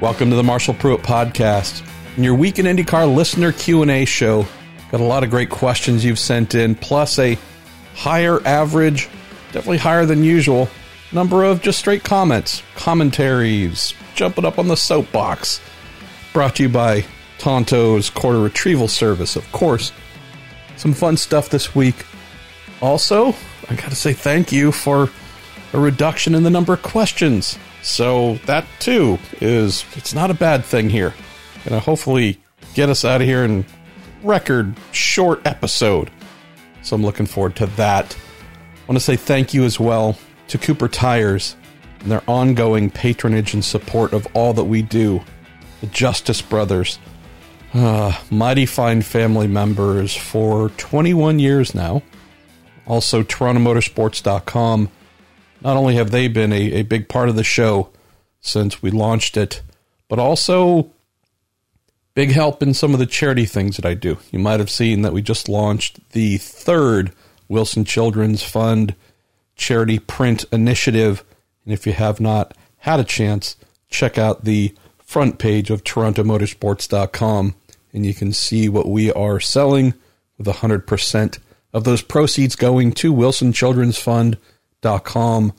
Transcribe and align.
Welcome 0.00 0.28
to 0.30 0.36
the 0.36 0.42
Marshall 0.42 0.74
Pruett 0.74 1.02
podcast, 1.02 1.82
In 2.16 2.24
your 2.24 2.34
week 2.34 2.58
in 2.58 2.66
IndyCar 2.66 3.14
listener 3.14 3.52
Q&A 3.52 4.04
show. 4.04 4.44
Got 4.90 5.00
a 5.00 5.04
lot 5.04 5.22
of 5.22 5.30
great 5.30 5.50
questions 5.50 6.04
you've 6.04 6.18
sent 6.18 6.54
in, 6.54 6.74
plus 6.74 7.18
a 7.18 7.38
higher 7.94 8.44
average, 8.46 9.08
definitely 9.52 9.78
higher 9.78 10.04
than 10.04 10.24
usual, 10.24 10.68
number 11.12 11.44
of 11.44 11.62
just 11.62 11.78
straight 11.78 12.02
comments, 12.02 12.62
commentaries, 12.74 13.94
jumping 14.14 14.44
up 14.44 14.58
on 14.58 14.68
the 14.68 14.76
soapbox. 14.76 15.60
Brought 16.32 16.56
to 16.56 16.64
you 16.64 16.68
by 16.68 17.04
Tonto's 17.38 18.10
Quarter 18.10 18.40
Retrieval 18.40 18.88
Service, 18.88 19.36
of 19.36 19.50
course. 19.52 19.92
Some 20.76 20.92
fun 20.92 21.16
stuff 21.16 21.48
this 21.48 21.74
week. 21.74 22.04
Also, 22.82 23.34
I 23.70 23.76
got 23.76 23.90
to 23.90 23.96
say 23.96 24.12
thank 24.12 24.50
you 24.50 24.72
for 24.72 25.08
a 25.72 25.78
reduction 25.78 26.34
in 26.34 26.42
the 26.42 26.50
number 26.50 26.72
of 26.72 26.82
questions. 26.82 27.58
So 27.84 28.36
that 28.46 28.64
too 28.80 29.18
is 29.42 29.84
it's 29.94 30.14
not 30.14 30.30
a 30.30 30.34
bad 30.34 30.64
thing 30.64 30.88
here. 30.88 31.12
Gonna 31.64 31.80
hopefully 31.80 32.40
get 32.72 32.88
us 32.88 33.04
out 33.04 33.20
of 33.20 33.26
here 33.26 33.44
in 33.44 33.66
record 34.22 34.74
short 34.90 35.46
episode. 35.46 36.10
So 36.82 36.96
I'm 36.96 37.02
looking 37.02 37.26
forward 37.26 37.56
to 37.56 37.66
that. 37.66 38.16
I 38.16 38.86
want 38.88 38.96
to 38.96 39.04
say 39.04 39.16
thank 39.16 39.52
you 39.52 39.64
as 39.64 39.78
well 39.78 40.16
to 40.48 40.56
Cooper 40.56 40.88
Tires 40.88 41.56
and 42.00 42.10
their 42.10 42.22
ongoing 42.26 42.90
patronage 42.90 43.52
and 43.52 43.62
support 43.62 44.14
of 44.14 44.26
all 44.32 44.54
that 44.54 44.64
we 44.64 44.80
do. 44.80 45.22
The 45.82 45.86
Justice 45.88 46.40
Brothers, 46.40 46.98
uh, 47.74 48.18
mighty 48.30 48.64
fine 48.64 49.02
family 49.02 49.46
members 49.46 50.16
for 50.16 50.70
21 50.70 51.38
years 51.38 51.74
now. 51.74 52.02
Also, 52.86 53.22
TorontoMotorsports.com 53.22 54.88
not 55.64 55.76
only 55.76 55.96
have 55.96 56.10
they 56.10 56.28
been 56.28 56.52
a, 56.52 56.72
a 56.74 56.82
big 56.82 57.08
part 57.08 57.28
of 57.28 57.36
the 57.36 57.42
show 57.42 57.88
since 58.40 58.82
we 58.82 58.90
launched 58.90 59.36
it, 59.36 59.62
but 60.08 60.18
also 60.18 60.90
big 62.14 62.30
help 62.30 62.62
in 62.62 62.74
some 62.74 62.92
of 62.92 63.00
the 63.00 63.06
charity 63.06 63.46
things 63.46 63.76
that 63.76 63.86
I 63.86 63.94
do. 63.94 64.18
You 64.30 64.38
might 64.38 64.60
have 64.60 64.70
seen 64.70 65.02
that 65.02 65.14
we 65.14 65.22
just 65.22 65.48
launched 65.48 65.98
the 66.10 66.36
third 66.36 67.12
Wilson 67.48 67.84
Children's 67.84 68.42
Fund 68.42 68.94
charity 69.56 69.98
print 69.98 70.44
initiative. 70.52 71.24
And 71.64 71.72
if 71.72 71.86
you 71.86 71.94
have 71.94 72.20
not 72.20 72.54
had 72.78 73.00
a 73.00 73.04
chance, 73.04 73.56
check 73.88 74.18
out 74.18 74.44
the 74.44 74.74
front 74.98 75.38
page 75.38 75.70
of 75.70 75.82
TorontoMotorsports.com 75.82 77.54
and 77.92 78.04
you 78.04 78.12
can 78.12 78.32
see 78.32 78.68
what 78.68 78.88
we 78.88 79.10
are 79.12 79.40
selling 79.40 79.94
with 80.36 80.46
100% 80.48 81.38
of 81.72 81.84
those 81.84 82.02
proceeds 82.02 82.56
going 82.56 82.92
to 82.92 83.12
Wilson 83.12 83.52
Children's 83.52 83.98
Fund 83.98 84.36
com 85.04 85.52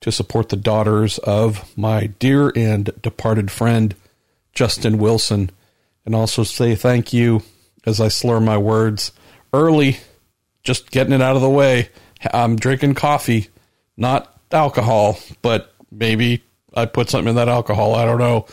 to 0.00 0.10
support 0.10 0.48
the 0.48 0.56
daughters 0.56 1.18
of 1.18 1.76
my 1.76 2.06
dear 2.18 2.52
and 2.56 2.90
departed 3.02 3.50
friend, 3.50 3.94
Justin 4.52 4.98
Wilson, 4.98 5.50
and 6.04 6.14
also 6.14 6.42
say 6.42 6.74
thank 6.74 7.12
you 7.12 7.42
as 7.84 8.00
I 8.00 8.08
slur 8.08 8.40
my 8.40 8.58
words 8.58 9.12
early, 9.52 9.98
just 10.64 10.90
getting 10.90 11.12
it 11.12 11.22
out 11.22 11.36
of 11.36 11.42
the 11.42 11.50
way. 11.50 11.88
I'm 12.32 12.56
drinking 12.56 12.94
coffee, 12.94 13.48
not 13.96 14.36
alcohol, 14.50 15.18
but 15.40 15.72
maybe 15.90 16.42
I 16.74 16.86
put 16.86 17.10
something 17.10 17.30
in 17.30 17.36
that 17.36 17.48
alcohol. 17.48 17.94
I 17.94 18.04
don't 18.04 18.18
know. 18.18 18.46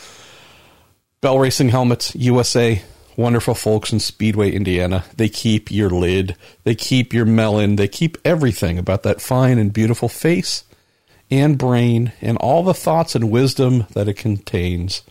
Bell 1.22 1.40
Racing 1.40 1.70
Helmets, 1.70 2.16
USA, 2.16 2.82
wonderful 3.20 3.54
folks 3.54 3.92
in 3.92 4.00
Speedway, 4.00 4.50
Indiana. 4.50 5.04
They 5.18 5.28
keep 5.28 5.70
your 5.70 5.90
lid, 5.90 6.38
they 6.64 6.74
keep 6.74 7.14
your 7.14 7.26
melon, 7.26 7.76
they 7.76 7.90
keep 7.90 8.18
everything 8.24 8.80
about 8.80 9.04
that 9.04 9.20
fine 9.20 9.58
and 9.58 9.74
beautiful 9.74 10.08
face 10.08 10.64
and 11.30 11.58
brain 11.58 12.14
and 12.22 12.38
all 12.38 12.64
the 12.64 12.74
thoughts 12.74 13.16
and 13.16 13.30
wisdom 13.30 13.86
that 13.92 14.08
it 14.08 14.14
contains 14.14 15.04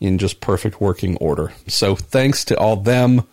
in 0.00 0.16
just 0.16 0.40
perfect 0.40 0.80
working 0.80 1.16
order. 1.18 1.52
So 1.68 1.94
thanks 1.94 2.42
to 2.46 2.58
all 2.58 2.76
them. 2.76 3.28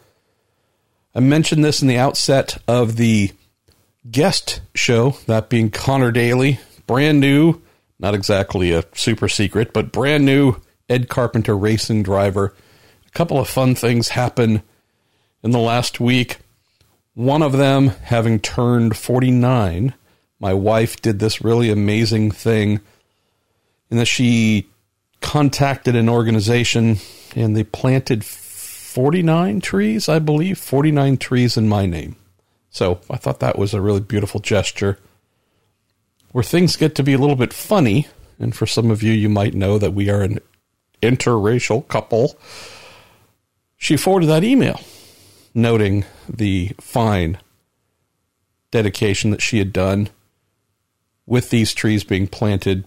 I 1.15 1.21
mentioned 1.21 1.63
this 1.63 1.81
in 1.81 1.87
the 1.87 1.97
outset 1.97 2.61
of 2.67 2.97
the 2.97 3.31
guest 4.11 4.59
show, 4.75 5.11
that 5.27 5.49
being 5.49 5.71
Connor 5.71 6.11
Daly, 6.11 6.59
brand 6.85 7.21
new, 7.21 7.61
not 7.97 8.13
exactly 8.13 8.73
a 8.73 8.83
super 8.93 9.29
secret, 9.29 9.71
but 9.71 9.93
brand 9.93 10.25
new 10.25 10.57
Ed 10.89 11.07
Carpenter 11.07 11.55
racing 11.55 12.03
driver 12.03 12.53
a 13.09 13.11
couple 13.17 13.39
of 13.39 13.49
fun 13.49 13.75
things 13.75 14.09
happen 14.09 14.61
in 15.43 15.51
the 15.51 15.59
last 15.59 15.99
week. 15.99 16.37
One 17.15 17.41
of 17.41 17.53
them 17.53 17.89
having 18.03 18.39
turned 18.39 18.95
49. 18.95 19.93
My 20.39 20.53
wife 20.53 21.01
did 21.01 21.19
this 21.19 21.43
really 21.43 21.69
amazing 21.69 22.31
thing 22.31 22.79
in 23.89 23.97
that 23.97 24.05
she 24.05 24.67
contacted 25.21 25.95
an 25.95 26.07
organization 26.07 26.97
and 27.35 27.55
they 27.57 27.63
planted 27.63 28.23
49 28.23 29.61
trees, 29.61 30.07
I 30.07 30.19
believe, 30.19 30.57
49 30.57 31.17
trees 31.17 31.57
in 31.57 31.67
my 31.67 31.85
name. 31.85 32.15
So 32.69 33.01
I 33.09 33.17
thought 33.17 33.39
that 33.39 33.57
was 33.57 33.73
a 33.73 33.81
really 33.81 33.99
beautiful 33.99 34.39
gesture. 34.39 34.99
Where 36.31 36.43
things 36.43 36.75
get 36.75 36.95
to 36.95 37.03
be 37.03 37.13
a 37.13 37.17
little 37.17 37.35
bit 37.35 37.53
funny, 37.53 38.07
and 38.37 38.55
for 38.55 38.67
some 38.67 38.91
of 38.91 39.01
you, 39.01 39.11
you 39.11 39.29
might 39.29 39.55
know 39.55 39.79
that 39.79 39.93
we 39.93 40.09
are 40.09 40.21
an 40.21 40.39
interracial 41.01 41.87
couple. 41.87 42.37
She 43.79 43.97
forwarded 43.97 44.29
that 44.29 44.43
email 44.43 44.79
noting 45.55 46.05
the 46.29 46.73
fine 46.79 47.39
dedication 48.71 49.31
that 49.31 49.41
she 49.41 49.57
had 49.57 49.73
done 49.73 50.09
with 51.25 51.49
these 51.49 51.73
trees 51.73 52.03
being 52.03 52.27
planted. 52.27 52.85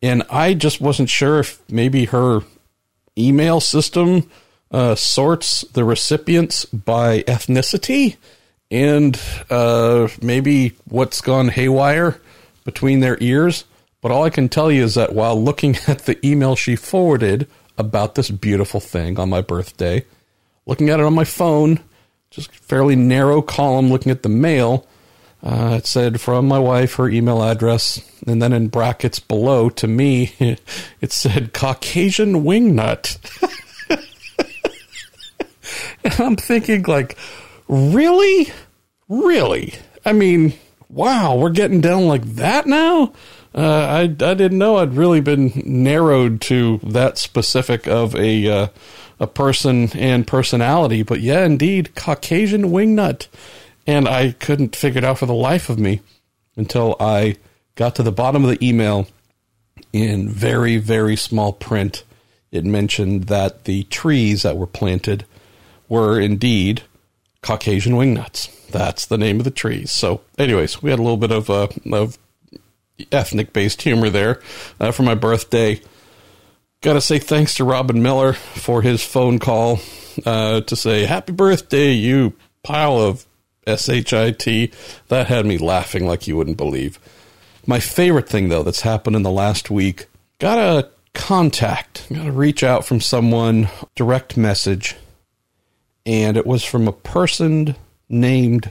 And 0.00 0.22
I 0.30 0.54
just 0.54 0.80
wasn't 0.80 1.10
sure 1.10 1.40
if 1.40 1.60
maybe 1.68 2.06
her 2.06 2.40
email 3.18 3.60
system 3.60 4.30
uh, 4.70 4.94
sorts 4.94 5.62
the 5.72 5.84
recipients 5.84 6.64
by 6.64 7.22
ethnicity 7.22 8.16
and 8.70 9.20
uh, 9.50 10.08
maybe 10.22 10.74
what's 10.88 11.20
gone 11.20 11.48
haywire 11.48 12.20
between 12.64 13.00
their 13.00 13.18
ears. 13.20 13.64
But 14.00 14.12
all 14.12 14.22
I 14.22 14.30
can 14.30 14.48
tell 14.48 14.70
you 14.70 14.84
is 14.84 14.94
that 14.94 15.12
while 15.12 15.42
looking 15.42 15.76
at 15.88 16.06
the 16.06 16.24
email 16.26 16.54
she 16.54 16.76
forwarded, 16.76 17.48
about 17.78 18.14
this 18.14 18.30
beautiful 18.30 18.80
thing 18.80 19.18
on 19.18 19.28
my 19.28 19.40
birthday. 19.40 20.04
Looking 20.66 20.90
at 20.90 21.00
it 21.00 21.06
on 21.06 21.14
my 21.14 21.24
phone, 21.24 21.80
just 22.30 22.54
fairly 22.54 22.96
narrow 22.96 23.42
column 23.42 23.90
looking 23.90 24.10
at 24.10 24.22
the 24.22 24.28
mail. 24.28 24.86
Uh, 25.42 25.76
it 25.78 25.86
said 25.86 26.20
from 26.20 26.48
my 26.48 26.58
wife, 26.58 26.94
her 26.94 27.08
email 27.08 27.42
address, 27.42 28.00
and 28.26 28.40
then 28.40 28.52
in 28.52 28.68
brackets 28.68 29.18
below 29.18 29.68
to 29.68 29.86
me, 29.86 30.32
it 31.00 31.12
said 31.12 31.52
Caucasian 31.52 32.44
wingnut. 32.44 33.18
and 36.04 36.20
I'm 36.20 36.36
thinking, 36.36 36.82
like, 36.84 37.18
really? 37.68 38.50
Really? 39.08 39.74
I 40.06 40.12
mean, 40.12 40.54
wow, 40.88 41.36
we're 41.36 41.50
getting 41.50 41.82
down 41.82 42.06
like 42.06 42.24
that 42.36 42.66
now? 42.66 43.12
Uh, 43.54 43.60
I 43.60 44.00
I 44.02 44.34
didn't 44.34 44.58
know 44.58 44.76
I'd 44.76 44.94
really 44.94 45.20
been 45.20 45.52
narrowed 45.64 46.40
to 46.42 46.80
that 46.82 47.18
specific 47.18 47.86
of 47.86 48.16
a 48.16 48.48
uh, 48.48 48.68
a 49.20 49.26
person 49.28 49.90
and 49.96 50.26
personality, 50.26 51.02
but 51.02 51.20
yeah, 51.20 51.44
indeed, 51.44 51.94
Caucasian 51.94 52.64
wingnut, 52.64 53.28
and 53.86 54.08
I 54.08 54.32
couldn't 54.32 54.74
figure 54.74 54.98
it 54.98 55.04
out 55.04 55.18
for 55.18 55.26
the 55.26 55.34
life 55.34 55.68
of 55.68 55.78
me 55.78 56.00
until 56.56 56.96
I 56.98 57.36
got 57.76 57.94
to 57.96 58.02
the 58.02 58.12
bottom 58.12 58.44
of 58.44 58.50
the 58.50 58.66
email 58.66 59.06
in 59.92 60.28
very 60.28 60.78
very 60.78 61.14
small 61.14 61.52
print. 61.52 62.02
It 62.50 62.64
mentioned 62.64 63.24
that 63.24 63.64
the 63.64 63.84
trees 63.84 64.42
that 64.42 64.56
were 64.56 64.66
planted 64.66 65.26
were 65.88 66.20
indeed 66.20 66.82
Caucasian 67.42 67.94
wingnuts. 67.94 68.50
That's 68.68 69.06
the 69.06 69.18
name 69.18 69.38
of 69.38 69.44
the 69.44 69.50
trees. 69.50 69.92
So, 69.92 70.22
anyways, 70.38 70.82
we 70.82 70.90
had 70.90 70.98
a 70.98 71.02
little 71.02 71.16
bit 71.16 71.30
of 71.30 71.50
uh, 71.50 71.68
of 71.92 72.18
ethnic 73.12 73.52
based 73.52 73.82
humor 73.82 74.10
there 74.10 74.40
uh, 74.80 74.90
for 74.92 75.02
my 75.02 75.14
birthday. 75.14 75.80
Got 76.80 76.94
to 76.94 77.00
say 77.00 77.18
thanks 77.18 77.54
to 77.54 77.64
Robin 77.64 78.02
Miller 78.02 78.34
for 78.34 78.82
his 78.82 79.02
phone 79.02 79.38
call 79.38 79.80
uh, 80.26 80.60
to 80.62 80.76
say 80.76 81.06
happy 81.06 81.32
birthday, 81.32 81.92
you 81.92 82.34
pile 82.62 82.98
of 82.98 83.26
shit. 83.66 84.74
That 85.08 85.26
had 85.28 85.46
me 85.46 85.58
laughing 85.58 86.06
like 86.06 86.26
you 86.26 86.36
wouldn't 86.36 86.56
believe. 86.56 86.98
My 87.66 87.80
favorite 87.80 88.28
thing 88.28 88.48
though 88.48 88.62
that's 88.62 88.82
happened 88.82 89.16
in 89.16 89.22
the 89.22 89.30
last 89.30 89.70
week 89.70 90.06
got 90.38 90.58
a 90.58 90.90
contact, 91.14 92.06
got 92.12 92.24
to 92.24 92.32
reach 92.32 92.62
out 92.62 92.84
from 92.84 93.00
someone, 93.00 93.68
direct 93.94 94.36
message, 94.36 94.96
and 96.04 96.36
it 96.36 96.46
was 96.46 96.64
from 96.64 96.86
a 96.86 96.92
person 96.92 97.76
named 98.08 98.70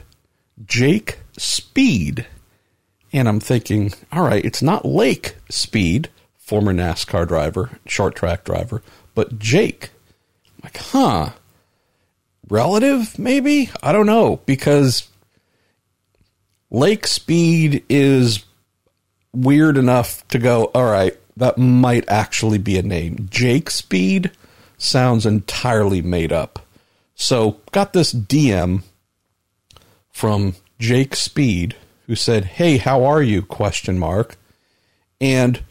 Jake 0.64 1.18
Speed. 1.36 2.26
And 3.14 3.28
I'm 3.28 3.38
thinking, 3.38 3.92
all 4.12 4.24
right, 4.24 4.44
it's 4.44 4.60
not 4.60 4.84
Lake 4.84 5.36
Speed, 5.48 6.10
former 6.36 6.74
NASCAR 6.74 7.28
driver, 7.28 7.78
short 7.86 8.16
track 8.16 8.42
driver, 8.42 8.82
but 9.14 9.38
Jake. 9.38 9.90
I'm 10.48 10.64
like, 10.64 10.76
huh. 10.78 11.28
Relative, 12.48 13.16
maybe? 13.16 13.70
I 13.84 13.92
don't 13.92 14.06
know, 14.06 14.40
because 14.46 15.08
Lake 16.72 17.06
Speed 17.06 17.84
is 17.88 18.44
weird 19.32 19.78
enough 19.78 20.26
to 20.28 20.40
go, 20.40 20.64
all 20.74 20.90
right, 20.90 21.16
that 21.36 21.56
might 21.56 22.08
actually 22.08 22.58
be 22.58 22.76
a 22.78 22.82
name. 22.82 23.28
Jake 23.30 23.70
Speed 23.70 24.32
sounds 24.76 25.24
entirely 25.24 26.02
made 26.02 26.32
up. 26.32 26.66
So, 27.14 27.60
got 27.70 27.92
this 27.92 28.12
DM 28.12 28.82
from 30.10 30.56
Jake 30.80 31.14
Speed 31.14 31.76
who 32.06 32.14
said, 32.14 32.44
"Hey, 32.44 32.78
how 32.78 33.04
are 33.04 33.22
you?" 33.22 33.42
question 33.42 33.98
mark. 33.98 34.36
And 35.20 35.62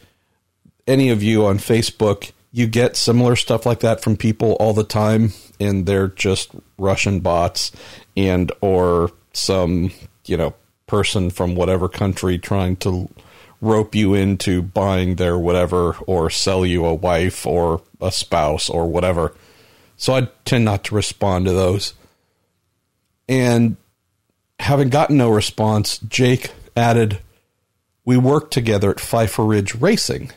any 0.86 1.10
of 1.10 1.22
you 1.22 1.46
on 1.46 1.58
Facebook, 1.58 2.32
you 2.52 2.66
get 2.66 2.96
similar 2.96 3.36
stuff 3.36 3.66
like 3.66 3.80
that 3.80 4.00
from 4.00 4.16
people 4.16 4.52
all 4.60 4.72
the 4.72 4.84
time 4.84 5.32
and 5.58 5.86
they're 5.86 6.08
just 6.08 6.50
Russian 6.78 7.20
bots 7.20 7.72
and 8.16 8.52
or 8.60 9.10
some, 9.32 9.90
you 10.26 10.36
know, 10.36 10.54
person 10.86 11.30
from 11.30 11.54
whatever 11.54 11.88
country 11.88 12.38
trying 12.38 12.76
to 12.76 13.08
rope 13.60 13.94
you 13.94 14.14
into 14.14 14.62
buying 14.62 15.16
their 15.16 15.38
whatever 15.38 15.94
or 16.06 16.28
sell 16.30 16.66
you 16.66 16.84
a 16.84 16.94
wife 16.94 17.46
or 17.46 17.82
a 18.00 18.12
spouse 18.12 18.68
or 18.68 18.86
whatever. 18.86 19.34
So 19.96 20.14
I 20.14 20.28
tend 20.44 20.64
not 20.64 20.84
to 20.84 20.94
respond 20.94 21.46
to 21.46 21.52
those. 21.52 21.94
And 23.28 23.76
having 24.58 24.88
gotten 24.88 25.16
no 25.16 25.30
response, 25.30 25.98
Jake 25.98 26.52
added, 26.76 27.18
We 28.04 28.16
worked 28.16 28.52
together 28.52 28.90
at 28.90 29.00
Pfeiffer 29.00 29.44
Ridge 29.44 29.74
Racing. 29.74 30.32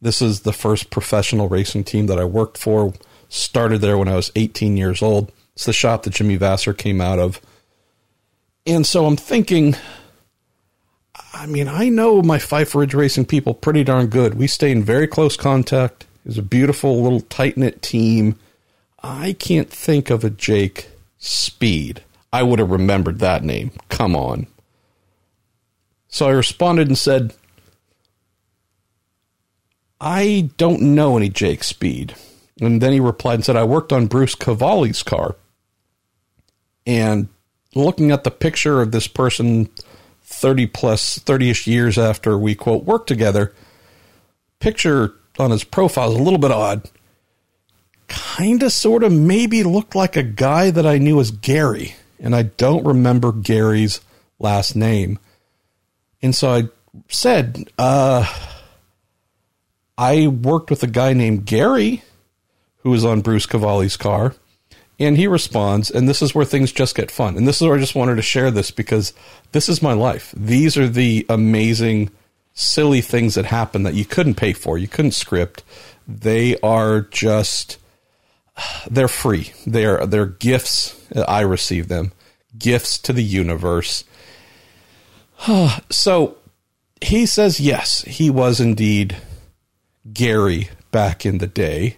This 0.00 0.20
is 0.20 0.40
the 0.40 0.52
first 0.52 0.90
professional 0.90 1.48
racing 1.48 1.84
team 1.84 2.06
that 2.06 2.18
I 2.18 2.24
worked 2.24 2.58
for. 2.58 2.92
Started 3.28 3.80
there 3.80 3.98
when 3.98 4.08
I 4.08 4.14
was 4.16 4.30
18 4.36 4.76
years 4.76 5.02
old. 5.02 5.32
It's 5.54 5.64
the 5.64 5.72
shop 5.72 6.02
that 6.02 6.14
Jimmy 6.14 6.38
Vasser 6.38 6.76
came 6.76 7.00
out 7.00 7.18
of. 7.18 7.40
And 8.66 8.86
so 8.86 9.06
I'm 9.06 9.16
thinking, 9.16 9.74
I 11.32 11.46
mean, 11.46 11.68
I 11.68 11.88
know 11.88 12.22
my 12.22 12.38
Pfeiffer 12.38 12.80
Ridge 12.80 12.94
Racing 12.94 13.26
people 13.26 13.54
pretty 13.54 13.84
darn 13.84 14.08
good. 14.08 14.34
We 14.34 14.46
stay 14.46 14.70
in 14.70 14.82
very 14.82 15.06
close 15.06 15.36
contact. 15.36 16.06
It's 16.24 16.38
a 16.38 16.42
beautiful 16.42 17.02
little 17.02 17.20
tight 17.20 17.56
knit 17.56 17.82
team. 17.82 18.38
I 19.02 19.32
can't 19.32 19.70
think 19.70 20.10
of 20.10 20.24
a 20.24 20.30
Jake 20.30 20.88
Speed. 21.18 22.02
I 22.36 22.42
would 22.42 22.58
have 22.58 22.70
remembered 22.70 23.20
that 23.20 23.44
name. 23.44 23.70
Come 23.88 24.14
on. 24.14 24.46
So 26.08 26.28
I 26.28 26.32
responded 26.32 26.86
and 26.86 26.98
said, 26.98 27.32
I 29.98 30.50
don't 30.58 30.82
know 30.94 31.16
any 31.16 31.30
Jake 31.30 31.64
Speed. 31.64 32.14
And 32.60 32.82
then 32.82 32.92
he 32.92 33.00
replied 33.00 33.36
and 33.36 33.44
said, 33.46 33.56
I 33.56 33.64
worked 33.64 33.90
on 33.90 34.06
Bruce 34.06 34.34
Cavalli's 34.34 35.02
car. 35.02 35.36
And 36.86 37.28
looking 37.74 38.10
at 38.10 38.24
the 38.24 38.30
picture 38.30 38.82
of 38.82 38.92
this 38.92 39.08
person 39.08 39.70
30 40.24 40.66
plus 40.66 41.18
30ish 41.18 41.66
years 41.66 41.96
after 41.96 42.36
we 42.36 42.54
quote 42.54 42.84
worked 42.84 43.08
together 43.08 43.54
picture 44.60 45.14
on 45.38 45.52
his 45.52 45.64
profile 45.64 46.12
is 46.12 46.18
a 46.18 46.22
little 46.22 46.38
bit 46.38 46.50
odd 46.50 46.90
kind 48.08 48.62
of 48.62 48.72
sort 48.72 49.04
of 49.04 49.12
maybe 49.12 49.62
looked 49.62 49.94
like 49.94 50.16
a 50.16 50.22
guy 50.22 50.70
that 50.70 50.86
i 50.86 50.98
knew 50.98 51.20
as 51.20 51.30
gary 51.30 51.94
and 52.20 52.34
i 52.34 52.42
don't 52.42 52.84
remember 52.84 53.32
gary's 53.32 54.00
last 54.38 54.76
name 54.76 55.18
and 56.22 56.34
so 56.34 56.48
i 56.48 56.62
said 57.08 57.68
uh 57.78 58.26
i 59.98 60.26
worked 60.26 60.70
with 60.70 60.82
a 60.82 60.88
guy 60.88 61.12
named 61.12 61.44
gary 61.44 62.02
who 62.78 62.90
was 62.90 63.04
on 63.04 63.20
bruce 63.20 63.46
cavalli's 63.46 63.96
car 63.96 64.34
and 64.98 65.16
he 65.16 65.26
responds, 65.26 65.90
and 65.90 66.08
this 66.08 66.22
is 66.22 66.34
where 66.34 66.44
things 66.44 66.72
just 66.72 66.94
get 66.94 67.10
fun. 67.10 67.36
And 67.36 67.46
this 67.46 67.60
is 67.60 67.66
where 67.66 67.76
I 67.76 67.80
just 67.80 67.94
wanted 67.94 68.16
to 68.16 68.22
share 68.22 68.50
this 68.50 68.70
because 68.70 69.12
this 69.52 69.68
is 69.68 69.82
my 69.82 69.92
life. 69.92 70.32
These 70.34 70.76
are 70.78 70.88
the 70.88 71.26
amazing, 71.28 72.10
silly 72.54 73.02
things 73.02 73.34
that 73.34 73.44
happen 73.44 73.82
that 73.82 73.94
you 73.94 74.06
couldn't 74.06 74.36
pay 74.36 74.54
for, 74.54 74.78
you 74.78 74.88
couldn't 74.88 75.12
script. 75.12 75.62
They 76.08 76.58
are 76.60 77.02
just, 77.02 77.76
they're 78.90 79.08
free. 79.08 79.52
They're, 79.66 80.06
they're 80.06 80.26
gifts. 80.26 80.94
I 81.28 81.40
receive 81.40 81.88
them, 81.88 82.12
gifts 82.58 82.98
to 82.98 83.12
the 83.12 83.24
universe. 83.24 84.04
so 85.90 86.36
he 87.00 87.26
says, 87.26 87.60
yes, 87.60 88.02
he 88.02 88.30
was 88.30 88.60
indeed 88.60 89.16
Gary 90.12 90.70
back 90.90 91.26
in 91.26 91.38
the 91.38 91.46
day, 91.46 91.96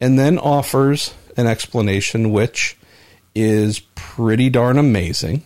and 0.00 0.18
then 0.18 0.38
offers 0.38 1.14
an 1.36 1.46
explanation 1.46 2.30
which 2.30 2.76
is 3.34 3.80
pretty 3.94 4.50
darn 4.50 4.78
amazing. 4.78 5.42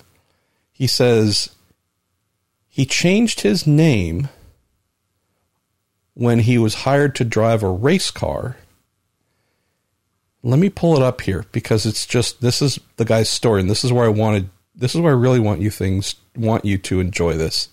He 0.73 0.87
says 0.87 1.51
he 2.69 2.87
changed 2.87 3.41
his 3.41 3.67
name 3.67 4.29
when 6.15 6.41
he 6.41 6.59
was 6.59 6.75
hired 6.75 7.15
to 7.17 7.25
drive 7.25 7.63
a 7.63 7.71
race 7.71 8.11
car. 8.11 8.57
Let 10.43 10.59
me 10.59 10.71
pull 10.71 10.97
it 10.97 11.03
up 11.03 11.21
here 11.21 11.45
because 11.53 11.87
it's 11.87 12.05
just 12.05 12.41
this 12.41 12.61
is 12.61 12.81
the 12.97 13.05
guy's 13.05 13.29
story 13.29 13.61
and 13.61 13.71
this 13.71 13.85
is 13.85 13.93
where 13.93 14.07
I 14.07 14.09
wanted 14.09 14.51
this 14.75 14.95
is 14.95 15.01
where 15.01 15.13
I 15.13 15.17
really 15.17 15.39
want 15.39 15.61
you 15.61 15.71
things 15.71 16.17
want 16.37 16.65
you 16.65 16.79
to 16.79 17.01
enjoy 17.01 17.35
this. 17.35 17.69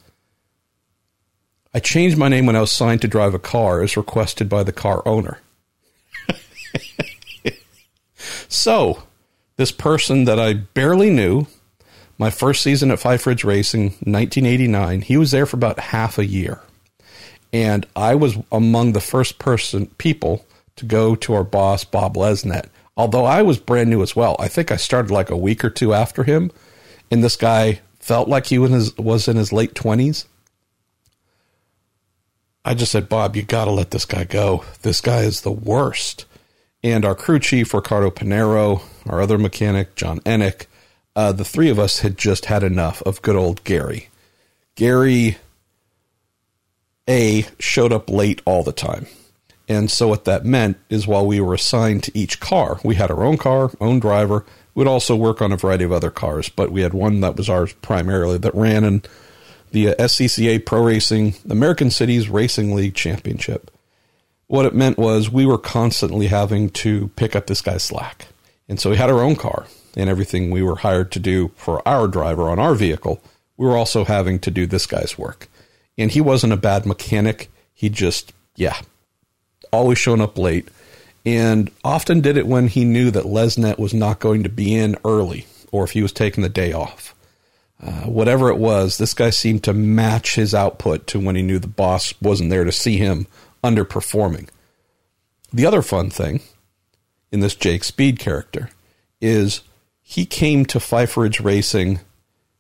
I 1.74 1.80
changed 1.80 2.18
my 2.18 2.30
name 2.30 2.46
when 2.46 2.56
I 2.56 2.62
was 2.62 2.72
signed 2.72 3.02
to 3.02 3.08
drive 3.08 3.34
a 3.34 3.40
car 3.40 3.82
as 3.82 3.98
requested 3.98 4.50
by 4.50 4.64
the 4.64 4.74
car 4.74 5.02
owner. 5.08 5.40
So, 8.50 9.04
this 9.58 9.72
person 9.72 10.26
that 10.26 10.40
I 10.40 10.54
barely 10.54 11.12
knew, 11.12 11.46
my 12.18 12.32
first 12.32 12.64
season 12.64 12.90
at 12.90 13.00
Pfeiffer 13.00 13.30
Ridge 13.30 13.44
Racing, 13.44 13.84
1989, 14.02 15.02
he 15.02 15.18
was 15.18 15.30
there 15.30 15.46
for 15.46 15.56
about 15.56 15.80
half 15.80 16.18
a 16.18 16.26
year. 16.26 16.60
And 17.54 17.86
I 17.96 18.16
was 18.16 18.38
among 18.52 18.94
the 18.94 19.02
first 19.02 19.38
person 19.38 19.88
people 20.00 20.46
to 20.80 20.86
go 20.86 21.16
to 21.16 21.34
our 21.34 21.44
boss, 21.44 21.84
Bob 21.84 22.16
Lesnet. 22.16 22.70
Although 22.98 23.26
I 23.26 23.42
was 23.42 23.58
brand 23.58 23.90
new 23.90 24.02
as 24.02 24.16
well. 24.16 24.36
I 24.40 24.48
think 24.48 24.72
I 24.72 24.76
started 24.76 25.12
like 25.12 25.30
a 25.30 25.38
week 25.38 25.64
or 25.64 25.70
two 25.70 25.94
after 25.94 26.24
him. 26.24 26.52
And 27.10 27.24
this 27.24 27.36
guy 27.36 27.82
felt 28.00 28.28
like 28.28 28.48
he 28.48 28.58
was 28.58 28.72
in 28.72 28.76
his, 28.76 28.98
was 28.98 29.28
in 29.28 29.38
his 29.38 29.54
late 29.54 29.74
20s. 29.74 30.26
I 32.66 32.74
just 32.74 32.92
said, 32.92 33.08
Bob, 33.08 33.36
you 33.36 33.44
got 33.44 33.66
to 33.66 33.72
let 33.72 33.92
this 33.92 34.06
guy 34.06 34.26
go. 34.26 34.66
This 34.82 35.00
guy 35.00 35.22
is 35.22 35.42
the 35.42 35.52
worst 35.52 36.26
and 36.84 37.06
our 37.06 37.16
crew 37.16 37.40
chief, 37.40 37.74
Ricardo 37.74 38.10
Pinero, 38.10 38.82
our 39.08 39.22
other 39.22 39.38
mechanic, 39.38 39.96
John 39.96 40.20
Ennick, 40.22 40.66
uh, 41.16 41.32
the 41.32 41.44
three 41.44 41.70
of 41.70 41.80
us 41.80 42.00
had 42.00 42.18
just 42.18 42.46
had 42.46 42.64
enough 42.64 43.02
of 43.02 43.22
good 43.22 43.36
old 43.36 43.64
Gary. 43.64 44.10
Gary, 44.76 45.38
A, 47.10 47.46
showed 47.60 47.92
up 47.92 48.10
late 48.10 48.42
all 48.46 48.64
the 48.64 48.72
time. 48.72 49.08
And 49.70 49.90
so 49.90 50.10
what 50.10 50.26
that 50.26 50.44
meant 50.44 50.78
is 50.90 51.08
while 51.08 51.26
we 51.26 51.40
were 51.40 51.54
assigned 51.54 52.04
to 52.04 52.18
each 52.18 52.42
car, 52.42 52.82
we 52.84 52.96
had 52.96 53.12
our 53.12 53.24
own 53.24 53.38
car, 53.38 53.72
own 53.80 54.00
driver. 54.00 54.46
We'd 54.76 54.88
also 54.88 55.16
work 55.16 55.42
on 55.42 55.52
a 55.52 55.58
variety 55.58 55.86
of 55.86 55.92
other 55.92 56.10
cars, 56.10 56.50
but 56.50 56.72
we 56.72 56.82
had 56.82 56.94
one 56.94 57.22
that 57.22 57.38
was 57.38 57.50
ours 57.50 57.72
primarily 57.74 58.38
that 58.40 58.56
ran 58.56 58.84
in 58.84 59.04
the 59.72 59.90
uh, 59.90 59.96
SCCA 59.96 60.66
Pro 60.66 60.84
Racing 60.84 61.36
American 61.50 61.92
Cities 61.92 62.28
Racing 62.28 62.76
League 62.76 62.96
Championship 62.96 63.72
what 64.50 64.66
it 64.66 64.74
meant 64.74 64.98
was 64.98 65.30
we 65.30 65.46
were 65.46 65.60
constantly 65.60 66.26
having 66.26 66.72
to 66.72 67.10
pick 67.10 67.36
up 67.36 67.46
this 67.46 67.62
guy's 67.62 67.84
slack. 67.84 68.26
And 68.68 68.80
so 68.80 68.90
we 68.90 68.98
had 68.98 69.12
our 69.12 69.22
own 69.22 69.36
car 69.36 69.68
and 69.96 70.10
everything 70.10 70.50
we 70.50 70.64
were 70.64 70.78
hired 70.78 71.12
to 71.12 71.20
do 71.20 71.52
for 71.56 71.88
our 71.88 72.08
driver 72.08 72.50
on 72.50 72.58
our 72.58 72.74
vehicle. 72.74 73.22
We 73.58 73.68
were 73.68 73.78
also 73.78 74.06
having 74.06 74.40
to 74.40 74.52
do 74.52 74.66
this 74.66 74.88
guy's 74.88 75.20
work. 75.20 75.48
And 76.00 76.10
he 76.10 76.20
wasn't 76.20 76.54
a 76.54 76.58
bad 76.58 76.88
mechanic. 76.88 77.52
He 77.76 77.90
just, 77.90 78.34
yeah, 78.56 78.78
always 79.72 79.98
showing 79.98 80.22
up 80.22 80.38
late 80.38 80.68
and 81.26 81.70
often 81.84 82.22
did 82.22 82.38
it 82.38 82.48
when 82.48 82.68
he 82.68 82.86
knew 82.86 83.12
that 83.12 83.26
Lesnet 83.26 83.78
was 83.78 83.94
not 83.94 84.20
going 84.20 84.44
to 84.44 84.50
be 84.50 84.76
in 84.76 84.98
early 85.04 85.46
or 85.72 85.84
if 85.84 85.92
he 85.92 86.02
was 86.02 86.12
taking 86.12 86.42
the 86.42 86.50
day 86.50 86.74
off. 86.74 87.14
Uh, 87.82 88.04
whatever 88.04 88.50
it 88.50 88.58
was, 88.58 88.98
this 88.98 89.14
guy 89.14 89.30
seemed 89.30 89.64
to 89.64 89.74
match 89.74 90.36
his 90.36 90.54
output 90.54 91.08
to 91.08 91.20
when 91.20 91.36
he 91.36 91.42
knew 91.42 91.60
the 91.60 91.68
boss 91.68 92.14
wasn't 92.22 92.50
there 92.50 92.64
to 92.64 92.72
see 92.72 92.98
him 92.98 93.26
underperforming. 93.64 94.50
The 95.54 95.66
other 95.66 95.82
fun 95.82 96.10
thing 96.10 96.42
in 97.32 97.40
this 97.40 97.56
Jake 97.56 97.84
Speed 97.84 98.20
character 98.20 98.70
is 99.22 99.62
he 100.02 100.26
came 100.26 100.66
to 100.66 100.80
Pfeiffer 100.80 101.22
Ridge 101.22 101.40
Racing 101.40 102.00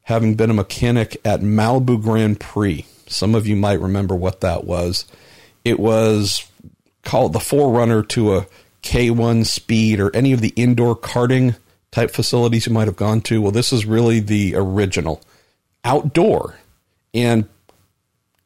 having 0.03 0.35
been 0.35 0.49
a 0.49 0.55
mechanic 0.55 1.17
at 1.25 1.41
Malibu 1.41 2.01
Grand 2.01 2.39
Prix. 2.39 2.85
Some 3.07 3.35
of 3.35 3.45
you 3.45 3.55
might 3.55 3.79
remember 3.79 4.15
what 4.15 4.41
that 4.41 4.63
was. 4.63 5.05
It 5.65 5.79
was 5.79 6.49
called 7.03 7.33
the 7.33 7.39
forerunner 7.39 8.03
to 8.03 8.35
a 8.35 8.47
K1 8.83 9.45
Speed 9.45 9.99
or 9.99 10.15
any 10.15 10.31
of 10.31 10.41
the 10.41 10.53
indoor 10.55 10.95
karting 10.95 11.55
type 11.91 12.11
facilities 12.11 12.67
you 12.67 12.73
might 12.73 12.87
have 12.87 12.95
gone 12.95 13.21
to. 13.21 13.41
Well, 13.41 13.51
this 13.51 13.73
is 13.73 13.85
really 13.85 14.19
the 14.19 14.55
original 14.55 15.21
outdoor 15.83 16.55
and 17.13 17.47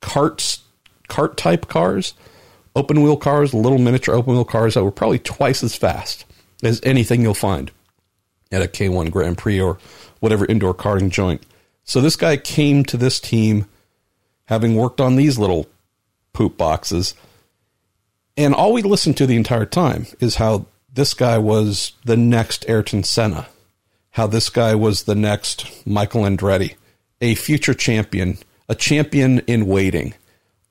carts, 0.01 0.61
cart 1.07 1.37
type 1.37 1.67
cars 1.67 2.13
open 2.75 3.01
wheel 3.03 3.17
cars, 3.17 3.53
little 3.53 3.77
miniature 3.77 4.15
open 4.15 4.33
wheel 4.33 4.45
cars 4.45 4.73
that 4.73 4.83
were 4.83 4.91
probably 4.91 5.19
twice 5.19 5.63
as 5.63 5.75
fast 5.75 6.25
as 6.63 6.81
anything 6.83 7.21
you'll 7.21 7.33
find 7.33 7.71
at 8.51 8.61
a 8.61 8.67
K1 8.67 9.11
Grand 9.11 9.37
Prix 9.37 9.59
or 9.59 9.77
whatever 10.19 10.45
indoor 10.45 10.73
karting 10.73 11.09
joint. 11.09 11.43
So 11.83 12.01
this 12.01 12.15
guy 12.15 12.37
came 12.37 12.83
to 12.85 12.97
this 12.97 13.19
team 13.19 13.65
having 14.45 14.75
worked 14.75 15.01
on 15.01 15.15
these 15.15 15.37
little 15.37 15.67
poop 16.31 16.57
boxes 16.57 17.13
And 18.35 18.53
all 18.53 18.73
we 18.73 18.81
listened 18.81 19.17
to 19.17 19.27
the 19.27 19.35
entire 19.35 19.65
time 19.65 20.07
is 20.19 20.35
how 20.35 20.65
this 20.91 21.13
guy 21.13 21.37
was 21.37 21.93
the 22.05 22.17
next 22.17 22.65
Ayrton 22.67 23.03
Senna, 23.03 23.47
how 24.11 24.27
this 24.27 24.49
guy 24.49 24.75
was 24.75 25.03
the 25.03 25.15
next 25.15 25.85
Michael 25.85 26.23
Andretti, 26.23 26.75
a 27.21 27.35
future 27.35 27.73
champion, 27.73 28.37
a 28.67 28.75
champion 28.75 29.39
in 29.39 29.67
waiting, 29.67 30.13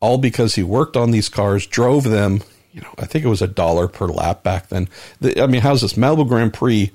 all 0.01 0.19
because 0.19 0.57
he 0.57 0.63
worked 0.63 0.97
on 0.97 1.13
these 1.13 1.29
cars, 1.29 1.67
drove 1.67 2.05
them. 2.05 2.43
You 2.73 2.81
know, 2.81 2.95
I 2.99 3.07
think 3.07 3.25
it 3.25 3.29
was 3.29 3.43
a 3.43 3.49
dollar 3.49 3.87
per 3.87 4.07
lap 4.07 4.43
back 4.43 4.69
then. 4.69 4.89
The, 5.21 5.41
I 5.43 5.47
mean, 5.47 5.61
how's 5.61 5.83
this 5.83 5.93
Malibu 5.93 6.27
Grand 6.27 6.55
Prix? 6.55 6.91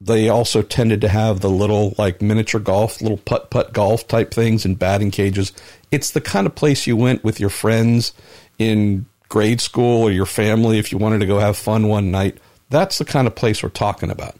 They 0.00 0.28
also 0.28 0.62
tended 0.62 1.00
to 1.02 1.08
have 1.08 1.40
the 1.40 1.50
little 1.50 1.94
like 1.98 2.22
miniature 2.22 2.60
golf, 2.60 3.02
little 3.02 3.18
putt 3.18 3.50
putt 3.50 3.72
golf 3.72 4.06
type 4.08 4.32
things 4.32 4.64
and 4.64 4.78
batting 4.78 5.10
cages. 5.10 5.52
It's 5.90 6.10
the 6.10 6.20
kind 6.20 6.46
of 6.46 6.54
place 6.54 6.86
you 6.86 6.96
went 6.96 7.24
with 7.24 7.40
your 7.40 7.50
friends 7.50 8.12
in 8.58 9.06
grade 9.30 9.60
school 9.62 10.02
or 10.02 10.10
your 10.10 10.26
family 10.26 10.78
if 10.78 10.92
you 10.92 10.98
wanted 10.98 11.20
to 11.20 11.26
go 11.26 11.38
have 11.38 11.56
fun 11.56 11.88
one 11.88 12.10
night. 12.10 12.36
That's 12.68 12.98
the 12.98 13.06
kind 13.06 13.26
of 13.26 13.34
place 13.34 13.62
we're 13.62 13.70
talking 13.70 14.10
about. 14.10 14.36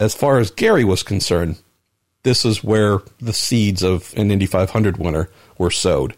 As 0.00 0.14
far 0.14 0.38
as 0.38 0.50
Gary 0.50 0.84
was 0.84 1.02
concerned, 1.02 1.60
this 2.22 2.44
is 2.44 2.64
where 2.64 3.00
the 3.18 3.32
seeds 3.32 3.82
of 3.82 4.14
an 4.16 4.30
Indy 4.30 4.46
500 4.46 4.96
winner 4.96 5.28
were 5.58 5.70
sowed. 5.70 6.16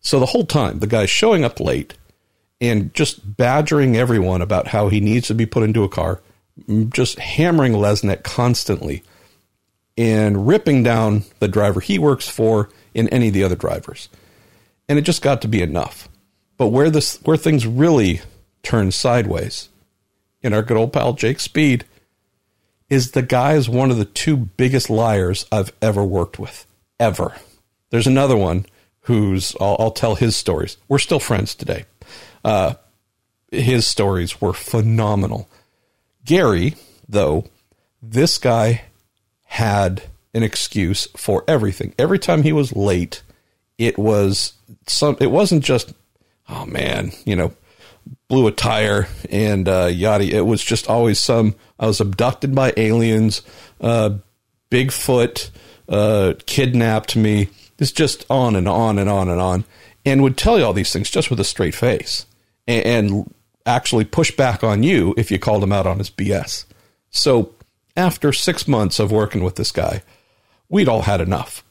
So 0.00 0.20
the 0.20 0.26
whole 0.26 0.44
time, 0.44 0.80
the 0.80 0.86
guy's 0.86 1.10
showing 1.10 1.44
up 1.44 1.60
late 1.60 1.94
and 2.60 2.92
just 2.94 3.36
badgering 3.36 3.96
everyone 3.96 4.42
about 4.42 4.68
how 4.68 4.88
he 4.88 5.00
needs 5.00 5.28
to 5.28 5.34
be 5.34 5.46
put 5.46 5.62
into 5.62 5.84
a 5.84 5.88
car, 5.88 6.20
just 6.88 7.18
hammering 7.18 7.72
Lesnet 7.72 8.22
constantly 8.22 9.02
and 9.96 10.46
ripping 10.46 10.82
down 10.82 11.24
the 11.38 11.48
driver 11.48 11.80
he 11.80 11.98
works 11.98 12.28
for 12.28 12.70
and 12.94 13.08
any 13.12 13.28
of 13.28 13.34
the 13.34 13.44
other 13.44 13.56
drivers. 13.56 14.08
And 14.88 14.98
it 14.98 15.02
just 15.02 15.22
got 15.22 15.42
to 15.42 15.48
be 15.48 15.62
enough. 15.62 16.08
But 16.60 16.68
where 16.68 16.90
this 16.90 17.16
where 17.22 17.38
things 17.38 17.66
really 17.66 18.20
turn 18.62 18.92
sideways 18.92 19.70
in 20.42 20.52
our 20.52 20.60
good 20.60 20.76
old 20.76 20.92
pal 20.92 21.14
Jake 21.14 21.40
Speed 21.40 21.86
is 22.90 23.12
the 23.12 23.22
guy 23.22 23.54
is 23.54 23.66
one 23.66 23.90
of 23.90 23.96
the 23.96 24.04
two 24.04 24.36
biggest 24.36 24.90
liars 24.90 25.46
I've 25.50 25.72
ever 25.80 26.04
worked 26.04 26.38
with. 26.38 26.66
Ever. 26.98 27.34
There's 27.88 28.06
another 28.06 28.36
one 28.36 28.66
who's 29.04 29.56
I'll, 29.58 29.76
I'll 29.78 29.90
tell 29.90 30.16
his 30.16 30.36
stories. 30.36 30.76
We're 30.86 30.98
still 30.98 31.18
friends 31.18 31.54
today. 31.54 31.86
Uh, 32.44 32.74
his 33.50 33.86
stories 33.86 34.38
were 34.42 34.52
phenomenal. 34.52 35.48
Gary, 36.26 36.74
though, 37.08 37.46
this 38.02 38.36
guy 38.36 38.82
had 39.44 40.02
an 40.34 40.42
excuse 40.42 41.08
for 41.16 41.42
everything. 41.48 41.94
Every 41.98 42.18
time 42.18 42.42
he 42.42 42.52
was 42.52 42.76
late, 42.76 43.22
it 43.78 43.98
was 43.98 44.52
some. 44.86 45.16
It 45.22 45.30
wasn't 45.30 45.64
just, 45.64 45.94
oh 46.50 46.66
man, 46.66 47.12
you 47.24 47.36
know, 47.36 47.52
blew 48.28 48.46
a 48.46 48.52
tire 48.52 49.08
and 49.30 49.68
uh, 49.68 49.86
yada. 49.86 50.24
It 50.24 50.46
was 50.46 50.62
just 50.62 50.88
always 50.88 51.20
some. 51.20 51.54
I 51.78 51.86
was 51.86 52.00
abducted 52.00 52.54
by 52.54 52.72
aliens. 52.76 53.42
Uh, 53.80 54.18
Bigfoot 54.70 55.50
uh, 55.88 56.34
kidnapped 56.46 57.16
me. 57.16 57.48
It's 57.78 57.92
just 57.92 58.26
on 58.28 58.56
and 58.56 58.68
on 58.68 58.98
and 58.98 59.08
on 59.08 59.28
and 59.28 59.40
on, 59.40 59.64
and 60.04 60.22
would 60.22 60.36
tell 60.36 60.58
you 60.58 60.64
all 60.64 60.72
these 60.72 60.92
things 60.92 61.10
just 61.10 61.30
with 61.30 61.40
a 61.40 61.44
straight 61.44 61.74
face, 61.74 62.26
and, 62.66 62.84
and 62.84 63.34
actually 63.64 64.04
push 64.04 64.34
back 64.36 64.62
on 64.62 64.82
you 64.82 65.14
if 65.16 65.30
you 65.30 65.38
called 65.38 65.62
him 65.62 65.72
out 65.72 65.86
on 65.86 65.98
his 65.98 66.10
BS. 66.10 66.66
So 67.10 67.54
after 67.96 68.32
six 68.32 68.68
months 68.68 68.98
of 68.98 69.10
working 69.10 69.42
with 69.42 69.56
this 69.56 69.72
guy, 69.72 70.02
we'd 70.68 70.88
all 70.88 71.02
had 71.02 71.20
enough. 71.20 71.64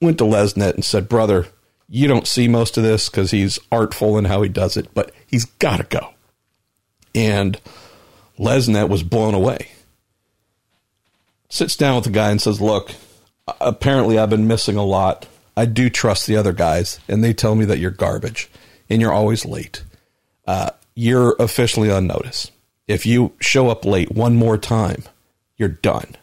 Went 0.00 0.18
to 0.18 0.24
Lesnet 0.24 0.74
and 0.74 0.84
said, 0.84 1.08
"Brother, 1.08 1.46
you 1.92 2.08
don't 2.08 2.26
see 2.26 2.48
most 2.48 2.76
of 2.76 2.82
this 2.82 3.08
because 3.08 3.30
he's 3.30 3.58
artful 3.70 4.18
in 4.18 4.24
how 4.24 4.42
he 4.42 4.48
does 4.48 4.76
it, 4.76 4.88
but 4.94 5.12
he's 5.26 5.44
got 5.44 5.76
to 5.76 5.84
go." 5.84 6.14
And 7.14 7.60
Lesnet 8.38 8.88
was 8.88 9.02
blown 9.02 9.34
away. 9.34 9.68
Sits 11.48 11.76
down 11.76 11.96
with 11.96 12.04
the 12.04 12.10
guy 12.10 12.30
and 12.30 12.40
says, 12.40 12.60
Look, 12.60 12.94
apparently 13.60 14.18
I've 14.18 14.30
been 14.30 14.48
missing 14.48 14.76
a 14.76 14.84
lot. 14.84 15.26
I 15.56 15.66
do 15.66 15.90
trust 15.90 16.26
the 16.26 16.36
other 16.36 16.52
guys, 16.52 16.98
and 17.08 17.22
they 17.22 17.34
tell 17.34 17.54
me 17.54 17.66
that 17.66 17.78
you're 17.78 17.90
garbage 17.90 18.50
and 18.88 19.00
you're 19.00 19.12
always 19.12 19.44
late. 19.44 19.84
Uh, 20.46 20.70
you're 20.94 21.36
officially 21.38 21.90
on 21.90 22.06
notice. 22.06 22.50
If 22.88 23.06
you 23.06 23.34
show 23.38 23.68
up 23.68 23.84
late 23.84 24.10
one 24.10 24.34
more 24.34 24.58
time, 24.58 25.04
you're 25.56 25.68
done. 25.68 26.16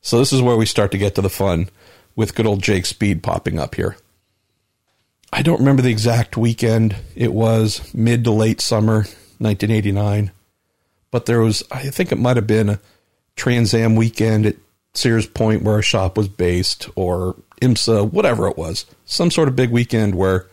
So, 0.00 0.18
this 0.18 0.32
is 0.32 0.42
where 0.42 0.56
we 0.56 0.66
start 0.66 0.90
to 0.92 0.98
get 0.98 1.14
to 1.16 1.22
the 1.22 1.28
fun 1.28 1.68
with 2.16 2.34
good 2.34 2.46
old 2.46 2.62
Jake 2.62 2.86
Speed 2.86 3.22
popping 3.22 3.58
up 3.58 3.74
here. 3.74 3.96
I 5.32 5.42
don't 5.42 5.60
remember 5.60 5.82
the 5.82 5.90
exact 5.90 6.36
weekend. 6.36 6.96
It 7.14 7.32
was 7.32 7.92
mid 7.94 8.24
to 8.24 8.30
late 8.30 8.60
summer 8.60 9.04
1989 9.38 10.32
but 11.10 11.26
there 11.26 11.40
was, 11.40 11.62
I 11.70 11.88
think 11.90 12.12
it 12.12 12.18
might 12.18 12.36
have 12.36 12.46
been 12.46 12.68
a 12.68 12.80
Trans 13.36 13.72
Am 13.74 13.96
weekend 13.96 14.46
at 14.46 14.56
Sears 14.94 15.26
Point 15.26 15.62
where 15.62 15.76
our 15.76 15.82
shop 15.82 16.16
was 16.16 16.28
based, 16.28 16.88
or 16.96 17.36
IMSA, 17.62 18.12
whatever 18.12 18.48
it 18.48 18.56
was. 18.58 18.86
Some 19.04 19.30
sort 19.30 19.48
of 19.48 19.56
big 19.56 19.70
weekend 19.70 20.14
where 20.14 20.46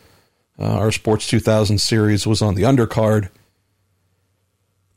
uh, 0.60 0.78
our 0.78 0.92
Sports 0.92 1.28
2000 1.28 1.80
series 1.80 2.26
was 2.26 2.42
on 2.42 2.56
the 2.56 2.64
undercard. 2.64 3.30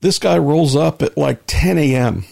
This 0.01 0.19
guy 0.19 0.39
rolls 0.39 0.77
up 0.77 1.03
at 1.03 1.17
like 1.17 1.43
10 1.47 1.79
a.m. 1.79 2.25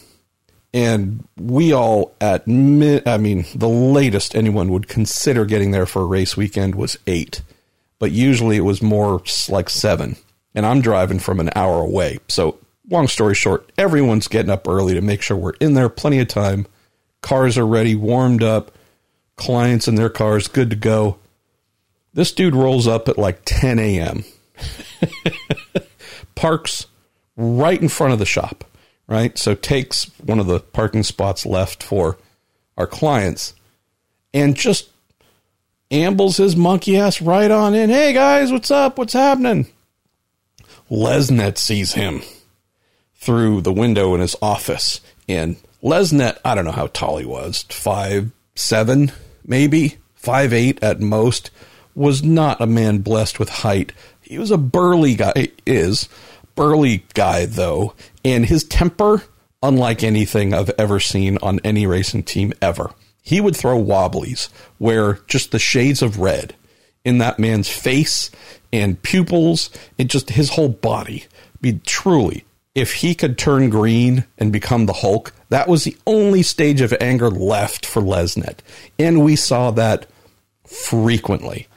And 0.76 1.26
we 1.38 1.72
all 1.72 2.14
at 2.20 2.46
mid, 2.46 3.08
I 3.08 3.16
mean, 3.16 3.46
the 3.54 3.66
latest 3.66 4.36
anyone 4.36 4.68
would 4.68 4.88
consider 4.88 5.46
getting 5.46 5.70
there 5.70 5.86
for 5.86 6.02
a 6.02 6.06
race 6.06 6.36
weekend 6.36 6.74
was 6.74 6.98
eight, 7.06 7.40
but 7.98 8.12
usually 8.12 8.58
it 8.58 8.60
was 8.60 8.82
more 8.82 9.22
like 9.48 9.70
seven. 9.70 10.16
And 10.54 10.66
I'm 10.66 10.82
driving 10.82 11.18
from 11.18 11.40
an 11.40 11.48
hour 11.56 11.80
away. 11.80 12.18
So 12.28 12.58
long 12.90 13.08
story 13.08 13.34
short, 13.34 13.72
everyone's 13.78 14.28
getting 14.28 14.50
up 14.50 14.68
early 14.68 14.92
to 14.92 15.00
make 15.00 15.22
sure 15.22 15.34
we're 15.34 15.54
in 15.60 15.72
there 15.72 15.88
plenty 15.88 16.18
of 16.18 16.28
time. 16.28 16.66
Cars 17.22 17.56
are 17.56 17.66
ready, 17.66 17.94
warmed 17.94 18.42
up, 18.42 18.70
clients 19.36 19.88
in 19.88 19.94
their 19.94 20.10
cars, 20.10 20.46
good 20.46 20.68
to 20.68 20.76
go. 20.76 21.16
This 22.12 22.32
dude 22.32 22.54
rolls 22.54 22.86
up 22.86 23.08
at 23.08 23.16
like 23.16 23.40
10 23.46 23.78
a.m., 23.78 24.24
parks 26.34 26.86
right 27.34 27.80
in 27.80 27.88
front 27.88 28.12
of 28.12 28.18
the 28.18 28.26
shop, 28.26 28.62
right? 29.06 29.36
So 29.38 29.54
takes 29.54 30.04
one 30.20 30.38
of 30.38 30.46
the 30.46 30.60
parking 30.60 31.02
spots 31.02 31.46
left 31.46 31.82
for 31.82 32.18
our 32.76 32.86
clients 32.86 33.54
and 34.34 34.54
just 34.54 34.90
ambles 35.90 36.36
his 36.36 36.56
monkey 36.56 36.96
ass 36.96 37.22
right 37.22 37.50
on 37.50 37.74
in. 37.74 37.90
Hey 37.90 38.12
guys, 38.12 38.50
what's 38.50 38.70
up? 38.70 38.98
What's 38.98 39.12
happening? 39.12 39.66
Lesnet 40.90 41.58
sees 41.58 41.92
him 41.92 42.22
through 43.14 43.60
the 43.60 43.72
window 43.72 44.14
in 44.14 44.20
his 44.20 44.36
office. 44.42 45.00
And 45.28 45.56
Lesnet, 45.82 46.38
I 46.44 46.54
don't 46.54 46.64
know 46.64 46.72
how 46.72 46.88
tall 46.88 47.18
he 47.18 47.26
was, 47.26 47.62
five 47.70 48.30
seven, 48.54 49.12
maybe 49.44 49.98
five 50.14 50.52
eight 50.52 50.82
at 50.82 51.00
most, 51.00 51.50
was 51.94 52.22
not 52.22 52.60
a 52.60 52.66
man 52.66 52.98
blessed 52.98 53.38
with 53.38 53.48
height. 53.48 53.92
He 54.20 54.38
was 54.38 54.50
a 54.50 54.58
burly 54.58 55.14
guy. 55.14 55.48
Is 55.64 56.08
burly 56.56 57.04
guy 57.14 57.46
though, 57.46 57.94
and 58.24 58.46
his 58.46 58.64
temper, 58.64 59.22
unlike 59.62 60.02
anything 60.02 60.52
I've 60.52 60.70
ever 60.78 60.98
seen 60.98 61.38
on 61.42 61.60
any 61.62 61.86
racing 61.86 62.24
team 62.24 62.52
ever. 62.60 62.90
He 63.22 63.40
would 63.40 63.56
throw 63.56 63.76
wobblies 63.76 64.48
where 64.78 65.20
just 65.28 65.52
the 65.52 65.58
shades 65.58 66.02
of 66.02 66.18
red 66.18 66.54
in 67.04 67.18
that 67.18 67.38
man's 67.38 67.68
face 67.68 68.30
and 68.72 69.00
pupils 69.02 69.70
and 69.98 70.10
just 70.10 70.30
his 70.30 70.50
whole 70.50 70.68
body 70.68 71.26
be 71.60 71.80
truly 71.84 72.44
if 72.76 72.92
he 72.92 73.14
could 73.14 73.38
turn 73.38 73.70
green 73.70 74.26
and 74.36 74.52
become 74.52 74.84
the 74.84 74.92
Hulk, 74.92 75.32
that 75.48 75.66
was 75.66 75.84
the 75.84 75.96
only 76.06 76.42
stage 76.42 76.82
of 76.82 76.94
anger 77.00 77.30
left 77.30 77.86
for 77.86 78.02
Lesnet. 78.02 78.58
And 78.98 79.24
we 79.24 79.34
saw 79.34 79.70
that 79.70 80.06
frequently. 80.66 81.68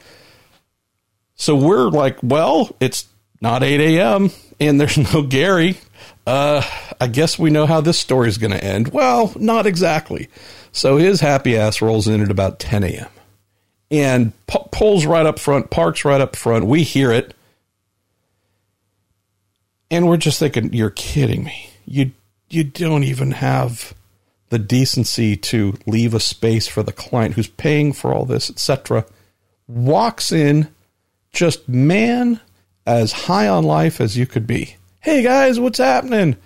So 1.35 1.55
we're 1.55 1.87
like, 1.87 2.17
well, 2.21 2.75
it's 2.81 3.07
not 3.39 3.63
8 3.63 3.79
a.m. 3.79 4.31
and 4.59 4.79
there's 4.79 4.97
no 5.13 5.21
Gary. 5.21 5.77
Uh, 6.25 6.61
I 6.99 7.07
guess 7.07 7.39
we 7.39 7.49
know 7.49 7.65
how 7.65 7.81
this 7.81 7.97
story 7.99 8.29
is 8.29 8.37
going 8.37 8.51
to 8.51 8.63
end. 8.63 8.89
Well, 8.89 9.33
not 9.35 9.65
exactly. 9.65 10.29
So 10.71 10.97
his 10.97 11.21
happy 11.21 11.57
ass 11.57 11.81
rolls 11.81 12.07
in 12.07 12.21
at 12.21 12.29
about 12.29 12.59
10 12.59 12.83
a.m. 12.83 13.09
and 13.89 14.33
pulls 14.47 15.05
right 15.05 15.25
up 15.25 15.39
front, 15.39 15.71
parks 15.71 16.05
right 16.05 16.21
up 16.21 16.35
front. 16.35 16.65
We 16.65 16.83
hear 16.83 17.11
it. 17.11 17.33
And 19.89 20.07
we're 20.07 20.17
just 20.17 20.39
thinking, 20.39 20.71
you're 20.73 20.91
kidding 20.91 21.43
me. 21.43 21.71
You 21.85 22.11
you 22.51 22.63
don't 22.63 23.03
even 23.03 23.31
have 23.31 23.93
the 24.49 24.59
decency 24.59 25.35
to 25.35 25.77
leave 25.85 26.13
a 26.13 26.19
space 26.19 26.67
for 26.67 26.83
the 26.83 26.91
client 26.91 27.35
who's 27.35 27.47
paying 27.47 27.93
for 27.93 28.13
all 28.13 28.25
this, 28.25 28.49
etc. 28.49 29.05
Walks 29.67 30.31
in, 30.31 30.67
just 31.31 31.69
man 31.69 32.39
as 32.89 33.11
high 33.11 33.47
on 33.47 33.63
life 33.63 34.01
as 34.01 34.17
you 34.17 34.25
could 34.25 34.47
be. 34.47 34.75
Hey 34.99 35.21
guys, 35.21 35.59
what's 35.59 35.77
happening? 35.77 36.37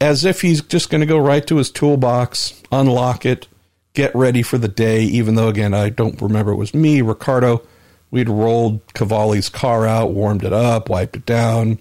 As 0.00 0.24
if 0.24 0.40
he's 0.40 0.62
just 0.62 0.88
going 0.88 1.02
to 1.02 1.06
go 1.06 1.18
right 1.18 1.46
to 1.46 1.56
his 1.56 1.70
toolbox, 1.70 2.60
unlock 2.72 3.26
it, 3.26 3.48
get 3.92 4.14
ready 4.14 4.42
for 4.42 4.56
the 4.56 4.66
day. 4.66 5.02
Even 5.02 5.34
though, 5.34 5.48
again, 5.48 5.74
I 5.74 5.90
don't 5.90 6.20
remember 6.22 6.52
it 6.52 6.56
was 6.56 6.72
me, 6.72 7.02
Ricardo. 7.02 7.62
We'd 8.10 8.30
rolled 8.30 8.80
Cavalli's 8.94 9.50
car 9.50 9.86
out, 9.86 10.12
warmed 10.12 10.42
it 10.42 10.54
up, 10.54 10.88
wiped 10.88 11.16
it 11.16 11.26
down, 11.26 11.78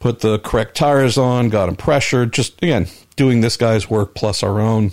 put 0.00 0.18
the 0.18 0.40
correct 0.40 0.76
tires 0.76 1.16
on, 1.16 1.50
got 1.50 1.68
him 1.68 1.76
pressured. 1.76 2.32
Just, 2.32 2.60
again, 2.62 2.88
doing 3.14 3.42
this 3.42 3.56
guy's 3.56 3.88
work 3.88 4.16
plus 4.16 4.42
our 4.42 4.60
own. 4.60 4.90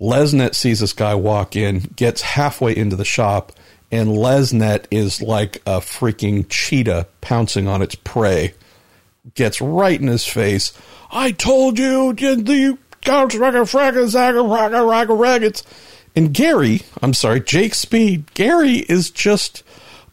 Lesnet 0.00 0.54
sees 0.54 0.80
this 0.80 0.94
guy 0.94 1.14
walk 1.14 1.54
in, 1.54 1.80
gets 1.96 2.22
halfway 2.22 2.74
into 2.74 2.96
the 2.96 3.04
shop, 3.04 3.52
and 3.90 4.10
Lesnet 4.10 4.84
is 4.90 5.20
like 5.20 5.56
a 5.66 5.80
freaking 5.80 6.46
cheetah 6.48 7.08
pouncing 7.20 7.66
on 7.66 7.82
its 7.82 7.94
prey. 7.94 8.54
Gets 9.34 9.60
right 9.60 10.00
in 10.00 10.06
his 10.06 10.26
face. 10.26 10.72
I 11.10 11.32
told 11.32 11.78
you, 11.78 12.12
the 12.12 12.78
couch 13.02 13.34
ragga 13.34 13.66
ragga 13.66 15.18
raggets. 15.18 15.62
And 16.16 16.32
Gary, 16.32 16.82
I'm 17.02 17.14
sorry, 17.14 17.40
Jake 17.40 17.74
Speed, 17.74 18.34
Gary 18.34 18.78
is 18.88 19.10
just, 19.10 19.62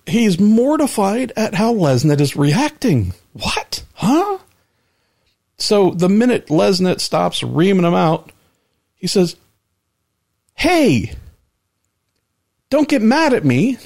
he's 0.06 0.40
mortified 0.40 1.32
at 1.36 1.56
how 1.56 1.74
Lesnet 1.74 2.22
is 2.22 2.36
reacting. 2.36 3.14
What? 3.34 3.84
Huh? 3.94 4.40
So 5.58 5.92
the 5.92 6.10
minute 6.10 6.48
Lesnet 6.48 7.00
stops 7.00 7.42
reaming 7.42 7.86
him 7.86 7.96
out, 7.96 8.32
he 8.96 9.08
says, 9.08 9.36
Hey, 10.54 11.14
don't 12.70 12.90
get 12.90 13.02
mad 13.02 13.34
at 13.34 13.46
me. 13.46 13.78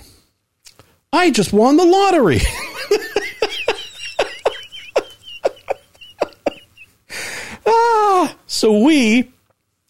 I 1.13 1.31
just 1.31 1.53
won 1.53 1.77
the 1.77 1.85
lottery. 1.85 2.39
ah, 7.65 8.35
so 8.47 8.79
we 8.79 9.31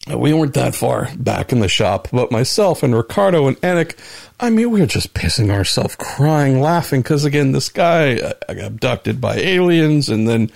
we 0.08 0.34
weren't 0.34 0.54
that 0.54 0.74
far 0.74 1.08
back 1.16 1.52
in 1.52 1.60
the 1.60 1.68
shop, 1.68 2.08
but 2.12 2.32
myself 2.32 2.82
and 2.82 2.94
Ricardo 2.94 3.46
and 3.46 3.60
Anik, 3.60 3.96
I 4.40 4.50
mean, 4.50 4.70
we 4.70 4.80
were 4.80 4.86
just 4.86 5.14
pissing 5.14 5.50
ourselves, 5.50 5.94
crying, 5.94 6.60
laughing, 6.60 7.02
because 7.02 7.24
again, 7.24 7.52
this 7.52 7.68
guy 7.68 8.16
uh, 8.16 8.32
abducted 8.48 9.20
by 9.20 9.36
aliens, 9.36 10.08
and 10.08 10.26
then, 10.26 10.50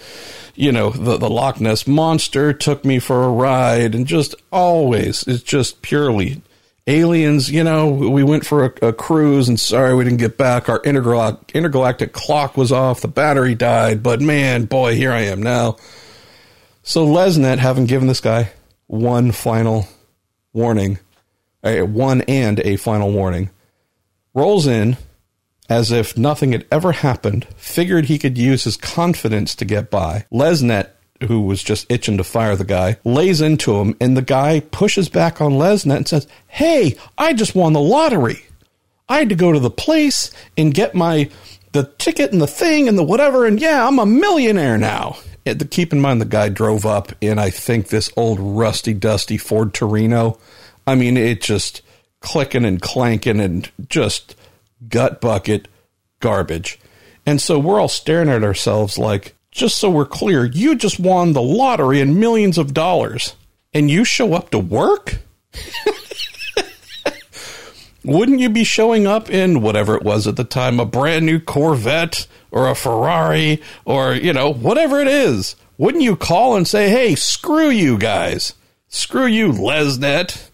you 0.56 0.72
know, 0.72 0.90
the, 0.90 1.16
the 1.16 1.30
Loch 1.30 1.60
Ness 1.60 1.86
monster 1.86 2.52
took 2.52 2.84
me 2.84 2.98
for 2.98 3.22
a 3.22 3.30
ride, 3.30 3.94
and 3.94 4.06
just 4.06 4.34
always, 4.50 5.22
it's 5.28 5.44
just 5.44 5.80
purely 5.80 6.42
aliens. 6.86 7.50
You 7.50 7.64
know, 7.64 7.88
we 7.88 8.22
went 8.22 8.46
for 8.46 8.64
a, 8.64 8.88
a 8.88 8.92
cruise, 8.92 9.48
and 9.48 9.58
sorry 9.58 9.94
we 9.94 10.04
didn't 10.04 10.18
get 10.18 10.36
back. 10.36 10.68
Our 10.68 10.80
intergal- 10.80 11.40
intergalactic 11.52 12.12
clock 12.12 12.56
was 12.56 12.72
off, 12.72 13.00
the 13.00 13.08
battery 13.08 13.54
died, 13.54 14.02
but 14.02 14.20
man, 14.20 14.64
boy, 14.64 14.94
here 14.94 15.12
I 15.12 15.22
am 15.22 15.42
now. 15.42 15.76
So 16.82 17.06
Lesnet, 17.06 17.58
having 17.58 17.86
given 17.86 18.08
this 18.08 18.20
guy 18.20 18.52
one 18.86 19.32
final 19.32 19.88
warning, 20.52 20.98
one 21.62 22.20
and 22.22 22.60
a 22.60 22.76
final 22.76 23.10
warning, 23.10 23.50
rolls 24.34 24.66
in 24.66 24.96
as 25.68 25.90
if 25.90 26.16
nothing 26.16 26.52
had 26.52 26.64
ever 26.70 26.92
happened, 26.92 27.44
figured 27.56 28.04
he 28.04 28.18
could 28.18 28.38
use 28.38 28.64
his 28.64 28.76
confidence 28.76 29.54
to 29.56 29.64
get 29.64 29.90
by. 29.90 30.24
Lesnet, 30.32 30.90
who 31.24 31.40
was 31.42 31.62
just 31.62 31.90
itching 31.90 32.16
to 32.18 32.24
fire 32.24 32.56
the 32.56 32.64
guy, 32.64 32.98
lays 33.04 33.40
into 33.40 33.76
him, 33.76 33.96
and 34.00 34.16
the 34.16 34.22
guy 34.22 34.60
pushes 34.60 35.08
back 35.08 35.40
on 35.40 35.52
Lesnet 35.52 35.96
and 35.96 36.08
says, 36.08 36.26
Hey, 36.48 36.96
I 37.16 37.32
just 37.32 37.54
won 37.54 37.72
the 37.72 37.80
lottery. 37.80 38.44
I 39.08 39.18
had 39.18 39.28
to 39.28 39.34
go 39.34 39.52
to 39.52 39.60
the 39.60 39.70
place 39.70 40.30
and 40.56 40.74
get 40.74 40.94
my 40.94 41.30
the 41.72 41.84
ticket 41.98 42.32
and 42.32 42.40
the 42.40 42.46
thing 42.46 42.88
and 42.88 42.98
the 42.98 43.02
whatever, 43.02 43.46
and 43.46 43.60
yeah, 43.60 43.86
I'm 43.86 43.98
a 43.98 44.06
millionaire 44.06 44.78
now 44.78 45.16
it, 45.46 45.70
keep 45.70 45.92
in 45.92 46.00
mind 46.00 46.20
the 46.20 46.26
guy 46.26 46.48
drove 46.48 46.84
up 46.84 47.12
in 47.20 47.38
I 47.38 47.50
think 47.50 47.88
this 47.88 48.10
old 48.16 48.40
rusty 48.40 48.92
dusty 48.92 49.38
Ford 49.38 49.72
Torino. 49.72 50.38
I 50.86 50.96
mean, 50.96 51.16
it 51.16 51.40
just 51.40 51.82
clicking 52.20 52.64
and 52.64 52.82
clanking 52.82 53.40
and 53.40 53.70
just 53.88 54.34
gut 54.88 55.20
bucket 55.20 55.68
garbage. 56.20 56.80
And 57.24 57.40
so 57.40 57.58
we're 57.58 57.80
all 57.80 57.88
staring 57.88 58.28
at 58.28 58.42
ourselves 58.42 58.98
like, 58.98 59.35
just 59.56 59.78
so 59.78 59.90
we're 59.90 60.06
clear, 60.06 60.44
you 60.44 60.76
just 60.76 61.00
won 61.00 61.32
the 61.32 61.42
lottery 61.42 62.00
and 62.00 62.20
millions 62.20 62.58
of 62.58 62.74
dollars, 62.74 63.34
and 63.72 63.90
you 63.90 64.04
show 64.04 64.34
up 64.34 64.50
to 64.50 64.58
work? 64.58 65.18
Wouldn't 68.04 68.38
you 68.38 68.50
be 68.50 68.62
showing 68.62 69.08
up 69.08 69.28
in 69.30 69.62
whatever 69.62 69.96
it 69.96 70.04
was 70.04 70.28
at 70.28 70.36
the 70.36 70.44
time, 70.44 70.78
a 70.78 70.84
brand 70.84 71.26
new 71.26 71.40
Corvette 71.40 72.28
or 72.52 72.68
a 72.68 72.76
Ferrari 72.76 73.60
or, 73.84 74.14
you 74.14 74.32
know, 74.32 74.52
whatever 74.52 75.00
it 75.00 75.08
is, 75.08 75.56
wouldn't 75.76 76.04
you 76.04 76.14
call 76.14 76.54
and 76.54 76.68
say, 76.68 76.88
hey, 76.88 77.16
screw 77.16 77.68
you 77.68 77.98
guys? 77.98 78.54
Screw 78.88 79.26
you, 79.26 79.50
Lesnet, 79.50 80.50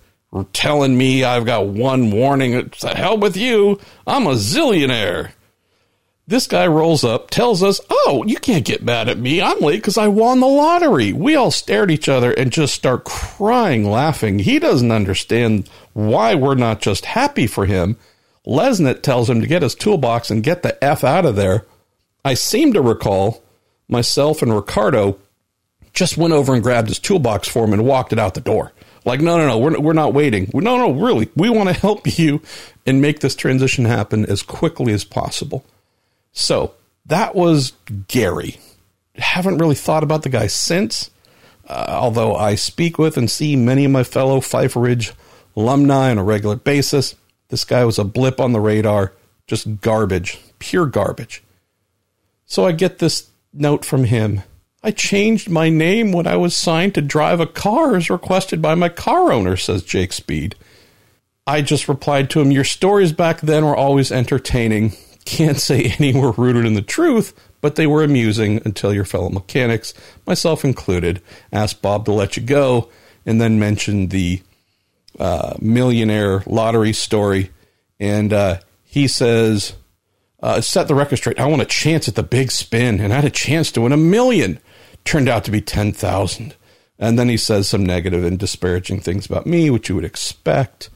telling 0.53 0.97
me 0.97 1.25
I've 1.25 1.45
got 1.45 1.67
one 1.67 2.11
warning. 2.11 2.71
To 2.71 2.89
hell 2.89 3.19
with 3.19 3.37
you. 3.37 3.79
I'm 4.07 4.27
a 4.27 4.33
zillionaire. 4.33 5.33
This 6.27 6.47
guy 6.47 6.67
rolls 6.69 7.03
up, 7.03 7.31
tells 7.31 7.63
us, 7.63 7.81
Oh, 7.91 8.25
you 8.27 8.37
can't 8.37 8.65
get 8.65 8.85
mad 8.85 9.09
at 9.09 9.19
me. 9.19 9.43
I'm 9.43 9.59
late 9.61 9.79
because 9.79 9.99
I 9.99 10.07
won 10.07 10.41
the 10.41 10.47
lottery. 10.47 11.13
We 11.13 11.35
all 11.35 11.51
stare 11.51 11.83
at 11.83 11.91
each 11.91 12.09
other 12.09 12.33
and 12.33 12.53
just 12.53 12.75
start 12.75 13.05
crying, 13.05 13.91
laughing. 13.91 14.39
He 14.39 14.59
doesn't 14.61 14.93
understand 14.93 15.69
why 15.95 16.35
we're 16.37 16.55
not 16.55 16.81
just 16.81 17.07
happy 17.07 17.49
for 17.49 17.67
him. 17.67 17.97
Lesnet 18.47 19.03
tells 19.03 19.29
him 19.29 19.41
to 19.41 19.47
get 19.47 19.63
his 19.63 19.75
toolbox 19.75 20.31
and 20.31 20.43
get 20.43 20.63
the 20.63 20.83
F 20.83 21.03
out 21.03 21.27
of 21.27 21.37
there. 21.37 21.65
I 22.25 22.35
seem 22.35 22.73
to 22.73 22.81
recall 22.81 23.43
myself 23.89 24.43
and 24.43 24.55
Ricardo 24.55 25.19
just 25.93 26.17
went 26.17 26.33
over 26.33 26.55
and 26.55 26.63
grabbed 26.63 26.89
his 26.89 26.99
toolbox 27.01 27.49
for 27.49 27.65
him 27.65 27.73
and 27.73 27.85
walked 27.85 28.13
it 28.13 28.19
out 28.19 28.35
the 28.35 28.41
door. 28.41 28.73
Like, 29.05 29.21
no, 29.21 29.37
no, 29.37 29.49
no, 29.49 29.59
we're, 29.59 29.81
we're 29.81 29.93
not 29.93 30.15
waiting. 30.15 30.49
No, 30.55 30.77
no, 30.77 30.93
really, 30.93 31.29
we 31.35 31.51
want 31.51 31.69
to 31.69 31.75
help 31.75 32.19
you 32.19 32.41
and 32.87 33.03
make 33.03 33.21
this 33.21 33.35
transition 33.35 33.85
happen 33.85 34.25
as 34.27 34.43
quickly 34.43 34.93
as 34.93 35.05
possible. 35.05 35.65
So 36.33 36.75
that 37.07 37.35
was 37.35 37.73
Gary. 38.09 38.59
Haven't 39.17 39.59
really 39.59 39.75
thought 39.75 40.03
about 40.03 40.23
the 40.23 40.29
guy 40.29 40.47
since, 40.47 41.11
uh, 41.69 41.87
although 41.89 42.35
I 42.35 42.55
speak 42.55 42.99
with 42.99 43.17
and 43.17 43.31
see 43.31 43.57
many 43.57 43.85
of 43.85 43.91
my 43.91 44.05
fellow 44.05 44.41
Pfeiffer 44.41 44.81
Ridge 44.81 45.13
alumni 45.55 46.11
on 46.11 46.19
a 46.19 46.25
regular 46.25 46.57
basis. 46.57 47.15
This 47.49 47.65
guy 47.65 47.85
was 47.85 47.99
a 47.99 48.05
blip 48.05 48.41
on 48.41 48.53
the 48.53 48.61
radar, 48.61 49.13
just 49.47 49.81
garbage, 49.81 50.41
pure 50.59 50.87
garbage. 50.87 51.43
So 52.47 52.67
I 52.67 52.73
get 52.73 52.99
this 52.99 53.29
note 53.53 53.85
from 53.85 54.05
him. 54.05 54.43
I 54.83 54.91
changed 54.91 55.49
my 55.49 55.69
name 55.69 56.13
when 56.13 56.27
I 56.27 56.37
was 56.37 56.57
signed 56.57 56.95
to 56.95 57.03
drive 57.03 57.41
a 57.41 57.47
car 57.47 57.95
as 57.95 58.11
requested 58.11 58.61
by 58.61 58.75
my 58.75 58.89
car 58.89 59.31
owner, 59.31 59.57
says 59.57 59.83
Jake 59.83 60.13
Speed. 60.13 60.57
I 61.47 61.63
just 61.63 61.89
replied 61.89 62.31
to 62.31 62.41
him, 62.41 62.51
Your 62.51 62.65
stories 62.65 63.13
back 63.13 63.41
then 63.41 63.65
were 63.65 63.77
always 63.77 64.11
entertaining. 64.11 64.95
Can't 65.25 65.59
say 65.59 65.95
any 65.99 66.13
were 66.15 66.33
rooted 66.33 66.65
in 66.65 66.75
the 66.75 66.83
truth, 66.83 67.35
but 67.61 67.77
they 67.77 67.87
were 67.87 68.03
amusing 68.03 68.61
until 68.65 68.93
your 68.93 69.05
fellow 69.05 69.31
mechanics, 69.31 69.95
myself 70.27 70.65
included, 70.65 71.23
asked 71.53 71.83
Bob 71.83 72.05
to 72.07 72.13
let 72.13 72.37
you 72.37 72.43
go 72.43 72.89
and 73.25 73.41
then 73.41 73.59
mentioned 73.59 74.11
the 74.11 74.43
uh, 75.19 75.55
millionaire 75.61 76.43
lottery 76.47 76.93
story. 76.93 77.51
And 78.01 78.33
uh, 78.33 78.61
he 78.83 79.07
says, 79.07 79.75
uh, 80.43 80.61
set 80.61 80.89
the 80.89 80.95
record 80.95 81.17
straight. 81.17 81.39
I 81.39 81.47
want 81.47 81.63
a 81.63 81.67
chance 81.67 82.09
at 82.09 82.17
the 82.17 82.23
big 82.23 82.51
spin, 82.51 83.01
and 83.01 83.13
I 83.13 83.17
had 83.17 83.25
a 83.25 83.31
chance 83.31 83.71
to 83.73 83.83
win 83.83 83.93
a 83.93 83.97
million. 83.97 84.59
Turned 85.05 85.29
out 85.29 85.45
to 85.45 85.51
be 85.51 85.61
10,000. 85.61 86.55
And 86.99 87.19
then 87.19 87.29
he 87.29 87.37
says 87.37 87.69
some 87.69 87.85
negative 87.85 88.25
and 88.25 88.39
disparaging 88.39 89.01
things 89.01 89.27
about 89.27 89.47
me, 89.47 89.71
which 89.71 89.89
you 89.89 89.95
would 89.95 90.05
expect. 90.05 90.91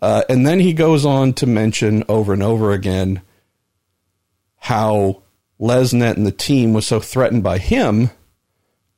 Uh, 0.00 0.22
and 0.28 0.46
then 0.46 0.60
he 0.60 0.72
goes 0.72 1.06
on 1.06 1.32
to 1.34 1.46
mention 1.46 2.04
over 2.08 2.32
and 2.32 2.42
over 2.42 2.72
again 2.72 3.22
how 4.58 5.22
Lesnet 5.60 6.16
and 6.16 6.26
the 6.26 6.32
team 6.32 6.72
was 6.72 6.86
so 6.86 7.00
threatened 7.00 7.42
by 7.42 7.58
him 7.58 8.10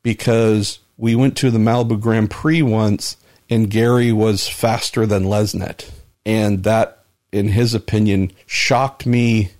because 0.02 0.80
we 0.96 1.14
went 1.14 1.36
to 1.36 1.50
the 1.50 1.58
Malibu 1.58 2.00
Grand 2.00 2.30
Prix 2.30 2.62
once 2.62 3.16
and 3.50 3.70
Gary 3.70 4.12
was 4.12 4.48
faster 4.48 5.06
than 5.06 5.24
Lesnet. 5.24 5.90
And 6.26 6.64
that, 6.64 7.04
in 7.32 7.48
his 7.48 7.74
opinion, 7.74 8.32
shocked 8.46 9.06
me 9.06 9.52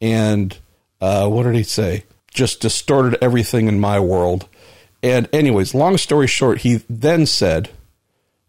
and 0.00 0.56
uh, 1.00 1.28
what 1.28 1.44
did 1.44 1.54
he 1.54 1.62
say? 1.62 2.04
Just 2.30 2.60
distorted 2.60 3.18
everything 3.22 3.68
in 3.68 3.80
my 3.80 3.98
world. 3.98 4.48
And, 5.02 5.28
anyways, 5.32 5.74
long 5.74 5.96
story 5.96 6.26
short, 6.26 6.58
he 6.58 6.82
then 6.88 7.26
said, 7.26 7.70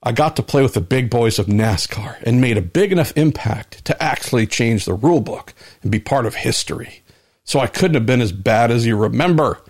I 0.01 0.11
got 0.13 0.35
to 0.37 0.43
play 0.43 0.61
with 0.61 0.73
the 0.73 0.81
big 0.81 1.09
boys 1.09 1.39
of 1.39 1.47
NASCAR 1.47 2.21
and 2.23 2.39
made 2.39 2.57
a 2.57 2.61
big 2.61 2.91
enough 2.91 3.11
impact 3.17 3.83
to 3.85 4.01
actually 4.01 4.47
change 4.47 4.85
the 4.85 4.93
rule 4.93 5.19
book 5.19 5.53
and 5.81 5.91
be 5.91 5.99
part 5.99 6.25
of 6.25 6.35
history. 6.35 7.01
So 7.43 7.59
I 7.59 7.67
couldn't 7.67 7.95
have 7.95 8.05
been 8.05 8.21
as 8.21 8.31
bad 8.31 8.71
as 8.71 8.85
you 8.85 8.95
remember. 8.95 9.61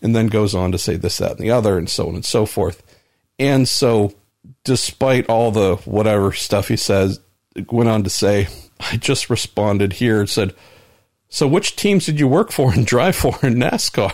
And 0.00 0.14
then 0.14 0.28
goes 0.28 0.54
on 0.54 0.72
to 0.72 0.78
say 0.78 0.96
this, 0.96 1.18
that, 1.18 1.32
and 1.32 1.40
the 1.40 1.50
other, 1.50 1.78
and 1.78 1.88
so 1.88 2.08
on 2.08 2.14
and 2.14 2.24
so 2.24 2.46
forth. 2.46 2.82
And 3.38 3.68
so, 3.68 4.14
despite 4.62 5.26
all 5.28 5.50
the 5.50 5.76
whatever 5.84 6.32
stuff 6.32 6.68
he 6.68 6.76
says, 6.76 7.18
went 7.70 7.88
on 7.88 8.04
to 8.04 8.10
say, 8.10 8.48
I 8.78 8.96
just 8.96 9.30
responded 9.30 9.94
here 9.94 10.20
and 10.20 10.28
said, 10.28 10.54
so, 11.28 11.46
which 11.48 11.76
teams 11.76 12.06
did 12.06 12.20
you 12.20 12.28
work 12.28 12.52
for 12.52 12.72
and 12.72 12.86
drive 12.86 13.16
for 13.16 13.36
in 13.42 13.54
NASCAR? 13.56 14.12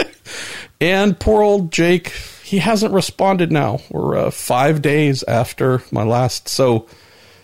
and 0.80 1.18
poor 1.18 1.42
old 1.42 1.72
Jake, 1.72 2.12
he 2.44 2.58
hasn't 2.58 2.92
responded 2.92 3.50
now. 3.50 3.80
We're 3.90 4.18
uh, 4.18 4.30
five 4.30 4.82
days 4.82 5.22
after 5.22 5.82
my 5.90 6.02
last. 6.02 6.46
So, 6.48 6.86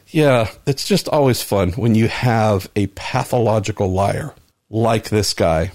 Yeah, 0.08 0.50
it's 0.66 0.86
just 0.86 1.08
always 1.08 1.42
fun 1.42 1.72
when 1.72 1.94
you 1.94 2.08
have 2.08 2.68
a 2.76 2.88
pathological 2.88 3.90
liar 3.90 4.34
like 4.68 5.08
this 5.08 5.32
guy 5.32 5.72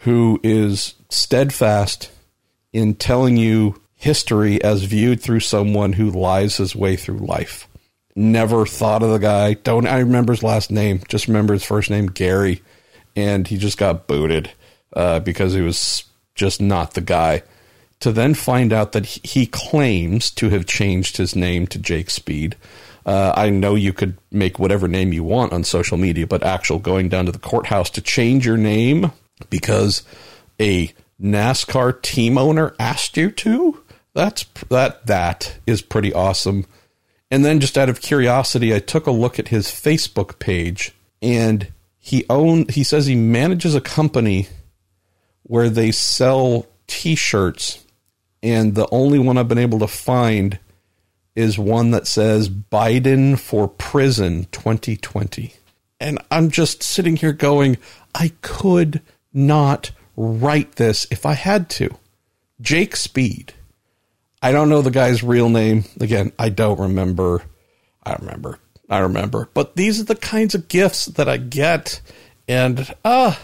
who 0.00 0.38
is 0.44 0.94
steadfast 1.08 2.10
in 2.72 2.94
telling 2.94 3.36
you 3.36 3.80
history 3.94 4.62
as 4.62 4.84
viewed 4.84 5.20
through 5.20 5.40
someone 5.40 5.94
who 5.94 6.10
lies 6.10 6.58
his 6.58 6.76
way 6.76 6.94
through 6.94 7.18
life. 7.18 7.66
Never 8.14 8.66
thought 8.66 9.02
of 9.02 9.10
the 9.10 9.18
guy. 9.18 9.54
Don't 9.54 9.88
I 9.88 9.98
remember 9.98 10.32
his 10.32 10.42
last 10.42 10.70
name? 10.70 11.00
Just 11.08 11.26
remember 11.26 11.54
his 11.54 11.64
first 11.64 11.90
name, 11.90 12.06
Gary, 12.06 12.62
and 13.16 13.48
he 13.48 13.56
just 13.58 13.78
got 13.78 14.06
booted 14.06 14.52
uh, 14.92 15.18
because 15.20 15.54
he 15.54 15.60
was 15.60 16.04
just 16.36 16.60
not 16.60 16.94
the 16.94 17.00
guy. 17.00 17.42
To 18.00 18.12
then 18.12 18.34
find 18.34 18.72
out 18.72 18.92
that 18.92 19.06
he 19.06 19.46
claims 19.46 20.30
to 20.32 20.50
have 20.50 20.66
changed 20.66 21.16
his 21.16 21.34
name 21.34 21.66
to 21.68 21.78
Jake 21.78 22.10
Speed. 22.10 22.56
Uh, 23.06 23.32
I 23.34 23.50
know 23.50 23.74
you 23.74 23.92
could 23.92 24.18
make 24.30 24.58
whatever 24.58 24.88
name 24.88 25.12
you 25.12 25.24
want 25.24 25.52
on 25.52 25.64
social 25.64 25.96
media, 25.96 26.26
but 26.26 26.42
actual 26.42 26.78
going 26.78 27.08
down 27.08 27.26
to 27.26 27.32
the 27.32 27.38
courthouse 27.38 27.90
to 27.90 28.00
change 28.02 28.44
your 28.44 28.56
name 28.56 29.12
because 29.48 30.02
a 30.60 30.92
NASCAR 31.20 32.02
team 32.02 32.36
owner 32.36 32.74
asked 32.78 33.16
you 33.16 33.30
to 33.30 33.84
that's 34.14 34.44
that 34.70 35.06
that 35.06 35.58
is 35.66 35.82
pretty 35.82 36.12
awesome. 36.12 36.66
And 37.30 37.44
then 37.44 37.60
just 37.60 37.76
out 37.76 37.88
of 37.88 38.00
curiosity, 38.00 38.74
I 38.74 38.78
took 38.78 39.06
a 39.06 39.10
look 39.10 39.38
at 39.38 39.48
his 39.48 39.66
Facebook 39.66 40.38
page 40.38 40.92
and 41.20 41.72
he 41.98 42.24
own 42.30 42.68
he 42.68 42.84
says 42.84 43.06
he 43.06 43.16
manages 43.16 43.74
a 43.74 43.80
company 43.80 44.48
where 45.42 45.68
they 45.68 45.90
sell 45.90 46.66
t-shirts 46.86 47.83
and 48.44 48.76
the 48.76 48.88
only 48.92 49.18
one 49.18 49.36
I've 49.36 49.48
been 49.48 49.58
able 49.58 49.80
to 49.80 49.88
find 49.88 50.60
is 51.34 51.58
one 51.58 51.90
that 51.90 52.06
says 52.06 52.48
Biden 52.48 53.36
for 53.38 53.66
prison 53.66 54.46
2020. 54.52 55.52
And 55.98 56.20
I'm 56.30 56.50
just 56.50 56.84
sitting 56.84 57.16
here 57.16 57.32
going, 57.32 57.78
I 58.14 58.32
could 58.40 59.00
not 59.32 59.90
write 60.16 60.76
this 60.76 61.08
if 61.10 61.26
I 61.26 61.32
had 61.32 61.68
to. 61.70 61.96
Jake 62.60 62.94
Speed 62.94 63.54
I 64.44 64.52
don't 64.52 64.68
know 64.68 64.82
the 64.82 64.90
guy's 64.90 65.22
real 65.22 65.48
name. 65.48 65.84
Again, 65.98 66.30
I 66.38 66.50
don't 66.50 66.78
remember. 66.78 67.42
I 68.02 68.12
remember. 68.12 68.58
I 68.90 68.98
remember. 68.98 69.48
But 69.54 69.74
these 69.74 69.98
are 70.02 70.04
the 70.04 70.14
kinds 70.14 70.54
of 70.54 70.68
gifts 70.68 71.06
that 71.06 71.30
I 71.30 71.38
get. 71.38 72.02
And 72.46 72.94
ah, 73.06 73.40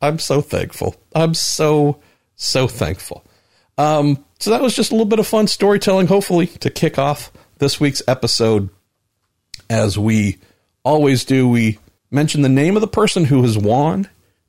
I'm 0.00 0.20
so 0.20 0.40
thankful. 0.40 0.94
I'm 1.12 1.34
so, 1.34 1.98
so 2.36 2.68
thankful. 2.68 3.24
Um, 3.78 4.24
so 4.44 4.50
that 4.50 4.60
was 4.60 4.76
just 4.76 4.90
a 4.90 4.94
little 4.94 5.06
bit 5.06 5.18
of 5.18 5.26
fun 5.26 5.46
storytelling, 5.46 6.06
hopefully, 6.06 6.48
to 6.48 6.68
kick 6.68 6.98
off 6.98 7.32
this 7.60 7.80
week's 7.80 8.02
episode. 8.06 8.68
As 9.70 9.98
we 9.98 10.36
always 10.84 11.24
do, 11.24 11.48
we 11.48 11.78
mention 12.10 12.42
the 12.42 12.50
name 12.50 12.76
of 12.76 12.82
the 12.82 12.86
person 12.86 13.24
who 13.24 13.40
has 13.40 13.56
won 13.56 14.06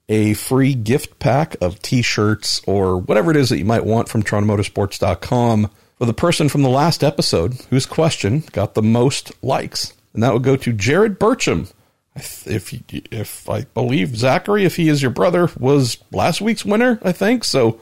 a 0.09 0.33
free 0.33 0.73
gift 0.73 1.17
pack 1.19 1.55
of 1.61 1.81
t 1.81 2.01
shirts 2.01 2.61
or 2.67 2.97
whatever 2.97 3.31
it 3.31 3.37
is 3.37 3.47
that 3.47 3.57
you 3.57 3.63
might 3.63 3.85
want 3.85 4.09
from 4.09 4.21
TorontoMotorsports.com 4.21 5.71
for 5.97 6.05
the 6.05 6.13
person 6.13 6.49
from 6.49 6.61
the 6.61 6.69
last 6.69 7.01
episode 7.01 7.53
whose 7.69 7.85
question 7.85 8.43
got 8.51 8.73
the 8.73 8.83
most 8.83 9.31
likes. 9.41 9.93
And 10.13 10.21
that 10.23 10.33
would 10.33 10.43
go 10.43 10.57
to 10.57 10.73
Jared 10.73 11.17
Burcham. 11.17 11.71
If 12.17 12.73
if 12.91 13.49
I 13.49 13.61
believe 13.61 14.17
Zachary, 14.17 14.65
if 14.65 14.75
he 14.75 14.89
is 14.89 15.01
your 15.01 15.11
brother, 15.11 15.49
was 15.57 15.97
last 16.11 16.41
week's 16.41 16.65
winner, 16.65 16.99
I 17.01 17.13
think. 17.13 17.45
So 17.45 17.79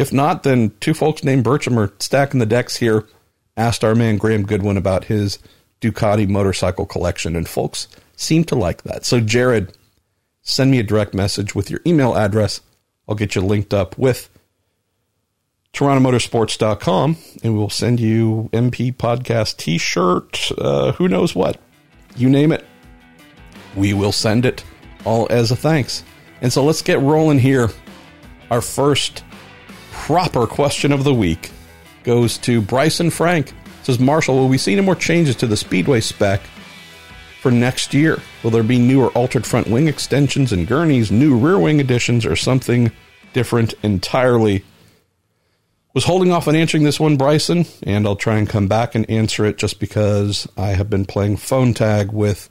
if 0.00 0.14
not, 0.14 0.44
then 0.44 0.72
two 0.80 0.94
folks 0.94 1.22
named 1.22 1.44
Bertram 1.44 1.78
are 1.78 1.92
stacking 1.98 2.40
the 2.40 2.46
decks 2.46 2.76
here. 2.76 3.06
Asked 3.54 3.84
our 3.84 3.94
man 3.94 4.16
Graham 4.16 4.46
Goodwin 4.46 4.78
about 4.78 5.04
his 5.04 5.38
Ducati 5.82 6.26
motorcycle 6.26 6.86
collection, 6.86 7.36
and 7.36 7.46
folks 7.46 7.86
seem 8.16 8.44
to 8.44 8.54
like 8.54 8.82
that. 8.84 9.04
So 9.04 9.20
Jared, 9.20 9.76
send 10.40 10.70
me 10.70 10.78
a 10.78 10.82
direct 10.82 11.12
message 11.12 11.54
with 11.54 11.70
your 11.70 11.80
email 11.86 12.16
address. 12.16 12.62
I'll 13.06 13.14
get 13.14 13.34
you 13.34 13.42
linked 13.42 13.74
up 13.74 13.98
with 13.98 14.30
TorontoMotorsports.com, 15.74 17.18
and 17.42 17.54
we'll 17.54 17.68
send 17.68 18.00
you 18.00 18.48
MP 18.54 18.96
Podcast 18.96 19.58
t 19.58 19.76
shirt, 19.76 20.50
uh, 20.56 20.92
who 20.92 21.08
knows 21.08 21.34
what. 21.34 21.60
You 22.16 22.30
name 22.30 22.52
it. 22.52 22.64
We 23.76 23.92
will 23.92 24.12
send 24.12 24.46
it 24.46 24.64
all 25.04 25.26
as 25.28 25.50
a 25.50 25.56
thanks. 25.56 26.04
And 26.40 26.50
so 26.50 26.64
let's 26.64 26.80
get 26.80 27.00
rolling 27.00 27.38
here. 27.38 27.68
Our 28.50 28.62
first 28.62 29.24
proper 30.00 30.46
question 30.46 30.92
of 30.92 31.04
the 31.04 31.14
week 31.14 31.50
goes 32.04 32.38
to 32.38 32.60
Bryson 32.62 33.10
Frank. 33.10 33.50
It 33.50 33.54
says 33.84 33.98
Marshall, 33.98 34.34
will 34.34 34.48
we 34.48 34.58
see 34.58 34.72
any 34.72 34.82
more 34.82 34.94
changes 34.94 35.36
to 35.36 35.46
the 35.46 35.56
Speedway 35.56 36.00
spec 36.00 36.40
for 37.40 37.50
next 37.50 37.92
year? 37.92 38.18
Will 38.42 38.50
there 38.50 38.62
be 38.62 38.78
newer 38.78 39.08
altered 39.10 39.46
front 39.46 39.68
wing 39.68 39.88
extensions 39.88 40.52
and 40.52 40.66
gurneys, 40.66 41.12
new 41.12 41.36
rear 41.36 41.58
wing 41.58 41.80
additions, 41.80 42.24
or 42.24 42.34
something 42.34 42.90
different 43.34 43.74
entirely? 43.82 44.64
was 45.92 46.04
holding 46.04 46.32
off 46.32 46.48
on 46.48 46.54
answering 46.56 46.84
this 46.84 47.00
one, 47.00 47.16
Bryson, 47.16 47.66
and 47.82 48.06
I'll 48.06 48.16
try 48.16 48.36
and 48.38 48.48
come 48.48 48.68
back 48.68 48.94
and 48.94 49.08
answer 49.10 49.44
it 49.44 49.58
just 49.58 49.80
because 49.80 50.48
I 50.56 50.68
have 50.68 50.88
been 50.88 51.04
playing 51.04 51.38
phone 51.38 51.74
tag 51.74 52.12
with 52.12 52.48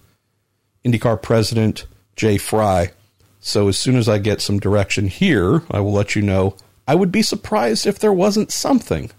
IndyCar 0.85 1.21
president 1.21 1.85
Jay 2.15 2.38
Frye. 2.38 2.91
So 3.39 3.69
as 3.69 3.77
soon 3.79 3.95
as 3.95 4.09
I 4.09 4.19
get 4.19 4.41
some 4.41 4.59
direction 4.59 5.07
here, 5.07 5.63
I 5.71 5.79
will 5.79 5.93
let 5.93 6.15
you 6.15 6.21
know. 6.21 6.55
I 6.89 6.95
would 6.95 7.12
be 7.12 7.21
surprised 7.21 7.86
if 7.86 7.99
there 7.99 8.12
wasn't 8.12 8.52
something. 8.52 9.12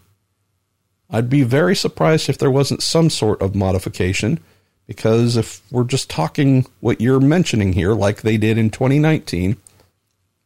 I'd 1.09 1.31
be 1.31 1.45
very 1.45 1.77
surprised 1.77 2.29
if 2.29 2.37
there 2.37 2.51
wasn't 2.51 2.83
some 2.83 3.11
sort 3.11 3.41
of 3.41 3.55
modification 3.55 4.41
because 4.89 5.37
if 5.37 5.63
we're 5.71 5.85
just 5.85 6.11
talking 6.11 6.67
what 6.81 7.01
you're 7.01 7.21
mentioning 7.21 7.75
here, 7.75 7.93
like 7.93 8.23
they 8.23 8.39
did 8.39 8.59
in 8.59 8.71
2019, 8.71 9.57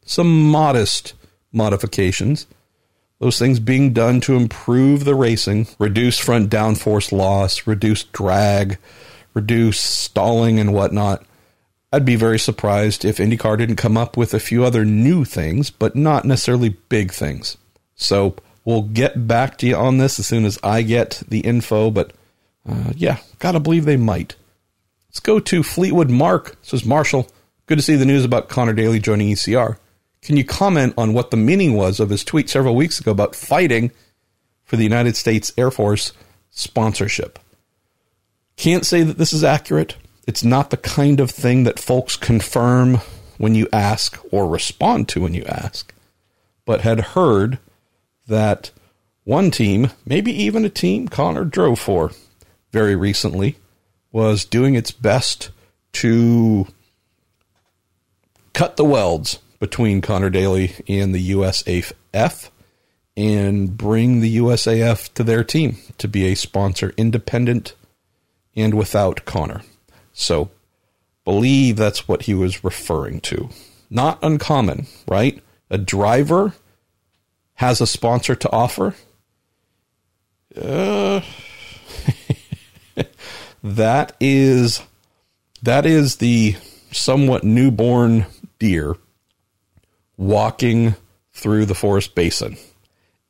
some 0.05 0.51
modest 0.51 1.15
modifications 1.51 2.45
those 3.19 3.39
things 3.39 3.59
being 3.59 3.91
done 3.91 4.21
to 4.21 4.35
improve 4.35 5.03
the 5.05 5.15
racing, 5.15 5.67
reduce 5.79 6.19
front 6.19 6.51
downforce 6.51 7.11
loss, 7.11 7.65
reduce 7.65 8.03
drag, 8.03 8.77
reduce 9.33 9.79
stalling 9.79 10.59
and 10.59 10.75
whatnot. 10.75 11.25
I'd 11.91 12.05
be 12.05 12.15
very 12.15 12.39
surprised 12.39 13.05
if 13.05 13.17
IndyCar 13.17 13.57
didn't 13.57 13.77
come 13.77 13.97
up 13.97 14.17
with 14.17 14.33
a 14.33 14.39
few 14.39 14.65
other 14.65 14.83
new 14.83 15.23
things, 15.23 15.69
but 15.69 15.95
not 15.95 16.25
necessarily 16.25 16.69
big 16.69 17.11
things. 17.11 17.57
So 17.95 18.35
we'll 18.65 18.81
get 18.81 19.27
back 19.27 19.57
to 19.59 19.67
you 19.67 19.75
on 19.75 19.97
this 19.97 20.19
as 20.19 20.27
soon 20.27 20.45
as 20.45 20.59
I 20.63 20.81
get 20.81 21.23
the 21.27 21.39
info, 21.39 21.91
but 21.91 22.11
uh, 22.67 22.91
yeah, 22.95 23.19
gotta 23.39 23.59
believe 23.59 23.85
they 23.85 23.97
might. 23.97 24.35
Let's 25.09 25.19
go 25.21 25.39
to 25.39 25.63
Fleetwood 25.63 26.09
Mark. 26.09 26.59
This 26.59 26.69
Says 26.71 26.85
Marshall, 26.85 27.29
good 27.67 27.77
to 27.77 27.83
see 27.83 27.95
the 27.95 28.05
news 28.05 28.25
about 28.25 28.49
Connor 28.49 28.73
Daly 28.73 28.99
joining 28.99 29.29
ECR. 29.29 29.77
Can 30.21 30.35
you 30.35 30.43
comment 30.43 30.95
on 30.97 31.13
what 31.13 31.31
the 31.31 31.37
meaning 31.37 31.75
was 31.75 31.99
of 31.99 32.09
his 32.09 32.23
tweet 32.23 32.49
several 32.49 32.75
weeks 32.75 32.99
ago 32.99 33.11
about 33.11 33.35
fighting 33.35 33.91
for 34.63 34.75
the 34.75 34.83
United 34.83 35.15
States 35.15 35.53
Air 35.57 35.71
Force 35.71 36.11
sponsorship? 36.49 37.39
Can't 38.57 38.85
say 38.85 39.03
that 39.03 39.17
this 39.17 39.33
is 39.33 39.43
accurate. 39.43 39.95
It's 40.27 40.43
not 40.43 40.69
the 40.71 40.77
kind 40.77 41.19
of 41.19 41.29
thing 41.29 41.63
that 41.65 41.79
folks 41.79 42.15
confirm 42.15 42.99
when 43.37 43.53
you 43.53 43.67
ask 43.71 44.17
or 44.31 44.47
respond 44.47 45.07
to 45.09 45.21
when 45.21 45.33
you 45.33 45.43
ask, 45.45 45.93
but 46.65 46.81
had 46.81 46.99
heard 46.99 47.59
that 48.27 48.71
one 49.23 49.51
team, 49.51 49.91
maybe 50.05 50.31
even 50.31 50.65
a 50.65 50.69
team 50.69 51.07
Connor 51.07 51.45
drove 51.45 51.79
for 51.79 52.11
very 52.71 52.95
recently, 52.95 53.57
was 54.11 54.45
doing 54.45 54.75
its 54.75 54.91
best 54.91 55.51
to 55.93 56.67
cut 58.53 58.77
the 58.77 58.85
welds 58.85 59.39
between 59.59 60.01
Connor 60.01 60.29
Daly 60.29 60.73
and 60.87 61.13
the 61.13 61.31
USAF 61.31 62.49
and 63.17 63.77
bring 63.77 64.21
the 64.21 64.37
USAF 64.37 65.13
to 65.13 65.23
their 65.23 65.43
team 65.43 65.77
to 65.97 66.07
be 66.07 66.25
a 66.25 66.35
sponsor 66.35 66.93
independent 66.97 67.73
and 68.55 68.73
without 68.73 69.25
Connor. 69.25 69.61
So, 70.17 70.49
believe 71.25 71.75
that's 71.75 72.07
what 72.07 72.23
he 72.23 72.33
was 72.33 72.63
referring 72.63 73.19
to. 73.21 73.49
Not 73.89 74.17
uncommon, 74.23 74.87
right? 75.09 75.43
A 75.69 75.77
driver 75.77 76.53
has 77.55 77.81
a 77.81 77.87
sponsor 77.87 78.33
to 78.33 78.51
offer. 78.51 78.95
Uh, 80.55 81.19
that 83.63 84.15
is 84.21 84.81
that 85.61 85.85
is 85.85 86.15
the 86.15 86.55
somewhat 86.91 87.43
newborn 87.43 88.25
deer 88.57 88.95
walking 90.15 90.95
through 91.33 91.65
the 91.65 91.75
forest 91.75 92.15
basin, 92.15 92.55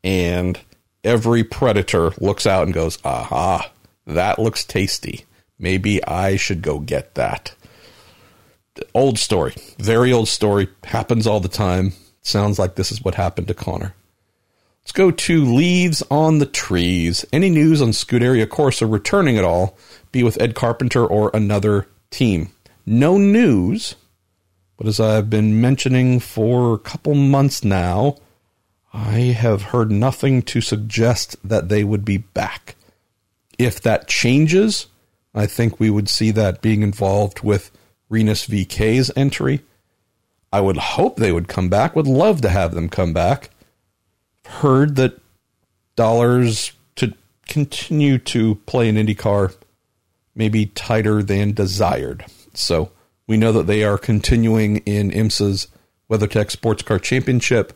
and 0.03 0.59
every 1.03 1.43
predator 1.43 2.11
looks 2.19 2.45
out 2.45 2.63
and 2.63 2.75
goes, 2.75 2.99
aha, 3.03 3.71
that 4.05 4.37
looks 4.37 4.63
tasty. 4.63 5.25
Maybe 5.57 6.03
I 6.05 6.35
should 6.35 6.61
go 6.61 6.79
get 6.79 7.15
that. 7.15 7.55
Old 8.93 9.17
story, 9.17 9.55
very 9.77 10.11
old 10.11 10.27
story, 10.27 10.67
happens 10.83 11.25
all 11.25 11.39
the 11.39 11.47
time. 11.47 11.93
Sounds 12.21 12.59
like 12.59 12.75
this 12.75 12.91
is 12.91 13.03
what 13.03 13.15
happened 13.15 13.47
to 13.47 13.53
Connor. 13.53 13.93
Let's 14.81 14.91
go 14.91 15.11
to 15.11 15.45
leaves 15.45 16.03
on 16.11 16.39
the 16.39 16.45
trees. 16.45 17.25
Any 17.31 17.49
news 17.49 17.81
on 17.81 17.89
Scuderia 17.89 18.45
Corsa 18.45 18.91
returning 18.91 19.37
at 19.37 19.45
all, 19.45 19.77
be 20.11 20.23
with 20.23 20.39
Ed 20.41 20.55
Carpenter 20.55 21.05
or 21.05 21.31
another 21.33 21.87
team? 22.11 22.51
No 22.85 23.17
news, 23.17 23.95
but 24.77 24.87
as 24.87 24.99
I've 24.99 25.29
been 25.29 25.61
mentioning 25.61 26.19
for 26.19 26.73
a 26.73 26.79
couple 26.79 27.15
months 27.15 27.63
now, 27.63 28.17
I 28.93 29.19
have 29.19 29.61
heard 29.63 29.91
nothing 29.91 30.41
to 30.43 30.61
suggest 30.61 31.35
that 31.43 31.69
they 31.69 31.83
would 31.83 32.05
be 32.05 32.17
back. 32.17 32.75
If 33.57 33.81
that 33.81 34.07
changes, 34.07 34.87
I 35.35 35.45
think 35.45 35.79
we 35.79 35.89
would 35.89 36.09
see 36.09 36.31
that 36.31 36.61
being 36.61 36.81
involved 36.81 37.41
with 37.41 37.71
Rinus 38.09 38.47
VeeKay's 38.47 39.11
entry. 39.15 39.61
I 40.51 40.61
would 40.61 40.77
hope 40.77 41.17
they 41.17 41.31
would 41.31 41.47
come 41.47 41.69
back, 41.69 41.95
would 41.95 42.07
love 42.07 42.41
to 42.41 42.49
have 42.49 42.73
them 42.73 42.89
come 42.89 43.13
back 43.13 43.51
heard 44.45 44.95
that 44.95 45.19
dollars 45.95 46.73
to 46.95 47.13
continue 47.47 48.17
to 48.17 48.55
play 48.65 48.89
an 48.89 48.95
IndyCar 48.95 49.55
may 50.33 50.49
be 50.49 50.67
tighter 50.67 51.23
than 51.23 51.53
desired. 51.53 52.25
So 52.53 52.91
we 53.27 53.37
know 53.37 53.51
that 53.53 53.67
they 53.67 53.83
are 53.83 53.97
continuing 53.97 54.77
in 54.77 55.11
IMSA's 55.11 55.67
WeatherTech 56.09 56.51
Sports 56.51 56.83
Car 56.83 56.99
Championship 56.99 57.73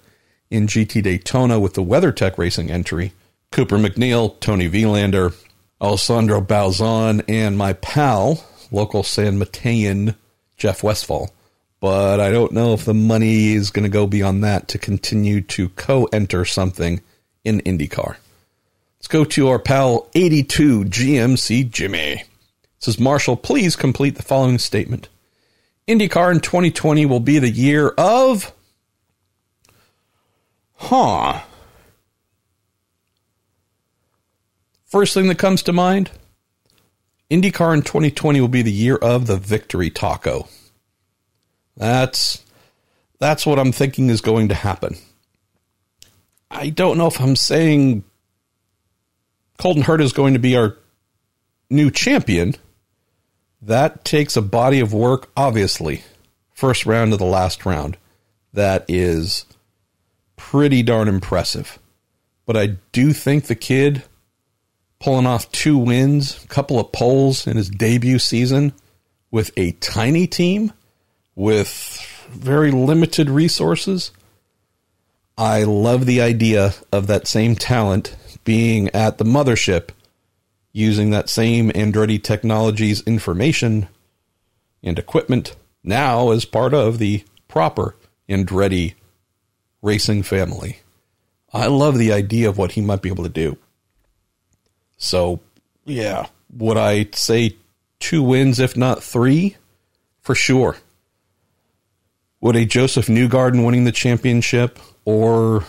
in 0.50 0.68
GT 0.68 1.02
Daytona 1.04 1.60
with 1.60 1.74
the 1.74 1.84
WeatherTech 1.84 2.38
Racing 2.38 2.70
entry. 2.70 3.14
Cooper 3.52 3.78
MacNeil, 3.78 4.40
Toni 4.40 4.70
Vilander, 4.70 5.34
Alessandro 5.82 6.42
Balzan, 6.42 7.24
and 7.28 7.58
my 7.58 7.74
pal, 7.74 8.44
local 8.72 9.04
San 9.04 9.40
Matean 9.40 10.16
Jeff 10.58 10.84
Westphal. 10.84 11.32
but 11.80 12.20
I 12.20 12.32
don't 12.32 12.52
know 12.52 12.74
if 12.74 12.84
the 12.84 12.94
money 12.94 13.54
is 13.54 13.72
going 13.72 13.84
to 13.84 13.90
go 13.90 14.06
beyond 14.06 14.44
that 14.44 14.68
to 14.70 14.78
continue 14.78 15.40
to 15.42 15.70
co 15.70 16.06
enter 16.12 16.44
something 16.44 17.02
in 17.46 17.62
IndyCar. 17.62 18.18
Let's 18.98 19.08
go 19.08 19.24
to 19.24 19.48
our 19.48 19.60
pal 19.60 20.10
82 20.14 20.86
GMC 20.86 21.72
Jimmy. 21.72 22.24
says, 22.80 23.00
Marshall, 23.00 23.38
please 23.38 23.78
complete 23.78 24.16
the 24.16 24.24
following 24.24 24.58
statement. 24.58 25.08
IndyCar 25.88 26.34
in 26.34 26.42
2020 26.42 27.06
will 27.06 27.22
be 27.22 27.40
the 27.40 27.50
year 27.50 27.90
of. 27.98 28.54
Huh. 30.76 31.42
First 34.90 35.14
thing 35.14 35.28
that 35.28 35.38
comes 35.38 35.62
to 35.64 35.74
mind 35.74 36.10
IndyCar 37.30 37.76
in 37.76 37.84
2020 37.84 38.42
will 38.42 38.48
be 38.48 38.64
the 38.64 38.72
year 38.72 38.96
of 38.96 39.28
the 39.28 39.38
victory 39.38 39.92
taco. 39.92 40.48
That's 41.78 42.44
that's 43.20 43.46
what 43.46 43.60
I'm 43.60 43.72
thinking 43.72 44.10
is 44.10 44.22
going 44.22 44.48
to 44.48 44.56
happen. 44.56 44.96
I 46.50 46.72
don't 46.72 46.98
know 46.98 47.06
if 47.06 47.22
I'm 47.22 47.36
saying 47.36 48.04
Colton 49.60 49.84
Herta 49.84 50.02
is 50.02 50.14
going 50.14 50.34
to 50.34 50.40
be 50.40 50.58
our 50.58 50.76
new 51.70 51.92
champion. 51.92 52.56
That 53.62 54.04
takes 54.04 54.36
a 54.36 54.42
body 54.42 54.80
of 54.80 54.92
work, 54.92 55.30
obviously. 55.38 56.04
First 56.52 56.88
round 56.88 57.12
to 57.12 57.18
the 57.18 57.26
last 57.26 57.64
round. 57.64 57.98
That 58.54 58.86
is 58.88 59.46
pretty 60.36 60.82
darn 60.82 61.08
impressive. 61.08 61.78
But 62.48 62.58
I 62.58 62.78
do 62.92 63.14
think 63.14 63.46
the 63.46 63.56
kid 63.56 64.04
pulling 65.00 65.26
off 65.26 65.52
two 65.52 65.78
wins, 65.78 66.44
a 66.44 66.48
couple 66.48 66.80
of 66.80 66.92
poles 66.92 67.48
in 67.48 67.58
his 67.58 67.70
debut 67.70 68.20
season 68.20 68.74
with 69.32 69.52
a 69.58 69.72
tiny 69.74 70.28
team 70.28 70.74
with 71.36 72.06
very 72.30 72.72
limited 72.72 73.30
resources. 73.30 74.12
I 75.38 75.64
love 75.64 76.06
the 76.06 76.22
idea 76.22 76.74
of 76.92 77.08
that 77.08 77.28
same 77.28 77.56
talent 77.56 78.16
being 78.44 78.90
at 78.90 79.18
the 79.18 79.26
mothership 79.26 79.90
using 80.74 81.12
that 81.12 81.30
same 81.30 81.72
Andretti 81.72 82.22
Technologies 82.22 83.02
information 83.04 83.88
and 84.84 85.00
equipment 85.00 85.56
now 85.84 86.32
as 86.32 86.46
part 86.46 86.74
of 86.74 87.00
the 87.00 87.24
proper 87.48 87.96
Andretti 88.28 88.96
racing 89.82 90.24
family. 90.24 90.80
I 91.54 91.68
love 91.68 91.98
the 91.98 92.12
idea 92.12 92.50
of 92.50 92.58
what 92.58 92.74
he 92.74 92.82
might 92.82 93.02
be 93.02 93.10
able 93.10 93.24
to 93.24 93.30
do. 93.30 93.58
So, 95.00 95.40
yeah, 95.86 96.28
would 96.56 96.78
I 96.78 97.08
say 97.14 97.56
two 98.00 98.22
wins, 98.22 98.60
if 98.60 98.78
not 98.78 99.02
three? 99.02 99.56
For 100.22 100.36
sure. 100.36 100.78
Would 102.42 102.56
a 102.56 102.66
Josef 102.66 103.08
Newgarden 103.08 103.66
winning 103.66 103.86
the 103.86 103.92
championship, 103.92 104.78
or 105.06 105.66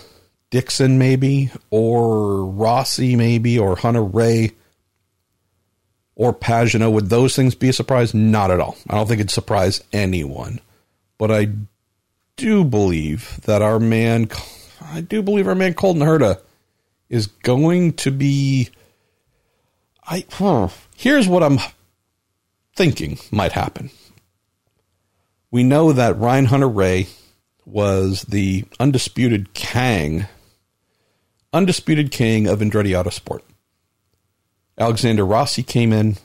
Dixon 0.50 0.98
maybe, 0.98 1.50
or 1.70 2.44
Rossi 2.44 3.16
maybe, 3.16 3.58
or 3.58 3.76
Hunter-Reay 3.76 4.52
or 6.16 6.34
Pagenaud, 6.34 6.92
would 6.92 7.08
those 7.08 7.34
things 7.34 7.54
be 7.54 7.70
a 7.70 7.72
surprise? 7.72 8.12
Not 8.12 8.50
at 8.50 8.60
all. 8.60 8.76
I 8.90 8.96
don't 8.96 9.06
think 9.06 9.20
it'd 9.20 9.30
surprise 9.30 9.82
anyone. 9.90 10.60
But 11.16 11.30
I 11.30 11.48
do 12.36 12.62
believe 12.62 13.40
that 13.44 13.62
our 13.62 13.80
man, 13.80 14.28
I 14.82 15.00
do 15.00 15.22
believe 15.22 15.48
our 15.48 15.54
man 15.54 15.72
Colton 15.72 16.02
Herta 16.02 16.40
is 17.08 17.26
going 17.26 17.94
to 17.94 18.10
be. 18.10 18.68
I 20.10 20.24
huh, 20.32 20.68
here's 20.96 21.28
what 21.28 21.44
I'm 21.44 21.60
thinking 22.74 23.18
might 23.30 23.52
happen 23.52 23.90
we 25.50 25.62
know 25.62 25.92
that 25.92 26.18
Ryan 26.18 26.46
Hunter-Reay 26.46 27.08
was 27.64 28.22
the 28.22 28.64
undisputed 28.78 29.52
king, 29.54 30.26
undisputed 31.52 32.10
king 32.10 32.46
of 32.46 32.60
Andretti 32.60 32.90
Autosport. 32.90 33.42
Alexander 34.78 35.26
Rossi 35.26 35.62
came 35.62 35.92
in 35.92 36.16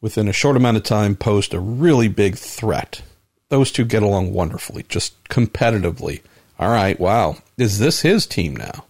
within 0.00 0.28
a 0.28 0.32
short 0.32 0.56
amount 0.56 0.76
of 0.76 0.82
time, 0.82 1.16
posed 1.16 1.54
a 1.54 1.60
really 1.60 2.08
big 2.08 2.36
threat. 2.36 3.02
Those 3.48 3.70
two 3.70 3.84
get 3.84 4.02
along 4.02 4.32
wonderfully, 4.32 4.84
just 4.88 5.22
competitively. 5.24 6.22
All 6.58 6.70
right, 6.70 6.98
wow. 6.98 7.36
Is 7.58 7.78
this 7.78 8.00
his 8.00 8.26
team 8.26 8.56
now? 8.56 8.84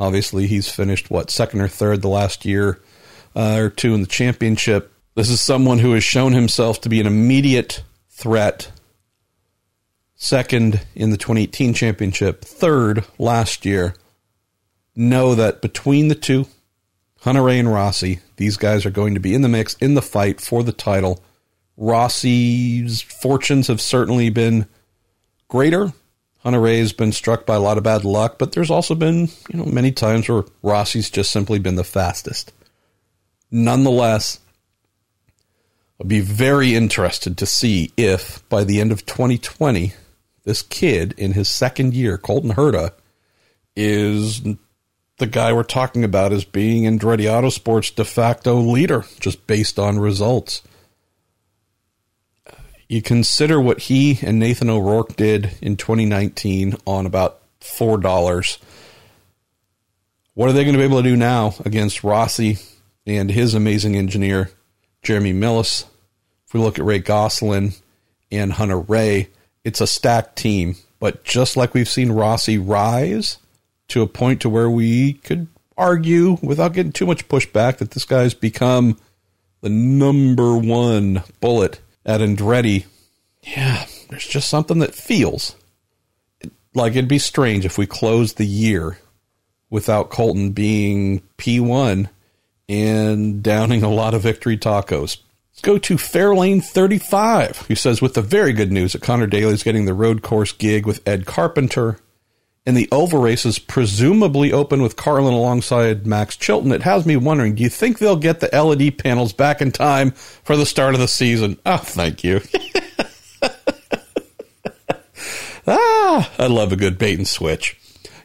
Obviously, 0.00 0.46
he's 0.46 0.70
finished, 0.70 1.10
what, 1.10 1.30
second 1.30 1.60
or 1.60 1.68
third 1.68 2.00
the 2.00 2.08
last 2.08 2.46
year 2.46 2.80
uh, 3.36 3.56
or 3.58 3.68
two 3.68 3.92
in 3.92 4.00
the 4.00 4.06
championship. 4.06 4.94
This 5.14 5.28
is 5.28 5.42
someone 5.42 5.78
who 5.78 5.92
has 5.92 6.02
shown 6.02 6.32
himself 6.32 6.80
to 6.80 6.88
be 6.88 7.00
an 7.00 7.06
immediate 7.06 7.82
threat. 8.08 8.72
Second 10.14 10.80
in 10.94 11.10
the 11.10 11.18
2018 11.18 11.74
championship, 11.74 12.42
third 12.42 13.04
last 13.18 13.66
year. 13.66 13.94
Know 14.96 15.34
that 15.34 15.60
between 15.60 16.08
the 16.08 16.14
two, 16.14 16.46
Hunter-Reay 17.20 17.60
and 17.60 17.72
Rossi, 17.72 18.20
these 18.36 18.56
guys 18.56 18.86
are 18.86 18.90
going 18.90 19.12
to 19.12 19.20
be 19.20 19.34
in 19.34 19.42
the 19.42 19.48
mix, 19.50 19.74
in 19.74 19.94
the 19.94 20.02
fight 20.02 20.40
for 20.40 20.62
the 20.62 20.72
title. 20.72 21.22
Rossi's 21.76 23.02
fortunes 23.02 23.66
have 23.66 23.82
certainly 23.82 24.30
been 24.30 24.66
greater. 25.48 25.92
Hunter-Reay 26.42 26.78
has 26.78 26.92
been 26.92 27.12
struck 27.12 27.44
by 27.44 27.54
a 27.54 27.60
lot 27.60 27.76
of 27.76 27.84
bad 27.84 28.04
luck, 28.04 28.38
but 28.38 28.52
there's 28.52 28.70
also 28.70 28.94
been, 28.94 29.28
you 29.50 29.58
know, 29.58 29.66
many 29.66 29.92
times 29.92 30.28
where 30.28 30.44
Rossi's 30.62 31.10
just 31.10 31.30
simply 31.30 31.58
been 31.58 31.74
the 31.74 31.84
fastest. 31.84 32.52
Nonetheless, 33.50 34.40
I'd 36.00 36.08
be 36.08 36.20
very 36.20 36.74
interested 36.74 37.36
to 37.38 37.46
see 37.46 37.92
if 37.96 38.46
by 38.48 38.64
the 38.64 38.80
end 38.80 38.90
of 38.90 39.04
2020, 39.04 39.92
this 40.44 40.62
kid 40.62 41.14
in 41.18 41.32
his 41.32 41.50
second 41.50 41.92
year, 41.92 42.16
Colton 42.16 42.52
Herta, 42.52 42.92
is 43.76 44.42
the 45.18 45.26
guy 45.26 45.52
we're 45.52 45.62
talking 45.62 46.04
about 46.04 46.32
as 46.32 46.44
being 46.44 46.84
Andretti 46.84 47.24
Autosport's 47.24 47.90
de 47.90 48.04
facto 48.04 48.56
leader, 48.56 49.04
just 49.20 49.46
based 49.46 49.78
on 49.78 49.98
results. 49.98 50.62
You 52.90 53.02
consider 53.02 53.60
what 53.60 53.82
he 53.82 54.18
and 54.20 54.40
Nathan 54.40 54.68
O'Rourke 54.68 55.14
did 55.14 55.52
in 55.62 55.76
2019 55.76 56.74
on 56.84 57.06
about 57.06 57.40
$4. 57.60 58.58
What 60.34 60.48
are 60.48 60.52
they 60.52 60.64
going 60.64 60.74
to 60.74 60.80
be 60.80 60.86
able 60.86 61.00
to 61.00 61.08
do 61.08 61.16
now 61.16 61.54
against 61.64 62.02
Rossi 62.02 62.58
and 63.06 63.30
his 63.30 63.54
amazing 63.54 63.94
engineer, 63.94 64.50
Jeremy 65.04 65.32
Milless? 65.32 65.84
If 66.48 66.54
we 66.54 66.58
look 66.58 66.80
at 66.80 66.84
Ray 66.84 66.98
Gosselin 66.98 67.74
and 68.32 68.54
Hunter-Reay, 68.54 69.28
it's 69.62 69.80
a 69.80 69.86
stacked 69.86 70.34
team. 70.34 70.74
But 70.98 71.22
just 71.22 71.56
like 71.56 71.74
we've 71.74 71.88
seen 71.88 72.10
Rossi 72.10 72.58
rise 72.58 73.38
to 73.86 74.02
a 74.02 74.08
point 74.08 74.40
to 74.40 74.48
where 74.48 74.68
we 74.68 75.12
could 75.12 75.46
argue 75.78 76.38
without 76.42 76.72
getting 76.72 76.90
too 76.90 77.06
much 77.06 77.28
pushback 77.28 77.76
that 77.76 77.92
this 77.92 78.04
guy's 78.04 78.34
become 78.34 78.98
the 79.60 79.70
number 79.70 80.56
one 80.56 81.22
bullet 81.40 81.78
at 82.04 82.20
Andretti. 82.20 82.86
Yeah, 83.42 83.86
there's 84.08 84.26
just 84.26 84.50
something 84.50 84.78
that 84.80 84.94
feels 84.94 85.56
like 86.74 86.92
it'd 86.92 87.08
be 87.08 87.18
strange 87.18 87.64
if 87.64 87.78
we 87.78 87.86
closed 87.86 88.36
the 88.36 88.46
year 88.46 88.98
without 89.70 90.10
Colton 90.10 90.50
being 90.50 91.22
P1 91.38 92.08
and 92.68 93.42
downing 93.42 93.82
a 93.82 93.90
lot 93.90 94.14
of 94.14 94.22
victory 94.22 94.56
tacos 94.56 95.18
Let's 95.60 95.66
go 95.66 95.78
to 95.78 95.96
Fairlane 95.96 96.64
35, 96.64 97.66
who 97.68 97.74
says, 97.74 98.00
with 98.00 98.14
the 98.14 98.22
very 98.22 98.54
good 98.54 98.72
news 98.72 98.94
that 98.94 99.02
Connor 99.02 99.26
Daly 99.26 99.52
is 99.52 99.62
getting 99.62 99.84
the 99.84 99.92
road 99.92 100.22
course 100.22 100.52
gig 100.52 100.86
with 100.86 101.06
Ed 101.06 101.26
Carpenter 101.26 101.98
and 102.66 102.76
the 102.76 102.88
oval 102.92 103.20
races 103.20 103.58
presumably 103.58 104.52
open 104.52 104.82
with 104.82 104.96
Carlin 104.96 105.32
alongside 105.34 106.06
Max 106.06 106.36
Chilton, 106.36 106.72
it 106.72 106.82
has 106.82 107.06
me 107.06 107.16
wondering 107.16 107.54
do 107.54 107.62
you 107.62 107.70
think 107.70 107.98
they'll 107.98 108.16
get 108.16 108.40
the 108.40 108.48
LED 108.52 108.98
panels 108.98 109.32
back 109.32 109.60
in 109.60 109.72
time 109.72 110.10
for 110.10 110.56
the 110.56 110.66
start 110.66 110.94
of 110.94 111.00
the 111.00 111.08
season? 111.08 111.58
Oh, 111.64 111.78
thank 111.78 112.22
you. 112.22 112.40
ah, 115.66 116.32
I 116.38 116.46
love 116.46 116.72
a 116.72 116.76
good 116.76 116.98
bait 116.98 117.18
and 117.18 117.26
switch. 117.26 117.78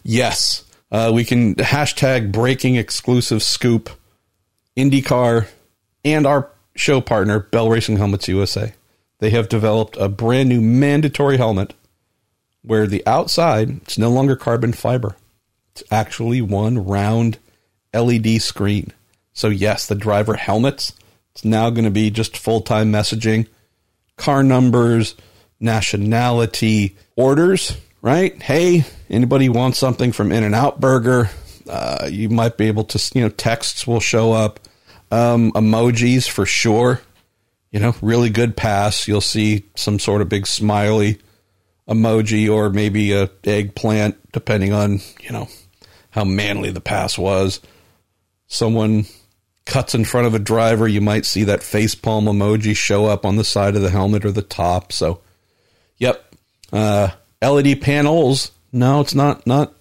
Yes, 0.04 0.64
uh, 0.92 1.12
we 1.14 1.24
can 1.24 1.56
hashtag 1.56 2.32
breaking 2.32 2.76
exclusive 2.76 3.42
scoop 3.42 3.90
IndyCar 4.78 5.48
and 6.04 6.28
our 6.28 6.52
show 6.76 7.02
partner, 7.02 7.40
Bell 7.40 7.70
Racing 7.70 7.98
Helmets 7.98 8.28
USA. 8.28 8.74
They 9.20 9.30
have 9.30 9.50
developed 9.50 9.98
a 9.98 10.10
brand 10.10 10.50
new 10.50 10.62
mandatory 10.62 11.38
helmet 11.38 11.74
where 12.66 12.88
the 12.88 13.06
outside 13.06 13.70
it's 13.82 13.98
no 13.98 14.10
longer 14.10 14.36
carbon 14.36 14.74
fiber. 14.74 15.16
It's 15.72 15.84
actually 15.92 16.42
one 16.42 16.86
round 16.86 17.38
LED 17.94 18.42
screen. 18.42 18.92
So 19.34 19.50
yes, 19.50 19.88
the 19.88 19.96
driver 19.96 20.36
helmets, 20.36 20.94
it's 21.34 21.44
now 21.44 21.70
going 21.70 21.86
to 21.86 21.92
be 21.92 22.10
just 22.10 22.38
full-time 22.38 22.92
messaging, 22.92 23.48
car 24.16 24.44
numbers, 24.44 25.16
nationality, 25.60 26.96
orders, 27.18 27.78
right? 28.02 28.42
Hey, 28.42 28.86
anybody 29.10 29.50
want 29.50 29.76
something 29.76 30.14
from 30.14 30.32
In-N-Out 30.32 30.80
Burger? 30.80 31.30
Uh, 31.70 32.08
you 32.10 32.30
might 32.30 32.58
be 32.58 32.68
able 32.68 32.86
to, 32.86 33.12
you 33.14 33.22
know, 33.22 33.30
texts 33.30 33.86
will 33.86 34.00
show 34.00 34.32
up, 34.32 34.60
um, 35.12 35.52
emojis 35.54 36.30
for 36.30 36.46
sure. 36.46 37.02
You 37.72 37.82
know, 37.82 37.96
really 38.02 38.30
good 38.30 38.56
pass. 38.56 39.08
You'll 39.08 39.20
see 39.20 39.66
some 39.76 40.00
sort 40.00 40.22
of 40.22 40.30
big 40.30 40.48
smiley 40.48 41.20
emoji 41.88 42.52
or 42.52 42.70
maybe 42.70 43.14
a 43.14 43.30
eggplant, 43.44 44.32
depending 44.32 44.74
on 44.74 45.00
you 45.22 45.32
know 45.32 45.48
how 46.12 46.24
manly 46.24 46.72
the 46.72 46.82
pass 46.82 47.18
was. 47.18 47.62
Someone 48.48 49.06
cuts 49.66 49.96
in 49.96 50.06
front 50.06 50.28
of 50.28 50.34
a 50.34 50.40
driver, 50.40 50.88
you 50.88 51.02
might 51.02 51.26
see 51.26 51.44
that 51.44 51.64
face 51.64 51.96
palm 51.96 52.26
emoji 52.26 52.76
show 52.76 53.06
up 53.06 53.26
on 53.26 53.36
the 53.36 53.44
side 53.44 53.76
of 53.76 53.82
the 53.82 53.90
helmet 53.90 54.24
or 54.24 54.32
the 54.32 54.42
top. 54.42 54.92
So, 54.92 55.22
yep, 55.98 56.34
uh, 56.72 57.10
LED 57.42 57.82
panels. 57.82 58.52
No, 58.72 59.02
it's 59.02 59.16
not 59.16 59.46
not 59.46 59.74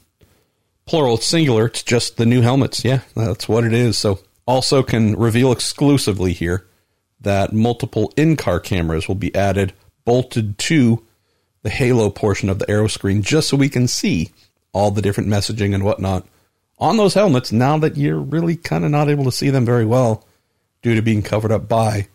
plural. 0.86 1.14
It's 1.14 1.26
singular. 1.26 1.66
It's 1.66 1.82
just 1.82 2.16
the 2.16 2.26
new 2.26 2.40
helmets. 2.40 2.84
Yeah, 2.84 3.00
that's 3.14 3.48
what 3.48 3.64
it 3.64 3.72
is. 3.72 3.98
So, 3.98 4.20
also 4.46 4.82
can 4.82 5.14
reveal 5.16 5.52
exclusively 5.52 6.32
here 6.32 6.66
that 7.20 7.52
multiple 7.52 8.12
in-car 8.16 8.60
cameras 8.60 9.08
will 9.08 9.14
be 9.14 9.34
added 9.34 9.72
bolted 10.04 10.58
to 10.58 11.02
the 11.64 11.70
halo 11.70 12.10
portion 12.10 12.48
of 12.48 12.60
the 12.60 12.66
aeroscreen 12.66 13.22
just 13.22 13.48
so 13.48 13.56
we 13.56 13.68
can 13.68 13.88
see 13.88 14.30
all 14.72 14.92
the 14.92 15.02
different 15.02 15.28
messaging 15.28 15.74
and 15.74 15.82
whatnot 15.82 16.24
on 16.78 16.96
those 16.96 17.14
helmets 17.14 17.50
now 17.50 17.78
that 17.78 17.96
you're 17.96 18.18
really 18.18 18.54
kind 18.54 18.84
of 18.84 18.90
not 18.90 19.08
able 19.08 19.24
to 19.24 19.32
see 19.32 19.50
them 19.50 19.64
very 19.64 19.84
well 19.84 20.24
due 20.82 20.94
to 20.94 21.02
being 21.02 21.22
covered 21.22 21.50
up 21.50 21.68
by 21.68 22.06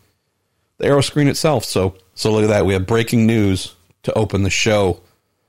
the 0.78 0.86
aeroscreen 0.86 1.28
itself. 1.28 1.64
So, 1.64 1.96
so 2.14 2.30
look 2.30 2.44
at 2.44 2.48
that. 2.48 2.64
We 2.64 2.74
have 2.74 2.86
breaking 2.86 3.26
news 3.26 3.74
to 4.04 4.12
open 4.14 4.44
the 4.44 4.50
show. 4.50 5.00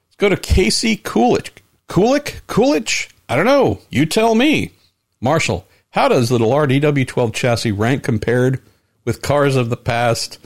Let's 0.07 0.15
go 0.17 0.29
to 0.29 0.37
Casey 0.37 0.97
Coolidge. 0.97 1.51
Kulik? 1.87 2.41
Coolidge? 2.47 3.09
I 3.29 3.35
don't 3.35 3.45
know. 3.45 3.79
You 3.89 4.05
tell 4.05 4.33
me. 4.33 4.71
Marshall, 5.19 5.67
how 5.91 6.07
does 6.07 6.29
the 6.29 6.39
RDW12 6.39 7.33
chassis 7.33 7.71
rank 7.71 8.03
compared 8.03 8.61
with 9.05 9.21
cars 9.21 9.55
of 9.55 9.69
the 9.69 9.77
past? 9.77 10.39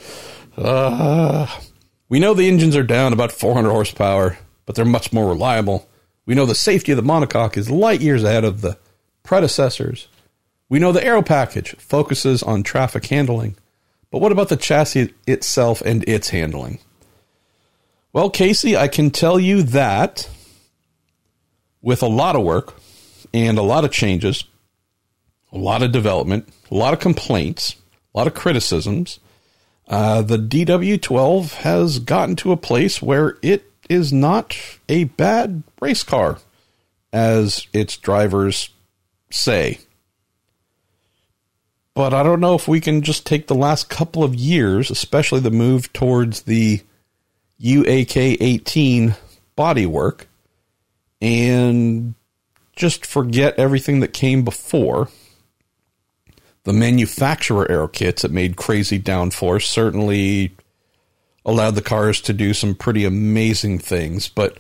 Uh, 0.58 1.48
we 2.16 2.20
know 2.20 2.34
the 2.34 2.48
engines 2.48 2.78
are 2.78 2.84
down 2.84 3.12
about 3.12 3.34
400 3.34 3.70
horsepower, 3.70 4.38
but 4.66 4.74
they're 4.74 4.86
much 4.86 5.12
more 5.12 5.28
reliable. 5.28 5.86
We 6.26 6.34
know 6.34 6.46
the 6.46 6.56
safety 6.56 6.94
of 6.94 6.96
the 6.96 7.04
monocoque 7.04 7.58
is 7.58 7.70
light 7.70 8.00
years 8.00 8.24
ahead 8.24 8.46
of 8.46 8.62
the 8.62 8.78
predecessors. 9.22 10.08
We 10.70 10.80
know 10.80 10.94
the 10.94 11.04
aero 11.04 11.22
package 11.22 11.76
focuses 11.76 12.42
on 12.42 12.64
traffic 12.64 13.06
handling. 13.08 13.58
But 14.12 14.20
what 14.20 14.32
about 14.32 14.48
the 14.48 14.56
chassis 14.56 15.14
itself 15.28 15.82
and 15.82 16.08
its 16.08 16.30
handling? 16.30 16.80
Well, 18.14 18.30
Casey, 18.30 18.78
I 18.78 18.88
can 18.88 19.12
tell 19.12 19.38
you 19.38 19.62
that 19.64 20.30
with 21.82 22.02
a 22.02 22.08
lot 22.08 22.38
of 22.38 22.44
work 22.44 22.76
and 23.34 23.58
a 23.58 23.62
lot 23.62 23.84
of 23.84 23.92
changes, 23.92 24.46
a 25.52 25.58
lot 25.58 25.84
of 25.84 25.92
development, 25.92 26.48
a 26.72 26.76
lot 26.76 26.94
of 26.94 27.02
complaints, 27.02 27.76
a 28.14 28.18
lot 28.18 28.28
of 28.28 28.34
criticisms, 28.34 29.20
uh, 29.88 30.22
the 30.22 30.38
DW12 30.38 31.54
has 31.56 32.00
gotten 32.00 32.36
to 32.38 32.52
a 32.52 32.58
place 32.58 33.02
where 33.02 33.38
it 33.42 33.72
is 33.90 34.12
not 34.12 34.56
a 34.90 35.04
bad 35.04 35.64
race 35.80 36.04
car, 36.04 36.40
as 37.14 37.68
its 37.72 37.98
drivers 37.98 38.70
say. 39.30 39.80
But 41.94 42.14
I 42.14 42.24
don't 42.24 42.42
know 42.42 42.56
if 42.56 42.68
we 42.68 42.82
can 42.82 43.04
just 43.04 43.26
take 43.26 43.48
the 43.48 43.56
last 43.56 43.90
couple 43.90 44.24
of 44.24 44.36
years, 44.36 44.90
especially 44.90 45.40
the 45.40 45.52
move 45.52 45.94
towards 45.94 46.42
the 46.42 46.82
UAK 47.62 48.38
18 48.40 49.16
bodywork, 49.58 50.26
and 51.22 52.16
just 52.76 53.06
forget 53.06 53.58
everything 53.58 54.02
that 54.02 54.14
came 54.14 54.44
before 54.44 55.10
the 56.66 56.74
manufacturer 56.74 57.70
aero 57.72 57.88
kits 57.88 58.24
that 58.24 58.32
made 58.32 58.58
crazy 58.58 59.00
downforce 59.00 59.64
certainly 59.64 60.56
allowed 61.46 61.76
the 61.76 61.82
cars 61.82 62.20
to 62.22 62.34
do 62.34 62.54
some 62.54 62.76
pretty 62.76 63.06
amazing 63.06 63.80
things, 63.80 64.28
but 64.28 64.58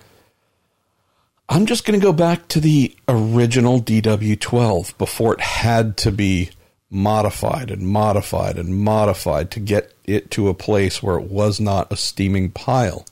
I'm 1.50 1.66
just 1.66 1.84
going 1.86 2.00
to 2.00 2.04
go 2.04 2.14
back 2.14 2.48
to 2.50 2.60
the 2.60 2.96
original 3.08 3.82
DW12 3.82 4.98
before 4.98 5.34
it 5.34 5.42
had 5.42 5.98
to 5.98 6.12
be 6.12 6.52
modified 6.92 7.72
and 7.72 7.82
modified 7.88 8.58
and 8.58 8.78
modified 8.78 9.50
to 9.52 9.60
get 9.60 9.94
it 10.06 10.30
to 10.32 10.48
a 10.48 10.54
place 10.54 11.02
where 11.02 11.18
it 11.18 11.30
was 11.30 11.60
not 11.60 11.92
a 11.92 11.98
steaming 11.98 12.52
pile. 12.52 13.06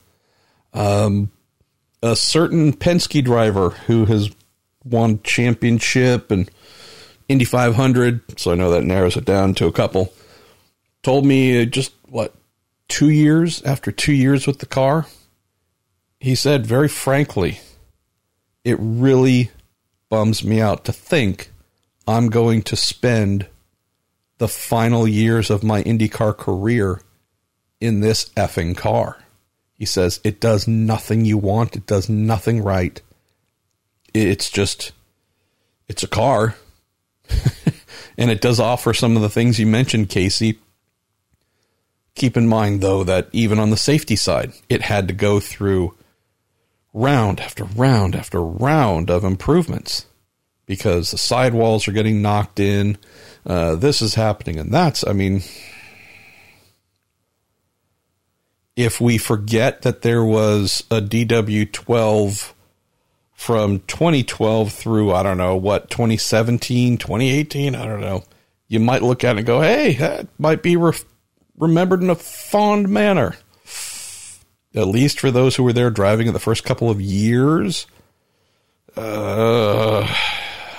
Um, 0.73 1.31
a 2.03 2.15
certain 2.15 2.73
Penske 2.73 3.23
driver 3.23 3.71
who 3.71 4.05
has 4.05 4.29
won 4.83 5.21
championship 5.23 6.29
and 6.29 6.49
Indy 7.29 7.45
500, 7.45 8.39
so 8.39 8.51
I 8.51 8.55
know 8.55 8.71
that 8.71 8.83
narrows 8.83 9.17
it 9.17 9.25
down 9.25 9.53
to 9.55 9.67
a 9.67 9.71
couple. 9.71 10.13
Told 11.01 11.25
me 11.25 11.65
just 11.65 11.93
what 12.07 12.33
two 12.87 13.09
years 13.09 13.61
after 13.63 13.91
two 13.91 14.13
years 14.13 14.45
with 14.45 14.59
the 14.59 14.65
car, 14.65 15.07
he 16.19 16.35
said 16.35 16.65
very 16.65 16.87
frankly, 16.87 17.59
it 18.63 18.77
really 18.79 19.51
bums 20.09 20.43
me 20.43 20.61
out 20.61 20.85
to 20.85 20.93
think 20.93 21.51
I'm 22.07 22.29
going 22.29 22.61
to 22.63 22.75
spend 22.75 23.47
the 24.37 24.47
final 24.47 25.07
years 25.07 25.49
of 25.49 25.63
my 25.63 25.83
IndyCar 25.83 26.37
career 26.37 27.01
in 27.79 27.99
this 27.99 28.29
effing 28.35 28.75
car. 28.75 29.17
He 29.73 29.85
says 29.85 30.19
it 30.23 30.39
does 30.39 30.67
nothing 30.67 31.25
you 31.25 31.37
want, 31.37 31.75
it 31.75 31.85
does 31.85 32.09
nothing 32.09 32.63
right. 32.63 33.01
It's 34.13 34.49
just, 34.49 34.91
it's 35.87 36.03
a 36.03 36.07
car. 36.07 36.55
and 38.17 38.29
it 38.31 38.41
does 38.41 38.59
offer 38.59 38.93
some 38.93 39.15
of 39.15 39.21
the 39.21 39.29
things 39.29 39.59
you 39.59 39.67
mentioned, 39.67 40.09
Casey. 40.09 40.59
Keep 42.15 42.37
in 42.37 42.47
mind, 42.47 42.81
though, 42.81 43.03
that 43.03 43.27
even 43.31 43.59
on 43.59 43.69
the 43.69 43.77
safety 43.77 44.15
side, 44.15 44.53
it 44.69 44.83
had 44.83 45.07
to 45.07 45.13
go 45.13 45.39
through 45.39 45.95
round 46.93 47.39
after 47.39 47.63
round 47.63 48.15
after 48.15 48.41
round 48.41 49.09
of 49.09 49.23
improvements 49.23 50.05
because 50.65 51.11
the 51.11 51.17
sidewalls 51.17 51.87
are 51.87 51.91
getting 51.91 52.21
knocked 52.21 52.59
in. 52.59 52.97
Uh, 53.45 53.75
this 53.75 54.01
is 54.01 54.15
happening, 54.15 54.59
and 54.59 54.71
that's, 54.71 55.05
I 55.05 55.13
mean, 55.13 55.41
if 58.75 59.01
we 59.01 59.17
forget 59.17 59.81
that 59.81 60.01
there 60.01 60.23
was 60.23 60.83
a 60.89 61.01
DW12 61.01 62.53
from 63.43 63.79
2012 63.87 64.71
through, 64.71 65.11
I 65.11 65.21
don't 65.21 65.37
know, 65.37 65.57
what, 65.57 65.89
2017, 65.89 66.97
2018, 66.97 67.75
I 67.75 67.85
don't 67.85 67.99
know, 67.99 68.23
you 68.69 68.79
might 68.79 69.01
look 69.01 69.25
at 69.25 69.35
it 69.35 69.39
and 69.39 69.45
go, 69.45 69.59
hey, 69.59 69.95
that 69.95 70.29
might 70.39 70.63
be 70.63 70.77
re- 70.77 70.93
remembered 71.57 72.01
in 72.01 72.09
a 72.09 72.15
fond 72.15 72.87
manner. 72.87 73.35
At 74.73 74.87
least 74.87 75.19
for 75.19 75.29
those 75.29 75.57
who 75.57 75.63
were 75.63 75.73
there 75.73 75.89
driving 75.89 76.27
in 76.27 76.33
the 76.33 76.39
first 76.39 76.63
couple 76.63 76.89
of 76.89 77.01
years. 77.01 77.85
Uh, 78.95 80.07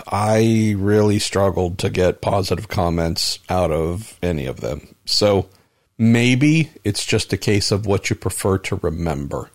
I 0.09 0.74
really 0.78 1.18
struggled 1.18 1.76
to 1.80 1.91
get 1.91 2.22
positive 2.22 2.68
comments 2.68 3.41
out 3.51 3.72
of 3.72 4.18
any 4.22 4.47
of 4.47 4.61
them. 4.61 4.97
So 5.05 5.51
maybe 5.99 6.70
it's 6.82 7.05
just 7.05 7.34
a 7.34 7.36
case 7.36 7.70
of 7.70 7.84
what 7.84 8.09
you 8.09 8.16
prefer 8.16 8.57
to 8.57 8.76
remember. 8.76 9.51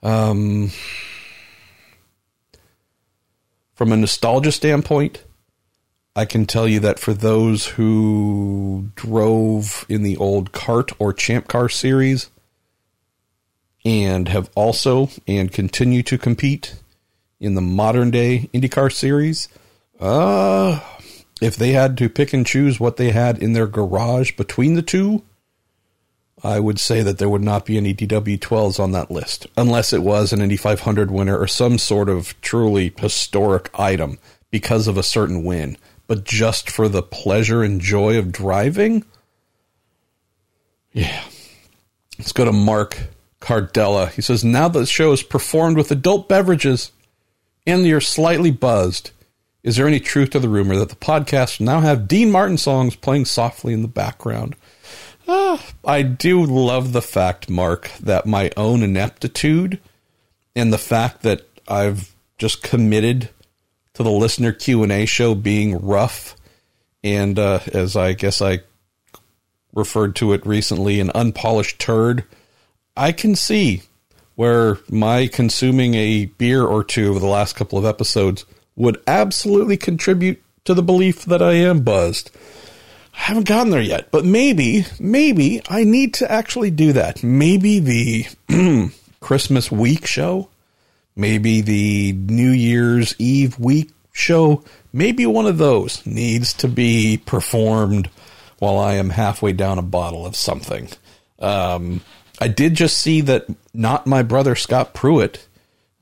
Um, 0.00 0.70
from 3.82 3.90
a 3.90 3.96
nostalgia 3.96 4.52
standpoint, 4.52 5.24
I 6.14 6.24
can 6.24 6.46
tell 6.46 6.68
you 6.68 6.78
that 6.78 7.00
for 7.00 7.12
those 7.12 7.66
who 7.66 8.90
drove 8.94 9.84
in 9.88 10.04
the 10.04 10.16
old 10.18 10.52
CART 10.52 10.92
or 11.00 11.12
Champ 11.12 11.48
Car 11.48 11.68
series 11.68 12.30
and 13.84 14.28
have 14.28 14.48
also 14.54 15.10
and 15.26 15.50
continue 15.50 16.04
to 16.04 16.16
compete 16.16 16.76
in 17.40 17.56
the 17.56 17.60
modern 17.60 18.12
day 18.12 18.48
IndyCar 18.54 18.92
series. 18.92 19.48
Uh, 19.98 20.78
if 21.40 21.56
they 21.56 21.72
had 21.72 21.98
to 21.98 22.08
pick 22.08 22.32
and 22.32 22.46
choose 22.46 22.78
what 22.78 22.98
they 22.98 23.10
had 23.10 23.42
in 23.42 23.52
their 23.52 23.66
garage 23.66 24.36
between 24.36 24.74
the 24.74 24.82
two, 24.82 25.24
I 26.44 26.58
would 26.58 26.80
say 26.80 27.02
that 27.02 27.18
there 27.18 27.28
would 27.28 27.42
not 27.42 27.64
be 27.64 27.76
any 27.76 27.94
DW12s 27.94 28.80
on 28.80 28.92
that 28.92 29.10
list, 29.10 29.46
unless 29.56 29.92
it 29.92 30.02
was 30.02 30.32
an 30.32 30.40
Indy 30.40 30.56
500 30.56 31.10
winner 31.10 31.38
or 31.38 31.46
some 31.46 31.78
sort 31.78 32.08
of 32.08 32.38
truly 32.40 32.92
historic 32.98 33.70
item 33.78 34.18
because 34.50 34.88
of 34.88 34.96
a 34.96 35.02
certain 35.04 35.44
win. 35.44 35.76
But 36.08 36.24
just 36.24 36.68
for 36.68 36.88
the 36.88 37.02
pleasure 37.02 37.62
and 37.62 37.80
joy 37.80 38.18
of 38.18 38.32
driving, 38.32 39.04
yeah. 40.92 41.24
Let's 42.18 42.32
go 42.32 42.44
to 42.44 42.52
Mark 42.52 42.98
Cardella. 43.40 44.10
He 44.10 44.22
says, 44.22 44.44
Now 44.44 44.68
that 44.68 44.78
the 44.78 44.86
show 44.86 45.12
is 45.12 45.22
performed 45.22 45.76
with 45.76 45.90
adult 45.90 46.28
beverages 46.28 46.92
and 47.66 47.86
you're 47.86 48.00
slightly 48.00 48.50
buzzed, 48.50 49.12
is 49.62 49.76
there 49.76 49.86
any 49.86 50.00
truth 50.00 50.30
to 50.30 50.40
the 50.40 50.48
rumor 50.48 50.76
that 50.76 50.88
the 50.88 50.96
podcast 50.96 51.60
now 51.60 51.80
have 51.80 52.08
Dean 52.08 52.30
Martin 52.30 52.58
songs 52.58 52.96
playing 52.96 53.24
softly 53.24 53.72
in 53.72 53.82
the 53.82 53.88
background? 53.88 54.56
Uh, 55.26 55.58
I 55.84 56.02
do 56.02 56.44
love 56.44 56.92
the 56.92 57.02
fact, 57.02 57.48
Mark, 57.48 57.90
that 58.00 58.26
my 58.26 58.50
own 58.56 58.82
ineptitude 58.82 59.78
and 60.54 60.72
the 60.72 60.78
fact 60.78 61.22
that 61.22 61.48
I've 61.68 62.14
just 62.38 62.62
committed 62.62 63.30
to 63.94 64.02
the 64.02 64.10
listener 64.10 64.52
Q 64.52 64.82
and 64.82 64.92
A 64.92 65.06
show 65.06 65.34
being 65.34 65.80
rough, 65.80 66.36
and 67.04 67.38
uh, 67.38 67.60
as 67.72 67.96
I 67.96 68.14
guess 68.14 68.42
I 68.42 68.60
referred 69.72 70.16
to 70.16 70.32
it 70.32 70.44
recently, 70.44 71.00
an 71.00 71.10
unpolished 71.14 71.78
turd. 71.78 72.24
I 72.96 73.12
can 73.12 73.34
see 73.36 73.82
where 74.34 74.78
my 74.88 75.28
consuming 75.28 75.94
a 75.94 76.26
beer 76.26 76.62
or 76.64 76.84
two 76.84 77.10
over 77.10 77.18
the 77.18 77.26
last 77.26 77.54
couple 77.54 77.78
of 77.78 77.84
episodes 77.84 78.44
would 78.76 79.00
absolutely 79.06 79.76
contribute 79.76 80.42
to 80.64 80.74
the 80.74 80.82
belief 80.82 81.24
that 81.24 81.42
I 81.42 81.52
am 81.54 81.80
buzzed. 81.80 82.30
I 83.22 83.26
haven't 83.26 83.46
gotten 83.46 83.70
there 83.70 83.80
yet, 83.80 84.10
but 84.10 84.24
maybe, 84.24 84.84
maybe 84.98 85.62
I 85.68 85.84
need 85.84 86.14
to 86.14 86.30
actually 86.30 86.72
do 86.72 86.94
that. 86.94 87.22
Maybe 87.22 87.78
the 87.78 88.90
Christmas 89.20 89.70
week 89.70 90.06
show, 90.08 90.48
maybe 91.14 91.60
the 91.60 92.14
New 92.14 92.50
Year's 92.50 93.14
Eve 93.20 93.60
week 93.60 93.92
show, 94.12 94.64
maybe 94.92 95.24
one 95.24 95.46
of 95.46 95.58
those 95.58 96.04
needs 96.04 96.52
to 96.54 96.68
be 96.68 97.16
performed 97.24 98.10
while 98.58 98.80
I 98.80 98.94
am 98.94 99.10
halfway 99.10 99.52
down 99.52 99.78
a 99.78 99.82
bottle 99.82 100.26
of 100.26 100.34
something. 100.34 100.88
Um, 101.38 102.00
I 102.40 102.48
did 102.48 102.74
just 102.74 102.98
see 102.98 103.20
that 103.20 103.46
not 103.72 104.04
my 104.04 104.24
brother 104.24 104.56
Scott 104.56 104.94
Pruett 104.94 105.46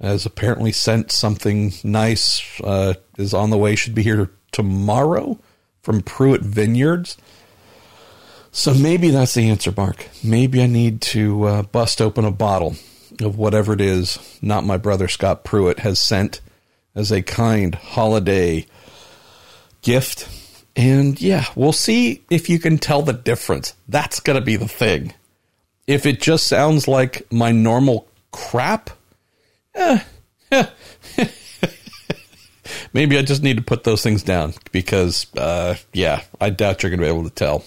has 0.00 0.24
apparently 0.24 0.72
sent 0.72 1.12
something 1.12 1.74
nice, 1.84 2.42
uh, 2.64 2.94
is 3.18 3.34
on 3.34 3.50
the 3.50 3.58
way, 3.58 3.76
should 3.76 3.94
be 3.94 4.02
here 4.02 4.30
tomorrow 4.52 5.38
from 5.82 6.02
Pruett 6.02 6.40
Vineyards. 6.40 7.16
So 8.52 8.74
maybe 8.74 9.10
that's 9.10 9.34
the 9.34 9.48
answer, 9.48 9.72
Mark. 9.76 10.08
Maybe 10.24 10.62
I 10.62 10.66
need 10.66 11.00
to 11.02 11.44
uh, 11.44 11.62
bust 11.62 12.00
open 12.02 12.24
a 12.24 12.32
bottle 12.32 12.76
of 13.20 13.38
whatever 13.38 13.72
it 13.72 13.80
is 13.80 14.18
not 14.42 14.64
my 14.64 14.76
brother 14.76 15.08
Scott 15.08 15.44
Pruett 15.44 15.80
has 15.80 16.00
sent 16.00 16.40
as 16.94 17.10
a 17.12 17.22
kind 17.22 17.74
holiday 17.74 18.66
gift. 19.82 20.28
And 20.76 21.20
yeah, 21.20 21.46
we'll 21.54 21.72
see 21.72 22.22
if 22.30 22.48
you 22.48 22.58
can 22.58 22.78
tell 22.78 23.02
the 23.02 23.12
difference. 23.12 23.74
That's 23.88 24.20
going 24.20 24.38
to 24.38 24.44
be 24.44 24.56
the 24.56 24.68
thing. 24.68 25.14
If 25.86 26.06
it 26.06 26.20
just 26.20 26.46
sounds 26.46 26.86
like 26.86 27.30
my 27.32 27.52
normal 27.52 28.08
crap, 28.30 28.90
eh, 29.74 30.00
maybe 32.92 33.18
I 33.18 33.22
just 33.22 33.42
need 33.42 33.56
to 33.56 33.62
put 33.62 33.84
those 33.84 34.02
things 34.02 34.22
down 34.22 34.54
because, 34.72 35.26
uh, 35.36 35.76
yeah, 35.92 36.22
I 36.40 36.50
doubt 36.50 36.82
you're 36.82 36.90
going 36.90 37.00
to 37.00 37.06
be 37.06 37.10
able 37.10 37.28
to 37.28 37.34
tell. 37.34 37.64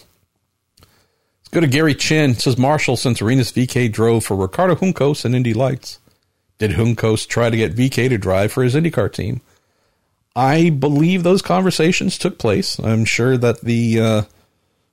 Let's 0.79 1.49
go 1.51 1.61
to 1.61 1.67
Gary 1.67 1.95
Chin. 1.95 2.31
It 2.31 2.41
says 2.41 2.57
Marshall, 2.57 2.97
since 2.97 3.21
Rinus 3.21 3.51
VeeKay 3.51 3.91
drove 3.91 4.25
for 4.25 4.35
Ricardo 4.35 4.75
Juncos 4.75 5.25
and 5.25 5.35
Indy 5.35 5.53
Lights, 5.53 5.99
did 6.57 6.71
Juncos 6.71 7.27
try 7.27 7.49
to 7.49 7.57
get 7.57 7.75
VeeKay 7.75 8.09
to 8.09 8.17
drive 8.17 8.51
for 8.51 8.63
his 8.63 8.75
IndyCar 8.75 9.11
team? 9.11 9.41
I 10.35 10.71
believe 10.71 11.23
those 11.23 11.41
conversations 11.41 12.17
took 12.17 12.39
place. 12.39 12.79
I'm 12.79 13.05
sure 13.05 13.37
that 13.37 13.61
the 13.61 13.99
uh, 13.99 14.21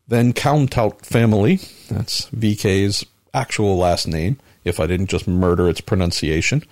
van 0.08 0.32
Kalmthout 0.32 1.04
family, 1.06 1.60
that's 1.88 2.26
VeeKay's 2.30 3.06
actual 3.32 3.78
last 3.78 4.06
name, 4.06 4.38
if 4.64 4.78
I 4.80 4.86
didn't 4.86 5.06
just 5.06 5.26
murder 5.26 5.68
its 5.68 5.80
pronunciation, 5.80 6.62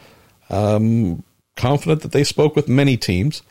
um, 0.50 1.22
confident 1.59 2.00
that 2.02 2.12
they 2.12 2.24
spoke 2.24 2.56
with 2.56 2.68
many 2.68 2.96
teams. 2.96 3.42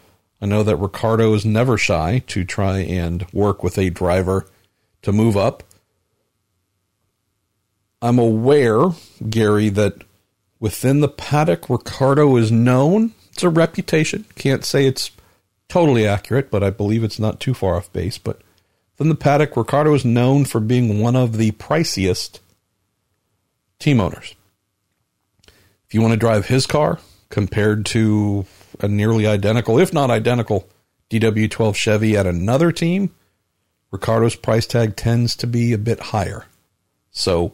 I 0.42 0.48
know 0.48 0.64
that 0.64 0.78
Ricardo 0.78 1.34
is 1.34 1.46
never 1.46 1.78
shy 1.78 2.24
to 2.28 2.44
try 2.44 2.80
and 2.80 3.28
work 3.32 3.62
with 3.62 3.78
a 3.78 3.92
driver 3.92 4.48
to 5.04 5.12
move 5.12 5.36
up. 5.38 5.64
I'm 8.02 8.18
aware, 8.18 8.90
Gary, 9.30 9.70
that 9.70 10.04
within 10.60 11.02
the 11.02 11.08
paddock, 11.10 11.70
Ricardo 11.70 12.36
is 12.38 12.52
known. 12.52 13.14
It's 13.34 13.44
a 13.44 13.50
reputation. 13.50 14.26
Can't 14.36 14.64
say 14.64 14.86
it's 14.86 15.12
totally 15.68 16.08
accurate, 16.08 16.50
but 16.50 16.64
I 16.64 16.70
believe 16.70 17.04
it's 17.04 17.20
not 17.20 17.40
too 17.40 17.54
far 17.54 17.76
off 17.76 17.92
base. 17.92 18.18
But 18.18 18.42
within 18.94 19.10
the 19.10 19.16
paddock, 19.16 19.58
Ricardo 19.58 19.94
is 19.94 20.06
known 20.06 20.46
for 20.46 20.62
being 20.62 21.02
one 21.02 21.16
of 21.16 21.38
the 21.38 21.52
priciest 21.52 22.40
team 23.80 24.00
owners. 24.00 24.36
If 25.88 25.94
you 25.94 26.02
want 26.02 26.14
to 26.14 26.18
drive 26.18 26.46
his 26.46 26.68
car 26.68 27.00
compared 27.30 27.86
to 27.88 28.46
a 28.80 28.88
nearly 28.88 29.28
identical, 29.28 29.80
if 29.80 29.94
not 29.94 30.10
identical, 30.10 30.68
DW12 31.10 31.76
Chevy 31.76 32.18
at 32.18 32.26
another 32.26 32.72
team, 32.72 33.12
Ricardo's 33.92 34.36
price 34.36 34.68
tag 34.68 34.96
tends 34.96 35.36
to 35.38 35.48
be 35.48 35.74
a 35.74 35.78
bit 35.78 36.00
higher. 36.00 36.46
So, 37.12 37.54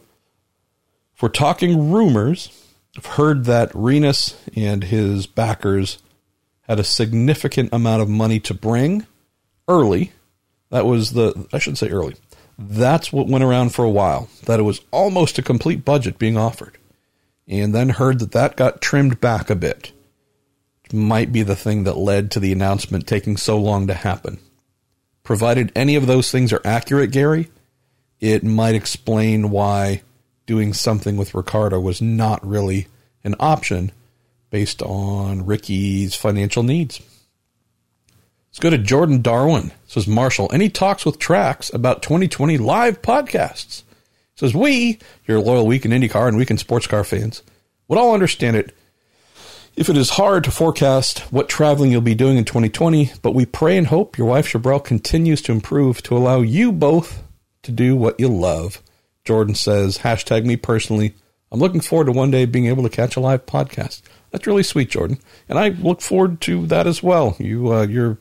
if 1.14 1.22
we're 1.22 1.28
talking 1.28 1.92
rumors, 1.92 2.50
I've 2.96 3.06
heard 3.06 3.44
that 3.44 3.70
Rinus 3.74 4.36
and 4.56 4.84
his 4.84 5.26
backers 5.26 5.98
had 6.62 6.80
a 6.80 6.84
significant 6.84 7.70
amount 7.72 8.02
of 8.02 8.08
money 8.08 8.40
to 8.40 8.54
bring 8.54 9.06
early. 9.68 10.12
That 10.70 10.86
was 10.86 11.12
the, 11.12 11.46
I 11.52 11.58
should 11.58 11.78
say 11.78 11.88
early. 11.88 12.16
That's 12.58 13.12
what 13.12 13.26
went 13.26 13.44
around 13.44 13.70
for 13.70 13.84
a 13.84 13.90
while, 13.90 14.28
that 14.44 14.60
it 14.60 14.64
was 14.64 14.80
almost 14.90 15.38
a 15.38 15.42
complete 15.42 15.84
budget 15.84 16.18
being 16.18 16.36
offered. 16.36 16.78
And 17.46 17.74
then 17.74 17.90
heard 17.90 18.20
that 18.20 18.32
that 18.32 18.56
got 18.56 18.80
trimmed 18.80 19.20
back 19.20 19.50
a 19.50 19.54
bit. 19.54 19.92
Might 20.92 21.32
be 21.32 21.42
the 21.42 21.56
thing 21.56 21.84
that 21.84 21.96
led 21.96 22.30
to 22.32 22.40
the 22.40 22.52
announcement 22.52 23.06
taking 23.06 23.36
so 23.36 23.58
long 23.58 23.86
to 23.88 23.94
happen. 23.94 24.38
Provided 25.22 25.72
any 25.74 25.96
of 25.96 26.06
those 26.06 26.30
things 26.30 26.52
are 26.52 26.60
accurate, 26.64 27.10
Gary, 27.10 27.50
it 28.20 28.44
might 28.44 28.74
explain 28.74 29.50
why 29.50 30.02
doing 30.46 30.72
something 30.72 31.16
with 31.16 31.34
Ricardo 31.34 31.80
was 31.80 32.00
not 32.00 32.46
really 32.46 32.86
an 33.22 33.34
option 33.40 33.92
based 34.50 34.82
on 34.82 35.46
Ricky's 35.46 36.14
financial 36.14 36.62
needs. 36.62 37.00
Let's 38.48 38.60
go 38.60 38.70
to 38.70 38.78
Jordan 38.78 39.20
Darwin. 39.20 39.72
Says 39.86 40.06
Marshall, 40.06 40.50
any 40.52 40.68
talks 40.68 41.04
with 41.04 41.18
Trax 41.18 41.74
about 41.74 42.02
2020 42.02 42.56
live 42.58 43.02
podcasts? 43.02 43.82
Says 44.36 44.54
we, 44.54 44.98
your 45.26 45.40
loyal 45.40 45.66
Week 45.66 45.84
In 45.84 45.92
IndyCar 45.92 46.28
and 46.28 46.36
Week 46.36 46.50
In 46.50 46.58
Sports 46.58 46.86
Car 46.86 47.04
fans, 47.04 47.42
would 47.88 47.98
all 47.98 48.14
understand 48.14 48.56
it 48.56 48.74
if 49.76 49.88
it 49.88 49.96
is 49.96 50.10
hard 50.10 50.44
to 50.44 50.52
forecast 50.52 51.20
what 51.32 51.48
traveling 51.48 51.90
you'll 51.90 52.00
be 52.00 52.14
doing 52.14 52.36
in 52.36 52.44
2020, 52.44 53.12
but 53.22 53.34
we 53.34 53.44
pray 53.44 53.76
and 53.76 53.88
hope 53.88 54.16
your 54.16 54.28
wife 54.28 54.46
Chabrel 54.46 54.82
continues 54.82 55.42
to 55.42 55.52
improve 55.52 56.00
to 56.04 56.16
allow 56.16 56.42
you 56.42 56.70
both 56.70 57.24
to 57.62 57.72
do 57.72 57.96
what 57.96 58.20
you 58.20 58.28
love. 58.28 58.80
Jordan 59.24 59.54
says, 59.54 59.98
hashtag 59.98 60.44
me 60.44 60.56
personally. 60.56 61.14
I'm 61.50 61.58
looking 61.58 61.80
forward 61.80 62.04
to 62.06 62.12
one 62.12 62.30
day 62.30 62.44
being 62.44 62.66
able 62.66 62.84
to 62.84 62.88
catch 62.88 63.16
a 63.16 63.20
live 63.20 63.46
podcast. 63.46 64.02
That's 64.30 64.46
really 64.46 64.62
sweet, 64.62 64.90
Jordan, 64.90 65.18
and 65.48 65.58
I 65.58 65.70
look 65.70 66.00
forward 66.00 66.40
to 66.42 66.66
that 66.66 66.86
as 66.86 67.02
well. 67.02 67.36
You, 67.40 67.72
uh, 67.72 67.86
you're 67.86 68.18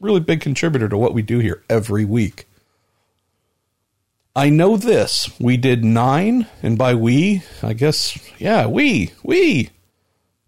really 0.00 0.20
big 0.20 0.40
contributor 0.40 0.88
to 0.88 0.96
what 0.96 1.14
we 1.14 1.22
do 1.22 1.38
here 1.38 1.62
every 1.68 2.04
week. 2.04 2.46
I 4.36 4.50
know 4.50 4.76
this. 4.76 5.30
We 5.40 5.56
did 5.56 5.82
nine, 5.82 6.46
and 6.62 6.76
by 6.76 6.94
we, 6.94 7.42
I 7.62 7.72
guess, 7.72 8.18
yeah, 8.38 8.66
we, 8.66 9.12
we, 9.22 9.70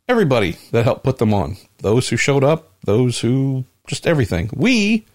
everybody 0.07 0.59
that 0.73 0.85
helped 0.85 1.05
put 1.05 1.17
them 1.17 1.33
on. 1.33 1.57
Those 1.79 2.11
who 2.11 2.19
showed 2.19 2.45
up, 2.45 2.71
those 2.85 3.21
who 3.21 3.65
just 3.87 4.07
everything. 4.07 4.51
We 4.53 5.07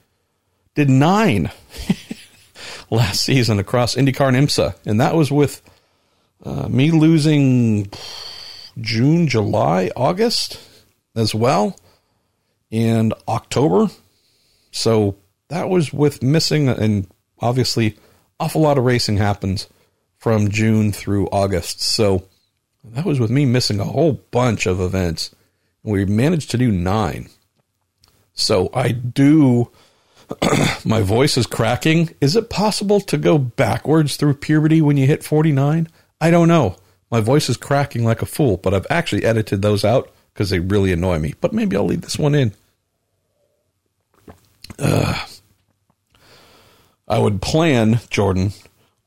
did 0.74 0.90
nine 0.90 1.52
last 2.90 3.22
season 3.22 3.60
across 3.60 3.94
IndyCar 3.94 4.30
and 4.36 4.48
IMSA, 4.48 4.76
and 4.88 5.00
that 5.00 5.14
was 5.14 5.32
with 5.32 5.62
uh, 6.44 6.68
me 6.68 6.90
losing 6.90 7.92
June, 8.82 9.28
July, 9.28 9.92
August 9.96 10.60
as 11.16 11.36
well, 11.36 11.78
and 12.72 13.14
October. 13.28 13.92
So 14.72 15.16
that 15.50 15.70
was 15.70 15.94
with 15.94 16.24
missing, 16.24 16.70
and 16.70 17.06
obviously, 17.40 17.98
awful 18.44 18.62
lot 18.62 18.78
of 18.78 18.84
racing 18.84 19.16
happens 19.16 19.70
from 20.18 20.50
June 20.50 20.92
through 20.92 21.28
August. 21.28 21.82
So 21.82 22.24
that 22.84 23.06
was 23.06 23.18
with 23.18 23.32
me 23.32 23.46
missing 23.46 23.80
a 23.80 23.86
whole 23.86 24.14
bunch 24.32 24.66
of 24.66 24.82
events 24.82 25.34
We 25.84 26.04
managed 26.04 26.52
to 26.52 26.58
do 26.58 26.70
nine. 26.70 27.30
So 28.34 28.70
I 28.74 28.92
do. 28.92 29.72
my 30.86 31.02
voice 31.02 31.38
is 31.38 31.48
cracking. 31.48 32.14
Is 32.20 32.36
it 32.36 32.50
possible 32.50 33.00
to 33.02 33.18
go 33.18 33.38
backwards 33.38 34.18
through 34.18 34.36
puberty 34.36 34.82
when 34.82 34.98
you 34.98 35.08
hit 35.08 35.24
49? 35.24 35.88
I 36.20 36.32
don't 36.32 36.48
know. 36.50 36.76
My 37.10 37.22
voice 37.22 37.48
is 37.48 37.58
cracking 37.58 38.04
like 38.04 38.22
a 38.22 38.26
fool, 38.26 38.58
but 38.58 38.74
I've 38.74 38.88
actually 38.90 39.24
edited 39.24 39.62
those 39.62 39.86
out 39.86 40.12
because 40.34 40.50
they 40.50 40.60
really 40.60 40.92
annoy 40.92 41.20
me. 41.20 41.36
But 41.40 41.54
maybe 41.54 41.78
I'll 41.78 41.86
leave 41.86 42.02
this 42.02 42.20
one 42.20 42.36
in. 42.36 42.54
Uh, 44.80 45.26
I 47.14 47.20
would 47.20 47.44
plan, 47.44 48.00
Jordan, 48.10 48.54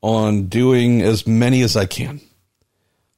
on 0.01 0.45
doing 0.45 1.03
as 1.03 1.27
many 1.27 1.63
as 1.63 1.77
I 1.77 1.87
can. 1.87 2.21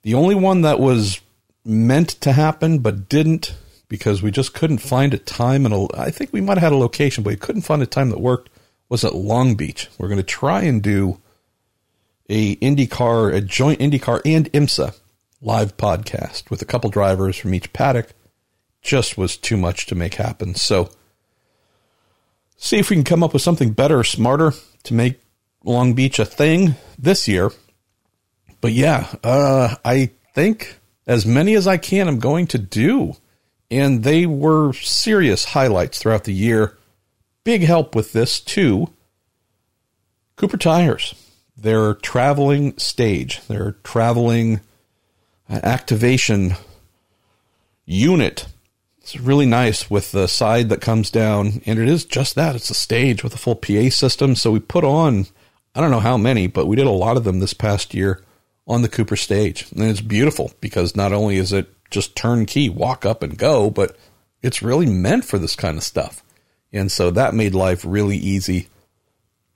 The 0.01 0.15
only 0.15 0.35
one 0.35 0.63
that 0.63 0.81
was 0.81 1.21
meant 1.63 2.09
to 2.23 2.33
happen 2.33 2.79
but 2.79 3.07
didn't 3.07 3.55
because 3.89 4.23
we 4.23 4.31
just 4.31 4.55
couldn't 4.55 4.79
find 4.79 5.13
a 5.13 5.19
time 5.19 5.67
and 5.67 5.75
a, 5.75 5.87
I 5.95 6.11
think 6.11 6.33
we 6.33 6.41
might 6.41 6.57
have 6.57 6.63
had 6.63 6.73
a 6.73 6.79
location, 6.79 7.23
but 7.23 7.35
we 7.35 7.37
couldn't 7.37 7.63
find 7.63 7.83
a 7.83 7.87
time 7.87 8.09
that 8.09 8.19
worked 8.19 8.49
was 8.89 9.05
at 9.05 9.15
Long 9.15 9.57
Beach. 9.57 9.91
We're 9.99 10.09
going 10.09 10.17
to 10.17 10.23
try 10.23 10.63
and 10.63 10.83
do 10.83 11.21
a 12.31 12.57
IndyCar, 12.57 13.35
a 13.35 13.43
joint 13.43 13.81
IndyCar 13.81 14.23
and 14.25 14.51
IMSA 14.53 14.97
live 15.43 15.77
podcast 15.77 16.49
with 16.49 16.63
a 16.63 16.67
couple 16.67 16.89
drivers 16.89 17.37
from 17.37 17.53
each 17.53 17.75
paddock. 17.75 18.15
Just 18.81 19.19
was 19.19 19.37
too 19.37 19.59
much 19.59 19.85
to 19.85 19.95
make 19.95 20.15
happen. 20.15 20.55
So 20.55 20.89
see 22.59 22.77
if 22.79 22.91
we 22.91 22.97
can 22.97 23.05
come 23.05 23.23
up 23.23 23.33
with 23.33 23.41
something 23.41 23.73
better, 23.73 24.01
or 24.01 24.05
smarter 24.05 24.53
to 24.83 24.95
make 24.95 25.21
Long 25.65 25.95
Beach 25.95 26.19
a 26.19 26.27
thing 26.27 26.75
this 26.99 27.27
year. 27.27 27.51
But 28.61 28.73
yeah, 28.73 29.15
uh, 29.25 29.77
I 29.85 30.11
think 30.35 30.77
as 31.07 31.25
many 31.25 31.55
as 31.55 31.67
I 31.67 31.79
can, 31.79 32.09
I'm 32.09 32.19
going 32.19 32.49
to 32.49 32.59
do. 32.59 33.15
And 33.71 34.03
they 34.03 34.27
were 34.27 34.73
serious 34.73 35.45
highlights 35.45 35.99
throughout 35.99 36.25
the 36.25 36.33
year. 36.33 36.77
Big 37.45 37.63
help 37.63 37.95
with 37.95 38.13
this, 38.13 38.41
too. 38.41 38.89
Cooper 40.37 40.57
Tires, 40.57 41.15
their 41.57 41.95
traveling 41.95 42.77
stage, 42.79 43.41
their 43.47 43.73
traveling 43.85 44.61
uh, 45.51 45.61
activation 45.63 46.55
unit. 47.85 48.47
It's 49.09 49.19
really 49.19 49.47
nice 49.47 49.89
with 49.89 50.13
the 50.13 50.27
side 50.27 50.69
that 50.69 50.83
comes 50.83 51.11
down, 51.11 51.63
and 51.65 51.79
it 51.79 51.89
is 51.89 52.05
just 52.05 52.35
that. 52.35 52.55
It's 52.55 52.69
a 52.69 52.75
stage 52.75 53.25
with 53.25 53.33
a 53.33 53.39
full 53.39 53.55
PA 53.55 53.89
system. 53.89 54.35
So 54.35 54.51
we 54.51 54.61
put 54.61 54.85
on, 54.85 55.25
I 55.75 55.81
don't 55.81 55.91
know 55.91 55.99
how 55.99 56.19
many, 56.19 56.47
but 56.47 56.67
we 56.67 56.77
did 56.77 56.87
a 56.87 56.91
lot 56.91 57.17
of 57.17 57.25
them 57.25 57.41
this 57.41 57.55
past 57.55 57.95
year 57.95 58.23
on 58.67 58.83
the 58.83 58.89
Cooper 58.91 59.17
stage. 59.17 59.65
And 59.73 59.85
it's 59.85 60.03
beautiful 60.03 60.53
because 60.61 60.95
not 60.95 61.15
only 61.15 61.39
is 61.39 61.55
it 61.55 61.73
just 61.91 62.17
turnkey, 62.17 62.69
walk 62.69 63.07
up 63.07 63.23
and 63.23 63.39
go, 63.39 63.71
but 63.71 63.97
it's 64.43 64.61
really 64.61 64.85
meant 64.85 65.25
for 65.25 65.39
this 65.39 65.57
kind 65.57 65.79
of 65.79 65.85
stuff. 65.85 66.23
And 66.71 66.93
so 66.93 67.11
that 67.11 67.33
made 67.33 67.55
life 67.55 67.87
really 67.87 68.19
easy. 68.19 68.69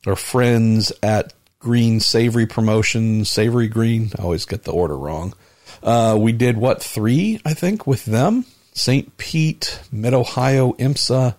Our 0.07 0.17
friends 0.17 0.95
at 1.03 1.35
Green 1.59 1.99
Savoree 1.99 2.49
Promotions, 2.49 3.29
Savoree 3.29 3.71
Green, 3.71 4.13
I 4.19 4.23
always 4.23 4.47
get 4.47 4.65
the 4.65 4.73
order 4.73 4.97
wrong. 4.97 5.35
Uh, 5.83 6.17
we 6.19 6.33
did 6.33 6.57
what, 6.57 6.83
three, 6.83 7.39
I 7.45 7.53
think, 7.53 7.87
with 7.87 8.07
them 8.07 8.47
St. 8.73 9.17
Pete, 9.17 9.81
Mid 9.91 10.15
Ohio, 10.15 10.73
IMSA, 10.75 11.35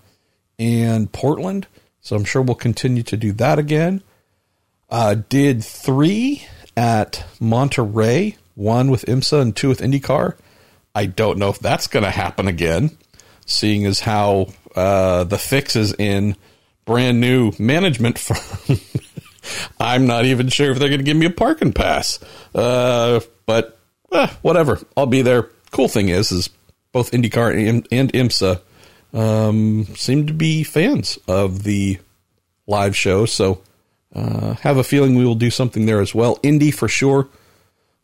and 0.60 1.12
Portland. 1.12 1.68
So 2.02 2.16
I'm 2.16 2.26
sure 2.26 2.42
we'll 2.42 2.56
continue 2.56 3.04
to 3.04 3.18
do 3.18 3.32
that 3.34 3.60
again. 3.60 4.02
Uh, 4.90 5.16
did 5.30 5.64
three 5.64 6.46
at 6.78 7.26
Monterey, 7.40 8.38
one 8.56 8.92
with 8.92 9.06
IMSA 9.06 9.42
and 9.42 9.56
two 9.56 9.70
with 9.70 9.82
IndyCar. 9.82 10.36
I 10.94 11.06
don't 11.08 11.40
know 11.40 11.50
if 11.50 11.60
that's 11.60 11.88
going 11.88 12.04
to 12.04 12.12
happen 12.12 12.48
again, 12.48 12.96
seeing 13.46 13.86
as 13.86 14.00
how 14.00 14.48
uh, 14.76 15.24
the 15.24 15.38
fix 15.40 15.76
is 15.76 15.94
in 15.94 16.36
brand 16.86 17.20
new 17.20 17.52
management 17.58 18.20
firm. 18.20 18.78
I'm 19.80 20.06
not 20.06 20.26
even 20.26 20.50
sure 20.50 20.72
if 20.72 20.80
they're 20.80 20.90
going 20.90 21.00
to 21.00 21.06
give 21.06 21.18
me 21.18 21.26
a 21.26 21.32
parking 21.32 21.74
pass. 21.74 22.20
Uh, 22.54 23.22
but 23.46 23.80
eh, 24.12 24.28
whatever, 24.42 24.80
I'll 24.96 25.06
be 25.06 25.22
there. 25.22 25.50
Cool 25.72 25.88
thing 25.88 26.10
is, 26.10 26.32
is 26.32 26.50
both 26.94 27.12
IndyCar 27.12 27.68
and, 27.68 27.86
and 27.92 28.14
IMSA 28.14 28.62
um, 29.14 29.86
seem 29.96 30.26
to 30.28 30.34
be 30.34 30.64
fans 30.64 31.20
of 31.28 31.64
the 31.64 32.00
live 32.66 32.96
show, 32.96 33.26
so 33.26 33.62
uh, 34.16 34.54
have 34.56 34.78
a 34.78 34.84
feeling 34.84 35.16
we 35.16 35.26
will 35.26 35.36
do 35.36 35.50
something 35.50 35.86
there 35.86 36.00
as 36.00 36.16
well. 36.16 36.40
Indy 36.42 36.72
for 36.72 36.88
sure 36.88 37.28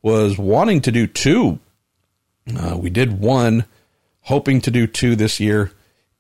was 0.02 0.38
wanting 0.38 0.82
to 0.82 0.92
do 0.92 1.08
two. 1.08 1.60
Uh, 2.58 2.78
we 2.78 2.90
did 2.90 3.20
one, 3.20 3.66
hoping 4.22 4.60
to 4.62 4.72
do 4.72 4.88
two 4.88 5.16
this 5.16 5.40
year. 5.40 5.72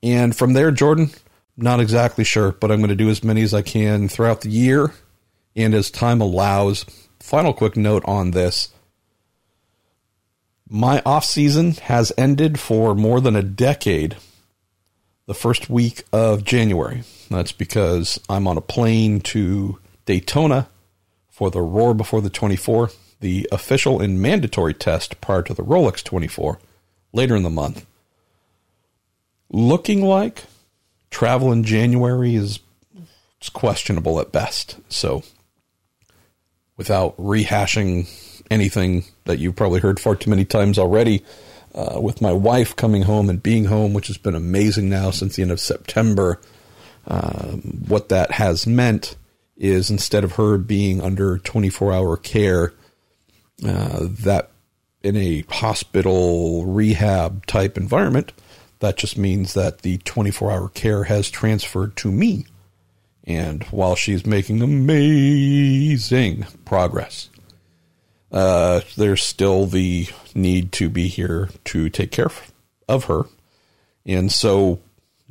And 0.01 0.36
from 0.36 0.53
there, 0.53 0.72
Jordan, 0.72 1.09
not 1.57 1.80
exactly 1.80 2.24
sure, 2.24 2.51
but 2.51 2.72
I'm 2.72 2.80
going 2.80 2.89
to 2.89 2.95
do 2.95 3.09
as 3.09 3.24
many 3.24 3.41
as 3.41 3.53
I 3.53 3.61
can 3.61 4.07
throughout 4.07 4.41
the 4.41 4.49
year 4.49 4.93
and 5.55 5.74
as 5.74 5.91
time 5.91 6.22
allows. 6.22 6.86
Final 7.20 7.53
quick 7.53 7.76
note 7.76 8.03
on 8.05 8.32
this. 8.32 8.70
My 10.72 11.01
off 11.03 11.26
season 11.26 11.72
has 11.72 12.13
ended 12.15 12.59
for 12.59 12.93
more 12.93 13.20
than 13.20 13.36
a 13.36 13.41
decade 13.41 14.17
the 15.26 15.34
first 15.34 15.67
week 15.67 16.03
of 16.13 16.43
January. 16.43 17.01
That's 17.32 17.51
because 17.51 18.20
I'm 18.30 18.47
on 18.47 18.55
a 18.55 18.61
plane 18.61 19.20
to 19.22 19.80
Daytona 20.05 20.70
for 21.28 21.49
the 21.49 21.61
Roar 21.61 21.95
Before 21.95 22.22
the 22.22 22.30
24, 22.30 22.91
the 23.20 23.49
official 23.51 23.99
and 23.99 24.22
mandatory 24.22 24.76
test 24.76 25.20
prior 25.22 25.41
to 25.41 25.55
the 25.55 25.63
Rolex 25.63 26.03
24 26.03 26.59
later 27.13 27.36
in 27.36 27.41
the 27.41 27.49
month. 27.49 27.88
Looking 29.49 30.03
like 30.03 30.43
travel 31.09 31.51
in 31.51 31.63
January 31.63 32.36
is 32.36 32.59
questionable 33.53 34.20
at 34.20 34.32
best. 34.32 34.78
So, 34.88 35.24
without 36.78 37.17
rehashing 37.17 38.07
anything 38.49 39.05
that 39.25 39.39
you've 39.39 39.55
probably 39.55 39.79
heard 39.79 39.99
far 39.99 40.15
too 40.15 40.29
many 40.29 40.45
times 40.45 40.77
already, 40.77 41.23
uh, 41.75 41.99
with 42.01 42.21
my 42.21 42.31
wife 42.31 42.75
coming 42.75 43.03
home 43.03 43.29
and 43.29 43.41
being 43.43 43.65
home, 43.65 43.93
which 43.93 44.07
has 44.07 44.17
been 44.17 44.35
amazing 44.35 44.89
now 44.89 45.11
since 45.11 45.35
the 45.35 45.41
end 45.41 45.51
of 45.51 45.59
September. 45.59 46.39
Um, 47.07 47.61
what 47.87 48.09
that 48.09 48.31
has 48.31 48.67
meant 48.67 49.15
is 49.57 49.89
instead 49.89 50.23
of 50.23 50.33
her 50.33 50.57
being 50.57 51.01
under 51.01 51.37
24 51.37 51.93
hour 51.93 52.17
care, 52.17 52.73
uh, 53.65 54.07
that 54.23 54.51
in 55.03 55.15
a 55.15 55.43
hospital 55.49 56.65
rehab 56.65 57.45
type 57.45 57.77
environment, 57.77 58.33
that 58.79 58.97
just 58.97 59.17
means 59.17 59.53
that 59.53 59.79
the 59.79 59.97
24 59.99 60.51
hour 60.51 60.69
care 60.69 61.03
has 61.05 61.29
transferred 61.29 61.95
to 61.97 62.11
me. 62.11 62.45
And 63.25 63.63
while 63.65 63.95
she's 63.95 64.25
making 64.25 64.61
amazing 64.61 66.45
progress, 66.65 67.29
uh, 68.32 68.82
there's 68.95 69.23
still 69.23 69.65
the 69.65 70.07
need 70.36 70.71
to 70.73 70.89
be 70.89 71.07
here 71.07 71.49
to 71.65 71.89
take 71.89 72.11
care 72.11 72.30
of 72.88 73.05
her. 73.05 73.23
And 74.05 74.32
so, 74.32 74.80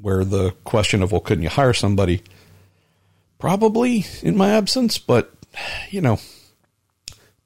where 0.00 0.24
the 0.24 0.52
question 0.64 1.02
of, 1.02 1.12
well, 1.12 1.20
couldn't 1.20 1.44
you 1.44 1.50
hire 1.50 1.72
somebody? 1.72 2.22
Probably 3.38 4.04
in 4.22 4.36
my 4.36 4.50
absence, 4.50 4.98
but, 4.98 5.32
you 5.90 6.00
know, 6.00 6.18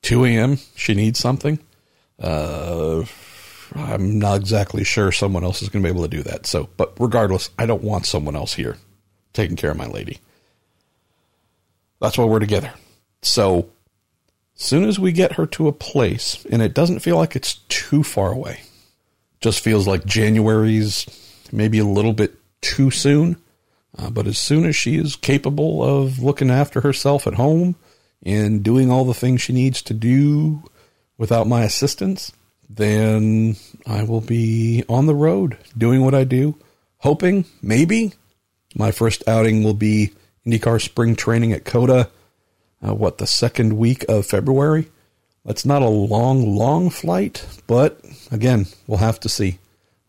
2 0.02 0.24
a.m., 0.24 0.58
she 0.74 0.94
needs 0.94 1.18
something. 1.18 1.58
Uh, 2.18 3.04
I'm 3.74 4.18
not 4.18 4.40
exactly 4.40 4.84
sure 4.84 5.12
someone 5.12 5.44
else 5.44 5.62
is 5.62 5.68
going 5.68 5.82
to 5.82 5.86
be 5.86 5.94
able 5.94 6.08
to 6.08 6.16
do 6.16 6.22
that. 6.24 6.46
So, 6.46 6.68
but 6.76 6.94
regardless, 6.98 7.50
I 7.58 7.66
don't 7.66 7.82
want 7.82 8.06
someone 8.06 8.36
else 8.36 8.54
here 8.54 8.76
taking 9.32 9.56
care 9.56 9.70
of 9.70 9.76
my 9.76 9.86
lady. 9.86 10.18
That's 12.00 12.18
why 12.18 12.24
we're 12.24 12.38
together. 12.38 12.72
So, 13.22 13.70
soon 14.54 14.84
as 14.84 14.98
we 14.98 15.12
get 15.12 15.32
her 15.32 15.46
to 15.46 15.68
a 15.68 15.72
place, 15.72 16.44
and 16.50 16.62
it 16.62 16.74
doesn't 16.74 17.00
feel 17.00 17.16
like 17.16 17.36
it's 17.36 17.54
too 17.68 18.02
far 18.02 18.32
away, 18.32 18.60
just 19.40 19.60
feels 19.60 19.86
like 19.86 20.04
January's 20.04 21.06
maybe 21.50 21.78
a 21.78 21.84
little 21.84 22.12
bit 22.12 22.34
too 22.60 22.90
soon. 22.90 23.36
Uh, 23.98 24.08
but 24.08 24.26
as 24.26 24.38
soon 24.38 24.64
as 24.64 24.74
she 24.74 24.96
is 24.96 25.16
capable 25.16 25.82
of 25.82 26.18
looking 26.18 26.50
after 26.50 26.80
herself 26.80 27.26
at 27.26 27.34
home 27.34 27.76
and 28.22 28.62
doing 28.62 28.90
all 28.90 29.04
the 29.04 29.12
things 29.12 29.42
she 29.42 29.52
needs 29.52 29.82
to 29.82 29.92
do 29.92 30.62
without 31.18 31.46
my 31.46 31.62
assistance, 31.62 32.32
then 32.70 33.56
I 33.86 34.04
will 34.04 34.22
be 34.22 34.82
on 34.88 35.06
the 35.06 35.14
road 35.14 35.58
doing 35.76 36.02
what 36.02 36.14
I 36.14 36.24
do, 36.24 36.56
hoping 36.98 37.44
maybe 37.60 38.14
my 38.74 38.90
first 38.90 39.26
outing 39.28 39.62
will 39.62 39.74
be 39.74 40.12
IndyCar 40.46 40.80
spring 40.80 41.14
training 41.14 41.52
at 41.52 41.64
COTA. 41.64 42.10
Uh, 42.84 42.94
what 42.94 43.18
the 43.18 43.26
second 43.26 43.76
week 43.76 44.04
of 44.08 44.26
February? 44.26 44.88
That's 45.44 45.64
not 45.64 45.82
a 45.82 45.88
long, 45.88 46.56
long 46.56 46.90
flight, 46.90 47.46
but 47.66 48.00
again, 48.30 48.66
we'll 48.86 48.98
have 48.98 49.20
to 49.20 49.28
see. 49.28 49.58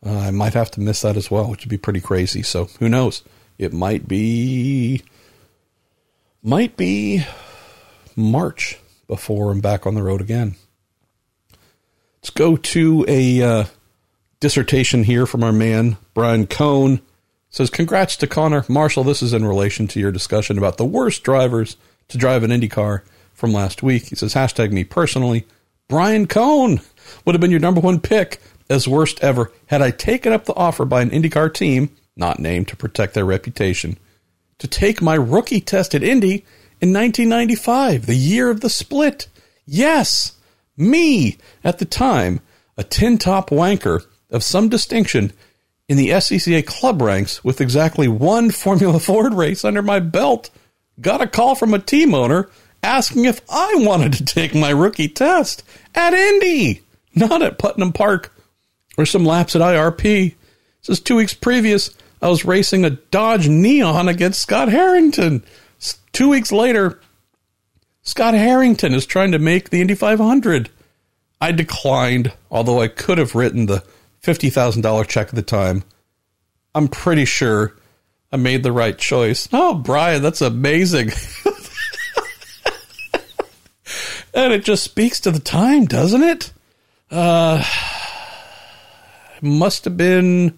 Uh, 0.06 0.18
I 0.18 0.32
might 0.32 0.54
have 0.54 0.72
to 0.72 0.82
miss 0.82 1.02
that 1.02 1.18
as 1.18 1.32
well, 1.32 1.50
which 1.50 1.64
would 1.64 1.70
be 1.70 1.78
pretty 1.78 2.02
crazy. 2.02 2.44
So 2.44 2.66
who 2.80 2.90
knows? 2.90 3.24
It 3.58 3.74
might 3.74 4.08
be, 4.08 5.02
might 6.44 6.76
be 6.78 7.26
March 8.16 8.80
before 9.08 9.52
I'm 9.52 9.62
back 9.62 9.88
on 9.88 9.96
the 9.96 10.04
road 10.04 10.22
again. 10.22 10.56
Let's 12.18 12.32
go 12.32 12.56
to 12.56 13.06
a 13.08 13.42
uh, 13.42 13.66
dissertation 14.40 15.04
here 15.04 15.26
from 15.26 15.44
our 15.44 15.52
man, 15.52 15.98
Brian 16.14 16.48
Cohn. 16.48 17.02
Says, 17.50 17.70
Congrats 17.70 18.18
to 18.18 18.28
Connor. 18.28 18.66
Marshall, 18.68 19.04
this 19.04 19.22
is 19.22 19.32
in 19.32 19.46
relation 19.46 19.88
to 19.90 20.00
your 20.00 20.12
discussion 20.12 20.58
about 20.58 20.78
the 20.78 20.86
worst 20.86 21.24
drivers 21.24 21.78
to 22.10 22.18
drive 22.18 22.44
an 22.44 22.52
Indy 22.52 22.70
car 22.70 23.04
from 23.34 23.54
last 23.54 23.84
week. 23.84 24.06
He 24.06 24.16
says, 24.16 24.34
hashtag 24.34 24.72
me 24.72 24.84
personally. 24.84 25.46
Brian 25.88 26.28
Cohn 26.28 26.82
would 27.26 27.36
have 27.36 27.42
been 27.42 27.52
your 27.52 27.60
number 27.60 27.82
one 27.82 28.00
pick 28.00 28.40
as 28.70 28.88
worst 28.88 29.22
ever 29.22 29.52
had 29.68 29.82
I 29.82 29.92
taken 29.92 30.34
up 30.34 30.46
the 30.46 30.56
offer 30.56 30.86
by 30.86 31.02
an 31.02 31.10
IndyCar 31.10 31.54
team, 31.54 31.90
not 32.16 32.40
named 32.40 32.68
to 32.70 32.76
protect 32.76 33.14
their 33.14 33.26
reputation, 33.26 33.98
to 34.60 34.68
take 34.68 35.02
my 35.02 35.16
rookie 35.16 35.62
test 35.62 35.94
at 35.94 36.04
Indy 36.04 36.46
in 36.82 36.94
1995, 36.94 38.06
the 38.06 38.16
year 38.16 38.50
of 38.50 38.62
the 38.62 38.70
split. 38.70 39.28
Yes, 39.66 40.34
me, 40.78 41.38
at 41.64 41.80
the 41.80 41.86
time, 41.86 42.40
a 42.78 42.84
tin 42.84 43.18
top 43.18 43.50
wanker 43.50 44.06
of 44.30 44.44
some 44.44 44.70
distinction 44.70 45.32
in 45.88 45.98
the 45.98 46.10
SCCA 46.10 46.66
club 46.66 47.02
ranks 47.02 47.44
with 47.44 47.62
exactly 47.62 48.08
one 48.08 48.50
Formula 48.50 49.00
Ford 49.02 49.34
race 49.34 49.64
under 49.64 49.82
my 49.82 50.00
belt, 50.00 50.50
got 51.02 51.22
a 51.22 51.28
call 51.28 51.56
from 51.56 51.74
a 51.74 51.80
team 51.80 52.14
owner 52.14 52.50
asking 52.82 53.26
if 53.26 53.42
I 53.50 53.74
wanted 53.78 54.14
to 54.14 54.26
take 54.26 54.54
my 54.54 54.70
rookie 54.70 55.08
test 55.08 55.64
at 55.96 56.14
Indy, 56.14 56.82
not 57.16 57.42
at 57.42 57.58
Putnam 57.58 57.94
Park 57.94 58.34
or 58.98 59.06
some 59.06 59.26
laps 59.26 59.56
at 59.56 59.62
IRP. 59.62 60.36
Is 60.88 61.00
two 61.00 61.16
weeks 61.16 61.34
previous. 61.34 61.92
I 62.22 62.28
was 62.28 62.44
racing 62.44 62.84
a 62.84 62.90
Dodge 62.90 63.48
Neon 63.48 64.10
against 64.10 64.42
Scott 64.42 64.68
Harrington. 64.68 65.44
Two 66.12 66.30
weeks 66.30 66.52
later, 66.52 67.00
Scott 68.02 68.34
Harrington 68.34 68.94
is 68.94 69.06
trying 69.06 69.32
to 69.32 69.40
make 69.40 69.70
the 69.70 69.80
Indy 69.80 69.96
500. 69.96 70.70
I 71.40 71.52
declined, 71.54 72.34
although 72.52 72.82
I 72.82 72.90
could 72.90 73.18
have 73.18 73.34
written 73.34 73.66
the 73.66 73.84
$50,000 74.24 75.08
check 75.08 75.30
at 75.30 75.36
the 75.36 75.42
time. 75.42 75.84
I'm 76.76 76.88
pretty 76.90 77.26
sure 77.26 77.76
I 78.34 78.38
made 78.38 78.64
the 78.64 78.72
right 78.72 78.98
choice. 78.98 79.48
Oh, 79.54 79.76
Brian, 79.76 80.24
that's 80.24 80.42
amazing. 80.42 81.12
and 84.34 84.52
it 84.52 84.66
just 84.66 84.84
speaks 84.84 85.20
to 85.20 85.30
the 85.30 85.40
time, 85.40 85.86
doesn't 85.86 86.24
it? 86.24 86.52
Uh, 87.12 87.64
must 89.40 89.86
have 89.86 89.98
been 89.98 90.58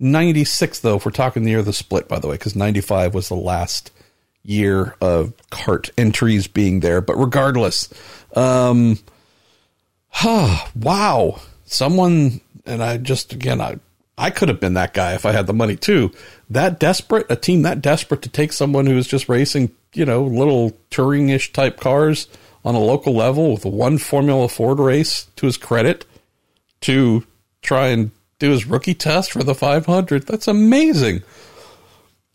96, 0.00 0.80
though, 0.80 0.96
if 0.96 1.06
we're 1.06 1.12
talking 1.12 1.44
the 1.44 1.50
year 1.50 1.60
of 1.60 1.64
the 1.64 1.72
split, 1.72 2.08
by 2.08 2.18
the 2.18 2.26
way, 2.26 2.34
because 2.34 2.56
95 2.56 3.14
was 3.14 3.28
the 3.28 3.36
last 3.36 3.92
year 4.42 4.96
of 5.00 5.32
CART 5.50 5.90
entries 5.96 6.48
being 6.48 6.80
there. 6.80 7.00
But 7.00 7.14
regardless, 7.14 7.88
um, 8.34 8.98
huh, 10.08 10.66
wow. 10.74 11.40
Someone, 11.66 12.40
and 12.66 12.82
I 12.82 12.96
just, 12.96 13.32
again, 13.32 13.60
I, 13.60 13.78
I 14.18 14.30
could 14.30 14.48
have 14.48 14.60
been 14.60 14.74
that 14.74 14.94
guy 14.94 15.14
if 15.14 15.24
I 15.24 15.32
had 15.32 15.46
the 15.46 15.54
money 15.54 15.76
too. 15.76 16.12
That 16.50 16.78
desperate, 16.78 17.26
a 17.30 17.36
team 17.36 17.62
that 17.62 17.80
desperate 17.80 18.22
to 18.22 18.28
take 18.28 18.52
someone 18.52 18.86
who 18.86 18.96
is 18.96 19.06
just 19.06 19.28
racing, 19.28 19.74
you 19.94 20.04
know, 20.04 20.22
little 20.22 20.76
touring 20.90 21.30
ish 21.30 21.52
type 21.52 21.80
cars 21.80 22.28
on 22.64 22.74
a 22.74 22.80
local 22.80 23.14
level 23.14 23.52
with 23.52 23.64
one 23.64 23.98
Formula 23.98 24.48
Ford 24.48 24.78
race 24.78 25.26
to 25.36 25.46
his 25.46 25.56
credit 25.56 26.04
to 26.82 27.26
try 27.62 27.88
and 27.88 28.10
do 28.38 28.50
his 28.50 28.66
rookie 28.66 28.94
test 28.94 29.32
for 29.32 29.42
the 29.42 29.54
500. 29.54 30.26
That's 30.26 30.48
amazing. 30.48 31.22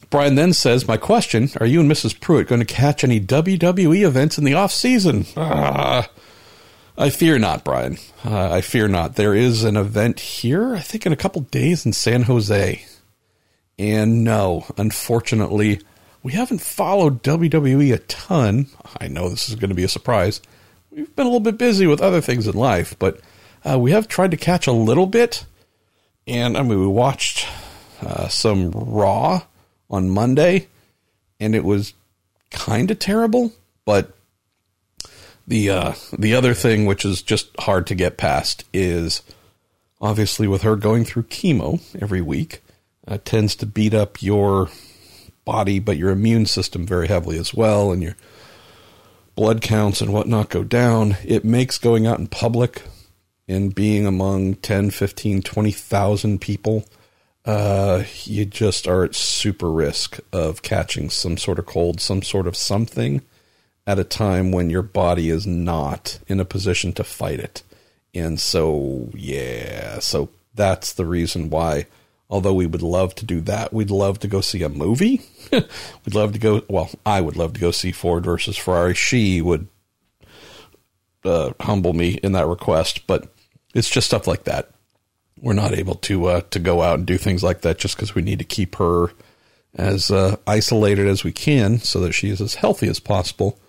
Brian 0.09 0.35
then 0.35 0.53
says, 0.53 0.87
My 0.87 0.97
question 0.97 1.49
Are 1.59 1.65
you 1.65 1.81
and 1.81 1.91
Mrs. 1.91 2.17
Pruett 2.17 2.47
going 2.47 2.61
to 2.61 2.65
catch 2.65 3.03
any 3.03 3.19
WWE 3.19 4.05
events 4.05 4.37
in 4.37 4.45
the 4.45 4.53
off 4.53 4.71
season? 4.71 5.25
Ah, 5.35 6.09
I 6.97 7.11
fear 7.11 7.37
not, 7.37 7.63
Brian. 7.63 7.97
Uh, 8.25 8.51
I 8.51 8.61
fear 8.61 8.87
not. 8.87 9.15
There 9.15 9.35
is 9.35 9.63
an 9.63 9.77
event 9.77 10.19
here, 10.19 10.75
I 10.75 10.79
think, 10.79 11.05
in 11.05 11.13
a 11.13 11.17
couple 11.17 11.41
days 11.41 11.85
in 11.85 11.93
San 11.93 12.23
Jose. 12.23 12.83
And 13.77 14.23
no, 14.23 14.65
unfortunately, 14.77 15.81
we 16.23 16.31
haven't 16.31 16.61
followed 16.61 17.21
WWE 17.21 17.93
a 17.93 17.99
ton. 17.99 18.67
I 18.99 19.07
know 19.07 19.29
this 19.29 19.47
is 19.47 19.55
going 19.55 19.69
to 19.69 19.75
be 19.75 19.83
a 19.83 19.89
surprise. 19.89 20.41
We've 20.89 21.15
been 21.15 21.27
a 21.27 21.29
little 21.29 21.39
bit 21.39 21.59
busy 21.59 21.85
with 21.85 22.01
other 22.01 22.21
things 22.21 22.47
in 22.47 22.55
life, 22.55 22.97
but 22.97 23.21
uh, 23.63 23.77
we 23.77 23.91
have 23.91 24.07
tried 24.07 24.31
to 24.31 24.37
catch 24.37 24.65
a 24.65 24.71
little 24.71 25.05
bit. 25.05 25.45
And 26.25 26.57
I 26.57 26.63
mean, 26.63 26.79
we 26.79 26.87
watched 26.87 27.47
uh, 28.01 28.27
some 28.27 28.71
Raw 28.71 29.43
on 29.91 30.09
Monday, 30.09 30.67
and 31.39 31.53
it 31.53 31.63
was 31.63 31.93
kind 32.49 32.89
of 32.89 32.97
terrible. 32.97 33.53
But 33.85 34.16
the 35.47 35.69
uh, 35.69 35.93
the 36.17 36.35
other 36.35 36.53
thing, 36.53 36.85
which 36.85 37.05
is 37.05 37.21
just 37.21 37.49
hard 37.59 37.87
to 37.87 37.95
get 37.95 38.17
past, 38.17 38.65
is 38.73 39.21
obviously 40.01 40.47
with 40.47 40.61
her 40.63 40.75
going 40.75 41.05
through 41.05 41.23
chemo 41.23 41.81
every 42.01 42.21
week, 42.21 42.61
uh, 43.07 43.17
tends 43.23 43.55
to 43.55 43.65
beat 43.65 43.93
up 43.93 44.21
your 44.21 44.69
body, 45.45 45.79
but 45.79 45.97
your 45.97 46.09
immune 46.09 46.45
system 46.45 46.85
very 46.85 47.07
heavily 47.07 47.37
as 47.37 47.53
well, 47.53 47.91
and 47.91 48.03
your 48.03 48.15
blood 49.35 49.61
counts 49.61 50.01
and 50.01 50.11
whatnot 50.11 50.49
go 50.49 50.63
down. 50.63 51.15
It 51.23 51.45
makes 51.45 51.77
going 51.77 52.05
out 52.05 52.19
in 52.19 52.27
public 52.27 52.83
and 53.47 53.73
being 53.73 54.05
among 54.05 54.55
10, 54.55 54.89
15, 54.91 55.41
20,000 55.41 56.41
people, 56.41 56.85
uh, 57.45 58.03
you 58.25 58.45
just 58.45 58.87
are 58.87 59.05
at 59.05 59.15
super 59.15 59.71
risk 59.71 60.19
of 60.33 60.61
catching 60.61 61.09
some 61.09 61.37
sort 61.37 61.57
of 61.59 61.65
cold, 61.65 62.01
some 62.01 62.21
sort 62.21 62.45
of 62.45 62.57
something 62.57 63.21
at 63.87 63.97
a 63.97 64.03
time 64.03 64.51
when 64.51 64.69
your 64.69 64.83
body 64.83 65.29
is 65.29 65.47
not 65.47 66.19
in 66.27 66.41
a 66.41 66.45
position 66.45 66.91
to 66.91 67.05
fight 67.05 67.39
it. 67.39 67.63
And 68.13 68.37
so, 68.37 69.09
yeah, 69.13 69.99
so 69.99 70.29
that's 70.53 70.91
the 70.91 71.05
reason 71.05 71.49
why, 71.49 71.85
although 72.29 72.53
we 72.53 72.65
would 72.65 72.81
love 72.81 73.15
to 73.15 73.25
do 73.25 73.39
that, 73.41 73.71
we'd 73.71 73.89
love 73.89 74.19
to 74.19 74.27
go 74.27 74.41
see 74.41 74.61
a 74.61 74.69
movie. 74.69 75.21
we'd 75.51 76.13
love 76.13 76.33
to 76.33 76.39
go, 76.39 76.63
well, 76.67 76.89
I 77.05 77.21
would 77.21 77.37
love 77.37 77.53
to 77.53 77.61
go 77.61 77.71
see 77.71 77.93
Ford 77.93 78.25
versus 78.25 78.57
Ferrari. 78.57 78.93
She 78.93 79.41
would 79.41 79.67
uh, 81.23 81.53
humble 81.61 81.93
me 81.93 82.19
in 82.21 82.33
that 82.33 82.47
request, 82.47 83.07
but 83.07 83.33
it's 83.73 83.89
just 83.89 84.07
stuff 84.07 84.27
like 84.27 84.43
that. 84.43 84.69
We're 85.39 85.53
not 85.53 85.73
able 85.73 85.95
to 85.95 86.25
uh, 86.25 86.41
to 86.49 86.59
go 86.59 86.81
out 86.81 86.97
and 86.97 87.05
do 87.05 87.17
things 87.17 87.43
like 87.43 87.61
that 87.61 87.77
just 87.77 87.95
because 87.95 88.15
we 88.15 88.23
need 88.23 88.39
to 88.39 88.45
keep 88.45 88.75
her 88.77 89.11
as 89.75 90.09
uh, 90.09 90.37
isolated 90.47 91.07
as 91.07 91.23
we 91.23 91.31
can 91.31 91.77
so 91.77 91.99
that 91.99 92.13
she 92.13 92.29
is 92.29 92.41
as 92.41 92.55
healthy 92.55 92.87
as 92.87 92.99
possible 92.99 93.59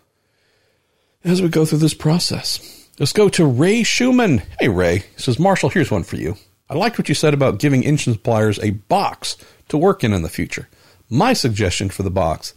as 1.24 1.42
we 1.42 1.48
go 1.48 1.64
through 1.64 1.78
this 1.78 1.94
process. 1.94 2.88
Let's 2.98 3.12
go 3.12 3.28
to 3.30 3.46
Ray 3.46 3.82
Schumann. 3.82 4.42
Hey, 4.58 4.68
Ray. 4.68 4.98
He 4.98 5.22
says, 5.22 5.38
Marshall, 5.38 5.70
here's 5.70 5.90
one 5.90 6.02
for 6.02 6.16
you. 6.16 6.36
I 6.68 6.74
liked 6.74 6.98
what 6.98 7.08
you 7.08 7.14
said 7.14 7.34
about 7.34 7.58
giving 7.58 7.82
engine 7.82 8.14
suppliers 8.14 8.58
a 8.58 8.70
box 8.70 9.36
to 9.68 9.78
work 9.78 10.04
in 10.04 10.12
in 10.12 10.22
the 10.22 10.28
future. 10.28 10.68
My 11.08 11.32
suggestion 11.32 11.88
for 11.88 12.02
the 12.02 12.10
box 12.10 12.54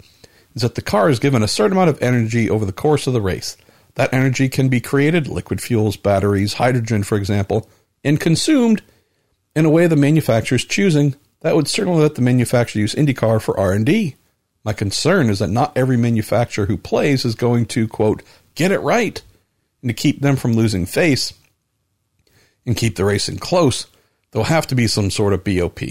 is 0.54 0.62
that 0.64 0.76
the 0.76 0.82
car 0.82 1.10
is 1.10 1.20
given 1.20 1.44
a 1.44 1.48
certain 1.48 1.74
amount 1.74 1.90
of 1.90 2.02
energy 2.02 2.50
over 2.50 2.66
the 2.66 2.74
course 2.74 3.08
of 3.08 3.14
the 3.14 3.22
race. 3.22 3.56
That 3.96 4.14
energy 4.14 4.50
can 4.50 4.70
be 4.70 4.82
created, 4.82 5.28
liquid 5.28 5.62
fuels, 5.62 5.96
batteries, 5.96 6.54
hydrogen, 6.54 7.04
for 7.04 7.18
example, 7.18 7.70
and 8.04 8.20
consumed 8.20 8.82
in 9.56 9.66
a 9.66 9.70
way 9.70 9.88
the 9.88 9.96
manufacturer 9.96 10.58
is 10.58 10.66
choosing. 10.66 11.16
That 11.42 11.56
would 11.56 11.68
certainly 11.68 12.02
let 12.02 12.16
the 12.16 12.22
manufacturer 12.22 12.82
use 12.82 12.96
IndyCar 12.96 13.42
for 13.42 13.60
R&D. 13.60 14.16
My 14.64 14.74
concern 14.74 15.30
is 15.30 15.40
that 15.40 15.50
not 15.50 15.76
every 15.76 15.98
manufacturer 15.98 16.68
who 16.68 16.78
plays 16.78 17.26
is 17.26 17.36
going 17.36 17.66
to, 17.68 17.88
quote, 17.88 18.22
get 18.56 18.72
it 18.72 18.80
right. 18.80 19.22
And 19.82 19.90
to 19.90 19.94
keep 19.94 20.22
them 20.22 20.36
from 20.36 20.54
losing 20.54 20.86
face 20.86 21.34
and 22.66 22.78
keep 22.78 22.96
the 22.96 23.06
racing 23.06 23.38
close, 23.38 23.88
there'll 24.32 24.46
have 24.46 24.68
to 24.68 24.76
be 24.76 24.88
some 24.88 25.10
sort 25.10 25.34
of 25.34 25.44
BOP. 25.44 25.82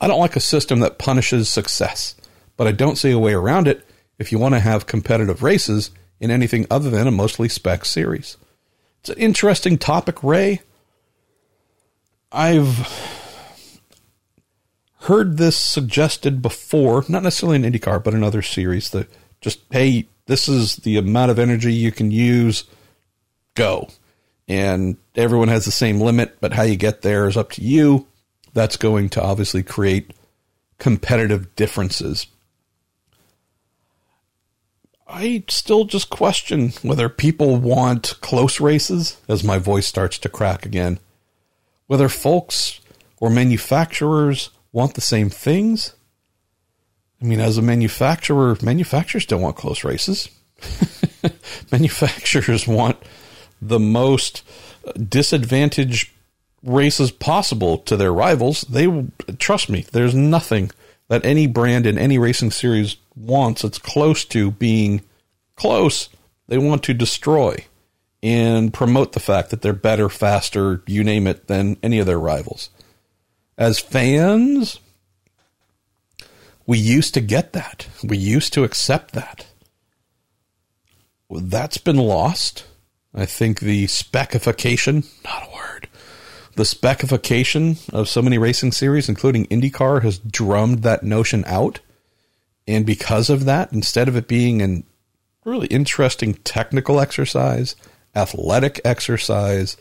I 0.00 0.08
don't 0.08 0.20
like 0.20 0.36
a 0.36 0.40
system 0.40 0.80
that 0.80 0.98
punishes 0.98 1.48
success, 1.48 2.14
but 2.56 2.66
I 2.66 2.72
don't 2.72 2.98
see 2.98 3.10
a 3.10 3.18
way 3.18 3.32
around 3.32 3.68
it 3.68 3.86
if 4.18 4.32
you 4.32 4.38
want 4.38 4.54
to 4.54 4.60
have 4.60 4.86
competitive 4.86 5.42
races 5.42 5.90
in 6.20 6.30
anything 6.30 6.66
other 6.70 6.90
than 6.90 7.06
a 7.06 7.12
mostly 7.12 7.48
spec 7.48 7.84
series. 7.84 8.36
It's 9.00 9.10
an 9.10 9.18
interesting 9.18 9.78
topic, 9.78 10.22
Ray. 10.22 10.60
I've 12.30 12.88
heard 15.00 15.36
this 15.36 15.56
suggested 15.56 16.40
before, 16.40 17.04
not 17.08 17.24
necessarily 17.24 17.56
in 17.56 17.72
IndyCar, 17.72 18.02
but 18.02 18.14
in 18.14 18.22
other 18.22 18.42
series 18.42 18.90
that 18.90 19.08
just, 19.40 19.60
hey, 19.70 20.08
this 20.26 20.48
is 20.48 20.76
the 20.76 20.96
amount 20.96 21.30
of 21.30 21.38
energy 21.38 21.72
you 21.72 21.92
can 21.92 22.10
use, 22.10 22.64
go. 23.54 23.88
And 24.48 24.96
everyone 25.14 25.48
has 25.48 25.64
the 25.64 25.70
same 25.70 26.00
limit, 26.00 26.38
but 26.40 26.52
how 26.52 26.62
you 26.62 26.76
get 26.76 27.02
there 27.02 27.28
is 27.28 27.36
up 27.36 27.52
to 27.52 27.62
you. 27.62 28.06
That's 28.52 28.76
going 28.76 29.08
to 29.10 29.22
obviously 29.22 29.62
create 29.62 30.12
competitive 30.78 31.54
differences 31.56 32.26
I 35.12 35.44
still 35.48 35.84
just 35.84 36.08
question 36.08 36.70
whether 36.80 37.10
people 37.10 37.56
want 37.56 38.18
close 38.22 38.60
races 38.60 39.18
as 39.28 39.44
my 39.44 39.58
voice 39.58 39.86
starts 39.86 40.16
to 40.18 40.30
crack 40.30 40.64
again. 40.64 40.98
Whether 41.86 42.08
folks 42.08 42.80
or 43.20 43.28
manufacturers 43.28 44.48
want 44.72 44.94
the 44.94 45.02
same 45.02 45.28
things. 45.28 45.92
I 47.22 47.24
mean, 47.24 47.40
as 47.40 47.56
a 47.56 47.62
manufacturer, 47.62 48.56
manufacturers 48.62 49.26
don't 49.26 49.42
want 49.42 49.56
close 49.56 49.84
races. 49.84 50.28
manufacturers 51.72 52.66
want 52.66 52.96
the 53.60 53.78
most 53.78 54.42
disadvantaged 55.08 56.10
races 56.64 57.12
possible 57.12 57.78
to 57.78 57.96
their 57.96 58.12
rivals. 58.12 58.62
They 58.62 59.06
trust 59.38 59.68
me. 59.68 59.86
There's 59.92 60.14
nothing 60.14 60.72
that 61.08 61.24
any 61.24 61.46
brand 61.46 61.86
in 61.86 61.98
any 61.98 62.18
racing 62.18 62.50
series 62.50 62.96
wants. 63.14 63.62
It's 63.62 63.78
close 63.78 64.24
to 64.26 64.50
being 64.50 65.02
close. 65.54 66.08
They 66.48 66.58
want 66.58 66.82
to 66.84 66.94
destroy 66.94 67.66
and 68.22 68.72
promote 68.72 69.12
the 69.12 69.20
fact 69.20 69.50
that 69.50 69.62
they're 69.62 69.72
better, 69.72 70.08
faster, 70.08 70.82
you 70.86 71.04
name 71.04 71.26
it, 71.26 71.46
than 71.48 71.76
any 71.82 71.98
of 71.98 72.06
their 72.06 72.18
rivals. 72.20 72.70
As 73.58 73.78
fans, 73.78 74.80
we 76.66 76.78
used 76.78 77.14
to 77.14 77.20
get 77.20 77.52
that. 77.52 77.88
We 78.02 78.16
used 78.16 78.52
to 78.54 78.64
accept 78.64 79.12
that. 79.12 79.46
Well, 81.28 81.42
that's 81.42 81.78
been 81.78 81.96
lost. 81.96 82.64
I 83.14 83.26
think 83.26 83.60
the 83.60 83.86
specification, 83.86 85.04
not 85.24 85.48
a 85.48 85.54
word, 85.54 85.88
the 86.56 86.64
specification 86.64 87.76
of 87.92 88.08
so 88.08 88.22
many 88.22 88.38
racing 88.38 88.72
series, 88.72 89.08
including 89.08 89.46
IndyCar, 89.46 90.02
has 90.02 90.18
drummed 90.18 90.82
that 90.82 91.02
notion 91.02 91.44
out. 91.46 91.80
And 92.66 92.86
because 92.86 93.28
of 93.28 93.44
that, 93.46 93.72
instead 93.72 94.08
of 94.08 94.16
it 94.16 94.28
being 94.28 94.62
an 94.62 94.84
really 95.44 95.66
interesting 95.68 96.34
technical 96.34 97.00
exercise, 97.00 97.74
athletic 98.14 98.80
exercise, 98.84 99.76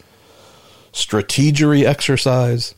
strategery 0.91 1.83
exercise. 1.85 2.75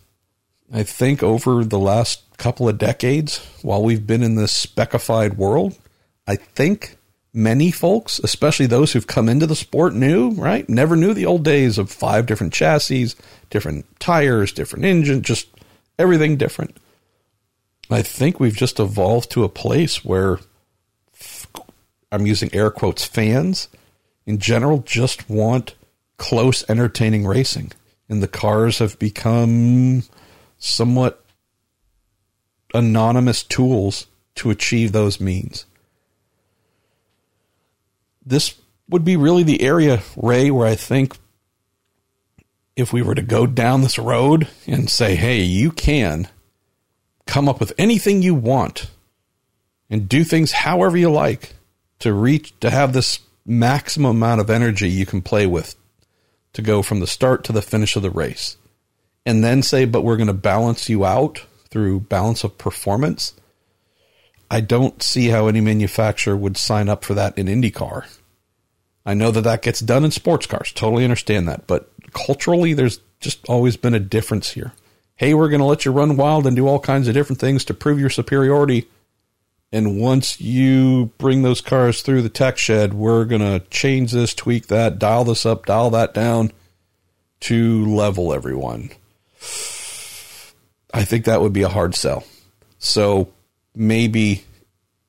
I 0.72 0.84
think 0.84 1.22
over 1.22 1.64
the 1.64 1.80
last 1.80 2.22
couple 2.38 2.67
of 2.67 2.77
decades, 2.77 3.38
while 3.61 3.84
we've 3.84 4.05
been 4.05 4.23
in 4.23 4.36
this 4.36 4.53
specified 4.53 5.38
world, 5.38 5.77
I 6.27 6.36
think 6.36 6.97
many 7.34 7.71
folks, 7.71 8.19
especially 8.19 8.67
those 8.67 8.93
who've 8.93 9.07
come 9.07 9.27
into 9.27 9.47
the 9.47 9.55
sport 9.55 9.93
new, 9.93 10.31
right? 10.31 10.67
Never 10.69 10.95
knew 10.95 11.13
the 11.13 11.25
old 11.25 11.43
days 11.43 11.77
of 11.77 11.91
five 11.91 12.25
different 12.25 12.53
chassis, 12.53 13.13
different 13.49 13.86
tires, 13.99 14.51
different 14.51 14.86
engine, 14.86 15.21
just 15.21 15.47
everything 15.97 16.38
different. 16.38 16.77
I 17.89 18.01
think 18.01 18.39
we've 18.39 18.55
just 18.55 18.79
evolved 18.79 19.31
to 19.31 19.43
a 19.43 19.49
place 19.49 20.05
where 20.05 20.39
I'm 22.11 22.25
using 22.25 22.53
air 22.53 22.71
quotes, 22.71 23.05
fans 23.05 23.67
in 24.25 24.38
general 24.38 24.79
just 24.79 25.29
want 25.29 25.75
close, 26.17 26.63
entertaining 26.69 27.25
racing. 27.25 27.71
And 28.07 28.21
the 28.21 28.27
cars 28.27 28.79
have 28.79 28.99
become 28.99 30.03
somewhat 30.59 31.22
anonymous 32.74 33.43
tools 33.43 34.07
to 34.36 34.49
achieve 34.49 34.91
those 34.91 35.19
means. 35.19 35.65
This 38.26 38.55
would 38.89 39.05
be 39.05 39.17
really 39.17 39.43
the 39.43 39.61
area, 39.61 40.01
Ray, 40.15 40.49
where 40.51 40.67
I 40.67 40.76
think 40.76 41.17
if 42.76 42.91
we 42.91 43.01
were 43.01 43.15
to 43.15 43.21
go 43.21 43.45
down 43.45 43.82
this 43.82 43.99
road 43.99 44.47
and 44.65 44.89
say, 44.89 45.15
hey, 45.15 45.41
you 45.41 45.71
can 45.71 46.28
come 47.26 47.47
up 47.47 47.59
with 47.59 47.74
anything 47.78 48.21
you 48.21 48.34
want 48.34 48.89
and 49.89 50.09
do 50.09 50.24
things 50.24 50.51
however 50.51 50.97
you 50.97 51.11
like 51.11 51.53
to 51.99 52.13
reach 52.13 52.57
to 52.59 52.69
have 52.69 52.93
this 52.93 53.19
maximum 53.45 54.17
amount 54.17 54.41
of 54.41 54.49
energy 54.49 54.89
you 54.89 55.05
can 55.05 55.21
play 55.21 55.45
with 55.45 55.76
to 56.53 56.61
go 56.61 56.82
from 56.82 56.99
the 56.99 57.07
start 57.07 57.43
to 57.43 57.51
the 57.51 57.61
finish 57.61 57.95
of 57.95 58.01
the 58.01 58.09
race. 58.09 58.57
And 59.26 59.43
then 59.43 59.61
say, 59.61 59.86
but 59.86 60.01
we're 60.01 60.17
going 60.17 60.28
to 60.28 60.34
balance 60.34 60.89
you 60.89 61.05
out 61.05 61.45
through 61.74 62.01
balance 62.01 62.43
of 62.43 62.57
performance. 62.57 63.34
I 64.51 64.61
don't 64.61 65.01
see 65.01 65.30
how 65.30 65.47
any 65.47 65.59
manufacturer 65.59 66.38
would 66.38 66.55
sign 66.55 66.88
up 66.88 67.03
for 67.03 67.15
that 67.15 67.38
in 67.38 67.47
IndyCar. 67.47 68.05
I 69.05 69.15
know 69.15 69.32
that 69.32 69.41
that 69.41 69.63
gets 69.63 69.80
done 69.80 70.05
in 70.05 70.11
sports 70.11 70.45
cars. 70.45 70.71
Totally 70.71 71.03
understand 71.03 71.47
that. 71.47 71.65
But 71.65 71.89
culturally, 72.13 72.74
there's 72.74 72.99
just 73.19 73.43
always 73.49 73.76
been 73.76 73.95
a 73.95 73.99
difference 73.99 74.51
here. 74.51 74.74
Hey, 75.15 75.34
we're 75.34 75.49
going 75.49 75.59
to 75.59 75.65
let 75.65 75.84
you 75.84 75.91
run 75.91 76.15
wild 76.15 76.45
and 76.45 76.55
do 76.55 76.67
all 76.67 76.80
kinds 76.80 77.07
of 77.07 77.13
different 77.13 77.39
things 77.39 77.65
to 77.65 77.74
prove 77.74 77.99
your 77.99 78.09
superiority 78.09 78.88
and 79.74 79.99
once 79.99 80.39
you 80.39 81.07
bring 81.17 81.41
those 81.41 81.59
cars 81.59 82.03
through 82.03 82.21
the 82.21 82.30
tech 82.30 82.59
shed, 82.59 82.93
we're 82.93 83.26
going 83.26 83.41
to 83.41 83.65
change 83.71 84.11
this, 84.11 84.36
tweak 84.36 84.67
that, 84.67 84.99
dial 84.99 85.24
this 85.24 85.47
up, 85.47 85.65
dial 85.65 85.89
that 85.89 86.13
down 86.13 86.51
to 87.39 87.84
level 87.88 88.36
everyone. 88.36 88.91
I 90.94 91.04
think 91.06 91.26
that 91.26 91.41
would 91.41 91.54
be 91.54 91.64
a 91.64 91.70
hard 91.70 91.96
sell. 91.96 92.24
So 92.78 93.34
maybe 93.76 94.44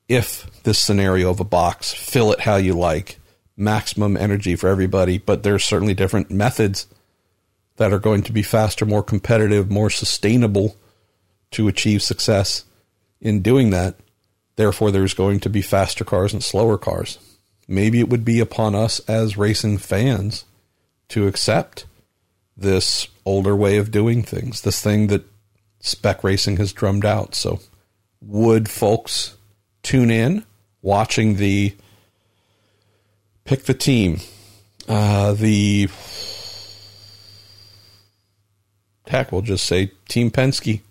if 0.07 0.63
this 0.63 0.79
scenario 0.79 1.29
of 1.29 1.39
a 1.39 1.45
box, 1.45 1.93
fill 1.93 2.31
it 2.31 2.41
how 2.41 2.55
you 2.55 2.73
like, 2.73 3.19
maximum 3.55 4.17
energy 4.17 4.55
for 4.55 4.67
everybody, 4.67 5.17
but 5.17 5.43
there's 5.43 5.63
certainly 5.63 5.93
different 5.93 6.31
methods 6.31 6.87
that 7.77 7.93
are 7.93 7.99
going 7.99 8.23
to 8.23 8.31
be 8.31 8.41
faster, 8.41 8.85
more 8.85 9.03
competitive, 9.03 9.69
more 9.69 9.89
sustainable 9.89 10.75
to 11.51 11.67
achieve 11.67 12.01
success 12.01 12.65
in 13.21 13.41
doing 13.41 13.69
that. 13.69 13.95
Therefore, 14.55 14.91
there's 14.91 15.13
going 15.13 15.39
to 15.41 15.49
be 15.49 15.61
faster 15.61 16.03
cars 16.03 16.33
and 16.33 16.43
slower 16.43 16.77
cars. 16.77 17.19
Maybe 17.67 17.99
it 17.99 18.09
would 18.09 18.23
be 18.23 18.39
upon 18.39 18.75
us 18.75 18.99
as 19.07 19.37
racing 19.37 19.79
fans 19.79 20.45
to 21.09 21.27
accept 21.27 21.85
this 22.55 23.07
older 23.25 23.55
way 23.55 23.77
of 23.77 23.91
doing 23.91 24.23
things, 24.23 24.61
this 24.61 24.81
thing 24.81 25.07
that 25.07 25.25
spec 25.85 26.23
racing 26.23 26.57
has 26.57 26.73
drummed 26.73 27.05
out. 27.05 27.35
So, 27.35 27.59
would 28.21 28.69
folks 28.69 29.35
tune 29.83 30.09
in 30.09 30.43
watching 30.81 31.35
the 31.35 31.75
pick 33.43 33.63
the 33.63 33.73
team, 33.73 34.19
uh, 34.87 35.33
the 35.33 35.87
heck, 39.07 39.31
we'll 39.31 39.41
just 39.41 39.65
say 39.65 39.91
Team 40.09 40.31
Penske. 40.31 40.81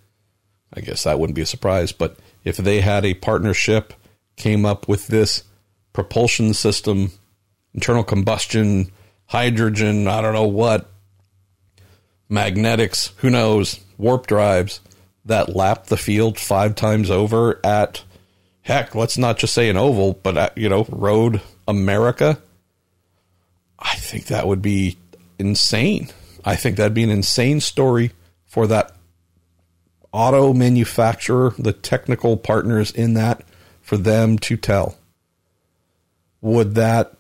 I 0.73 0.81
guess 0.81 1.05
that 1.05 1.19
wouldn't 1.19 1.37
be 1.37 1.43
a 1.43 1.47
surprise, 1.47 1.93
but 1.93 2.19
if 2.45 2.57
they 2.57 2.81
had 2.81 3.05
a 3.05 3.15
partnership, 3.15 3.93
came 4.37 4.67
up 4.67 4.89
with 4.89 5.07
this 5.07 5.45
propulsion 5.93 6.55
system, 6.55 7.13
internal 7.73 8.03
combustion, 8.03 8.91
hydrogen, 9.27 10.09
I 10.09 10.21
don't 10.21 10.35
know 10.35 10.47
what, 10.47 10.91
magnetics, 12.29 13.13
who 13.19 13.31
knows, 13.31 13.84
warp 13.99 14.27
drives 14.27 14.81
that 15.25 15.55
lap 15.55 15.87
the 15.87 15.97
field 15.97 16.39
five 16.39 16.75
times 16.75 17.11
over 17.11 17.61
at 17.65 18.03
heck, 18.63 18.95
let's 18.95 19.19
not 19.19 19.39
just 19.39 19.55
say 19.55 19.69
an 19.69 19.77
oval, 19.77 20.19
but 20.23 20.37
at, 20.37 20.57
you 20.59 20.69
know, 20.69 20.87
road 20.89 21.41
America. 21.69 22.39
I 23.79 23.95
think 23.97 24.27
that 24.27 24.47
would 24.47 24.63
be 24.63 24.97
insane. 25.39 26.09
I 26.45 26.57
think 26.57 26.77
that'd 26.77 26.95
be 26.95 27.03
an 27.03 27.11
insane 27.11 27.61
story 27.61 28.13
for 28.47 28.67
that 28.67 28.95
auto 30.15 30.53
manufacturer, 30.53 31.55
the 31.59 31.73
technical 31.73 32.37
partners 32.37 32.91
in 32.91 33.15
that, 33.15 33.43
for 33.83 33.97
them 33.97 34.39
to 34.39 34.57
tell? 34.57 34.97
Would 36.41 36.77
that 36.77 37.15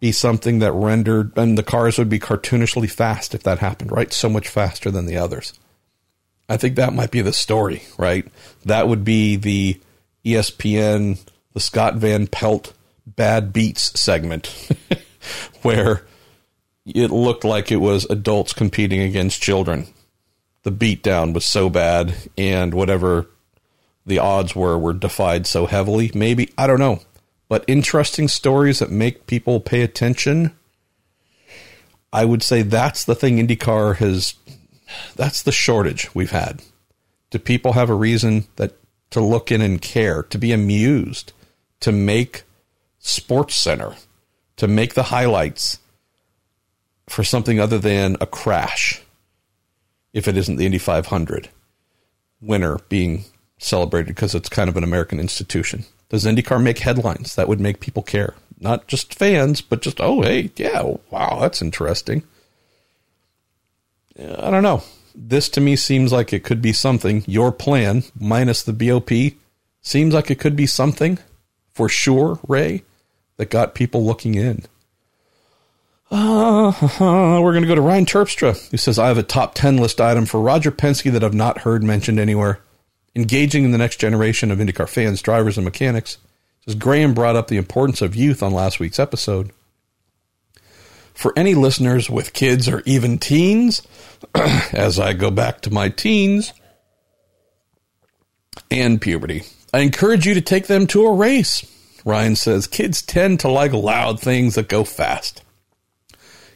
be 0.00 0.12
something 0.12 0.58
that 0.58 0.72
rendered, 0.72 1.36
and 1.36 1.56
the 1.56 1.62
cars 1.62 1.98
would 1.98 2.10
be 2.10 2.18
cartoonishly 2.18 2.90
fast 2.90 3.34
if 3.34 3.42
that 3.44 3.58
happened, 3.58 3.90
right? 3.90 4.12
So 4.12 4.28
much 4.28 4.48
faster 4.48 4.90
than 4.90 5.06
the 5.06 5.16
others. 5.16 5.54
I 6.48 6.56
think 6.56 6.76
that 6.76 6.94
might 6.94 7.10
be 7.10 7.22
the 7.22 7.32
story, 7.32 7.82
right? 7.98 8.26
That 8.64 8.88
would 8.88 9.04
be 9.04 9.36
the 9.36 9.80
ESPN, 10.24 11.18
the 11.54 11.60
Scott 11.60 11.96
Van 11.96 12.26
Pelt 12.26 12.72
bad 13.06 13.52
beats 13.52 13.98
segment, 13.98 14.46
where 15.62 16.06
it 16.84 17.10
looked 17.10 17.44
like 17.44 17.72
it 17.72 17.76
was 17.76 18.04
adults 18.06 18.52
competing 18.52 19.00
against 19.00 19.42
children 19.42 19.88
the 20.66 20.72
beatdown 20.72 21.32
was 21.32 21.46
so 21.46 21.70
bad 21.70 22.12
and 22.36 22.74
whatever 22.74 23.28
the 24.04 24.18
odds 24.18 24.56
were 24.56 24.76
were 24.76 24.92
defied 24.92 25.46
so 25.46 25.66
heavily. 25.66 26.10
Maybe 26.12 26.52
I 26.58 26.66
don't 26.66 26.80
know, 26.80 27.02
but 27.48 27.64
interesting 27.68 28.26
stories 28.26 28.80
that 28.80 28.90
make 28.90 29.28
people 29.28 29.60
pay 29.60 29.82
attention. 29.82 30.50
I 32.12 32.24
would 32.24 32.42
say 32.42 32.62
that's 32.62 33.04
the 33.04 33.14
thing 33.14 33.36
IndyCar 33.36 33.98
has. 33.98 34.34
That's 35.16 35.42
the 35.42 35.52
shortage 35.52 36.14
we've 36.14 36.30
had. 36.30 36.62
Do 37.30 37.38
people 37.38 37.72
have 37.72 37.90
a 37.90 37.94
reason 37.94 38.46
that 38.56 38.74
to 39.10 39.20
look 39.20 39.50
in 39.50 39.60
and 39.60 39.80
care, 39.80 40.22
to 40.24 40.38
be 40.38 40.52
amused, 40.52 41.32
to 41.80 41.92
make 41.92 42.44
Sports 42.98 43.56
Center, 43.56 43.94
to 44.56 44.66
make 44.68 44.94
the 44.94 45.04
highlights 45.04 45.78
for 47.08 47.24
something 47.24 47.60
other 47.60 47.78
than 47.78 48.16
a 48.20 48.26
crash? 48.26 49.02
if 50.16 50.26
it 50.26 50.36
isn't 50.38 50.56
the 50.56 50.64
Indy 50.64 50.78
500 50.78 51.50
winner 52.40 52.78
being 52.88 53.26
celebrated 53.58 54.14
because 54.14 54.34
it's 54.34 54.48
kind 54.48 54.70
of 54.70 54.76
an 54.78 54.82
American 54.82 55.20
institution. 55.20 55.84
Does 56.08 56.24
IndyCar 56.24 56.62
make 56.62 56.78
headlines 56.78 57.34
that 57.34 57.48
would 57.48 57.60
make 57.60 57.80
people 57.80 58.02
care? 58.02 58.32
Not 58.58 58.88
just 58.88 59.14
fans, 59.14 59.60
but 59.60 59.82
just, 59.82 60.00
oh, 60.00 60.22
hey, 60.22 60.50
yeah, 60.56 60.94
wow, 61.10 61.36
that's 61.38 61.60
interesting. 61.60 62.22
I 64.18 64.50
don't 64.50 64.62
know. 64.62 64.82
This 65.14 65.48
to 65.50 65.60
me 65.60 65.76
seems 65.76 66.12
like 66.12 66.32
it 66.32 66.44
could 66.44 66.60
be 66.60 66.72
something. 66.72 67.24
Your 67.26 67.52
plan, 67.52 68.04
minus 68.18 68.62
the 68.62 68.72
BOP, 68.72 69.10
seems 69.80 70.14
like 70.14 70.30
it 70.30 70.38
could 70.38 70.56
be 70.56 70.66
something 70.66 71.18
for 71.72 71.88
sure, 71.88 72.38
Ray, 72.46 72.82
that 73.36 73.50
got 73.50 73.74
people 73.74 74.04
looking 74.04 74.34
in. 74.34 74.64
Uh, 76.10 76.72
we're 77.00 77.52
going 77.52 77.62
to 77.62 77.68
go 77.68 77.74
to 77.74 77.80
Ryan 77.80 78.06
Terpstra, 78.06 78.70
who 78.70 78.76
says, 78.76 78.98
I 78.98 79.08
have 79.08 79.18
a 79.18 79.22
top 79.22 79.54
10 79.54 79.78
list 79.78 80.00
item 80.00 80.26
for 80.26 80.40
Roger 80.40 80.70
Penske 80.70 81.12
that 81.12 81.24
I've 81.24 81.34
not 81.34 81.58
heard 81.58 81.82
mentioned 81.82 82.18
anywhere. 82.20 82.60
Engaging 83.14 83.64
in 83.64 83.72
the 83.72 83.78
next 83.78 83.98
generation 83.98 84.50
of 84.50 84.58
IndyCar 84.58 84.88
fans, 84.88 85.22
drivers, 85.22 85.56
and 85.56 85.64
mechanics. 85.64 86.18
Says 86.64 86.74
Graham 86.74 87.14
brought 87.14 87.36
up 87.36 87.48
the 87.48 87.56
importance 87.56 88.02
of 88.02 88.14
youth 88.14 88.42
on 88.42 88.52
last 88.52 88.78
week's 88.78 88.98
episode. 88.98 89.52
For 91.14 91.32
any 91.36 91.54
listeners 91.54 92.10
with 92.10 92.34
kids 92.34 92.68
or 92.68 92.82
even 92.84 93.18
teens, 93.18 93.80
as 94.72 94.98
I 94.98 95.12
go 95.12 95.30
back 95.30 95.62
to 95.62 95.72
my 95.72 95.88
teens 95.88 96.52
and 98.70 99.00
puberty, 99.00 99.42
I 99.72 99.80
encourage 99.80 100.26
you 100.26 100.34
to 100.34 100.40
take 100.40 100.66
them 100.66 100.86
to 100.88 101.06
a 101.06 101.14
race. 101.14 101.64
Ryan 102.04 102.36
says 102.36 102.66
kids 102.66 103.02
tend 103.02 103.40
to 103.40 103.48
like 103.48 103.72
loud 103.72 104.20
things 104.20 104.54
that 104.54 104.68
go 104.68 104.84
fast. 104.84 105.42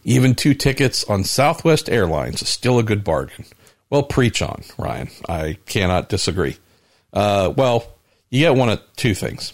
Even 0.05 0.35
two 0.35 0.55
tickets 0.55 1.05
on 1.05 1.25
Southwest 1.25 1.91
Airlines 1.91 2.41
is 2.41 2.49
still 2.49 2.79
a 2.79 2.83
good 2.83 3.05
bargain. 3.05 3.45
Well, 3.91 4.05
preach 4.05 4.41
on, 4.41 4.63
Ryan. 4.79 5.11
I 5.29 5.59
cannot 5.67 6.09
disagree. 6.09 6.57
Uh, 7.13 7.53
well, 7.57 7.85
you 8.31 8.41
get 8.41 8.55
one 8.55 8.69
of 8.71 8.81
two 8.97 9.15
things. 9.15 9.53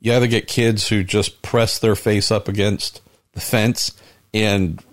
You 0.00 0.12
either 0.12 0.26
get 0.26 0.46
kids 0.46 0.86
who 0.88 1.02
just 1.02 1.40
press 1.40 1.78
their 1.78 1.96
face 1.96 2.30
up 2.30 2.46
against 2.46 3.00
the 3.32 3.40
fence 3.40 3.92
and 4.34 4.84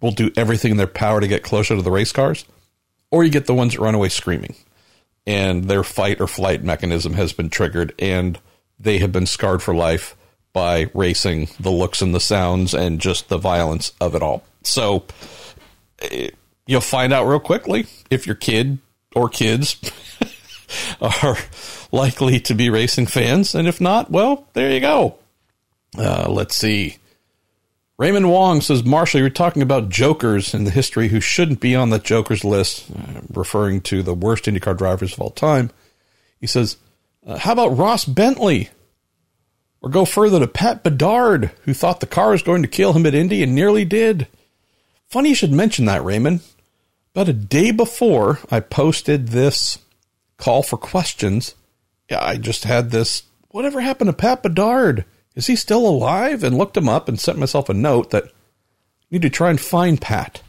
will 0.00 0.12
do 0.12 0.30
everything 0.36 0.70
in 0.72 0.76
their 0.76 0.86
power 0.86 1.20
to 1.20 1.28
get 1.28 1.42
closer 1.42 1.76
to 1.76 1.82
the 1.82 1.90
race 1.90 2.12
cars, 2.12 2.44
or 3.10 3.24
you 3.24 3.30
get 3.30 3.46
the 3.46 3.54
ones 3.54 3.74
that 3.74 3.80
run 3.80 3.94
away 3.94 4.08
screaming 4.08 4.54
and 5.28 5.64
their 5.64 5.84
fight 5.84 6.22
or 6.22 6.26
flight 6.26 6.64
mechanism 6.64 7.12
has 7.12 7.34
been 7.34 7.50
triggered 7.50 7.94
and 7.98 8.38
they 8.80 8.96
have 8.96 9.12
been 9.12 9.26
scarred 9.26 9.62
for 9.62 9.74
life 9.74 10.16
by 10.54 10.88
racing, 10.94 11.50
the 11.60 11.70
looks 11.70 12.00
and 12.00 12.14
the 12.14 12.20
sounds, 12.20 12.72
and 12.72 12.98
just 12.98 13.28
the 13.28 13.36
violence 13.36 13.92
of 14.00 14.14
it 14.14 14.22
all. 14.22 14.42
So 14.62 15.04
eh, 16.00 16.30
you'll 16.66 16.80
find 16.80 17.12
out 17.12 17.26
real 17.26 17.40
quickly 17.40 17.86
if 18.08 18.26
your 18.26 18.36
kid 18.36 18.78
or 19.14 19.28
kids 19.28 19.76
are 21.00 21.36
likely 21.92 22.40
to 22.40 22.54
be 22.54 22.70
racing 22.70 23.06
fans. 23.06 23.54
And 23.54 23.68
if 23.68 23.82
not, 23.82 24.10
well, 24.10 24.46
there 24.54 24.72
you 24.72 24.80
go. 24.80 25.18
Uh, 25.96 26.30
let's 26.30 26.56
see. 26.56 26.96
Raymond 27.98 28.30
Wong 28.30 28.60
says, 28.60 28.84
Marshall, 28.84 29.20
you're 29.20 29.28
talking 29.28 29.60
about 29.60 29.88
jokers 29.88 30.54
in 30.54 30.62
the 30.62 30.70
history 30.70 31.08
who 31.08 31.20
shouldn't 31.20 31.58
be 31.58 31.74
on 31.74 31.90
the 31.90 31.98
jokers 31.98 32.44
list, 32.44 32.88
uh, 32.92 33.20
referring 33.32 33.80
to 33.82 34.04
the 34.04 34.14
worst 34.14 34.44
IndyCar 34.44 34.78
drivers 34.78 35.12
of 35.12 35.20
all 35.20 35.30
time. 35.30 35.70
He 36.40 36.46
says, 36.46 36.76
uh, 37.26 37.38
How 37.38 37.52
about 37.52 37.76
Ross 37.76 38.04
Bentley? 38.04 38.70
Or 39.82 39.90
go 39.90 40.04
further 40.04 40.38
to 40.38 40.46
Pat 40.46 40.84
Bedard, 40.84 41.50
who 41.62 41.74
thought 41.74 41.98
the 41.98 42.06
car 42.06 42.30
was 42.30 42.42
going 42.42 42.62
to 42.62 42.68
kill 42.68 42.92
him 42.92 43.04
at 43.04 43.14
Indy 43.14 43.42
and 43.42 43.54
nearly 43.54 43.84
did. 43.84 44.28
Funny 45.08 45.30
you 45.30 45.34
should 45.34 45.52
mention 45.52 45.84
that, 45.86 46.04
Raymond. 46.04 46.40
About 47.14 47.28
a 47.28 47.32
day 47.32 47.72
before 47.72 48.38
I 48.50 48.60
posted 48.60 49.28
this 49.28 49.78
call 50.36 50.62
for 50.62 50.76
questions, 50.76 51.56
I 52.10 52.36
just 52.36 52.64
had 52.64 52.90
this 52.90 53.24
whatever 53.48 53.80
happened 53.80 54.08
to 54.08 54.12
Pat 54.12 54.42
Bedard? 54.42 55.04
Is 55.38 55.46
he 55.46 55.54
still 55.54 55.86
alive? 55.86 56.42
And 56.42 56.58
looked 56.58 56.76
him 56.76 56.88
up 56.88 57.08
and 57.08 57.18
sent 57.18 57.38
myself 57.38 57.68
a 57.68 57.74
note 57.74 58.10
that 58.10 58.24
I 58.24 58.30
need 59.12 59.22
to 59.22 59.30
try 59.30 59.50
and 59.50 59.60
find 59.60 60.00
Pat. 60.00 60.42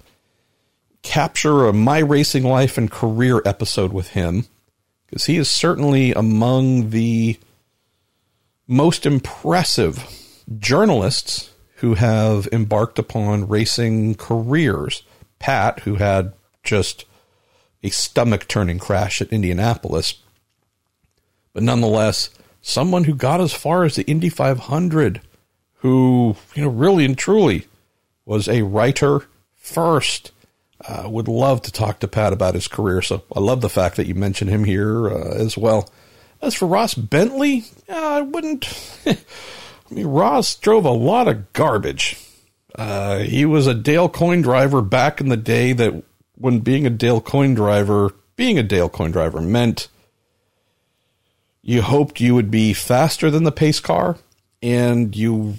Capture 1.03 1.67
a 1.67 1.73
My 1.73 1.99
Racing 1.99 2.43
Life 2.43 2.75
and 2.75 2.89
Career 2.89 3.39
episode 3.45 3.93
with 3.93 4.09
him 4.09 4.47
because 5.05 5.25
he 5.25 5.37
is 5.37 5.47
certainly 5.49 6.11
among 6.13 6.89
the 6.89 7.37
most 8.67 9.05
impressive 9.05 10.03
journalists 10.57 11.51
who 11.75 11.93
have 11.93 12.49
embarked 12.51 12.97
upon 12.97 13.47
racing 13.47 14.15
careers. 14.15 15.03
Pat, 15.37 15.81
who 15.81 15.95
had 15.95 16.33
just 16.63 17.05
a 17.83 17.91
stomach 17.91 18.47
turning 18.47 18.79
crash 18.79 19.21
at 19.21 19.31
Indianapolis, 19.31 20.15
but 21.53 21.61
nonetheless, 21.61 22.31
someone 22.69 23.03
who 23.05 23.15
got 23.15 23.41
as 23.41 23.53
far 23.53 23.83
as 23.83 23.95
the 23.95 24.03
Indy 24.03 24.29
500, 24.29 25.21
who, 25.75 26.35
you 26.55 26.63
know, 26.63 26.69
really 26.69 27.05
and 27.05 27.17
truly 27.17 27.67
was 28.25 28.47
a 28.47 28.61
writer 28.61 29.25
first. 29.55 30.31
Uh, 30.87 31.09
would 31.09 31.27
love 31.27 31.61
to 31.61 31.71
talk 31.71 31.99
to 31.99 32.07
Pat 32.07 32.31
about 32.31 32.53
his 32.53 32.69
career, 32.69 33.01
so 33.01 33.21
I 33.35 33.41
love 33.41 33.59
the 33.59 33.69
fact 33.69 33.97
that 33.97 34.07
you 34.07 34.15
mentioned 34.15 34.49
him 34.49 34.63
here 34.63 35.09
uh, 35.09 35.33
as 35.33 35.57
well. 35.57 35.89
As 36.41 36.55
for 36.55 36.67
Ross 36.67 36.93
Bentley, 36.93 37.65
I 37.89 38.21
wouldn't. 38.21 38.65
I 39.05 39.17
mean, 39.91 40.07
Ross 40.07 40.55
drove 40.55 40.85
a 40.85 40.91
lot 40.91 41.27
of 41.27 41.51
garbage. 41.51 42.17
Uh, 42.75 43.17
he 43.19 43.43
was 43.45 43.67
a 43.67 43.73
Dale 43.73 44.07
Coyne 44.07 44.41
driver 44.41 44.81
back 44.81 45.19
in 45.19 45.27
the 45.27 45.35
day 45.35 45.73
that 45.73 46.01
when 46.35 46.59
being 46.59 46.85
a 46.85 46.89
Dale 46.89 47.19
Coyne 47.19 47.55
driver, 47.55 48.13
being 48.37 48.57
a 48.57 48.63
Dale 48.63 48.87
Coyne 48.87 49.11
driver 49.11 49.41
meant 49.41 49.89
you 51.61 51.81
hoped 51.81 52.21
you 52.21 52.35
would 52.35 52.51
be 52.51 52.73
faster 52.73 53.29
than 53.29 53.43
the 53.43 53.51
pace 53.51 53.79
car 53.79 54.17
and 54.61 55.15
you 55.15 55.55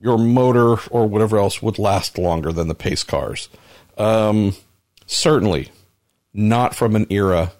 your 0.00 0.18
motor 0.18 0.76
or 0.90 1.06
whatever 1.06 1.38
else 1.38 1.60
would 1.60 1.78
last 1.78 2.18
longer 2.18 2.52
than 2.52 2.68
the 2.68 2.74
pace 2.74 3.02
cars. 3.02 3.48
Um, 3.96 4.54
certainly 5.06 5.70
not 6.32 6.74
from 6.74 6.94
an 6.94 7.06
era 7.10 7.52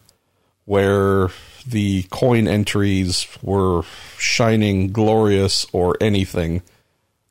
where 0.64 1.28
the 1.66 2.04
Coyne 2.04 2.46
entries 2.46 3.26
were 3.42 3.82
shining 4.18 4.92
glorious 4.92 5.66
or 5.72 5.96
anything 6.00 6.62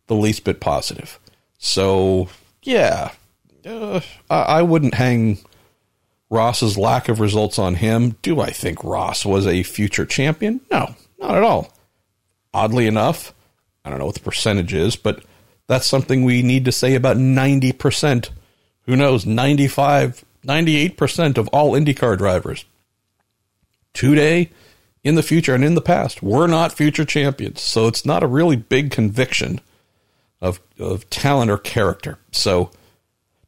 the 0.07 0.15
least 0.15 0.43
bit 0.43 0.59
positive. 0.59 1.19
So, 1.57 2.29
yeah, 2.63 3.11
uh, 3.65 4.01
I, 4.29 4.41
I 4.41 4.61
wouldn't 4.61 4.95
hang 4.95 5.39
Ross's 6.29 6.77
lack 6.77 7.09
of 7.09 7.19
results 7.19 7.57
on 7.57 7.75
him. 7.75 8.17
Do 8.21 8.41
I 8.41 8.49
think 8.49 8.83
Ross 8.83 9.25
was 9.25 9.47
a 9.47 9.63
future 9.63 10.05
champion? 10.05 10.61
No, 10.71 10.95
not 11.19 11.35
at 11.35 11.43
all. 11.43 11.73
Oddly 12.53 12.87
enough, 12.87 13.33
I 13.85 13.89
don't 13.89 13.99
know 13.99 14.05
what 14.05 14.15
the 14.15 14.21
percentage 14.21 14.73
is, 14.73 14.95
but 14.95 15.23
that's 15.67 15.87
something 15.87 16.23
we 16.23 16.41
need 16.41 16.65
to 16.65 16.71
say 16.71 16.95
about 16.95 17.17
90%. 17.17 18.29
Who 18.83 18.95
knows, 18.95 19.25
95, 19.25 20.23
98% 20.45 21.37
of 21.37 21.47
all 21.49 21.73
IndyCar 21.73 22.17
drivers 22.17 22.65
today, 23.93 24.49
in 25.07 25.15
the 25.15 25.23
future, 25.23 25.55
and 25.55 25.63
in 25.63 25.73
the 25.73 25.81
past 25.81 26.21
were 26.21 26.47
not 26.47 26.73
future 26.73 27.05
champions. 27.05 27.61
So 27.61 27.87
it's 27.87 28.05
not 28.05 28.23
a 28.23 28.27
really 28.27 28.57
big 28.57 28.91
conviction 28.91 29.61
of, 30.41 30.59
of 30.77 31.09
talent 31.09 31.49
or 31.49 31.57
character. 31.57 32.19
So 32.31 32.71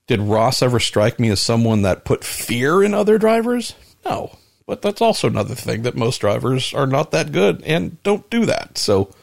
did 0.09 0.21
Ross 0.21 0.63
ever 0.63 0.79
strike 0.79 1.19
me 1.19 1.29
as 1.29 1.39
someone 1.39 1.83
that 1.83 2.03
put 2.03 2.23
fear 2.23 2.83
in 2.83 2.95
other 2.95 3.19
drivers? 3.19 3.75
No. 4.03 4.35
But 4.65 4.81
that's 4.81 5.01
also 5.01 5.27
another 5.27 5.53
thing 5.53 5.83
that 5.83 5.95
most 5.95 6.17
drivers 6.17 6.73
are 6.73 6.87
not 6.87 7.11
that 7.11 7.31
good 7.31 7.61
and 7.63 8.01
don't 8.01 8.27
do 8.31 8.47
that. 8.47 8.79
So, 8.79 9.13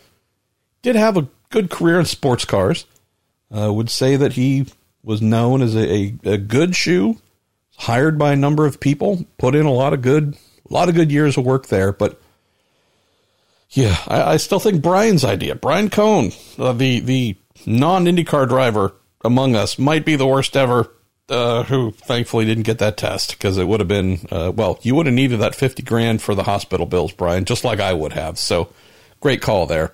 did 0.83 0.95
have 0.95 1.17
a 1.17 1.27
good 1.51 1.71
career 1.71 1.99
in 1.99 2.05
sports 2.05 2.45
cars. 2.45 2.87
Uh, 3.51 3.73
would 3.73 3.91
say 3.91 4.15
that 4.15 4.35
he 4.35 4.67
was 5.03 5.21
known 5.21 5.61
as 5.61 5.75
a, 5.75 5.93
a, 5.93 6.19
a, 6.25 6.39
good 6.39 6.77
shoe, 6.77 7.17
hired 7.79 8.17
by 8.17 8.33
a 8.33 8.37
number 8.37 8.65
of 8.65 8.79
people, 8.79 9.25
put 9.39 9.57
in 9.57 9.67
a 9.67 9.73
lot 9.73 9.93
of 9.93 10.03
good, 10.03 10.37
a 10.69 10.73
lot 10.73 10.89
of 10.89 10.95
good 10.95 11.11
years 11.11 11.37
of 11.37 11.45
work 11.45 11.67
there. 11.67 11.93
But 11.93 12.21
yeah, 13.71 13.97
I, 14.07 14.23
I 14.23 14.37
still 14.37 14.61
think 14.61 14.83
Brian's 14.83 15.25
idea, 15.25 15.57
Brian 15.57 15.91
Cohn, 15.91 16.31
uh, 16.59 16.73
the 16.73 17.01
the 17.01 17.37
non 17.67 18.05
IndyCar 18.05 18.49
driver, 18.49 18.95
among 19.27 19.57
us 19.57 19.79
might 19.79 20.05
be 20.05 20.17
the 20.17 20.27
worst 20.27 20.57
ever. 20.57 20.91
Uh, 21.29 21.65
who 21.65 21.91
thankfully 21.91 22.45
didn't 22.45 22.63
get 22.63 22.79
that 22.79 22.97
test 22.97 23.33
because 23.33 23.59
it 23.59 23.67
would 23.67 23.81
have 23.81 23.89
been 23.89 24.21
uh, 24.31 24.53
well, 24.55 24.79
you 24.83 24.95
would 24.95 25.07
have 25.07 25.15
needed 25.15 25.41
that 25.41 25.57
fifty 25.57 25.83
grand 25.83 26.23
for 26.23 26.37
the 26.37 26.45
hospital 26.45 26.87
bills, 26.87 27.11
Brian, 27.11 27.45
just 27.45 27.65
like 27.65 27.81
I 27.81 27.93
would 27.93 28.13
have. 28.13 28.39
So, 28.39 28.73
great 29.19 29.43
call 29.43 29.67
there. 29.67 29.93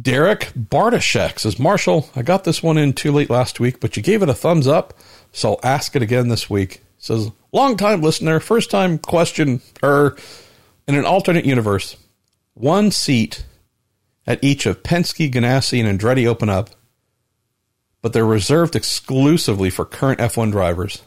Derek 0.00 0.52
Bartashek 0.56 1.38
says, 1.38 1.58
Marshall, 1.58 2.08
I 2.14 2.22
got 2.22 2.44
this 2.44 2.62
one 2.62 2.78
in 2.78 2.92
too 2.92 3.12
late 3.12 3.28
last 3.28 3.60
week, 3.60 3.80
but 3.80 3.96
you 3.96 4.02
gave 4.02 4.22
it 4.22 4.28
a 4.28 4.34
thumbs 4.34 4.66
up, 4.66 4.94
so 5.32 5.50
I'll 5.50 5.60
ask 5.62 5.96
it 5.96 6.02
again 6.02 6.28
this 6.28 6.48
week. 6.48 6.82
Says, 6.98 7.30
long 7.52 7.76
time 7.76 8.00
listener, 8.00 8.40
first 8.40 8.70
time 8.70 8.98
question, 8.98 9.60
er, 9.82 10.16
in 10.86 10.94
an 10.94 11.04
alternate 11.04 11.44
universe, 11.44 11.96
one 12.54 12.90
seat 12.90 13.44
at 14.26 14.42
each 14.44 14.66
of 14.66 14.82
Penske, 14.82 15.30
Ganassi, 15.30 15.84
and 15.84 16.00
Andretti 16.00 16.26
open 16.26 16.48
up 16.48 16.70
but 18.02 18.12
they're 18.12 18.24
reserved 18.24 18.76
exclusively 18.76 19.70
for 19.70 19.84
current 19.84 20.20
F1 20.20 20.50
drivers. 20.52 21.02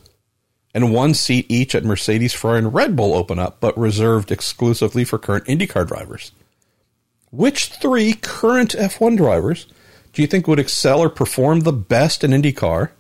And 0.74 0.94
one 0.94 1.14
seat 1.14 1.46
each 1.50 1.76
at 1.76 1.84
Mercedes, 1.84 2.34
Ferrari, 2.34 2.60
and 2.60 2.74
Red 2.74 2.96
Bull 2.96 3.14
open 3.14 3.38
up, 3.38 3.60
but 3.60 3.78
reserved 3.78 4.32
exclusively 4.32 5.04
for 5.04 5.20
current 5.20 5.46
IndyCar 5.46 5.88
drivers. 5.88 6.32
Which 7.32 7.68
three 7.68 8.14
current 8.14 8.72
F1 8.72 9.18
drivers 9.18 9.68
do 10.14 10.22
you 10.22 10.28
think 10.28 10.48
would 10.48 10.60
excel 10.60 11.00
or 11.00 11.10
perform 11.10 11.62
the 11.62 11.74
best 11.74 12.24
in 12.24 12.32
IndyCar? 12.32 12.92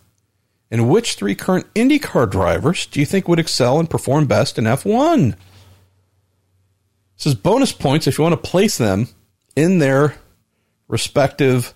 And 0.71 0.89
which 0.89 1.15
three 1.15 1.35
current 1.35 1.71
IndyCar 1.75 2.29
drivers 2.29 2.87
do 2.87 2.99
you 2.99 3.05
think 3.05 3.27
would 3.27 3.39
excel 3.39 3.79
and 3.79 3.89
perform 3.89 4.25
best 4.25 4.57
in 4.57 4.65
F1? 4.65 5.31
This 5.31 5.37
says 7.17 7.35
bonus 7.35 7.71
points 7.71 8.07
if 8.07 8.17
you 8.17 8.23
want 8.23 8.33
to 8.33 8.49
place 8.49 8.77
them 8.77 9.07
in 9.55 9.77
their 9.77 10.15
respective 10.87 11.73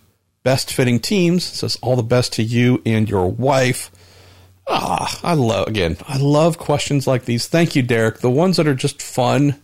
best 0.48 0.72
fitting 0.72 0.98
teams. 0.98 1.44
Says 1.44 1.78
all 1.82 1.98
the 1.98 2.04
best 2.04 2.32
to 2.34 2.42
you 2.42 2.82
and 2.86 3.10
your 3.10 3.30
wife. 3.30 3.92
Ah, 4.66 5.20
I 5.22 5.34
love 5.34 5.68
again. 5.68 5.98
I 6.08 6.18
love 6.20 6.58
questions 6.58 7.06
like 7.06 7.26
these. 7.26 7.48
Thank 7.48 7.76
you, 7.76 7.82
Derek. 7.82 8.20
The 8.20 8.32
ones 8.32 8.56
that 8.56 8.66
are 8.66 8.74
just 8.74 9.02
fun 9.02 9.62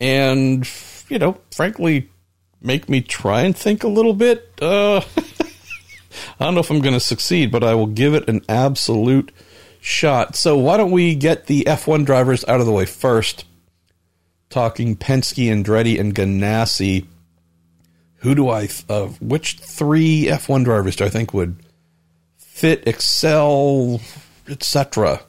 and 0.00 0.68
you 1.08 1.20
know, 1.20 1.38
frankly, 1.52 2.10
make 2.60 2.88
me 2.88 3.00
try 3.00 3.42
and 3.42 3.56
think 3.56 3.84
a 3.84 3.88
little 3.88 4.12
bit. 4.12 4.50
Uh, 4.60 5.02
I 6.40 6.44
don't 6.44 6.54
know 6.54 6.60
if 6.60 6.70
I'm 6.70 6.80
going 6.80 6.94
to 6.94 6.98
succeed, 6.98 7.52
but 7.52 7.62
I 7.62 7.76
will 7.76 7.86
give 7.86 8.12
it 8.12 8.28
an 8.28 8.42
absolute 8.48 9.30
shot. 9.80 10.34
So 10.34 10.58
why 10.58 10.78
don't 10.78 10.90
we 10.90 11.14
get 11.14 11.46
the 11.46 11.62
F1 11.62 12.04
drivers 12.04 12.44
out 12.48 12.58
of 12.58 12.66
the 12.66 12.72
way 12.72 12.86
first? 12.86 13.44
Talking 14.50 14.96
Penske, 14.96 15.46
Andretti, 15.46 16.00
and 16.00 16.12
Ganassi. 16.12 17.06
Who 18.24 18.34
do 18.34 18.48
I? 18.48 18.70
Uh, 18.88 19.08
which 19.20 19.58
three 19.58 20.24
F1 20.24 20.64
drivers 20.64 20.96
do 20.96 21.04
I 21.04 21.10
think 21.10 21.34
would 21.34 21.56
fit, 22.38 22.88
excel, 22.88 24.00
etc.? 24.48 25.20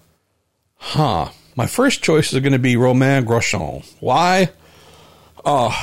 Huh. 0.76 1.30
My 1.58 1.68
first 1.68 2.02
choice 2.02 2.32
is 2.32 2.40
going 2.40 2.54
to 2.54 2.60
be 2.60 2.78
Romain 2.78 3.26
Grosjean. 3.26 3.86
Why? 4.00 4.50
Oh, 5.44 5.76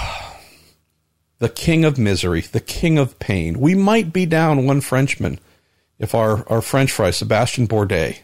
the 1.38 1.50
king 1.50 1.84
of 1.84 1.98
misery, 1.98 2.40
the 2.40 2.60
king 2.60 2.96
of 2.96 3.18
pain. 3.18 3.60
We 3.60 3.74
might 3.74 4.12
be 4.12 4.24
down 4.24 4.64
one 4.64 4.80
Frenchman 4.80 5.38
if 5.98 6.14
our, 6.14 6.48
our 6.48 6.62
French 6.62 6.92
fry, 6.92 7.10
Sebastian 7.10 7.68
Bourdais, 7.68 8.20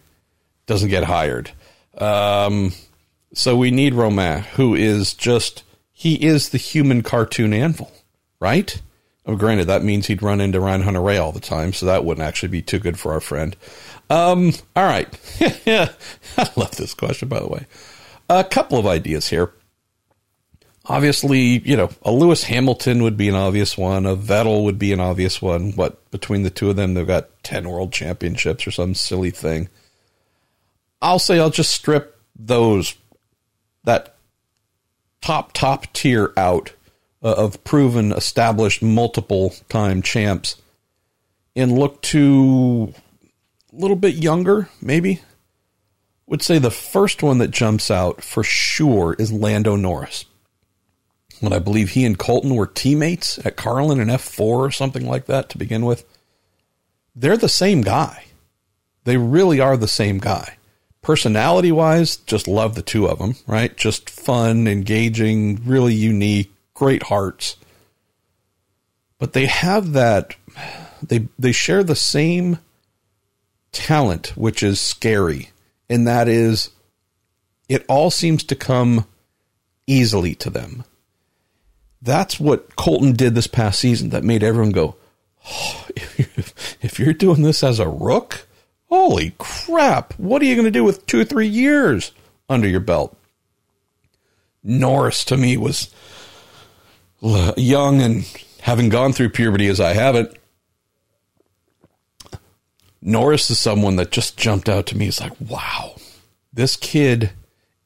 doesn't 0.64 0.88
get 0.88 1.04
hired. 1.04 1.50
Um, 1.98 2.72
so 3.34 3.54
we 3.54 3.70
need 3.70 3.92
Romain, 3.92 4.44
who 4.54 4.74
is 4.74 5.12
just, 5.12 5.62
he 5.92 6.14
is 6.14 6.48
the 6.48 6.58
human 6.58 7.02
cartoon 7.02 7.52
anvil, 7.52 7.92
right? 8.40 8.80
Oh, 9.26 9.36
granted, 9.36 9.66
that 9.66 9.84
means 9.84 10.06
he'd 10.06 10.22
run 10.22 10.40
into 10.40 10.58
Ryan 10.58 10.82
Hunter-Reay 10.82 11.22
all 11.22 11.32
the 11.32 11.40
time, 11.40 11.74
so 11.74 11.84
that 11.84 12.04
wouldn't 12.04 12.26
actually 12.26 12.48
be 12.48 12.62
too 12.62 12.78
good 12.78 12.98
for 12.98 13.12
our 13.12 13.20
friend. 13.20 13.54
Um, 14.08 14.54
all 14.74 14.86
right. 14.86 15.06
I 15.66 16.50
love 16.56 16.76
this 16.76 16.94
question, 16.94 17.28
by 17.28 17.40
the 17.40 17.46
way. 17.46 17.66
A 18.30 18.42
couple 18.42 18.78
of 18.78 18.86
ideas 18.86 19.28
here. 19.28 19.52
Obviously, 20.86 21.58
you 21.58 21.76
know, 21.76 21.90
a 22.02 22.10
Lewis 22.10 22.44
Hamilton 22.44 23.02
would 23.02 23.18
be 23.18 23.28
an 23.28 23.34
obvious 23.34 23.76
one. 23.76 24.06
A 24.06 24.16
Vettel 24.16 24.64
would 24.64 24.78
be 24.78 24.94
an 24.94 25.00
obvious 25.00 25.42
one. 25.42 25.72
What, 25.72 26.10
between 26.10 26.42
the 26.42 26.50
two 26.50 26.70
of 26.70 26.76
them, 26.76 26.94
they've 26.94 27.06
got 27.06 27.28
10 27.42 27.68
world 27.68 27.92
championships 27.92 28.66
or 28.66 28.70
some 28.70 28.94
silly 28.94 29.30
thing. 29.30 29.68
I'll 31.02 31.18
say 31.18 31.38
I'll 31.38 31.50
just 31.50 31.74
strip 31.74 32.18
those, 32.34 32.94
that 33.84 34.16
top, 35.20 35.52
top 35.52 35.92
tier 35.92 36.32
out 36.38 36.72
uh, 37.22 37.34
of 37.34 37.62
proven, 37.64 38.12
established, 38.12 38.82
multiple 38.82 39.54
time 39.68 40.02
champs 40.02 40.56
and 41.56 41.76
look 41.76 42.00
to 42.02 42.94
a 43.72 43.76
little 43.76 43.96
bit 43.96 44.14
younger, 44.14 44.68
maybe. 44.80 45.20
Would 46.26 46.42
say 46.42 46.58
the 46.58 46.70
first 46.70 47.22
one 47.22 47.38
that 47.38 47.50
jumps 47.50 47.90
out 47.90 48.22
for 48.22 48.44
sure 48.44 49.14
is 49.18 49.32
Lando 49.32 49.76
Norris. 49.76 50.26
When 51.40 51.52
I 51.52 51.58
believe 51.58 51.90
he 51.90 52.04
and 52.04 52.18
Colton 52.18 52.54
were 52.54 52.66
teammates 52.66 53.44
at 53.46 53.56
Carlin 53.56 54.00
and 54.00 54.10
F4 54.10 54.40
or 54.40 54.70
something 54.70 55.06
like 55.06 55.26
that 55.26 55.48
to 55.50 55.58
begin 55.58 55.84
with. 55.84 56.04
They're 57.14 57.36
the 57.36 57.48
same 57.48 57.82
guy. 57.82 58.26
They 59.04 59.16
really 59.16 59.58
are 59.58 59.76
the 59.76 59.88
same 59.88 60.18
guy. 60.18 60.58
Personality 61.00 61.72
wise, 61.72 62.16
just 62.16 62.46
love 62.46 62.74
the 62.74 62.82
two 62.82 63.06
of 63.08 63.18
them, 63.18 63.36
right? 63.46 63.74
Just 63.76 64.10
fun, 64.10 64.66
engaging, 64.66 65.62
really 65.64 65.94
unique, 65.94 66.52
great 66.78 67.02
hearts. 67.04 67.56
But 69.18 69.32
they 69.32 69.46
have 69.46 69.92
that 69.94 70.36
they 71.02 71.26
they 71.36 71.50
share 71.50 71.82
the 71.82 71.96
same 71.96 72.60
talent, 73.72 74.28
which 74.36 74.62
is 74.62 74.80
scary, 74.80 75.50
and 75.90 76.06
that 76.06 76.28
is 76.28 76.70
it 77.68 77.84
all 77.88 78.10
seems 78.10 78.44
to 78.44 78.54
come 78.54 79.06
easily 79.88 80.36
to 80.36 80.50
them. 80.50 80.84
That's 82.00 82.38
what 82.38 82.76
Colton 82.76 83.14
did 83.14 83.34
this 83.34 83.48
past 83.48 83.80
season 83.80 84.10
that 84.10 84.22
made 84.22 84.44
everyone 84.44 84.70
go, 84.70 84.94
oh, 85.50 85.86
if 85.96 87.00
you're 87.00 87.12
doing 87.12 87.42
this 87.42 87.64
as 87.64 87.80
a 87.80 87.88
rook, 87.88 88.46
holy 88.88 89.34
crap, 89.38 90.14
what 90.14 90.40
are 90.40 90.44
you 90.44 90.54
going 90.54 90.64
to 90.64 90.70
do 90.70 90.84
with 90.84 91.06
two 91.06 91.20
or 91.20 91.24
three 91.24 91.48
years 91.48 92.12
under 92.48 92.68
your 92.68 92.80
belt? 92.80 93.16
Norris 94.62 95.24
to 95.24 95.36
me 95.36 95.56
was 95.56 95.92
young 97.20 98.00
and 98.00 98.24
having 98.60 98.88
gone 98.88 99.12
through 99.12 99.30
puberty 99.30 99.68
as 99.68 99.80
I 99.80 99.94
haven't. 99.94 100.36
Norris 103.00 103.50
is 103.50 103.60
someone 103.60 103.96
that 103.96 104.10
just 104.10 104.36
jumped 104.36 104.68
out 104.68 104.86
to 104.86 104.96
me. 104.96 105.08
It's 105.08 105.20
like, 105.20 105.32
wow, 105.40 105.94
this 106.52 106.76
kid 106.76 107.30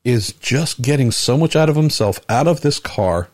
is 0.04 0.32
just 0.32 0.82
getting 0.82 1.10
so 1.10 1.36
much 1.36 1.54
out 1.54 1.68
of 1.68 1.76
himself, 1.76 2.18
out 2.28 2.48
of 2.48 2.62
this 2.62 2.78
car. 2.78 3.28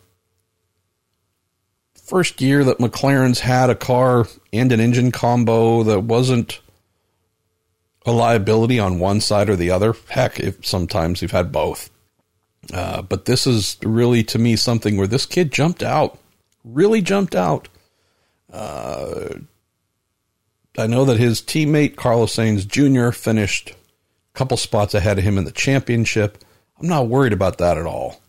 First 1.94 2.40
year 2.40 2.64
that 2.64 2.78
McLaren's 2.78 3.40
had 3.40 3.70
a 3.70 3.74
car 3.74 4.26
and 4.52 4.72
an 4.72 4.80
engine 4.80 5.12
combo 5.12 5.82
that 5.84 6.00
wasn't 6.00 6.60
a 8.06 8.12
liability 8.12 8.78
on 8.78 8.98
one 8.98 9.20
side 9.20 9.48
or 9.48 9.56
the 9.56 9.70
other. 9.70 9.94
Heck, 10.08 10.40
if 10.40 10.66
sometimes 10.66 11.22
you've 11.22 11.30
had 11.30 11.52
both. 11.52 11.90
Uh, 12.72 13.02
but 13.02 13.24
this 13.24 13.46
is 13.46 13.76
really, 13.82 14.22
to 14.24 14.38
me, 14.38 14.56
something 14.56 14.96
where 14.96 15.06
this 15.06 15.26
kid 15.26 15.52
jumped 15.52 15.82
out, 15.82 16.18
really 16.64 17.00
jumped 17.00 17.34
out. 17.34 17.68
Uh, 18.52 19.38
I 20.76 20.86
know 20.86 21.04
that 21.06 21.18
his 21.18 21.40
teammate 21.40 21.96
Carlos 21.96 22.34
Sainz 22.34 22.66
Jr. 22.66 23.10
finished 23.10 23.70
a 23.70 24.38
couple 24.38 24.56
spots 24.56 24.94
ahead 24.94 25.18
of 25.18 25.24
him 25.24 25.38
in 25.38 25.44
the 25.44 25.50
championship. 25.50 26.44
I'm 26.80 26.88
not 26.88 27.08
worried 27.08 27.32
about 27.32 27.58
that 27.58 27.78
at 27.78 27.86
all. 27.86 28.20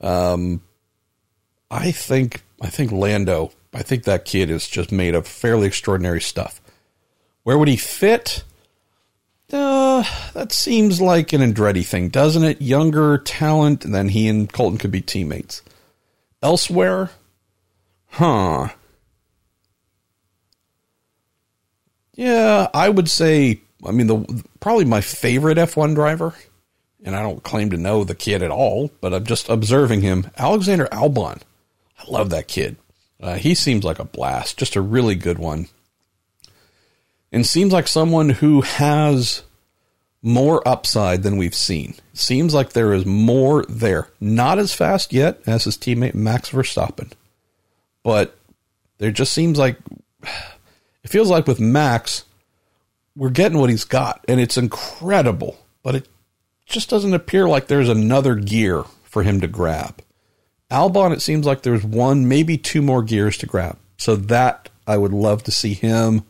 Um, 0.00 0.62
I 1.70 1.92
think 1.92 2.42
I 2.60 2.68
think 2.68 2.92
Lando. 2.92 3.52
I 3.74 3.82
think 3.82 4.04
that 4.04 4.24
kid 4.24 4.50
is 4.50 4.68
just 4.68 4.90
made 4.92 5.14
of 5.14 5.26
fairly 5.26 5.66
extraordinary 5.66 6.20
stuff. 6.20 6.60
Where 7.42 7.58
would 7.58 7.68
he 7.68 7.76
fit? 7.76 8.44
Uh, 9.50 10.04
that 10.34 10.52
seems 10.52 11.00
like 11.00 11.32
an 11.32 11.40
Andretti 11.40 11.84
thing, 11.84 12.10
doesn't 12.10 12.44
it? 12.44 12.60
Younger 12.60 13.16
talent, 13.18 13.80
then 13.80 14.08
he 14.08 14.28
and 14.28 14.52
Colton 14.52 14.78
could 14.78 14.90
be 14.90 15.00
teammates. 15.00 15.62
Elsewhere, 16.42 17.10
huh? 18.08 18.68
Yeah, 22.14 22.68
I 22.74 22.88
would 22.88 23.08
say. 23.08 23.60
I 23.86 23.92
mean, 23.92 24.08
the 24.08 24.44
probably 24.60 24.84
my 24.84 25.00
favorite 25.00 25.56
F1 25.56 25.94
driver, 25.94 26.34
and 27.04 27.16
I 27.16 27.22
don't 27.22 27.42
claim 27.42 27.70
to 27.70 27.76
know 27.76 28.04
the 28.04 28.14
kid 28.14 28.42
at 28.42 28.50
all, 28.50 28.90
but 29.00 29.14
I'm 29.14 29.24
just 29.24 29.48
observing 29.48 30.02
him. 30.02 30.30
Alexander 30.36 30.86
Albon, 30.92 31.40
I 31.98 32.10
love 32.10 32.30
that 32.30 32.48
kid. 32.48 32.76
Uh, 33.20 33.36
he 33.36 33.54
seems 33.54 33.84
like 33.84 33.98
a 33.98 34.04
blast, 34.04 34.58
just 34.58 34.76
a 34.76 34.80
really 34.80 35.14
good 35.14 35.38
one 35.38 35.68
and 37.32 37.46
seems 37.46 37.72
like 37.72 37.88
someone 37.88 38.30
who 38.30 38.62
has 38.62 39.42
more 40.22 40.66
upside 40.66 41.22
than 41.22 41.36
we've 41.36 41.54
seen. 41.54 41.94
Seems 42.12 42.54
like 42.54 42.72
there 42.72 42.92
is 42.92 43.06
more 43.06 43.64
there. 43.68 44.08
Not 44.20 44.58
as 44.58 44.74
fast 44.74 45.12
yet 45.12 45.40
as 45.46 45.64
his 45.64 45.76
teammate 45.76 46.14
Max 46.14 46.50
Verstappen, 46.50 47.12
but 48.02 48.36
there 48.98 49.12
just 49.12 49.32
seems 49.32 49.58
like 49.58 49.78
it 50.22 51.08
feels 51.08 51.30
like 51.30 51.46
with 51.46 51.60
Max, 51.60 52.24
we're 53.16 53.30
getting 53.30 53.58
what 53.58 53.70
he's 53.70 53.84
got, 53.84 54.24
and 54.28 54.40
it's 54.40 54.58
incredible, 54.58 55.58
but 55.82 55.94
it 55.94 56.08
just 56.66 56.90
doesn't 56.90 57.14
appear 57.14 57.48
like 57.48 57.66
there's 57.66 57.88
another 57.88 58.34
gear 58.34 58.84
for 59.04 59.22
him 59.22 59.40
to 59.40 59.48
grab. 59.48 60.02
Albon, 60.70 61.12
it 61.12 61.22
seems 61.22 61.46
like 61.46 61.62
there's 61.62 61.82
one, 61.82 62.28
maybe 62.28 62.58
two 62.58 62.82
more 62.82 63.02
gears 63.02 63.38
to 63.38 63.46
grab. 63.46 63.78
So 63.96 64.16
that 64.16 64.68
I 64.86 64.98
would 64.98 65.12
love 65.12 65.42
to 65.44 65.50
see 65.50 65.74
him 65.74 66.24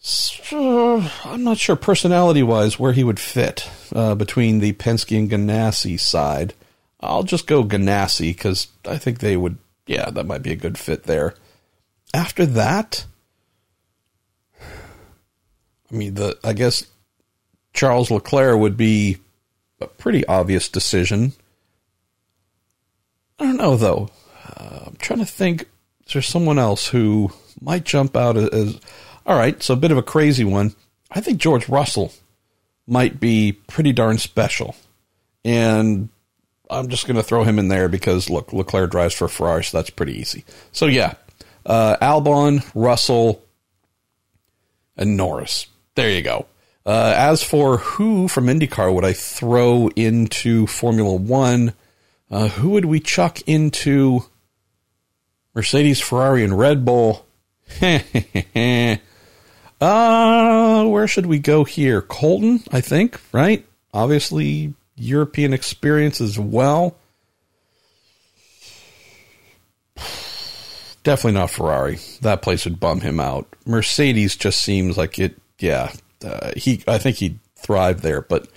I'm 0.52 1.44
not 1.44 1.58
sure 1.58 1.76
personality 1.76 2.42
wise 2.42 2.78
where 2.78 2.92
he 2.92 3.04
would 3.04 3.20
fit 3.20 3.68
uh, 3.94 4.14
between 4.14 4.60
the 4.60 4.72
Penske 4.72 5.16
and 5.16 5.30
Ganassi 5.30 6.00
side. 6.00 6.54
I'll 7.00 7.22
just 7.22 7.46
go 7.46 7.64
Ganassi 7.64 8.34
because 8.34 8.68
I 8.86 8.96
think 8.98 9.18
they 9.18 9.36
would, 9.36 9.58
yeah, 9.86 10.10
that 10.10 10.26
might 10.26 10.42
be 10.42 10.52
a 10.52 10.56
good 10.56 10.78
fit 10.78 11.04
there. 11.04 11.34
After 12.14 12.46
that, 12.46 13.04
I 14.60 15.94
mean, 15.94 16.14
the 16.14 16.38
I 16.42 16.54
guess 16.54 16.86
Charles 17.74 18.10
Leclerc 18.10 18.58
would 18.58 18.76
be 18.76 19.18
a 19.80 19.86
pretty 19.86 20.26
obvious 20.26 20.68
decision. 20.68 21.32
I 23.38 23.44
don't 23.44 23.56
know 23.56 23.76
though. 23.76 24.08
Uh, 24.56 24.80
I'm 24.86 24.96
trying 24.96 25.20
to 25.20 25.26
think. 25.26 25.66
Is 26.06 26.14
there 26.14 26.22
someone 26.22 26.58
else 26.58 26.88
who 26.88 27.30
might 27.60 27.84
jump 27.84 28.16
out 28.16 28.36
as 28.36 28.80
all 29.26 29.36
right, 29.38 29.62
so 29.62 29.74
a 29.74 29.76
bit 29.76 29.90
of 29.90 29.98
a 29.98 30.02
crazy 30.02 30.44
one. 30.44 30.74
I 31.10 31.20
think 31.20 31.38
George 31.38 31.68
Russell 31.68 32.12
might 32.86 33.20
be 33.20 33.52
pretty 33.68 33.92
darn 33.92 34.18
special. 34.18 34.74
And 35.44 36.08
I'm 36.68 36.88
just 36.88 37.06
going 37.06 37.16
to 37.16 37.22
throw 37.22 37.44
him 37.44 37.58
in 37.58 37.68
there 37.68 37.88
because, 37.88 38.28
look, 38.30 38.52
Leclerc 38.52 38.90
drives 38.90 39.14
for 39.14 39.28
Ferrari, 39.28 39.64
so 39.64 39.78
that's 39.78 39.90
pretty 39.90 40.18
easy. 40.18 40.44
So, 40.72 40.86
yeah, 40.86 41.14
Uh, 41.66 41.96
Albon, 42.00 42.68
Russell, 42.74 43.42
and 44.96 45.16
Norris. 45.16 45.66
There 45.94 46.10
you 46.10 46.22
go. 46.22 46.46
Uh, 46.86 47.12
as 47.16 47.42
for 47.42 47.76
who 47.78 48.26
from 48.28 48.46
IndyCar 48.46 48.92
would 48.94 49.04
I 49.04 49.12
throw 49.12 49.88
into 49.94 50.66
Formula 50.66 51.14
One, 51.14 51.74
uh, 52.30 52.48
who 52.48 52.70
would 52.70 52.86
we 52.86 52.98
chuck 53.00 53.40
into 53.46 54.24
Mercedes, 55.54 56.00
Ferrari, 56.00 56.42
and 56.44 56.58
Red 56.58 56.84
Bull? 56.84 57.26
uh, 59.80 60.84
where 60.84 61.08
should 61.08 61.26
we 61.26 61.38
go 61.38 61.64
here? 61.64 62.02
Colton, 62.02 62.62
I 62.70 62.80
think, 62.80 63.20
right? 63.32 63.64
Obviously, 63.92 64.74
European 64.96 65.52
experience 65.52 66.20
as 66.20 66.38
well. 66.38 66.96
Definitely 71.02 71.40
not 71.40 71.50
Ferrari. 71.50 71.98
That 72.20 72.42
place 72.42 72.64
would 72.66 72.78
bum 72.78 73.00
him 73.00 73.20
out. 73.20 73.46
Mercedes 73.64 74.36
just 74.36 74.60
seems 74.60 74.98
like 74.98 75.18
it. 75.18 75.38
Yeah, 75.58 75.92
uh, 76.24 76.52
he. 76.56 76.84
I 76.86 76.98
think 76.98 77.16
he'd 77.16 77.38
thrive 77.56 78.02
there, 78.02 78.20
but 78.20 78.48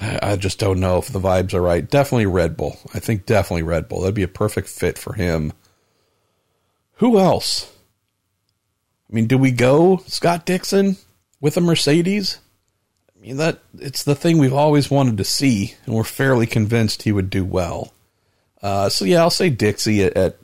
I 0.00 0.36
just 0.36 0.58
don't 0.58 0.80
know 0.80 0.98
if 0.98 1.08
the 1.08 1.20
vibes 1.20 1.54
are 1.54 1.60
right. 1.60 1.88
Definitely 1.88 2.26
Red 2.26 2.56
Bull. 2.56 2.78
I 2.94 3.00
think 3.00 3.26
definitely 3.26 3.64
Red 3.64 3.88
Bull. 3.88 4.00
That'd 4.00 4.14
be 4.14 4.22
a 4.22 4.28
perfect 4.28 4.68
fit 4.68 4.96
for 4.96 5.12
him. 5.14 5.52
Who 6.94 7.18
else? 7.18 7.72
I 9.10 9.14
mean, 9.14 9.26
do 9.26 9.38
we 9.38 9.50
go 9.50 10.02
Scott 10.06 10.44
Dixon 10.44 10.96
with 11.40 11.56
a 11.56 11.60
Mercedes? 11.60 12.38
I 13.16 13.20
mean, 13.20 13.36
that 13.38 13.60
it's 13.78 14.04
the 14.04 14.14
thing 14.14 14.38
we've 14.38 14.52
always 14.52 14.90
wanted 14.90 15.16
to 15.18 15.24
see, 15.24 15.74
and 15.86 15.94
we're 15.94 16.04
fairly 16.04 16.46
convinced 16.46 17.02
he 17.02 17.12
would 17.12 17.30
do 17.30 17.44
well. 17.44 17.92
Uh, 18.62 18.88
so 18.88 19.04
yeah, 19.04 19.20
I'll 19.20 19.30
say 19.30 19.50
Dixie 19.50 20.04
at, 20.04 20.16
at 20.16 20.36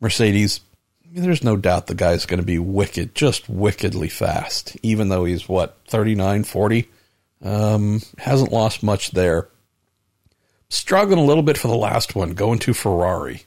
Mercedes, 0.00 0.60
I 1.04 1.14
mean, 1.14 1.22
there's 1.22 1.44
no 1.44 1.56
doubt 1.56 1.86
the 1.86 1.94
guy's 1.94 2.26
going 2.26 2.40
to 2.40 2.46
be 2.46 2.58
wicked, 2.58 3.14
just 3.14 3.48
wickedly 3.48 4.08
fast, 4.08 4.76
even 4.82 5.08
though 5.08 5.24
he's 5.24 5.48
what, 5.48 5.76
39, 5.88 6.44
40? 6.44 6.88
Um, 7.42 8.00
hasn't 8.18 8.52
lost 8.52 8.82
much 8.82 9.10
there. 9.10 9.48
Struggling 10.68 11.18
a 11.18 11.24
little 11.24 11.42
bit 11.42 11.58
for 11.58 11.68
the 11.68 11.76
last 11.76 12.14
one, 12.14 12.32
going 12.32 12.58
to 12.60 12.72
Ferrari. 12.72 13.42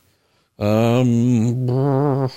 Um, 0.60 2.30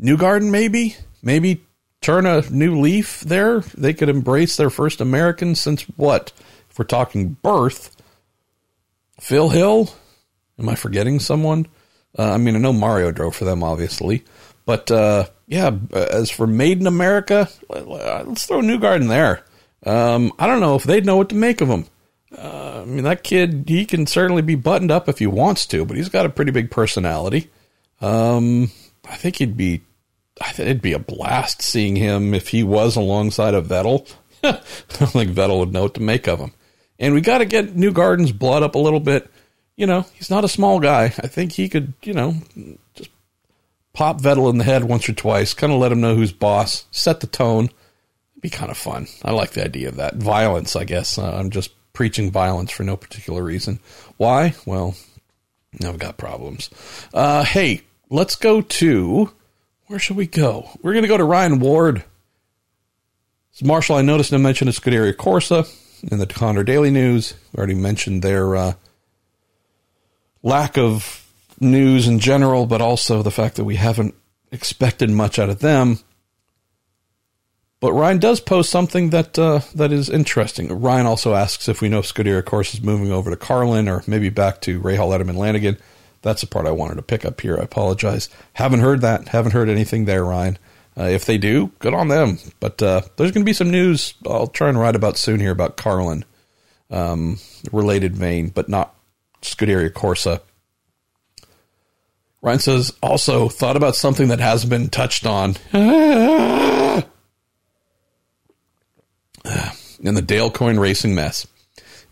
Newgarden, 0.00 0.50
maybe? 0.50 0.96
Maybe 1.22 1.62
turn 2.00 2.26
a 2.26 2.42
new 2.50 2.80
leaf 2.80 3.20
there? 3.20 3.60
They 3.60 3.92
could 3.92 4.08
embrace 4.08 4.56
their 4.56 4.70
first 4.70 5.00
American 5.00 5.54
since 5.54 5.82
what? 5.96 6.32
If 6.70 6.78
we're 6.78 6.84
talking 6.84 7.36
birth, 7.42 7.96
Phil 9.20 9.48
Hill? 9.48 9.90
Am 10.58 10.68
I 10.68 10.74
forgetting 10.74 11.20
someone? 11.20 11.66
Uh, 12.18 12.32
I 12.32 12.36
mean, 12.38 12.56
I 12.56 12.58
know 12.58 12.72
Mario 12.72 13.10
drove 13.10 13.36
for 13.36 13.44
them, 13.44 13.62
obviously, 13.62 14.24
but 14.64 14.90
uh, 14.90 15.26
yeah. 15.46 15.70
As 15.92 16.30
for 16.30 16.46
Made 16.46 16.80
in 16.80 16.86
America, 16.86 17.48
let's 17.68 18.46
throw 18.46 18.60
Newgarden 18.60 19.08
there. 19.08 19.44
Um, 19.84 20.32
I 20.38 20.46
don't 20.46 20.60
know 20.60 20.74
if 20.74 20.84
they'd 20.84 21.06
know 21.06 21.16
what 21.16 21.28
to 21.30 21.36
make 21.36 21.60
of 21.60 21.68
him. 21.68 21.86
Uh, 22.36 22.82
I 22.82 22.84
mean, 22.84 23.04
that 23.04 23.22
kid, 23.24 23.64
he 23.68 23.86
can 23.86 24.06
certainly 24.06 24.42
be 24.42 24.54
buttoned 24.54 24.90
up 24.90 25.08
if 25.08 25.18
he 25.18 25.26
wants 25.26 25.66
to, 25.66 25.84
but 25.84 25.96
he's 25.96 26.08
got 26.08 26.26
a 26.26 26.30
pretty 26.30 26.50
big 26.50 26.70
personality. 26.70 27.50
Um, 28.00 28.70
I 29.08 29.16
think 29.16 29.36
he'd 29.36 29.56
be, 29.56 29.82
I 30.40 30.52
think 30.52 30.68
it'd 30.68 30.82
be 30.82 30.92
a 30.92 30.98
blast 30.98 31.62
seeing 31.62 31.96
him 31.96 32.34
if 32.34 32.48
he 32.48 32.62
was 32.62 32.96
alongside 32.96 33.54
of 33.54 33.66
Vettel. 33.66 34.10
I 34.44 34.52
don't 34.52 35.10
think 35.10 35.32
Vettel 35.32 35.58
would 35.58 35.72
know 35.72 35.82
what 35.82 35.94
to 35.94 36.02
make 36.02 36.28
of 36.28 36.38
him. 36.38 36.52
And 36.98 37.14
we 37.14 37.20
got 37.20 37.38
to 37.38 37.44
get 37.44 37.76
Newgarden's 37.76 38.32
blood 38.32 38.62
up 38.62 38.74
a 38.74 38.78
little 38.78 39.00
bit 39.00 39.30
you 39.78 39.86
know, 39.86 40.04
he's 40.14 40.28
not 40.28 40.44
a 40.44 40.48
small 40.48 40.80
guy. 40.80 41.04
I 41.04 41.28
think 41.28 41.52
he 41.52 41.68
could, 41.68 41.94
you 42.02 42.12
know, 42.12 42.34
just 42.94 43.10
pop 43.94 44.20
Vettel 44.20 44.50
in 44.50 44.58
the 44.58 44.64
head 44.64 44.84
once 44.84 45.08
or 45.08 45.12
twice, 45.12 45.54
kind 45.54 45.72
of 45.72 45.78
let 45.78 45.92
him 45.92 46.00
know 46.00 46.16
who's 46.16 46.32
boss, 46.32 46.84
set 46.90 47.20
the 47.20 47.28
tone. 47.28 47.66
It'd 48.32 48.42
be 48.42 48.50
kind 48.50 48.72
of 48.72 48.76
fun. 48.76 49.06
I 49.24 49.30
like 49.30 49.52
the 49.52 49.64
idea 49.64 49.88
of 49.88 49.96
that. 49.96 50.16
Violence, 50.16 50.74
I 50.74 50.82
guess. 50.82 51.16
Uh, 51.16 51.30
I'm 51.32 51.50
just 51.50 51.70
preaching 51.92 52.32
violence 52.32 52.72
for 52.72 52.82
no 52.82 52.96
particular 52.96 53.42
reason. 53.42 53.78
Why? 54.16 54.54
Well, 54.66 54.96
now 55.80 55.90
I've 55.90 55.98
got 56.00 56.16
problems. 56.16 56.70
Uh, 57.14 57.44
hey, 57.44 57.82
let's 58.10 58.34
go 58.34 58.60
to 58.60 59.30
where 59.88 59.98
should 59.98 60.16
we 60.16 60.26
go? 60.26 60.68
We're 60.82 60.92
going 60.92 61.02
to 61.02 61.08
go 61.08 61.16
to 61.16 61.24
Ryan 61.24 61.58
Ward. 61.58 62.04
Marshall, 63.60 63.96
I 63.96 64.02
noticed 64.02 64.32
I 64.32 64.36
mention 64.36 64.68
a 64.68 64.70
Scuderia 64.70 65.14
Corsa 65.14 65.66
in 66.12 66.18
the 66.18 66.26
Condor 66.26 66.62
Daily 66.62 66.92
News. 66.92 67.34
We 67.52 67.58
already 67.58 67.74
mentioned 67.74 68.22
their 68.22 68.54
uh, 68.54 68.72
lack 70.44 70.78
of 70.78 71.26
news 71.58 72.06
in 72.06 72.20
general, 72.20 72.66
but 72.66 72.80
also 72.80 73.22
the 73.22 73.32
fact 73.32 73.56
that 73.56 73.64
we 73.64 73.74
haven't 73.74 74.14
expected 74.52 75.10
much 75.10 75.40
out 75.40 75.50
of 75.50 75.58
them. 75.58 75.98
But 77.80 77.94
Ryan 77.94 78.18
does 78.18 78.40
post 78.40 78.70
something 78.70 79.10
that 79.10 79.36
uh, 79.38 79.60
that 79.74 79.92
is 79.92 80.08
interesting. 80.08 80.80
Ryan 80.80 81.06
also 81.06 81.34
asks 81.34 81.68
if 81.68 81.80
we 81.80 81.88
know 81.88 82.00
if 82.00 82.12
Scuderia 82.12 82.42
Corsa 82.42 82.74
is 82.74 82.82
moving 82.82 83.10
over 83.10 83.30
to 83.30 83.36
Carlin 83.36 83.88
or 83.88 84.04
maybe 84.06 84.28
back 84.28 84.60
to 84.62 84.80
Rahal 84.80 85.10
Letterman 85.10 85.36
Lanigan. 85.36 85.78
That's 86.22 86.40
the 86.40 86.46
part 86.46 86.66
I 86.66 86.72
wanted 86.72 86.96
to 86.96 87.02
pick 87.02 87.24
up 87.24 87.40
here. 87.40 87.58
I 87.58 87.62
apologize. 87.62 88.28
Haven't 88.54 88.80
heard 88.80 89.00
that. 89.02 89.28
Haven't 89.28 89.52
heard 89.52 89.68
anything 89.68 90.04
there, 90.04 90.24
Ryan. 90.24 90.58
Uh, 90.96 91.04
if 91.04 91.26
they 91.26 91.38
do, 91.38 91.70
good 91.78 91.94
on 91.94 92.08
them. 92.08 92.38
But 92.58 92.82
uh, 92.82 93.02
there's 93.16 93.30
going 93.30 93.44
to 93.44 93.48
be 93.48 93.52
some 93.52 93.70
news 93.70 94.14
I'll 94.26 94.48
try 94.48 94.68
and 94.68 94.78
write 94.78 94.96
about 94.96 95.16
soon 95.16 95.38
here 95.38 95.52
about 95.52 95.76
Carlin, 95.76 96.24
um, 96.90 97.38
related 97.70 98.16
vein, 98.16 98.48
but 98.48 98.68
not 98.68 98.94
Scuderia 99.42 99.90
Corsa. 99.90 100.40
Ryan 102.42 102.58
says, 102.58 102.92
also 103.02 103.48
thought 103.48 103.76
about 103.76 103.96
something 103.96 104.28
that 104.28 104.40
hasn't 104.40 104.70
been 104.70 104.88
touched 104.88 105.26
on. 105.26 105.56
in 110.00 110.14
the 110.14 110.22
Dale 110.22 110.50
Coyne 110.50 110.78
racing 110.78 111.14
mess. 111.14 111.46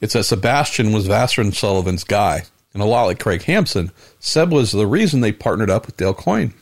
It 0.00 0.10
says 0.10 0.28
Sebastian 0.28 0.92
was 0.92 1.08
Vasser 1.08 1.38
and 1.38 1.54
Sullivan's 1.54 2.04
guy, 2.04 2.44
and 2.76 2.82
a 2.82 2.86
lot 2.86 3.04
like 3.04 3.18
Craig 3.18 3.42
Hampson, 3.44 3.90
Seb 4.18 4.52
was 4.52 4.70
the 4.70 4.86
reason 4.86 5.22
they 5.22 5.32
partnered 5.32 5.70
up 5.70 5.86
with 5.86 5.96
Dale 5.96 6.12
Coyne. 6.12 6.52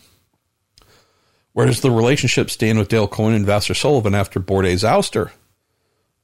Where 1.53 1.67
does 1.67 1.81
the 1.81 1.91
relationship 1.91 2.51
stand 2.51 2.79
with 2.79 2.89
Dale 2.89 3.09
Coyne 3.09 3.35
and 3.35 3.45
Vasser 3.45 3.75
Sullivan 3.75 4.15
after 4.15 4.39
Bourdais' 4.39 4.89
ouster? 4.89 5.33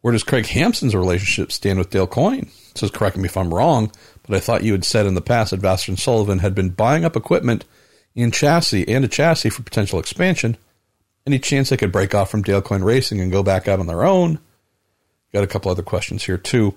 Where 0.01 0.13
does 0.13 0.23
Craig 0.23 0.47
Hampson's 0.47 0.95
relationship 0.95 1.51
stand 1.51 1.81
with 1.81 1.91
Dale 1.91 2.07
Coyne? 2.07 2.51
It 2.71 2.79
says, 2.79 2.93
correct 2.93 3.17
me 3.17 3.25
if 3.25 3.37
I'm 3.37 3.53
wrong, 3.53 3.91
but 4.23 4.37
I 4.37 4.41
thought 4.41 4.63
you 4.63 4.73
had 4.73 4.85
said 4.85 5.07
in 5.07 5.15
the 5.15 5.21
past 5.21 5.51
that 5.51 5.61
Vasser 5.61 5.89
and 5.89 5.99
Sullivan 5.99 6.39
had 6.39 6.55
been 6.55 6.71
buying 6.71 7.05
up 7.05 7.17
equipment 7.17 7.65
in 8.15 8.31
chassis 8.31 8.87
and 8.87 9.05
a 9.05 9.09
chassis 9.09 9.51
for 9.51 9.63
potential 9.63 9.99
expansion. 9.99 10.57
Any 11.27 11.41
chance 11.41 11.69
they 11.69 11.77
could 11.77 11.91
break 11.91 12.15
off 12.15 12.31
from 12.31 12.43
Dale 12.43 12.63
Coyne 12.63 12.85
Racing 12.85 13.21
and 13.21 13.33
go 13.33 13.43
back 13.43 13.67
out 13.67 13.81
on 13.81 13.89
their 13.89 14.05
own? 14.05 14.39
Got 15.33 15.43
a 15.43 15.49
couple 15.49 15.71
other 15.71 15.83
questions 15.83 16.25
here 16.25 16.39
too. 16.39 16.77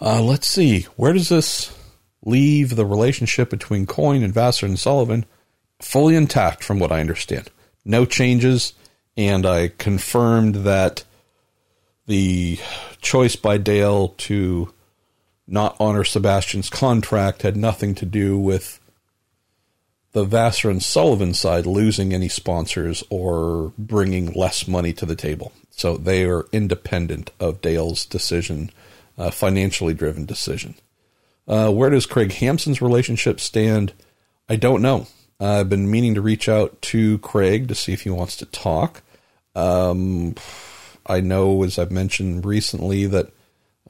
Uh, 0.00 0.22
let's 0.22 0.46
see. 0.46 0.82
Where 0.96 1.12
does 1.12 1.28
this 1.28 1.75
leave 2.26 2.76
the 2.76 2.84
relationship 2.84 3.48
between 3.48 3.86
Coyne 3.86 4.22
and 4.22 4.34
Vasser 4.34 4.64
and 4.64 4.78
Sullivan? 4.78 5.24
Fully 5.80 6.14
intact, 6.14 6.62
from 6.62 6.78
what 6.78 6.92
I 6.92 7.00
understand. 7.00 7.50
No 7.84 8.04
changes, 8.04 8.74
and 9.16 9.46
I 9.46 9.68
confirmed 9.68 10.56
that 10.56 11.04
the 12.06 12.58
choice 13.00 13.36
by 13.36 13.56
Dale 13.56 14.08
to 14.08 14.72
not 15.46 15.76
honor 15.78 16.04
Sebastian's 16.04 16.68
contract 16.68 17.42
had 17.42 17.56
nothing 17.56 17.94
to 17.94 18.06
do 18.06 18.36
with 18.36 18.80
the 20.12 20.24
Vasser 20.24 20.70
and 20.70 20.82
Sullivan 20.82 21.34
side 21.34 21.66
losing 21.66 22.12
any 22.12 22.28
sponsors 22.28 23.04
or 23.10 23.72
bringing 23.76 24.32
less 24.32 24.66
money 24.66 24.92
to 24.94 25.06
the 25.06 25.14
table. 25.14 25.52
So 25.70 25.96
they 25.96 26.24
are 26.24 26.46
independent 26.52 27.30
of 27.38 27.60
Dale's 27.60 28.06
decision, 28.06 28.70
uh, 29.18 29.30
financially 29.30 29.92
driven 29.92 30.24
decision. 30.24 30.74
Uh, 31.48 31.70
where 31.70 31.90
does 31.90 32.06
Craig 32.06 32.32
Hampson's 32.32 32.82
relationship 32.82 33.40
stand? 33.40 33.92
I 34.48 34.56
don't 34.56 34.82
know. 34.82 35.06
Uh, 35.40 35.60
I've 35.60 35.68
been 35.68 35.90
meaning 35.90 36.14
to 36.14 36.22
reach 36.22 36.48
out 36.48 36.80
to 36.82 37.18
Craig 37.18 37.68
to 37.68 37.74
see 37.74 37.92
if 37.92 38.02
he 38.02 38.10
wants 38.10 38.36
to 38.36 38.46
talk. 38.46 39.02
Um, 39.54 40.34
I 41.06 41.20
know, 41.20 41.62
as 41.62 41.78
I've 41.78 41.90
mentioned 41.90 42.44
recently, 42.44 43.06
that 43.06 43.30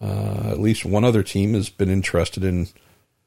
uh, 0.00 0.50
at 0.50 0.60
least 0.60 0.84
one 0.84 1.04
other 1.04 1.22
team 1.22 1.54
has 1.54 1.68
been 1.68 1.90
interested 1.90 2.44
in 2.44 2.68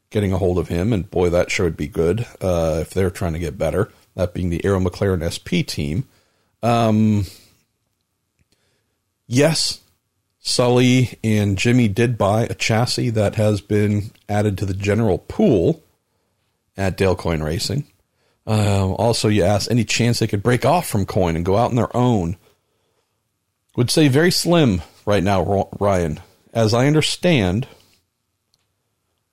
getting 0.09 0.31
a 0.31 0.37
hold 0.37 0.57
of 0.57 0.67
him, 0.67 0.91
and 0.93 1.09
boy, 1.09 1.29
that 1.29 1.51
sure 1.51 1.65
would 1.65 1.77
be 1.77 1.87
good 1.87 2.25
uh, 2.41 2.79
if 2.81 2.91
they're 2.91 3.09
trying 3.09 3.33
to 3.33 3.39
get 3.39 3.57
better. 3.57 3.91
That 4.15 4.33
being 4.33 4.49
the 4.49 4.63
Arrow 4.65 4.79
McLaren 4.79 5.23
SP 5.25 5.65
team. 5.65 6.07
Um, 6.61 7.25
yes, 9.27 9.79
Sully 10.49 11.19
and 11.23 11.57
Jimmy 11.57 11.87
did 11.87 12.17
buy 12.17 12.43
a 12.43 12.55
chassis 12.55 13.11
that 13.11 13.35
has 13.35 13.61
been 13.61 14.11
added 14.27 14.57
to 14.57 14.65
the 14.65 14.73
general 14.73 15.19
pool 15.19 15.83
at 16.75 16.97
Dale 16.97 17.15
Coyne 17.15 17.43
Racing. 17.43 17.85
Um, 18.47 18.95
also, 18.97 19.27
you 19.27 19.43
asked 19.43 19.69
any 19.69 19.85
chance 19.85 20.19
they 20.19 20.27
could 20.27 20.41
break 20.41 20.65
off 20.65 20.87
from 20.87 21.05
Coyne 21.05 21.35
and 21.35 21.45
go 21.45 21.55
out 21.55 21.69
on 21.69 21.75
their 21.75 21.95
own. 21.95 22.35
Would 23.75 23.91
say 23.91 24.07
very 24.07 24.31
slim 24.31 24.81
right 25.05 25.23
now, 25.23 25.69
Ryan 25.79 26.19
as 26.53 26.73
I 26.73 26.87
understand, 26.87 27.67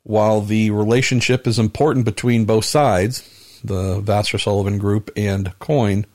while 0.02 0.40
the 0.40 0.70
relationship 0.70 1.46
is 1.46 1.58
important 1.58 2.04
between 2.04 2.44
both 2.44 2.64
sides, 2.64 3.60
the 3.64 4.00
Vasser 4.00 4.40
Sullivan 4.40 4.78
Group 4.78 5.10
and 5.16 5.58
Coyne, 5.58 6.06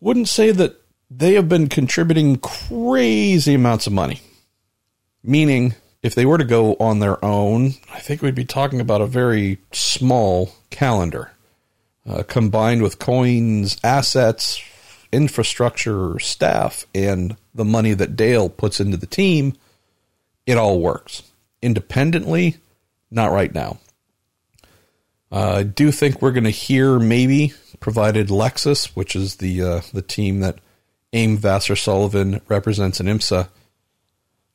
wouldn't 0.00 0.28
say 0.28 0.50
that 0.50 0.81
they 1.16 1.34
have 1.34 1.48
been 1.48 1.68
contributing 1.68 2.36
crazy 2.36 3.54
amounts 3.54 3.86
of 3.86 3.92
money. 3.92 4.20
Meaning, 5.22 5.74
if 6.02 6.14
they 6.14 6.26
were 6.26 6.38
to 6.38 6.44
go 6.44 6.74
on 6.80 6.98
their 6.98 7.22
own, 7.24 7.74
I 7.92 8.00
think 8.00 8.22
we'd 8.22 8.34
be 8.34 8.44
talking 8.44 8.80
about 8.80 9.00
a 9.00 9.06
very 9.06 9.58
small 9.72 10.52
calendar. 10.70 11.30
Uh, 12.04 12.24
combined 12.24 12.82
with 12.82 12.98
Coyne's, 12.98 13.76
assets, 13.84 14.60
infrastructure, 15.12 16.18
staff, 16.18 16.84
and 16.94 17.36
the 17.54 17.64
money 17.64 17.94
that 17.94 18.16
Dale 18.16 18.48
puts 18.48 18.80
into 18.80 18.96
the 18.96 19.06
team, 19.06 19.54
it 20.46 20.58
all 20.58 20.80
works. 20.80 21.22
Independently, 21.60 22.56
not 23.10 23.30
right 23.30 23.54
now. 23.54 23.78
Uh, 25.30 25.56
I 25.58 25.62
do 25.62 25.92
think 25.92 26.20
we're 26.20 26.32
going 26.32 26.44
to 26.44 26.50
hear 26.50 26.98
maybe, 26.98 27.52
provided 27.78 28.28
Lexus, 28.28 28.86
which 28.96 29.14
is 29.14 29.36
the 29.36 29.62
uh, 29.62 29.80
the 29.94 30.02
team 30.02 30.40
that 30.40 30.58
AIM 31.12 31.38
Vasser 31.38 31.78
Sullivan 31.78 32.40
represents 32.48 33.00
in 33.00 33.06
IMSA, 33.06 33.48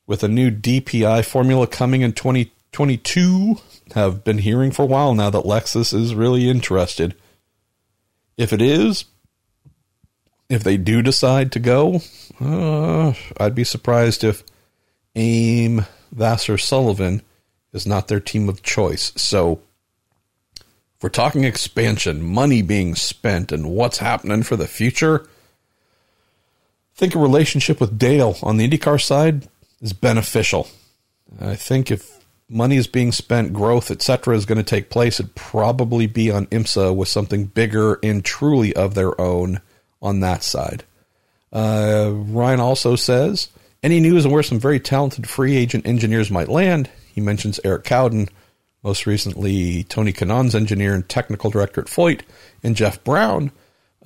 with 0.06 0.24
a 0.24 0.28
new 0.28 0.50
DPI 0.50 1.24
formula 1.24 1.66
coming 1.66 2.02
in 2.02 2.12
2022. 2.12 3.56
Have 3.94 4.24
been 4.24 4.38
hearing 4.38 4.70
for 4.70 4.82
a 4.82 4.86
while 4.86 5.14
now 5.14 5.30
that 5.30 5.44
Lexus 5.44 5.94
is 5.94 6.14
really 6.14 6.48
interested. 6.48 7.14
If 8.36 8.52
it 8.52 8.60
is, 8.60 9.06
if 10.48 10.62
they 10.62 10.76
do 10.76 11.02
decide 11.02 11.52
to 11.52 11.58
go, 11.58 12.00
uh, 12.40 13.14
I'd 13.38 13.54
be 13.54 13.64
surprised 13.64 14.24
if 14.24 14.42
AIM 15.14 15.86
Vasser 16.14 16.60
Sullivan 16.60 17.22
is 17.72 17.86
not 17.86 18.08
their 18.08 18.20
team 18.20 18.48
of 18.48 18.62
choice. 18.62 19.12
So, 19.16 19.60
if 20.96 21.02
we're 21.02 21.10
talking 21.10 21.44
expansion, 21.44 22.22
money 22.22 22.62
being 22.62 22.94
spent, 22.94 23.52
and 23.52 23.70
what's 23.70 23.98
happening 23.98 24.42
for 24.42 24.56
the 24.56 24.66
future, 24.66 25.28
think 26.98 27.14
a 27.14 27.18
relationship 27.18 27.80
with 27.80 27.96
Dale 27.96 28.36
on 28.42 28.56
the 28.56 28.68
IndyCar 28.68 29.00
side 29.00 29.48
is 29.80 29.92
beneficial. 29.92 30.68
I 31.40 31.54
think 31.54 31.92
if 31.92 32.24
money 32.48 32.76
is 32.76 32.88
being 32.88 33.12
spent, 33.12 33.52
growth, 33.52 33.92
etc., 33.92 34.34
is 34.34 34.46
going 34.46 34.58
to 34.58 34.64
take 34.64 34.90
place, 34.90 35.20
it'd 35.20 35.36
probably 35.36 36.08
be 36.08 36.32
on 36.32 36.46
IMSA 36.46 36.94
with 36.94 37.08
something 37.08 37.46
bigger 37.46 38.00
and 38.02 38.24
truly 38.24 38.74
of 38.74 38.94
their 38.94 39.18
own 39.20 39.60
on 40.02 40.20
that 40.20 40.42
side. 40.42 40.82
Uh, 41.52 42.10
Ryan 42.12 42.60
also 42.60 42.96
says 42.96 43.48
any 43.82 44.00
news 44.00 44.26
on 44.26 44.32
where 44.32 44.42
some 44.42 44.58
very 44.58 44.80
talented 44.80 45.28
free 45.28 45.56
agent 45.56 45.86
engineers 45.86 46.32
might 46.32 46.48
land. 46.48 46.90
He 47.14 47.20
mentions 47.20 47.60
Eric 47.62 47.84
Cowden, 47.84 48.28
most 48.82 49.06
recently 49.06 49.84
Tony 49.84 50.12
Kanaan's 50.12 50.56
engineer 50.56 50.94
and 50.94 51.08
technical 51.08 51.50
director 51.50 51.80
at 51.80 51.86
Foyt, 51.86 52.22
and 52.64 52.74
Jeff 52.74 53.02
Brown, 53.04 53.52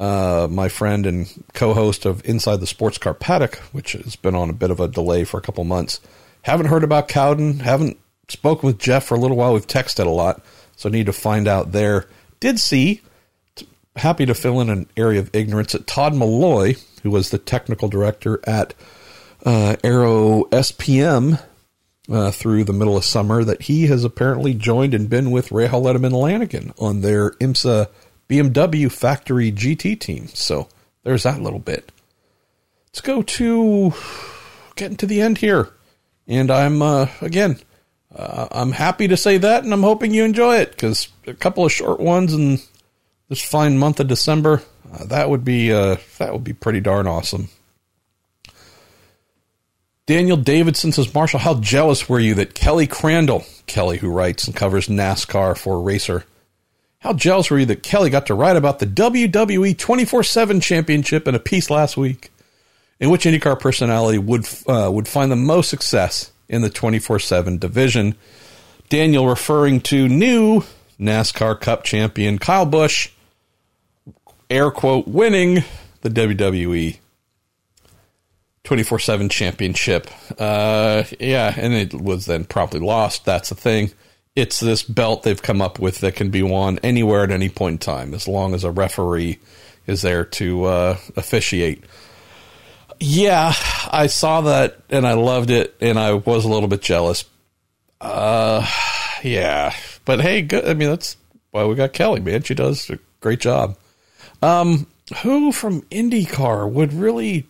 uh, 0.03 0.49
my 0.51 0.69
friend 0.69 1.07
and 1.07 1.33
co-host 1.55 2.07
of 2.07 2.25
Inside 2.25 2.57
the 2.57 2.67
Sports 2.67 2.99
Car 2.99 3.15
Paddock, 3.15 3.59
which 3.71 3.93
has 3.93 4.17
been 4.17 4.35
on 4.35 4.51
a 4.51 4.53
bit 4.53 4.73
of 4.73 4.81
a 4.81 4.89
delay 4.89 5.23
for 5.23 5.39
a 5.39 5.41
couple 5.41 5.63
months. 5.63 6.01
Haven't 6.43 6.67
heard 6.67 6.83
about 6.83 7.07
Cowden. 7.07 7.61
Haven't 7.61 7.99
spoken 8.27 8.67
with 8.67 8.81
Jeff 8.81 9.05
for 9.05 9.15
a 9.15 9.21
little 9.21 9.37
while. 9.37 9.53
We've 9.55 9.65
texted 9.65 10.05
a 10.05 10.11
lot, 10.11 10.45
so 10.75 10.89
need 10.89 11.07
to 11.07 11.13
find 11.13 11.47
out 11.47 11.71
there. 11.71 12.07
Did 12.41 12.59
see 12.59 13.01
happy 13.95 14.27
to 14.27 14.35
fill 14.35 14.61
in 14.61 14.71
an 14.71 14.89
area 14.97 15.21
of 15.21 15.31
ignorance 15.33 15.71
that 15.71 15.87
Todd 15.87 16.17
Malloy, 16.17 16.75
who 17.05 17.13
was 17.13 17.31
the 17.31 17.39
technical 17.39 17.89
director 17.89 18.41
at 18.45 18.75
uh, 19.47 19.77
Arrow 19.85 20.47
SPM 20.51 21.41
uh, 22.11 22.33
through 22.33 22.65
the 22.65 22.73
middle 22.73 22.97
of 22.97 23.05
summer, 23.05 23.45
that 23.45 23.63
he 23.63 23.87
has 23.87 24.03
apparently 24.03 24.53
joined 24.53 24.95
and 24.95 25.09
been 25.09 25.31
with 25.31 25.51
Rahal 25.51 25.85
Letterman 25.85 26.11
Lanigan 26.11 26.73
on 26.77 27.03
their 27.03 27.31
IMSA 27.33 27.89
BMW 28.33 28.91
factory 28.91 29.53
GT 29.53 30.01
team. 30.01 30.29
So 30.29 30.69
there's 31.03 31.25
that 31.25 31.43
little 31.43 31.59
bit. 31.59 31.93
Let's 32.87 33.03
go 33.03 33.23
to 33.23 33.93
getting 34.77 34.97
to 34.97 35.07
the 35.07 35.21
end 35.21 35.39
here. 35.39 35.69
And 36.27 36.51
I'm, 36.51 36.81
uh, 36.81 37.09
again, 37.21 37.59
uh, 38.15 38.49
I'm 38.51 38.73
happy 38.73 39.09
to 39.09 39.17
say 39.17 39.39
that, 39.39 39.65
and 39.65 39.73
I'm 39.73 39.83
hoping 39.83 40.15
you 40.15 40.25
enjoy 40.25 40.59
it 40.59 40.71
because 40.71 41.09
a 41.27 41.35
couple 41.35 41.65
of 41.65 41.73
short 41.73 42.01
ones 42.01 42.33
and 42.33 42.63
this 43.29 43.43
fine 43.43 43.79
month 43.79 44.01
of 44.01 44.09
December, 44.09 44.63
uh, 44.93 45.05
that 45.07 45.31
would 45.31 45.45
be 45.45 45.73
uh, 45.73 45.97
that 46.19 46.33
would 46.33 46.45
be 46.45 46.53
pretty 46.53 46.81
darn 46.81 47.07
awesome. 47.07 47.49
Daniel 50.07 50.37
Davidson 50.37 50.93
says, 50.93 51.15
Marshall, 51.15 51.41
how 51.41 51.55
jealous 51.55 52.09
were 52.09 52.19
you 52.19 52.35
that 52.35 52.55
Kelly 52.55 52.87
Crandall, 52.87 53.45
Kelly 53.67 53.99
who 53.99 54.11
writes 54.11 54.47
and 54.47 54.55
covers 54.55 54.89
NASCAR 54.89 55.57
for 55.57 55.81
Racer, 55.81 56.25
how 57.03 57.13
jealous 57.13 57.51
were 57.51 57.59
you 57.59 57.67
that 57.67 57.83
Kelly 57.83 58.11
got 58.11 58.27
to 58.27 58.35
write 58.35 58.57
about 58.57 58.79
the 58.79 58.87
WWE 58.87 59.77
24 59.77 60.23
7 60.23 60.61
championship 60.61 61.27
in 61.27 61.35
a 61.35 61.41
piece 61.41 61.69
last 61.69 61.97
week, 61.97 62.31
in 63.01 63.11
which 63.11 63.25
IndyCar 63.25 63.59
personality 63.59 64.19
would, 64.19 64.47
uh, 64.69 64.89
would 64.93 65.09
find 65.09 65.31
the 65.31 65.37
most 65.37 65.69
success 65.69 66.31
in 66.49 66.63
the 66.63 66.71
24 66.71 67.19
7 67.19 67.59
division? 67.59 68.15
Daniel 68.89 69.27
referring 69.27 69.81
to 69.81 70.09
new 70.09 70.63
NASCAR 71.01 71.61
Cup 71.61 71.83
champion 71.83 72.39
Kyle 72.39 72.67
Busch 72.67 73.09
air 74.49 74.71
quote, 74.71 75.09
winning 75.09 75.65
the 76.03 76.11
WWE 76.11 76.99
24 78.63 78.99
7 79.01 79.29
championship. 79.29 80.09
Uh, 80.39 81.03
yeah, 81.19 81.53
and 81.57 81.73
it 81.73 81.95
was 81.95 82.27
then 82.27 82.45
promptly 82.45 82.81
lost. 82.81 83.25
That's 83.25 83.49
the 83.49 83.55
thing. 83.57 83.91
It's 84.35 84.61
this 84.61 84.83
belt 84.83 85.23
they've 85.25 85.43
come 85.43 85.61
up 85.61 85.79
with 85.79 86.01
that 86.01 86.17
can 86.17 86.31
be 86.31 86.43
won 86.43 86.79
anywhere 86.83 87.23
at 87.23 87.31
any 87.31 87.51
point 87.51 87.75
in 87.75 87.79
time, 87.79 88.15
as 88.15 88.27
long 88.27 88.55
as 88.55 88.65
a 88.65 88.71
referee 88.71 89.39
is 89.87 90.03
there 90.03 90.25
to 90.25 90.65
uh, 90.65 90.97
officiate. 91.17 91.85
Yeah, 92.99 93.53
I 93.91 94.07
saw 94.07 94.43
that 94.43 94.79
and 94.89 95.07
I 95.07 95.15
loved 95.15 95.51
it, 95.51 95.75
and 95.81 95.99
I 95.99 96.15
was 96.15 96.45
a 96.45 96.49
little 96.49 96.69
bit 96.69 96.81
jealous. 96.81 97.25
Uh, 98.01 98.67
yeah, 99.23 99.75
but 100.05 100.21
hey, 100.21 100.43
good. 100.43 100.67
I 100.67 100.75
mean, 100.75 100.89
that's 100.89 101.17
why 101.51 101.65
we 101.65 101.75
got 101.75 101.93
Kelly, 101.93 102.21
man. 102.21 102.43
She 102.43 102.55
does 102.55 102.89
a 102.91 102.99
great 103.21 103.41
job. 103.41 103.77
Um, 104.41 104.87
who 105.23 105.53
from 105.53 105.83
IndyCar 105.83 106.71
would 106.71 106.93
really? 106.93 107.47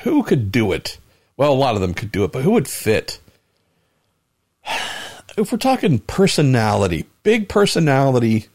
Who 0.00 0.22
could 0.22 0.50
do 0.50 0.72
it? 0.72 0.98
Well, 1.36 1.52
a 1.52 1.54
lot 1.54 1.76
of 1.76 1.80
them 1.80 1.94
could 1.94 2.10
do 2.10 2.24
it, 2.24 2.32
but 2.32 2.42
who 2.42 2.52
would 2.52 2.68
fit? 2.68 3.20
If 5.36 5.50
we're 5.50 5.58
talking 5.58 5.98
personality, 6.00 7.06
big 7.22 7.48
personality, 7.48 8.46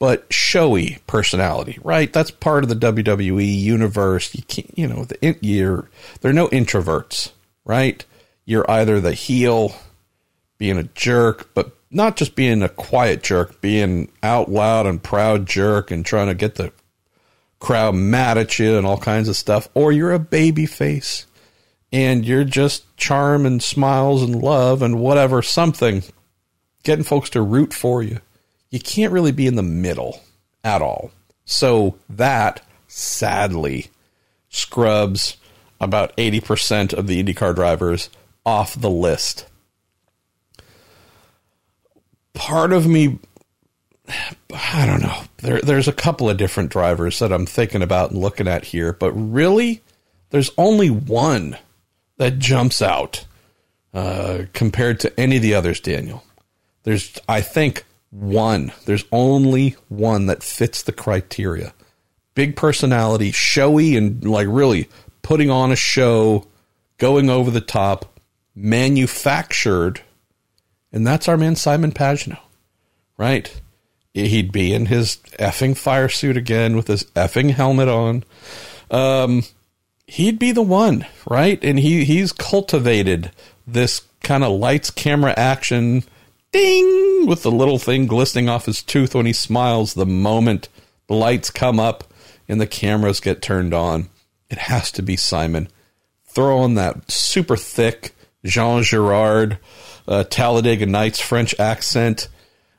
but 0.00 0.32
showy 0.32 0.98
personality, 1.06 1.78
right? 1.84 2.12
That's 2.12 2.30
part 2.30 2.64
of 2.64 2.70
the 2.70 2.74
WWE 2.74 3.56
universe. 3.56 4.34
You 4.34 4.42
can't, 4.42 4.76
you 4.76 4.88
know, 4.88 5.04
the 5.04 5.36
you're 5.40 5.88
there 6.20 6.30
are 6.30 6.34
no 6.34 6.48
introverts, 6.48 7.32
right? 7.64 8.04
You're 8.46 8.68
either 8.68 9.00
the 9.00 9.12
heel, 9.12 9.74
being 10.58 10.78
a 10.78 10.84
jerk, 10.84 11.50
but 11.54 11.76
not 11.90 12.16
just 12.16 12.34
being 12.34 12.62
a 12.62 12.68
quiet 12.68 13.22
jerk, 13.22 13.60
being 13.60 14.10
out 14.22 14.50
loud 14.50 14.86
and 14.86 15.02
proud 15.02 15.46
jerk 15.46 15.90
and 15.90 16.04
trying 16.04 16.28
to 16.28 16.34
get 16.34 16.54
the 16.54 16.72
crowd 17.58 17.94
mad 17.94 18.38
at 18.38 18.58
you 18.58 18.76
and 18.78 18.86
all 18.86 18.98
kinds 18.98 19.28
of 19.28 19.36
stuff, 19.36 19.68
or 19.74 19.92
you're 19.92 20.12
a 20.12 20.18
baby 20.18 20.66
face 20.66 21.26
and 21.92 22.24
you're 22.24 22.44
just 22.44 22.96
charm 22.96 23.46
and 23.46 23.62
smiles 23.62 24.22
and 24.22 24.42
love 24.42 24.82
and 24.82 25.00
whatever 25.00 25.42
something, 25.42 26.02
getting 26.82 27.04
folks 27.04 27.30
to 27.30 27.42
root 27.42 27.74
for 27.74 28.02
you. 28.02 28.20
You 28.70 28.80
can't 28.80 29.12
really 29.12 29.32
be 29.32 29.46
in 29.46 29.56
the 29.56 29.62
middle 29.62 30.22
at 30.62 30.82
all. 30.82 31.10
So 31.44 31.96
that 32.08 32.64
sadly 32.86 33.90
scrubs 34.48 35.36
about 35.80 36.16
80% 36.16 36.92
of 36.92 37.06
the 37.06 37.22
IndyCar 37.22 37.54
drivers 37.54 38.10
off 38.44 38.80
the 38.80 38.90
list 38.90 39.46
part 42.40 42.72
of 42.72 42.86
me 42.86 43.18
I 44.52 44.86
don't 44.86 45.02
know. 45.02 45.22
There, 45.36 45.60
there's 45.60 45.86
a 45.86 45.92
couple 45.92 46.28
of 46.28 46.36
different 46.36 46.70
drivers 46.70 47.20
that 47.20 47.32
I'm 47.32 47.46
thinking 47.46 47.82
about 47.82 48.10
and 48.10 48.20
looking 48.20 48.48
at 48.48 48.64
here, 48.64 48.92
but 48.92 49.12
really, 49.12 49.82
there's 50.30 50.50
only 50.58 50.90
one 50.90 51.56
that 52.20 52.38
jumps 52.38 52.80
out 52.80 53.26
uh, 53.92 54.44
compared 54.52 55.00
to 55.00 55.20
any 55.20 55.36
of 55.36 55.42
the 55.42 55.54
others. 55.54 55.80
Daniel, 55.80 56.22
there's 56.84 57.18
I 57.28 57.40
think 57.40 57.84
one. 58.10 58.72
There's 58.84 59.04
only 59.10 59.76
one 59.88 60.26
that 60.26 60.42
fits 60.42 60.82
the 60.82 60.92
criteria. 60.92 61.72
Big 62.34 62.54
personality, 62.54 63.32
showy, 63.32 63.96
and 63.96 64.24
like 64.24 64.46
really 64.48 64.88
putting 65.22 65.50
on 65.50 65.72
a 65.72 65.76
show, 65.76 66.46
going 66.98 67.28
over 67.28 67.50
the 67.50 67.60
top, 67.60 68.20
manufactured 68.54 70.00
and 70.92 71.06
that's 71.06 71.28
our 71.28 71.36
man 71.36 71.56
Simon 71.56 71.92
Pagenaud, 71.92 72.40
right? 73.16 73.60
He'd 74.12 74.50
be 74.50 74.74
in 74.74 74.86
his 74.86 75.18
effing 75.38 75.76
fire 75.76 76.08
suit 76.08 76.36
again 76.36 76.74
with 76.74 76.88
his 76.88 77.04
effing 77.16 77.50
helmet 77.50 77.88
on. 77.88 78.24
Um, 78.90 79.44
he'd 80.10 80.38
be 80.40 80.50
the 80.50 80.62
one, 80.62 81.06
right? 81.28 81.62
And 81.62 81.78
he 81.78 82.04
he's 82.04 82.32
cultivated 82.32 83.30
this 83.66 84.02
kind 84.22 84.42
of 84.42 84.58
lights, 84.58 84.90
camera 84.90 85.32
action, 85.36 86.02
ding, 86.52 87.26
with 87.26 87.42
the 87.42 87.50
little 87.50 87.78
thing 87.78 88.06
glistening 88.06 88.48
off 88.48 88.66
his 88.66 88.82
tooth 88.82 89.14
when 89.14 89.26
he 89.26 89.32
smiles 89.32 89.94
the 89.94 90.06
moment 90.06 90.68
the 91.06 91.14
lights 91.14 91.50
come 91.50 91.78
up 91.78 92.04
and 92.48 92.60
the 92.60 92.66
cameras 92.66 93.20
get 93.20 93.40
turned 93.40 93.72
on. 93.72 94.08
It 94.50 94.58
has 94.58 94.90
to 94.92 95.02
be 95.02 95.16
Simon. 95.16 95.68
Throw 96.26 96.58
on 96.58 96.74
that 96.74 97.10
super 97.10 97.56
thick 97.56 98.14
Jean 98.44 98.82
Girard, 98.82 99.58
uh, 100.08 100.24
Talladega 100.24 100.86
Nights 100.86 101.20
French 101.20 101.54
accent. 101.60 102.28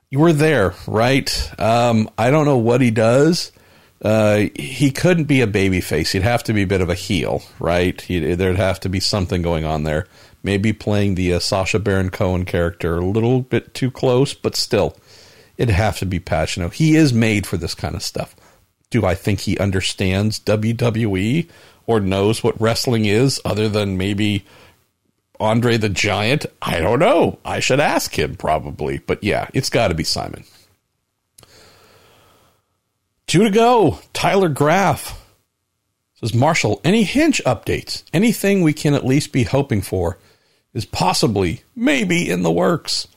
You 0.09 0.19
were 0.19 0.33
there, 0.33 0.73
right? 0.85 1.51
Um, 1.57 2.09
I 2.17 2.29
don't 2.29 2.45
know 2.45 2.57
what 2.57 2.81
he 2.81 2.91
does. 2.91 3.53
Uh, 4.01 4.47
he 4.55 4.89
couldn't 4.91 5.25
be 5.25 5.41
a 5.41 5.47
baby 5.47 5.79
face. 5.79 6.11
He'd 6.11 6.23
have 6.23 6.43
to 6.45 6.53
be 6.53 6.63
a 6.63 6.67
bit 6.67 6.81
of 6.81 6.89
a 6.89 6.95
heel, 6.95 7.43
right? 7.59 7.99
He'd, 8.01 8.35
there'd 8.35 8.55
have 8.55 8.79
to 8.81 8.89
be 8.89 8.99
something 8.99 9.41
going 9.41 9.63
on 9.63 9.83
there. 9.83 10.07
Maybe 10.43 10.73
playing 10.73 11.15
the 11.15 11.33
uh, 11.33 11.39
Sacha 11.39 11.77
Baron 11.77 12.09
Cohen 12.09 12.45
character 12.45 12.97
a 12.97 13.05
little 13.05 13.41
bit 13.41 13.75
too 13.75 13.91
close, 13.91 14.33
but 14.33 14.55
still, 14.55 14.97
it'd 15.57 15.75
have 15.75 15.99
to 15.99 16.07
be 16.07 16.19
Pagenaud. 16.19 16.73
He 16.73 16.95
is 16.95 17.13
made 17.13 17.45
for 17.45 17.57
this 17.57 17.75
kind 17.75 17.93
of 17.93 18.01
stuff. 18.01 18.35
Do 18.89 19.05
I 19.05 19.13
think 19.13 19.41
he 19.41 19.57
understands 19.59 20.39
WWE 20.39 21.47
or 21.85 21.99
knows 21.99 22.43
what 22.43 22.59
wrestling 22.59 23.05
is 23.05 23.39
other 23.45 23.69
than 23.69 23.97
maybe 23.97 24.43
Andre 25.39 25.77
the 25.77 25.89
Giant? 25.89 26.47
I 26.59 26.79
don't 26.79 26.99
know. 26.99 27.37
I 27.45 27.59
should 27.59 27.79
ask 27.79 28.17
him 28.17 28.35
probably. 28.35 28.97
But 28.97 29.23
yeah, 29.23 29.47
it's 29.53 29.69
got 29.69 29.89
to 29.89 29.93
be 29.93 30.03
Simon. 30.03 30.43
Two 33.31 33.45
to 33.45 33.49
go. 33.49 33.97
Tyler 34.11 34.49
Graff 34.49 35.25
says 36.15 36.33
Marshall, 36.33 36.81
any 36.83 37.03
Hinch 37.03 37.41
updates? 37.45 38.03
Anything 38.13 38.61
we 38.61 38.73
can 38.73 38.93
at 38.93 39.05
least 39.05 39.31
be 39.31 39.43
hoping 39.43 39.81
for 39.81 40.17
is 40.73 40.83
possibly, 40.83 41.63
maybe 41.73 42.29
in 42.29 42.43
the 42.43 42.51
works. 42.51 43.07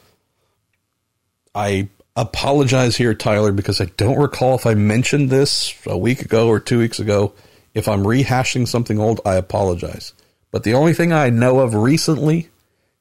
I 1.52 1.88
apologize 2.14 2.94
here, 2.96 3.12
Tyler, 3.12 3.50
because 3.50 3.80
I 3.80 3.86
don't 3.86 4.20
recall 4.20 4.54
if 4.54 4.66
I 4.66 4.74
mentioned 4.74 5.30
this 5.30 5.74
a 5.84 5.98
week 5.98 6.22
ago 6.22 6.46
or 6.46 6.60
two 6.60 6.78
weeks 6.78 7.00
ago. 7.00 7.32
If 7.74 7.88
I'm 7.88 8.04
rehashing 8.04 8.68
something 8.68 9.00
old, 9.00 9.20
I 9.26 9.34
apologize. 9.34 10.12
But 10.52 10.62
the 10.62 10.74
only 10.74 10.94
thing 10.94 11.12
I 11.12 11.30
know 11.30 11.58
of 11.58 11.74
recently, 11.74 12.50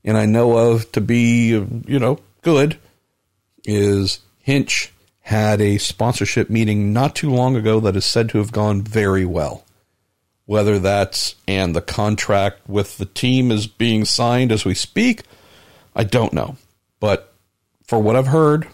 and 0.04 0.18
I 0.18 0.26
know 0.26 0.58
of 0.58 0.92
to 0.94 1.00
be, 1.00 1.50
you 1.50 2.00
know, 2.00 2.18
good, 2.42 2.80
is 3.66 4.18
Hinch 4.40 4.93
had 5.24 5.62
a 5.62 5.78
sponsorship 5.78 6.50
meeting 6.50 6.92
not 6.92 7.16
too 7.16 7.32
long 7.32 7.56
ago 7.56 7.80
that 7.80 7.96
is 7.96 8.06
said 8.06 8.28
to 8.30 8.38
have 8.40 8.52
gone 8.52 8.82
very 8.82 9.26
well. 9.26 9.64
Whether 10.46 10.80
that's 10.80 11.36
and 11.48 11.74
the 11.74 11.82
contract 11.82 12.68
with 12.68 12.98
the 12.98 13.06
team 13.06 13.50
is 13.50 13.66
being 13.66 14.04
signed 14.04 14.52
as 14.52 14.66
we 14.66 14.74
speak, 14.74 15.24
I 15.96 16.04
don't 16.04 16.34
know. 16.34 16.58
But 17.00 17.34
for 17.88 18.00
what 18.00 18.18
I've 18.18 18.28
heard, 18.28 18.68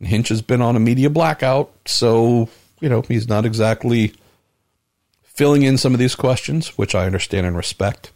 Hinch 0.00 0.28
has 0.28 0.40
been 0.40 0.62
on 0.62 0.76
a 0.76 0.80
media 0.80 1.10
blackout, 1.10 1.72
so, 1.86 2.48
you 2.80 2.88
know, 2.88 3.02
he's 3.02 3.28
not 3.28 3.44
exactly 3.44 4.14
filling 5.22 5.62
in 5.62 5.78
some 5.78 5.94
of 5.94 5.98
these 5.98 6.14
questions, 6.14 6.78
which 6.78 6.94
I 6.94 7.06
understand 7.06 7.46
and 7.46 7.56
respect. 7.56 8.12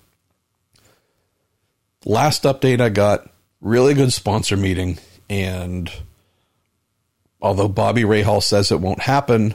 Last 2.05 2.45
update 2.45 2.81
I 2.81 2.91
got, 2.91 3.29
really 3.61 3.95
good 3.95 4.13
sponsor 4.13 4.57
meeting, 4.57 4.99
and 5.29 5.91
although 7.47 7.69
Bobby 7.69 8.03
Rahal 8.03 8.43
says 8.43 8.71
it 8.71 8.81
won't 8.81 9.01
happen, 9.01 9.55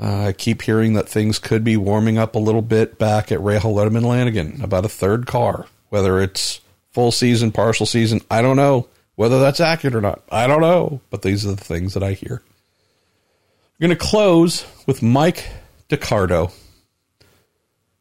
uh, 0.00 0.28
I 0.28 0.32
keep 0.32 0.62
hearing 0.62 0.94
that 0.94 1.08
things 1.08 1.38
could 1.38 1.62
be 1.62 1.76
warming 1.76 2.18
up 2.18 2.34
a 2.34 2.40
little 2.40 2.62
bit 2.62 2.98
back 2.98 3.30
at 3.30 3.40
Rahal 3.40 3.74
Letterman 3.74 4.04
Lanigan, 4.04 4.60
about 4.62 4.84
a 4.84 4.88
third 4.88 5.26
car. 5.26 5.66
Whether 5.90 6.20
it's 6.20 6.60
full 6.92 7.12
season, 7.12 7.52
partial 7.52 7.86
season, 7.86 8.20
I 8.30 8.42
don't 8.42 8.56
know. 8.56 8.88
Whether 9.14 9.38
that's 9.38 9.60
accurate 9.60 9.94
or 9.94 10.00
not, 10.00 10.22
I 10.30 10.46
don't 10.46 10.60
know. 10.60 11.00
But 11.10 11.22
these 11.22 11.46
are 11.46 11.54
the 11.54 11.64
things 11.64 11.94
that 11.94 12.02
I 12.02 12.12
hear. 12.12 12.42
I'm 12.42 13.88
going 13.88 13.90
to 13.90 13.96
close 13.96 14.66
with 14.86 15.02
Mike 15.02 15.48
DiCardo. 15.88 16.52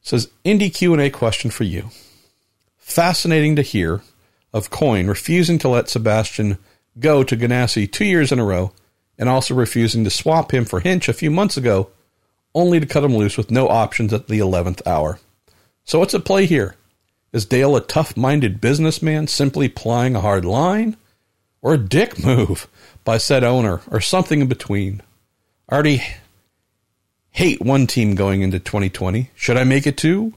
says 0.02 0.30
Indy 0.44 0.70
Q&A 0.70 1.10
question 1.10 1.52
for 1.52 1.66
you. 1.66 1.90
Fascinating 2.78 3.56
to 3.58 3.62
hear 3.62 4.02
of 4.54 4.70
Coyne 4.70 5.08
refusing 5.08 5.60
to 5.60 5.70
let 5.70 5.90
Sebastian 5.90 6.58
go 6.98 7.24
to 7.24 7.36
Ganassi 7.36 7.92
two 7.92 8.06
years 8.06 8.32
in 8.32 8.40
a 8.40 8.46
row 8.46 8.72
and 9.18 9.30
also 9.30 9.54
refusing 9.54 10.04
to 10.04 10.10
swap 10.10 10.54
him 10.54 10.66
for 10.66 10.80
Hinch 10.80 11.08
a 11.08 11.14
few 11.14 11.32
months 11.32 11.58
ago, 11.58 11.90
only 12.54 12.80
to 12.80 12.86
cut 12.86 13.04
him 13.04 13.16
loose 13.16 13.38
with 13.38 13.52
no 13.52 13.68
options 13.68 14.14
at 14.14 14.28
the 14.28 14.40
11th 14.40 14.86
hour. 14.88 15.20
So 15.84 16.00
what's 16.00 16.14
at 16.14 16.26
play 16.26 16.46
here? 16.46 16.76
Is 17.32 17.46
Dale 17.46 17.76
a 17.76 17.82
tough 17.82 18.16
minded 18.16 18.62
businessman 18.62 19.28
simply 19.28 19.68
plying 19.68 20.16
a 20.16 20.22
hard 20.22 20.46
line? 20.46 20.98
Or 21.62 21.74
a 21.74 21.78
dick 21.78 22.24
move 22.24 22.68
by 23.04 23.18
said 23.18 23.44
owner, 23.44 23.82
or 23.90 24.02
something 24.02 24.42
in 24.42 24.48
between? 24.48 25.02
I 25.68 25.74
already 25.74 26.04
hate 27.32 27.62
one 27.62 27.88
team 27.88 28.16
going 28.16 28.42
into 28.42 28.60
2020. 28.60 29.32
Should 29.36 29.58
I 29.58 29.64
make 29.64 29.86
it 29.86 29.98
two? 29.98 30.34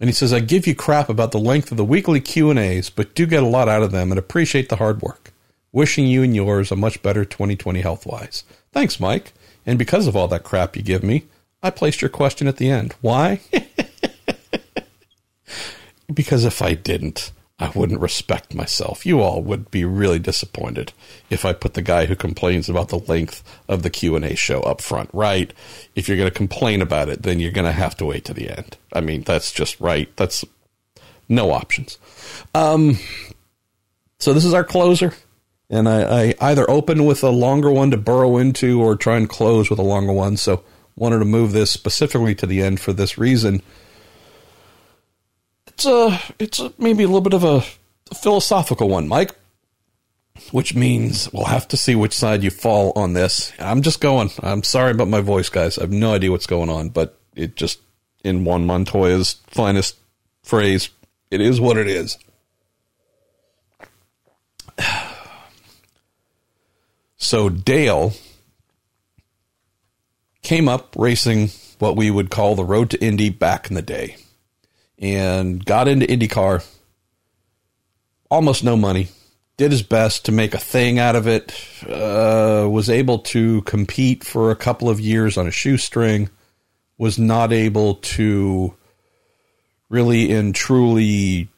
And 0.00 0.08
he 0.08 0.14
says, 0.14 0.32
I 0.32 0.40
give 0.40 0.66
you 0.66 0.74
crap 0.74 1.08
about 1.08 1.30
the 1.30 1.38
length 1.38 1.70
of 1.70 1.76
the 1.76 1.84
weekly 1.84 2.20
Q&As, 2.20 2.88
but 2.88 3.14
do 3.14 3.26
get 3.26 3.42
a 3.42 3.46
lot 3.46 3.68
out 3.68 3.82
of 3.82 3.92
them 3.92 4.10
and 4.10 4.18
appreciate 4.18 4.70
the 4.70 4.76
hard 4.76 5.02
work. 5.02 5.29
Wishing 5.72 6.06
you 6.06 6.22
and 6.22 6.34
yours 6.34 6.72
a 6.72 6.76
much 6.76 7.02
better 7.02 7.24
2020 7.24 7.80
health 7.80 8.06
wise. 8.06 8.44
Thanks, 8.72 8.98
Mike. 8.98 9.32
And 9.66 9.78
because 9.78 10.06
of 10.06 10.16
all 10.16 10.28
that 10.28 10.42
crap 10.42 10.76
you 10.76 10.82
give 10.82 11.02
me, 11.02 11.24
I 11.62 11.70
placed 11.70 12.00
your 12.00 12.08
question 12.08 12.48
at 12.48 12.56
the 12.56 12.70
end. 12.70 12.94
Why? 13.00 13.40
because 16.12 16.44
if 16.44 16.62
I 16.62 16.74
didn't, 16.74 17.32
I 17.58 17.70
wouldn't 17.74 18.00
respect 18.00 18.54
myself. 18.54 19.04
You 19.04 19.20
all 19.20 19.42
would 19.42 19.70
be 19.70 19.84
really 19.84 20.18
disappointed 20.18 20.92
if 21.28 21.44
I 21.44 21.52
put 21.52 21.74
the 21.74 21.82
guy 21.82 22.06
who 22.06 22.16
complains 22.16 22.68
about 22.68 22.88
the 22.88 22.98
length 22.98 23.44
of 23.68 23.82
the 23.82 23.90
Q&A 23.90 24.34
show 24.34 24.62
up 24.62 24.80
front, 24.80 25.10
right? 25.12 25.52
If 25.94 26.08
you're 26.08 26.16
going 26.16 26.30
to 26.30 26.34
complain 26.34 26.80
about 26.80 27.10
it, 27.10 27.22
then 27.22 27.38
you're 27.38 27.52
going 27.52 27.66
to 27.66 27.72
have 27.72 27.96
to 27.98 28.06
wait 28.06 28.24
to 28.24 28.34
the 28.34 28.48
end. 28.48 28.78
I 28.94 29.02
mean, 29.02 29.22
that's 29.22 29.52
just 29.52 29.78
right. 29.78 30.08
That's 30.16 30.44
no 31.28 31.52
options. 31.52 31.98
Um, 32.54 32.98
so 34.18 34.32
this 34.32 34.46
is 34.46 34.54
our 34.54 34.64
closer 34.64 35.12
and 35.70 35.88
I, 35.88 36.02
I, 36.02 36.34
either 36.40 36.68
open 36.68 37.06
with 37.06 37.22
a 37.22 37.30
longer 37.30 37.70
one 37.70 37.92
to 37.92 37.96
burrow 37.96 38.36
into 38.36 38.82
or 38.82 38.96
try 38.96 39.16
and 39.16 39.28
close 39.28 39.70
with 39.70 39.78
a 39.78 39.82
longer 39.82 40.12
one. 40.12 40.36
So 40.36 40.64
wanted 40.96 41.20
to 41.20 41.24
move 41.24 41.52
this 41.52 41.70
specifically 41.70 42.34
to 42.34 42.46
the 42.46 42.60
end 42.60 42.80
for 42.80 42.92
this 42.92 43.16
reason. 43.16 43.62
It's 45.68 45.86
a 45.86 46.20
it's 46.38 46.58
a, 46.58 46.72
maybe 46.76 47.04
a 47.04 47.06
little 47.06 47.20
bit 47.20 47.34
of 47.34 47.44
a, 47.44 47.64
a 48.10 48.14
philosophical 48.14 48.88
one, 48.88 49.08
Mike. 49.08 49.34
Which 50.52 50.74
means 50.74 51.30
we'll 51.32 51.44
have 51.44 51.68
to 51.68 51.76
see 51.76 51.94
which 51.94 52.14
side 52.14 52.42
you 52.42 52.50
fall 52.50 52.92
on 52.96 53.12
this. 53.12 53.52
I'm 53.58 53.82
just 53.82 54.00
going. 54.00 54.30
I'm 54.42 54.62
sorry 54.62 54.90
about 54.90 55.08
my 55.08 55.20
voice, 55.20 55.50
guys. 55.50 55.76
I 55.76 55.82
have 55.82 55.92
no 55.92 56.14
idea 56.14 56.30
what's 56.30 56.46
going 56.46 56.70
on, 56.70 56.88
but 56.88 57.20
it 57.36 57.56
just 57.56 57.80
in 58.24 58.44
Juan 58.44 58.66
Montoya's 58.66 59.36
finest 59.48 59.98
phrase, 60.42 60.88
it 61.30 61.42
is 61.42 61.60
what 61.60 61.76
it 61.76 61.88
is. 61.88 62.16
So 67.20 67.50
Dale 67.50 68.14
came 70.42 70.68
up 70.68 70.96
racing 70.96 71.50
what 71.78 71.94
we 71.94 72.10
would 72.10 72.30
call 72.30 72.56
the 72.56 72.64
road 72.64 72.90
to 72.90 73.04
Indy 73.04 73.28
back 73.28 73.68
in 73.68 73.74
the 73.74 73.82
day 73.82 74.16
and 74.98 75.64
got 75.64 75.86
into 75.86 76.06
IndyCar. 76.06 76.66
Almost 78.30 78.64
no 78.64 78.74
money. 78.74 79.08
Did 79.58 79.70
his 79.70 79.82
best 79.82 80.24
to 80.24 80.32
make 80.32 80.54
a 80.54 80.58
thing 80.58 80.98
out 80.98 81.14
of 81.14 81.28
it. 81.28 81.52
Uh, 81.86 82.66
was 82.70 82.88
able 82.88 83.18
to 83.18 83.60
compete 83.62 84.24
for 84.24 84.50
a 84.50 84.56
couple 84.56 84.88
of 84.88 84.98
years 84.98 85.36
on 85.36 85.46
a 85.46 85.52
shoestring. 85.52 86.30
Was 86.96 87.18
not 87.18 87.52
able 87.52 87.96
to 87.96 88.74
really 89.90 90.32
and 90.32 90.54
truly 90.54 91.48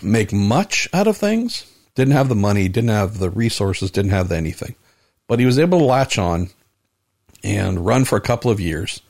make 0.00 0.32
much 0.32 0.88
out 0.94 1.06
of 1.06 1.18
things 1.18 1.66
didn't 1.98 2.14
have 2.14 2.28
the 2.28 2.36
money, 2.36 2.68
didn't 2.68 2.90
have 2.90 3.18
the 3.18 3.28
resources, 3.28 3.90
didn't 3.90 4.12
have 4.12 4.30
anything. 4.30 4.76
But 5.26 5.40
he 5.40 5.46
was 5.46 5.58
able 5.58 5.80
to 5.80 5.84
latch 5.84 6.16
on 6.16 6.50
and 7.42 7.84
run 7.84 8.04
for 8.04 8.14
a 8.14 8.20
couple 8.20 8.52
of 8.52 8.60
years. 8.60 9.02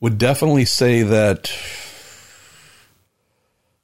Would 0.00 0.18
definitely 0.18 0.64
say 0.64 1.04
that 1.04 1.52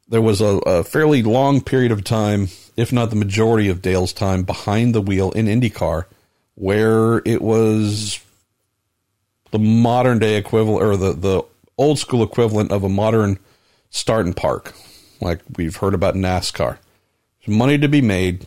there 0.09 0.21
was 0.21 0.41
a, 0.41 0.59
a 0.67 0.83
fairly 0.83 1.23
long 1.23 1.61
period 1.61 1.93
of 1.93 2.03
time, 2.03 2.49
if 2.77 2.93
not 2.93 3.11
the 3.11 3.17
majority 3.17 3.69
of 3.69 3.81
Dale's 3.81 4.13
time, 4.13 4.43
behind 4.43 4.93
the 4.93 5.01
wheel 5.01 5.31
in 5.31 5.47
IndyCar, 5.47 6.07
where 6.57 7.23
it 7.25 7.41
was 7.41 8.19
the 9.53 9.61
modern 9.61 10.19
day 10.19 10.35
equivalent 10.35 10.83
or 10.83 10.97
the, 10.97 11.13
the 11.13 11.43
old 11.79 12.01
school 12.01 12.25
equivalent 12.25 12.73
of 12.73 12.83
a 12.83 12.89
modern 12.89 13.39
start 13.91 14.27
and 14.27 14.37
park, 14.37 14.75
like 15.21 15.39
we've 15.57 15.77
heard 15.77 15.95
about 15.95 16.17
NASCAR 16.17 16.79
money 17.47 17.79
to 17.79 17.89
be 17.89 18.01
made. 18.01 18.47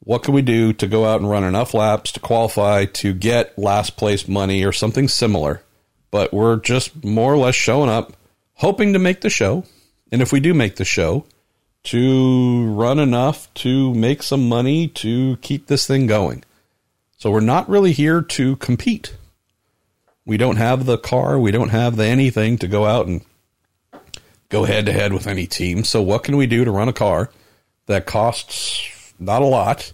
What 0.00 0.22
can 0.22 0.34
we 0.34 0.42
do 0.42 0.72
to 0.72 0.86
go 0.86 1.04
out 1.04 1.20
and 1.20 1.30
run 1.30 1.44
enough 1.44 1.74
laps 1.74 2.12
to 2.12 2.20
qualify 2.20 2.86
to 2.86 3.14
get 3.14 3.58
last 3.58 3.96
place 3.96 4.26
money 4.26 4.64
or 4.64 4.72
something 4.72 5.08
similar? 5.08 5.62
But 6.10 6.32
we're 6.32 6.56
just 6.56 7.04
more 7.04 7.32
or 7.32 7.38
less 7.38 7.54
showing 7.54 7.88
up, 7.88 8.12
hoping 8.54 8.92
to 8.92 8.98
make 8.98 9.20
the 9.20 9.30
show. 9.30 9.64
And 10.10 10.20
if 10.20 10.32
we 10.32 10.40
do 10.40 10.52
make 10.52 10.76
the 10.76 10.84
show, 10.84 11.24
to 11.84 12.72
run 12.72 12.98
enough 12.98 13.52
to 13.54 13.94
make 13.94 14.22
some 14.22 14.48
money 14.48 14.86
to 14.86 15.36
keep 15.38 15.66
this 15.66 15.86
thing 15.86 16.06
going. 16.06 16.44
So 17.16 17.30
we're 17.30 17.40
not 17.40 17.68
really 17.68 17.92
here 17.92 18.22
to 18.22 18.56
compete. 18.56 19.16
We 20.24 20.36
don't 20.36 20.56
have 20.56 20.86
the 20.86 20.98
car, 20.98 21.38
we 21.38 21.50
don't 21.50 21.70
have 21.70 21.96
the 21.96 22.04
anything 22.04 22.58
to 22.58 22.68
go 22.68 22.84
out 22.84 23.06
and 23.06 23.24
go 24.48 24.64
head 24.64 24.86
to 24.86 24.92
head 24.92 25.12
with 25.12 25.26
any 25.26 25.46
team. 25.46 25.82
So 25.82 26.02
what 26.02 26.22
can 26.22 26.36
we 26.36 26.46
do 26.46 26.64
to 26.64 26.70
run 26.70 26.88
a 26.88 26.92
car 26.92 27.30
that 27.86 28.06
costs 28.06 29.14
not 29.18 29.42
a 29.42 29.46
lot 29.46 29.92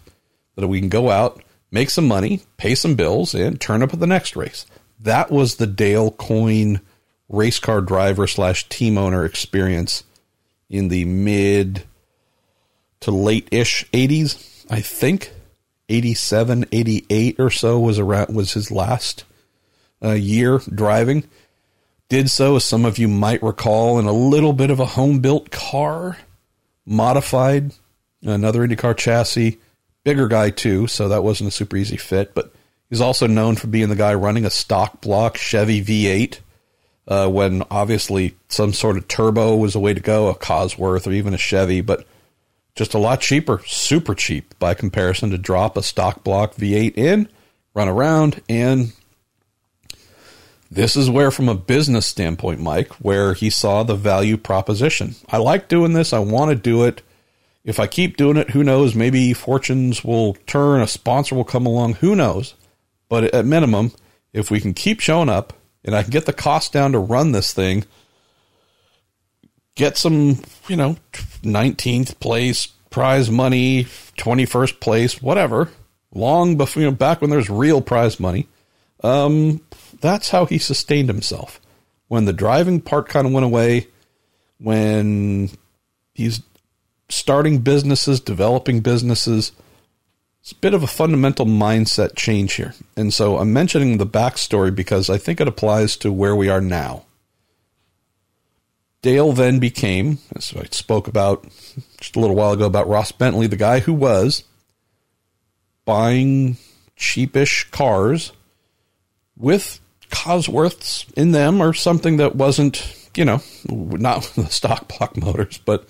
that 0.55 0.67
we 0.67 0.79
can 0.79 0.89
go 0.89 1.09
out, 1.09 1.41
make 1.71 1.89
some 1.89 2.07
money, 2.07 2.41
pay 2.57 2.75
some 2.75 2.95
bills 2.95 3.33
and 3.33 3.59
turn 3.59 3.83
up 3.83 3.93
at 3.93 3.99
the 3.99 4.07
next 4.07 4.35
race? 4.35 4.65
That 4.99 5.31
was 5.31 5.55
the 5.55 5.67
Dale 5.67 6.11
Coyne 6.11 6.81
race 7.29 7.59
car 7.59 7.81
driver 7.81 8.27
slash 8.27 8.67
team 8.69 8.97
owner 8.97 9.23
experience 9.23 10.03
in 10.69 10.89
the 10.89 11.05
mid 11.05 11.83
to 13.01 13.11
late 13.11 13.47
ish 13.51 13.85
80s, 13.91 14.65
I 14.69 14.81
think. 14.81 15.33
87, 15.91 16.65
88 16.71 17.39
or 17.39 17.49
so 17.49 17.79
was 17.79 17.97
around 17.97 18.35
was 18.35 18.53
his 18.53 18.69
last 18.69 19.23
uh, 20.03 20.11
year 20.11 20.59
driving. 20.73 21.23
Did 22.09 22.29
so, 22.29 22.55
as 22.55 22.65
some 22.65 22.85
of 22.85 22.97
you 22.97 23.07
might 23.07 23.41
recall, 23.41 23.99
in 23.99 24.05
a 24.05 24.11
little 24.11 24.53
bit 24.53 24.69
of 24.69 24.79
a 24.79 24.85
home 24.85 25.19
built 25.19 25.51
car, 25.51 26.17
modified, 26.89 27.71
another 28.23 28.67
IndyCar 28.67 28.97
chassis, 28.97 29.59
bigger 30.03 30.27
guy 30.27 30.49
too, 30.49 30.87
so 30.87 31.07
that 31.07 31.23
wasn't 31.23 31.47
a 31.47 31.51
super 31.51 31.77
easy 31.77 31.97
fit. 31.97 32.33
But 32.33 32.51
he's 32.89 33.01
also 33.01 33.27
known 33.27 33.55
for 33.55 33.67
being 33.67 33.89
the 33.89 33.95
guy 33.95 34.13
running 34.15 34.45
a 34.45 34.49
stock 34.49 34.99
block 34.99 35.37
Chevy 35.37 35.83
V8 35.83 36.39
uh, 37.07 37.27
when 37.29 37.63
obviously 37.71 38.35
some 38.49 38.73
sort 38.73 38.97
of 38.97 39.07
turbo 39.07 39.55
was 39.55 39.75
a 39.75 39.79
way 39.79 39.93
to 39.93 39.99
go, 39.99 40.27
a 40.27 40.35
Cosworth 40.35 41.07
or 41.07 41.11
even 41.11 41.33
a 41.33 41.37
Chevy, 41.37 41.81
but 41.81 42.05
just 42.75 42.93
a 42.93 42.99
lot 42.99 43.21
cheaper, 43.21 43.61
super 43.65 44.15
cheap 44.15 44.57
by 44.59 44.73
comparison 44.73 45.31
to 45.31 45.37
drop 45.37 45.77
a 45.77 45.83
stock 45.83 46.23
block 46.23 46.55
V8 46.55 46.97
in, 46.97 47.27
run 47.73 47.87
around, 47.87 48.41
and 48.47 48.93
this 50.71 50.95
is 50.95 51.09
where, 51.09 51.31
from 51.31 51.49
a 51.49 51.55
business 51.55 52.05
standpoint, 52.05 52.59
Mike, 52.59 52.91
where 52.95 53.33
he 53.33 53.49
saw 53.49 53.83
the 53.83 53.95
value 53.95 54.37
proposition. 54.37 55.15
I 55.29 55.37
like 55.37 55.67
doing 55.67 55.93
this. 55.93 56.13
I 56.13 56.19
want 56.19 56.49
to 56.49 56.55
do 56.55 56.83
it. 56.83 57.01
If 57.63 57.79
I 57.79 57.87
keep 57.87 58.17
doing 58.17 58.37
it, 58.37 58.51
who 58.51 58.63
knows? 58.63 58.95
Maybe 58.95 59.33
fortunes 59.33 60.03
will 60.03 60.35
turn, 60.45 60.81
a 60.81 60.87
sponsor 60.87 61.35
will 61.35 61.43
come 61.43 61.65
along. 61.65 61.95
Who 61.95 62.15
knows? 62.15 62.53
But 63.09 63.25
at 63.33 63.45
minimum, 63.45 63.91
if 64.31 64.51
we 64.51 64.59
can 64.59 64.73
keep 64.73 64.99
showing 64.99 65.29
up, 65.29 65.53
and 65.83 65.95
I 65.95 66.03
can 66.03 66.11
get 66.11 66.25
the 66.25 66.33
cost 66.33 66.71
down 66.71 66.91
to 66.91 66.99
run 66.99 67.31
this 67.31 67.53
thing, 67.53 67.85
get 69.75 69.97
some, 69.97 70.41
you 70.67 70.75
know, 70.75 70.97
19th 71.43 72.19
place 72.19 72.67
prize 72.89 73.29
money, 73.29 73.85
21st 74.17 74.79
place, 74.79 75.21
whatever, 75.21 75.69
long 76.13 76.57
before, 76.57 76.81
you 76.81 76.89
know, 76.89 76.95
back 76.95 77.21
when 77.21 77.29
there's 77.29 77.49
real 77.49 77.81
prize 77.81 78.19
money. 78.19 78.47
Um, 79.03 79.61
that's 80.01 80.29
how 80.29 80.45
he 80.45 80.57
sustained 80.57 81.09
himself. 81.09 81.59
When 82.07 82.25
the 82.25 82.33
driving 82.33 82.81
part 82.81 83.07
kind 83.07 83.27
of 83.27 83.33
went 83.33 83.45
away, 83.45 83.87
when 84.57 85.51
he's 86.13 86.41
starting 87.09 87.59
businesses, 87.59 88.19
developing 88.19 88.81
businesses, 88.81 89.51
it's 90.41 90.51
a 90.51 90.55
bit 90.55 90.73
of 90.73 90.83
a 90.83 90.87
fundamental 90.87 91.45
mindset 91.45 92.15
change 92.15 92.53
here. 92.53 92.73
And 92.95 93.13
so 93.13 93.37
I'm 93.37 93.53
mentioning 93.53 93.97
the 93.97 94.05
backstory 94.05 94.73
because 94.73 95.09
I 95.09 95.17
think 95.17 95.39
it 95.39 95.47
applies 95.47 95.97
to 95.97 96.11
where 96.11 96.35
we 96.35 96.49
are 96.49 96.61
now. 96.61 97.05
Dale 99.01 99.31
then 99.31 99.59
became, 99.59 100.19
as 100.35 100.53
I 100.55 100.65
spoke 100.71 101.07
about 101.07 101.47
just 101.99 102.15
a 102.15 102.19
little 102.19 102.35
while 102.35 102.51
ago 102.51 102.65
about 102.65 102.89
Ross 102.89 103.11
Bentley, 103.11 103.47
the 103.47 103.55
guy 103.55 103.79
who 103.79 103.93
was 103.93 104.43
buying 105.85 106.57
cheapish 106.97 107.69
cars 107.71 108.33
with 109.37 109.79
Cosworths 110.09 111.11
in 111.13 111.31
them 111.31 111.61
or 111.61 111.73
something 111.73 112.17
that 112.17 112.35
wasn't, 112.35 113.09
you 113.15 113.25
know, 113.25 113.41
not 113.67 114.23
the 114.35 114.47
stock 114.47 114.87
block 114.87 115.17
motors, 115.17 115.59
but 115.59 115.87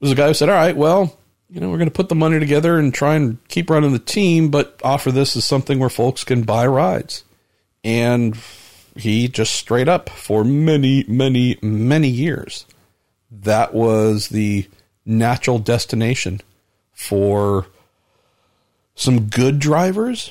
was 0.00 0.12
a 0.12 0.14
guy 0.14 0.28
who 0.28 0.34
said, 0.34 0.48
all 0.48 0.54
right, 0.54 0.76
well, 0.76 1.16
you 1.50 1.60
know, 1.60 1.70
we're 1.70 1.78
going 1.78 1.88
to 1.88 1.94
put 1.94 2.08
the 2.08 2.14
money 2.14 2.38
together 2.38 2.78
and 2.78 2.92
try 2.92 3.14
and 3.14 3.38
keep 3.48 3.70
running 3.70 3.92
the 3.92 3.98
team, 3.98 4.50
but 4.50 4.80
offer 4.84 5.10
this 5.10 5.36
as 5.36 5.44
something 5.44 5.78
where 5.78 5.88
folks 5.88 6.24
can 6.24 6.42
buy 6.42 6.66
rides. 6.66 7.24
And 7.82 8.36
he 8.96 9.28
just 9.28 9.54
straight 9.54 9.88
up 9.88 10.10
for 10.10 10.44
many, 10.44 11.04
many, 11.08 11.58
many 11.62 12.08
years, 12.08 12.66
that 13.30 13.72
was 13.72 14.28
the 14.28 14.68
natural 15.06 15.58
destination 15.58 16.40
for 16.92 17.66
some 18.94 19.28
good 19.28 19.58
drivers, 19.58 20.30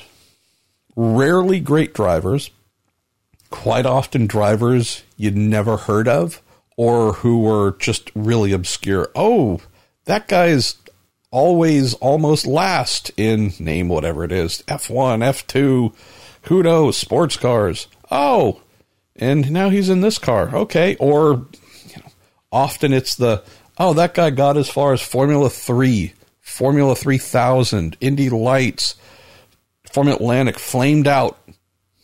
rarely 0.94 1.58
great 1.58 1.94
drivers, 1.94 2.50
quite 3.50 3.86
often 3.86 4.26
drivers 4.26 5.02
you'd 5.16 5.36
never 5.36 5.76
heard 5.76 6.08
of 6.08 6.42
or 6.76 7.14
who 7.14 7.40
were 7.40 7.72
just 7.78 8.10
really 8.14 8.52
obscure. 8.52 9.10
Oh, 9.14 9.60
that 10.04 10.28
guy's 10.28 10.76
always 11.30 11.94
almost 11.94 12.46
last 12.46 13.10
in 13.16 13.52
name 13.58 13.88
whatever 13.88 14.24
it 14.24 14.32
is 14.32 14.62
F1, 14.68 15.22
F2, 15.22 15.94
who 16.42 16.62
knows, 16.62 16.96
sports 16.96 17.36
cars. 17.36 17.88
Oh, 18.10 18.60
and 19.16 19.50
now 19.50 19.68
he's 19.68 19.88
in 19.88 20.00
this 20.00 20.18
car. 20.18 20.54
Okay. 20.54 20.96
Or 20.96 21.46
you 21.86 21.96
know, 21.96 22.10
often 22.52 22.92
it's 22.92 23.16
the, 23.16 23.42
oh, 23.78 23.92
that 23.94 24.14
guy 24.14 24.30
got 24.30 24.56
as 24.56 24.70
far 24.70 24.92
as 24.92 25.02
Formula 25.02 25.50
3, 25.50 26.14
Formula 26.40 26.94
3000, 26.94 27.96
Indy 28.00 28.30
Lights, 28.30 28.94
Formula 29.92 30.16
Atlantic, 30.16 30.58
flamed 30.58 31.08
out. 31.08 31.38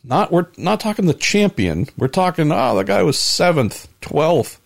Not 0.04 0.30
we're 0.30 0.46
not 0.56 0.80
talking 0.80 1.06
the 1.06 1.14
champion. 1.14 1.86
We're 1.96 2.08
talking 2.08 2.52
oh 2.52 2.76
the 2.76 2.84
guy 2.84 3.02
was 3.02 3.18
seventh, 3.18 3.88
twelfth, 4.00 4.60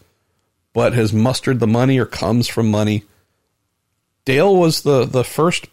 but 0.73 0.93
has 0.93 1.13
mustered 1.13 1.61
the 1.61 1.67
money 1.67 1.99
or 1.99 2.07
comes 2.07 2.49
from 2.49 2.71
money 2.71 3.05
Dale 4.29 4.55
was 4.55 4.83
the, 4.83 5.07
the 5.07 5.25
first 5.25 5.69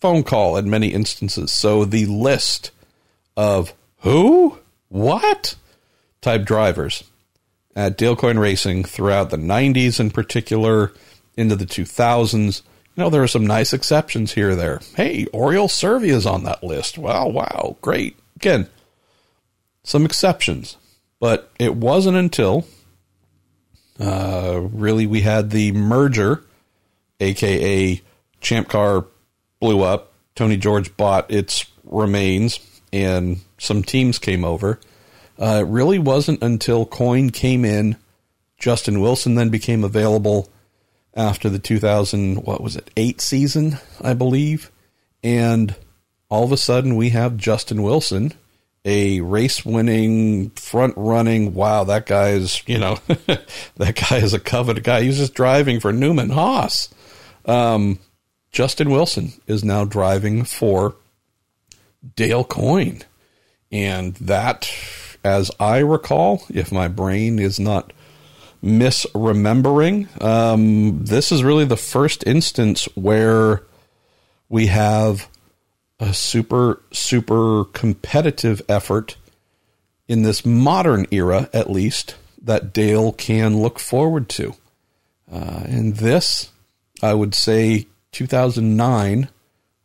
phone 0.00 0.24
call 0.24 0.56
in 0.56 0.68
many 0.68 0.88
instances. 0.88 1.52
So 1.52 1.84
the 1.84 2.06
list 2.06 2.72
of 3.36 3.72
who, 3.98 4.58
what 4.88 5.54
type 6.20 6.44
drivers 6.44 7.04
at 7.76 7.96
Dale 7.96 8.16
Coyne 8.16 8.40
Racing 8.40 8.82
throughout 8.82 9.30
the 9.30 9.36
90s 9.36 10.00
in 10.00 10.10
particular, 10.10 10.92
into 11.36 11.54
the 11.54 11.66
2000s. 11.66 12.62
You 12.96 13.04
know, 13.04 13.10
there 13.10 13.22
are 13.22 13.28
some 13.28 13.46
nice 13.46 13.72
exceptions 13.72 14.32
here 14.32 14.50
or 14.50 14.56
there. 14.56 14.80
Hey, 14.96 15.26
Oriol 15.26 15.70
Servia 15.70 16.16
is 16.16 16.26
on 16.26 16.42
that 16.42 16.64
list. 16.64 16.98
Wow, 16.98 17.28
wow, 17.28 17.76
great. 17.80 18.16
Again, 18.34 18.68
some 19.84 20.04
exceptions. 20.04 20.76
But 21.20 21.52
it 21.58 21.76
wasn't 21.76 22.16
until 22.16 22.66
uh, 24.00 24.60
really 24.72 25.06
we 25.06 25.20
had 25.20 25.50
the 25.50 25.70
merger 25.72 26.44
aka 27.20 28.00
Champ 28.40 28.68
Car, 28.68 29.06
blew 29.60 29.82
up. 29.82 30.12
Tony 30.34 30.56
George 30.56 30.96
bought 30.96 31.30
its 31.30 31.66
remains, 31.84 32.60
and 32.92 33.40
some 33.58 33.82
teams 33.82 34.18
came 34.18 34.44
over. 34.44 34.80
Uh, 35.38 35.62
it 35.62 35.68
really 35.68 35.98
wasn't 35.98 36.42
until 36.42 36.86
Coyne 36.86 37.30
came 37.30 37.64
in, 37.64 37.96
Justin 38.58 39.00
Wilson 39.00 39.34
then 39.34 39.48
became 39.48 39.84
available 39.84 40.48
after 41.16 41.48
the 41.48 41.58
2000 41.58 42.44
what 42.44 42.60
was 42.60 42.76
it 42.76 42.90
eight 42.96 43.20
season, 43.20 43.78
I 44.00 44.14
believe, 44.14 44.70
and 45.22 45.74
all 46.28 46.44
of 46.44 46.52
a 46.52 46.56
sudden 46.56 46.96
we 46.96 47.10
have 47.10 47.36
Justin 47.36 47.82
Wilson, 47.82 48.32
a 48.84 49.20
race 49.20 49.64
winning, 49.64 50.50
front 50.50 50.94
running. 50.96 51.54
Wow, 51.54 51.84
that 51.84 52.06
guy 52.06 52.30
is 52.30 52.62
you 52.66 52.78
know 52.78 52.98
that 53.76 54.06
guy 54.08 54.18
is 54.18 54.34
a 54.34 54.40
coveted 54.40 54.84
guy. 54.84 55.02
He's 55.02 55.18
just 55.18 55.34
driving 55.34 55.80
for 55.80 55.92
Newman 55.92 56.30
Haas. 56.30 56.88
Um, 57.46 57.98
Justin 58.52 58.90
Wilson 58.90 59.32
is 59.46 59.64
now 59.64 59.84
driving 59.84 60.44
for 60.44 60.94
Dale 62.14 62.44
Coyne. 62.44 63.02
And 63.72 64.14
that, 64.16 64.70
as 65.24 65.50
I 65.58 65.78
recall, 65.78 66.44
if 66.48 66.70
my 66.70 66.86
brain 66.86 67.40
is 67.40 67.58
not 67.58 67.92
misremembering, 68.62 70.22
um, 70.22 71.04
this 71.04 71.32
is 71.32 71.42
really 71.42 71.64
the 71.64 71.76
first 71.76 72.24
instance 72.26 72.84
where 72.94 73.62
we 74.48 74.68
have 74.68 75.28
a 76.04 76.14
super, 76.14 76.82
super 76.92 77.64
competitive 77.64 78.60
effort 78.68 79.16
in 80.06 80.22
this 80.22 80.44
modern 80.44 81.06
era, 81.10 81.48
at 81.52 81.70
least, 81.70 82.16
that 82.42 82.72
Dale 82.72 83.12
can 83.12 83.62
look 83.62 83.78
forward 83.78 84.28
to. 84.30 84.54
Uh, 85.32 85.62
and 85.64 85.96
this 85.96 86.50
I 87.02 87.14
would 87.14 87.34
say 87.34 87.86
2009 88.12 89.28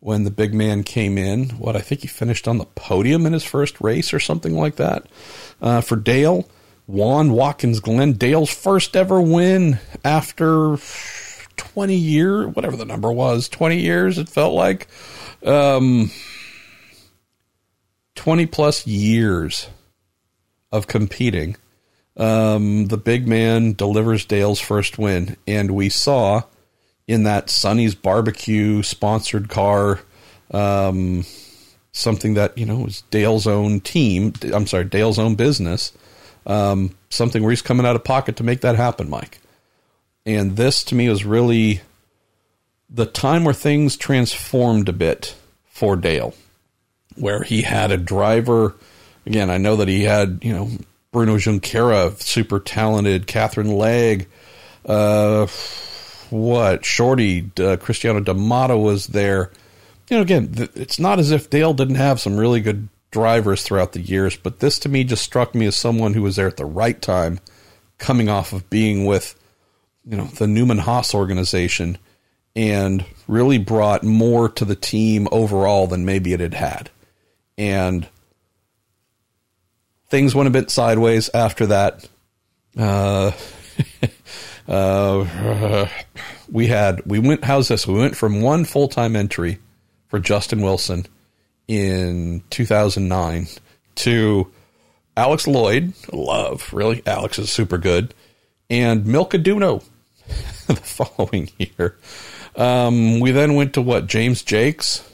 when 0.01 0.23
the 0.23 0.31
big 0.31 0.53
man 0.53 0.83
came 0.83 1.17
in. 1.17 1.49
What 1.51 1.75
I 1.75 1.81
think 1.81 2.01
he 2.01 2.07
finished 2.07 2.47
on 2.47 2.57
the 2.57 2.65
podium 2.65 3.25
in 3.25 3.33
his 3.33 3.43
first 3.43 3.79
race 3.81 4.13
or 4.13 4.19
something 4.19 4.55
like 4.55 4.75
that. 4.75 5.05
Uh, 5.61 5.81
for 5.81 5.95
Dale, 5.95 6.47
Juan 6.87 7.31
Watkins 7.31 7.79
Glen, 7.79 8.13
Dale's 8.13 8.49
first 8.49 8.95
ever 8.95 9.21
win 9.21 9.79
after 10.03 10.77
20 11.59 11.93
year, 11.93 12.47
whatever 12.47 12.75
the 12.75 12.85
number 12.85 13.11
was, 13.11 13.49
20 13.49 13.79
years, 13.79 14.17
it 14.17 14.29
felt 14.29 14.53
like. 14.55 14.87
Um, 15.45 16.09
20 18.15 18.45
plus 18.47 18.87
years 18.87 19.67
of 20.71 20.87
competing. 20.87 21.57
Um, 22.17 22.87
the 22.87 22.97
big 22.97 23.27
man 23.27 23.73
delivers 23.73 24.25
Dale's 24.25 24.59
first 24.59 24.97
win. 24.97 25.37
And 25.47 25.71
we 25.71 25.89
saw 25.89 26.43
in 27.07 27.23
that 27.23 27.49
Sonny's 27.49 27.95
barbecue 27.95 28.83
sponsored 28.83 29.49
car, 29.49 29.99
um, 30.51 31.25
something 31.91 32.35
that, 32.35 32.57
you 32.57 32.65
know, 32.65 32.79
was 32.79 33.01
Dale's 33.09 33.47
own 33.47 33.79
team. 33.79 34.33
I'm 34.53 34.67
sorry, 34.67 34.85
Dale's 34.85 35.19
own 35.19 35.35
business. 35.35 35.91
Um, 36.45 36.95
something 37.09 37.41
where 37.43 37.51
he's 37.51 37.61
coming 37.61 37.85
out 37.85 37.95
of 37.95 38.03
pocket 38.03 38.37
to 38.37 38.43
make 38.43 38.61
that 38.61 38.75
happen, 38.75 39.09
Mike. 39.09 39.39
And 40.35 40.55
this 40.55 40.83
to 40.85 40.95
me 40.95 41.09
was 41.09 41.25
really 41.25 41.81
the 42.89 43.07
time 43.07 43.43
where 43.43 43.53
things 43.53 43.97
transformed 43.97 44.87
a 44.87 44.93
bit 44.93 45.35
for 45.65 45.95
Dale, 45.95 46.35
where 47.15 47.41
he 47.41 47.63
had 47.63 47.91
a 47.91 47.97
driver. 47.97 48.75
Again, 49.25 49.49
I 49.49 49.57
know 49.57 49.77
that 49.77 49.87
he 49.87 50.03
had, 50.03 50.39
you 50.43 50.53
know, 50.53 50.69
Bruno 51.11 51.37
Junqueira, 51.37 52.19
super 52.21 52.59
talented, 52.59 53.25
Catherine 53.25 53.71
Legge, 53.71 54.27
uh, 54.85 55.47
what, 56.29 56.85
Shorty, 56.85 57.49
uh, 57.59 57.77
Cristiano 57.77 58.19
da 58.19 58.33
Matta 58.33 58.77
was 58.77 59.07
there. 59.07 59.51
You 60.09 60.17
know, 60.17 60.21
again, 60.21 60.53
th- 60.53 60.71
it's 60.75 60.99
not 60.99 61.17
as 61.17 61.31
if 61.31 61.49
Dale 61.49 61.73
didn't 61.73 61.95
have 61.95 62.19
some 62.19 62.37
really 62.37 62.61
good 62.61 62.87
drivers 63.09 63.63
throughout 63.63 63.93
the 63.93 64.01
years, 64.01 64.37
but 64.37 64.59
this 64.59 64.77
to 64.79 64.89
me 64.89 65.03
just 65.03 65.23
struck 65.23 65.55
me 65.55 65.65
as 65.65 65.75
someone 65.75 66.13
who 66.13 66.21
was 66.21 66.35
there 66.35 66.47
at 66.47 66.57
the 66.57 66.65
right 66.65 67.01
time, 67.01 67.39
coming 67.97 68.29
off 68.29 68.53
of 68.53 68.69
being 68.69 69.05
with, 69.05 69.35
you 70.09 70.17
know, 70.17 70.25
the 70.25 70.47
Newman 70.47 70.79
Haas 70.79 71.13
organization 71.13 71.99
and 72.55 73.05
really 73.27 73.59
brought 73.59 74.03
more 74.03 74.49
to 74.49 74.65
the 74.65 74.75
team 74.75 75.27
overall 75.31 75.85
than 75.85 76.03
maybe 76.03 76.33
it 76.33 76.39
had 76.39 76.55
had. 76.55 76.89
And 77.59 78.07
things 80.07 80.33
went 80.33 80.47
a 80.47 80.51
bit 80.51 80.71
sideways 80.71 81.29
after 81.33 81.67
that. 81.67 82.09
Uh, 82.75 83.31
uh, 84.67 85.87
we 86.51 86.65
had, 86.65 87.05
we 87.05 87.19
went, 87.19 87.43
how's 87.43 87.67
this? 87.67 87.85
We 87.85 87.93
went 87.93 88.15
from 88.15 88.41
one 88.41 88.65
full 88.65 88.87
time 88.87 89.15
entry 89.15 89.59
for 90.07 90.17
Justin 90.17 90.61
Wilson 90.63 91.05
in 91.67 92.41
2009 92.49 93.47
to 93.95 94.51
Alex 95.15 95.45
Lloyd, 95.45 95.93
love, 96.11 96.73
really. 96.73 97.03
Alex 97.05 97.37
is 97.37 97.51
super 97.51 97.77
good. 97.77 98.15
And 98.71 99.05
Milka 99.05 99.37
Duno 99.37 99.83
the 100.67 100.75
following 100.75 101.49
year. 101.57 101.97
Um, 102.55 103.19
we 103.19 103.31
then 103.31 103.55
went 103.55 103.73
to 103.73 103.81
what? 103.81 104.07
James 104.07 104.43
Jakes 104.43 105.07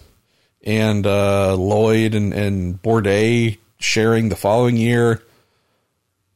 and 0.63 1.05
uh, 1.05 1.55
Lloyd 1.55 2.15
and, 2.15 2.33
and 2.33 2.81
Bourdais 2.81 3.57
sharing 3.79 4.29
the 4.29 4.35
following 4.35 4.77
year. 4.77 5.23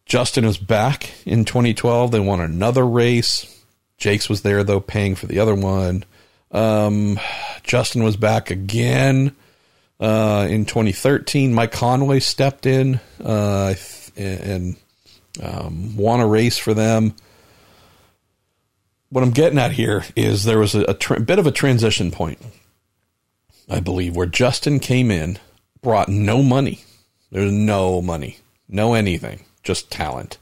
Justin 0.06 0.45
was 0.45 0.57
back 0.57 1.11
in 1.26 1.45
2012. 1.45 2.11
They 2.11 2.19
won 2.19 2.41
another 2.41 2.85
race. 2.85 3.64
Jakes 3.97 4.30
was 4.30 4.41
there, 4.41 4.64
though, 4.64 4.80
paying 4.80 5.15
for 5.15 5.27
the 5.27 5.39
other 5.39 5.56
one. 5.56 6.03
Um, 6.51 7.19
Justin 7.64 8.03
was 8.03 8.18
back 8.18 8.49
again 8.49 9.35
uh, 9.99 10.47
in 10.49 10.65
2013, 10.65 11.53
Mike 11.53 11.72
Conway 11.72 12.19
stepped 12.22 12.65
in 12.65 12.99
uh, 13.23 13.73
and 14.15 14.77
um, 15.43 15.97
won 15.97 16.22
a 16.22 16.27
race 16.27 16.57
for 16.57 16.73
them. 16.73 17.15
What 19.10 19.23
I'm 19.23 19.31
getting 19.31 19.57
at 19.57 19.72
here 19.72 20.03
is 20.15 20.44
there 20.44 20.60
was 20.60 20.76
a, 20.76 20.84
a 20.84 21.19
bit 21.19 21.40
of 21.40 21.48
a 21.48 21.52
transition 21.52 22.11
point, 22.11 22.40
I 23.68 23.80
believe, 23.80 24.15
where 24.15 24.27
Justin 24.27 24.80
came 24.80 25.10
in, 25.10 25.40
brought 25.81 26.10
no 26.10 26.44
money. 26.44 26.81
There's 27.31 27.52
no 27.52 28.02
money, 28.02 28.38
no 28.68 28.94
anything, 28.94 29.45
just 29.64 29.90
talent. 29.91 30.38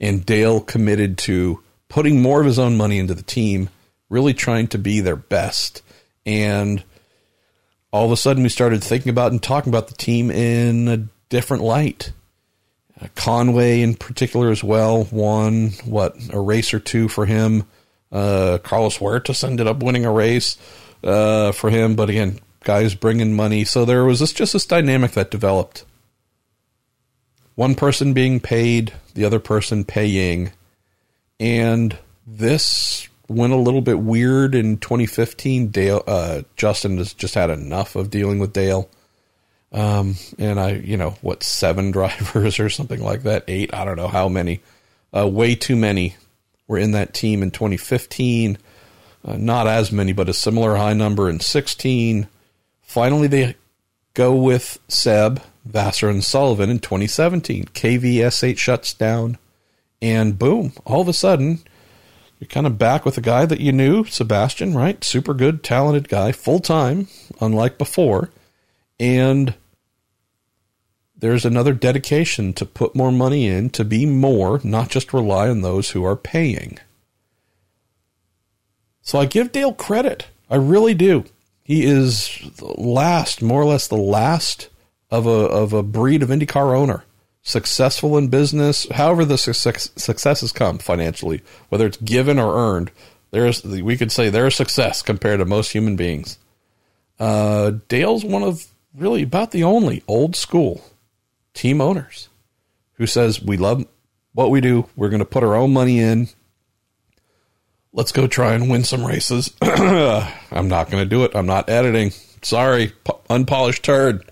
And 0.00 0.24
Dale 0.24 0.60
committed 0.60 1.18
to 1.18 1.62
putting 1.88 2.22
more 2.22 2.40
of 2.40 2.46
his 2.46 2.58
own 2.58 2.76
money 2.76 2.98
into 2.98 3.14
the 3.14 3.22
team, 3.22 3.70
really 4.08 4.34
trying 4.34 4.68
to 4.68 4.78
be 4.78 5.00
their 5.00 5.16
best. 5.16 5.82
And 6.24 6.82
all 7.92 8.06
of 8.06 8.12
a 8.12 8.16
sudden 8.16 8.42
we 8.42 8.48
started 8.48 8.82
thinking 8.84 9.10
about 9.10 9.32
and 9.32 9.42
talking 9.42 9.70
about 9.70 9.88
the 9.88 9.94
team 9.94 10.30
in 10.30 10.88
a 10.88 11.08
different 11.28 11.62
light. 11.64 12.12
Uh, 13.00 13.08
Conway, 13.14 13.82
in 13.82 13.94
particular, 13.94 14.50
as 14.50 14.62
well, 14.62 15.08
won 15.10 15.70
what 15.84 16.16
a 16.32 16.40
race 16.40 16.72
or 16.72 16.78
two 16.78 17.08
for 17.08 17.26
him. 17.26 17.64
Uh, 18.12 18.58
Carlos 18.62 18.98
Huertas 18.98 19.42
ended 19.42 19.66
up 19.66 19.82
winning 19.82 20.04
a 20.04 20.12
race 20.12 20.58
uh, 21.02 21.52
for 21.52 21.70
him, 21.70 21.96
but 21.96 22.10
again, 22.10 22.38
guys 22.62 22.94
bringing 22.94 23.34
money. 23.34 23.64
So 23.64 23.84
there 23.84 24.04
was 24.04 24.20
this, 24.20 24.32
just 24.32 24.52
this 24.52 24.66
dynamic 24.66 25.12
that 25.12 25.30
developed. 25.30 25.84
One 27.54 27.74
person 27.74 28.12
being 28.12 28.40
paid, 28.40 28.92
the 29.14 29.24
other 29.24 29.40
person 29.40 29.84
paying, 29.84 30.52
and 31.40 31.98
this 32.26 33.08
went 33.28 33.52
a 33.52 33.56
little 33.56 33.80
bit 33.80 33.98
weird 33.98 34.54
in 34.54 34.78
2015. 34.78 35.68
Dale, 35.68 36.02
uh, 36.06 36.42
Justin 36.56 36.98
has 36.98 37.12
just 37.12 37.34
had 37.34 37.50
enough 37.50 37.96
of 37.96 38.10
dealing 38.10 38.38
with 38.38 38.52
Dale. 38.52 38.88
Um, 39.72 40.16
and 40.38 40.60
I, 40.60 40.72
you 40.72 40.96
know, 40.96 41.16
what, 41.22 41.42
seven 41.42 41.90
drivers 41.92 42.60
or 42.60 42.68
something 42.68 43.02
like 43.02 43.22
that? 43.22 43.44
Eight? 43.48 43.74
I 43.74 43.84
don't 43.84 43.96
know 43.96 44.08
how 44.08 44.28
many. 44.28 44.60
Uh, 45.14 45.28
way 45.28 45.54
too 45.54 45.76
many 45.76 46.16
were 46.72 46.78
in 46.78 46.92
that 46.92 47.14
team 47.14 47.42
in 47.42 47.50
2015. 47.50 48.58
Uh, 49.24 49.36
not 49.36 49.68
as 49.68 49.92
many, 49.92 50.12
but 50.12 50.28
a 50.28 50.34
similar 50.34 50.76
high 50.76 50.94
number 50.94 51.28
in 51.28 51.38
16. 51.38 52.26
Finally, 52.80 53.28
they 53.28 53.54
go 54.14 54.34
with 54.34 54.80
Seb, 54.88 55.40
Vasser, 55.68 56.10
and 56.10 56.24
Sullivan 56.24 56.70
in 56.70 56.80
2017. 56.80 57.66
KVSH 57.66 58.58
shuts 58.58 58.94
down, 58.94 59.38
and 60.00 60.38
boom, 60.38 60.72
all 60.84 61.02
of 61.02 61.08
a 61.08 61.12
sudden, 61.12 61.60
you're 62.40 62.48
kind 62.48 62.66
of 62.66 62.78
back 62.78 63.04
with 63.04 63.16
a 63.16 63.22
guy 63.22 63.46
that 63.46 63.60
you 63.60 63.70
knew, 63.70 64.04
Sebastian, 64.04 64.74
right? 64.74 65.04
Super 65.04 65.34
good, 65.34 65.62
talented 65.62 66.08
guy, 66.08 66.32
full 66.32 66.58
time, 66.58 67.06
unlike 67.40 67.78
before. 67.78 68.30
And 68.98 69.54
there's 71.22 71.44
another 71.44 71.72
dedication 71.72 72.52
to 72.54 72.66
put 72.66 72.96
more 72.96 73.12
money 73.12 73.46
in, 73.46 73.70
to 73.70 73.84
be 73.84 74.04
more, 74.04 74.60
not 74.64 74.90
just 74.90 75.12
rely 75.12 75.48
on 75.48 75.60
those 75.60 75.90
who 75.90 76.04
are 76.04 76.16
paying. 76.16 76.78
So 79.02 79.20
I 79.20 79.26
give 79.26 79.52
Dale 79.52 79.72
credit. 79.72 80.26
I 80.50 80.56
really 80.56 80.94
do. 80.94 81.24
He 81.62 81.84
is 81.84 82.40
the 82.56 82.74
last, 82.76 83.40
more 83.40 83.62
or 83.62 83.66
less 83.66 83.86
the 83.86 83.94
last 83.94 84.68
of 85.12 85.26
a 85.26 85.30
of 85.30 85.72
a 85.72 85.84
breed 85.84 86.24
of 86.24 86.28
IndyCar 86.28 86.76
owner 86.76 87.04
successful 87.42 88.18
in 88.18 88.26
business, 88.26 88.88
however 88.90 89.24
the 89.24 89.38
success, 89.38 89.90
successes 89.94 90.50
come 90.50 90.78
financially, 90.78 91.40
whether 91.68 91.86
it's 91.86 91.98
given 91.98 92.36
or 92.36 92.56
earned, 92.56 92.90
there's 93.30 93.62
we 93.62 93.96
could 93.96 94.10
say 94.10 94.28
they're 94.28 94.48
a 94.48 94.52
success 94.52 95.02
compared 95.02 95.38
to 95.38 95.44
most 95.44 95.70
human 95.70 95.94
beings. 95.94 96.38
Uh, 97.20 97.72
Dale's 97.86 98.24
one 98.24 98.42
of 98.42 98.66
really 98.92 99.22
about 99.22 99.52
the 99.52 99.62
only 99.62 100.02
old 100.08 100.34
school 100.34 100.84
team 101.54 101.80
owners 101.80 102.28
who 102.94 103.06
says 103.06 103.42
we 103.42 103.56
love 103.56 103.86
what 104.32 104.50
we 104.50 104.60
do. 104.60 104.88
We're 104.96 105.08
going 105.08 105.20
to 105.20 105.24
put 105.24 105.44
our 105.44 105.54
own 105.54 105.72
money 105.72 105.98
in. 105.98 106.28
Let's 107.92 108.12
go 108.12 108.26
try 108.26 108.54
and 108.54 108.70
win 108.70 108.84
some 108.84 109.04
races. 109.04 109.54
I'm 109.62 110.68
not 110.68 110.90
going 110.90 111.02
to 111.02 111.08
do 111.08 111.24
it. 111.24 111.32
I'm 111.34 111.46
not 111.46 111.68
editing. 111.68 112.12
Sorry, 112.42 112.92
unpolished 113.28 113.84
turd. 113.84 114.30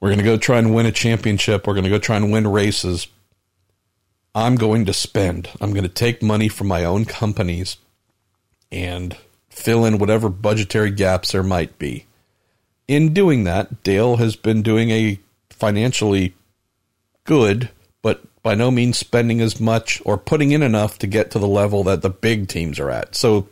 We're 0.00 0.08
going 0.08 0.18
to 0.18 0.24
go 0.24 0.38
try 0.38 0.58
and 0.58 0.74
win 0.74 0.86
a 0.86 0.92
championship. 0.92 1.66
We're 1.66 1.74
going 1.74 1.84
to 1.84 1.90
go 1.90 1.98
try 1.98 2.16
and 2.16 2.32
win 2.32 2.46
races. 2.46 3.08
I'm 4.34 4.54
going 4.54 4.86
to 4.86 4.92
spend. 4.92 5.50
I'm 5.60 5.72
going 5.72 5.82
to 5.82 5.88
take 5.88 6.22
money 6.22 6.48
from 6.48 6.68
my 6.68 6.84
own 6.84 7.04
companies 7.04 7.76
and 8.70 9.16
fill 9.50 9.84
in 9.84 9.98
whatever 9.98 10.28
budgetary 10.28 10.92
gaps 10.92 11.32
there 11.32 11.42
might 11.42 11.78
be. 11.78 12.06
In 12.90 13.14
doing 13.14 13.44
that, 13.44 13.84
Dale 13.84 14.16
has 14.16 14.34
been 14.34 14.62
doing 14.62 14.90
a 14.90 15.20
financially 15.48 16.34
good, 17.22 17.70
but 18.02 18.20
by 18.42 18.56
no 18.56 18.72
means 18.72 18.98
spending 18.98 19.40
as 19.40 19.60
much 19.60 20.02
or 20.04 20.18
putting 20.18 20.50
in 20.50 20.60
enough 20.60 20.98
to 20.98 21.06
get 21.06 21.30
to 21.30 21.38
the 21.38 21.46
level 21.46 21.84
that 21.84 22.02
the 22.02 22.10
big 22.10 22.48
teams 22.48 22.80
are 22.80 22.90
at. 22.90 23.14
So 23.14 23.48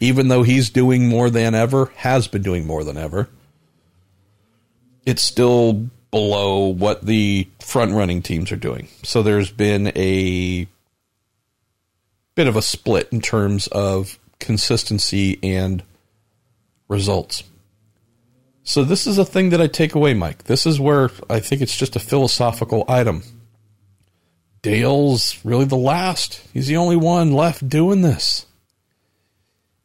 even 0.00 0.28
though 0.28 0.42
he's 0.42 0.68
doing 0.68 1.08
more 1.08 1.30
than 1.30 1.54
ever, 1.54 1.92
has 1.96 2.28
been 2.28 2.42
doing 2.42 2.66
more 2.66 2.84
than 2.84 2.98
ever, 2.98 3.30
it's 5.06 5.22
still 5.22 5.88
below 6.10 6.66
what 6.66 7.06
the 7.06 7.48
front 7.60 7.92
running 7.92 8.20
teams 8.20 8.52
are 8.52 8.56
doing. 8.56 8.88
So 9.02 9.22
there's 9.22 9.50
been 9.50 9.92
a 9.96 10.68
bit 12.34 12.48
of 12.48 12.54
a 12.54 12.60
split 12.60 13.08
in 13.12 13.22
terms 13.22 13.66
of 13.68 14.18
consistency 14.40 15.38
and 15.42 15.82
results. 16.86 17.44
So 18.66 18.82
this 18.82 19.06
is 19.06 19.18
a 19.18 19.26
thing 19.26 19.50
that 19.50 19.60
I 19.60 19.66
take 19.66 19.94
away, 19.94 20.14
Mike. 20.14 20.44
This 20.44 20.64
is 20.66 20.80
where 20.80 21.10
I 21.28 21.38
think 21.38 21.60
it's 21.60 21.76
just 21.76 21.96
a 21.96 22.00
philosophical 22.00 22.84
item. 22.88 23.22
Dale's 24.62 25.38
really 25.44 25.66
the 25.66 25.76
last. 25.76 26.42
He's 26.54 26.66
the 26.66 26.78
only 26.78 26.96
one 26.96 27.32
left 27.32 27.68
doing 27.68 28.00
this. 28.00 28.46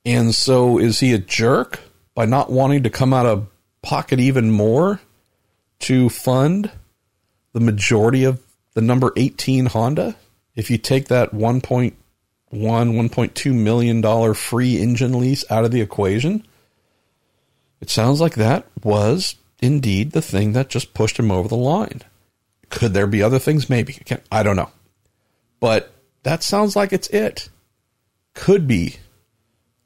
And 0.05 0.33
so 0.33 0.79
is 0.79 1.01
he 1.01 1.13
a 1.13 1.17
jerk 1.17 1.81
by 2.15 2.25
not 2.25 2.49
wanting 2.49 2.83
to 2.83 2.89
come 2.89 3.13
out 3.13 3.25
of 3.25 3.47
pocket 3.81 4.21
even 4.21 4.49
more 4.49 5.01
to 5.79 6.07
fund 6.07 6.71
the 7.51 7.59
majority 7.59 8.23
of 8.23 8.41
the 8.75 8.81
number 8.81 9.11
18 9.17 9.65
Honda? 9.65 10.15
If 10.55 10.71
you 10.71 10.77
take 10.77 11.09
that 11.09 11.33
1.1, 11.33 11.93
1.2 12.53 13.53
million 13.53 13.99
dollar 13.99 14.33
free 14.33 14.81
engine 14.81 15.19
lease 15.19 15.43
out 15.49 15.65
of 15.65 15.71
the 15.71 15.81
equation, 15.81 16.47
it 17.81 17.89
sounds 17.89 18.19
like 18.19 18.35
that 18.35 18.65
was 18.83 19.35
indeed 19.61 20.11
the 20.11 20.21
thing 20.21 20.53
that 20.53 20.69
just 20.69 20.93
pushed 20.93 21.17
him 21.17 21.31
over 21.31 21.47
the 21.47 21.55
line. 21.55 22.01
Could 22.69 22.93
there 22.93 23.07
be 23.07 23.23
other 23.23 23.39
things? 23.39 23.69
Maybe. 23.69 23.97
I 24.31 24.43
don't 24.43 24.55
know. 24.55 24.71
But 25.59 25.91
that 26.23 26.43
sounds 26.43 26.75
like 26.75 26.93
it's 26.93 27.07
it. 27.09 27.49
Could 28.33 28.67
be 28.67 28.97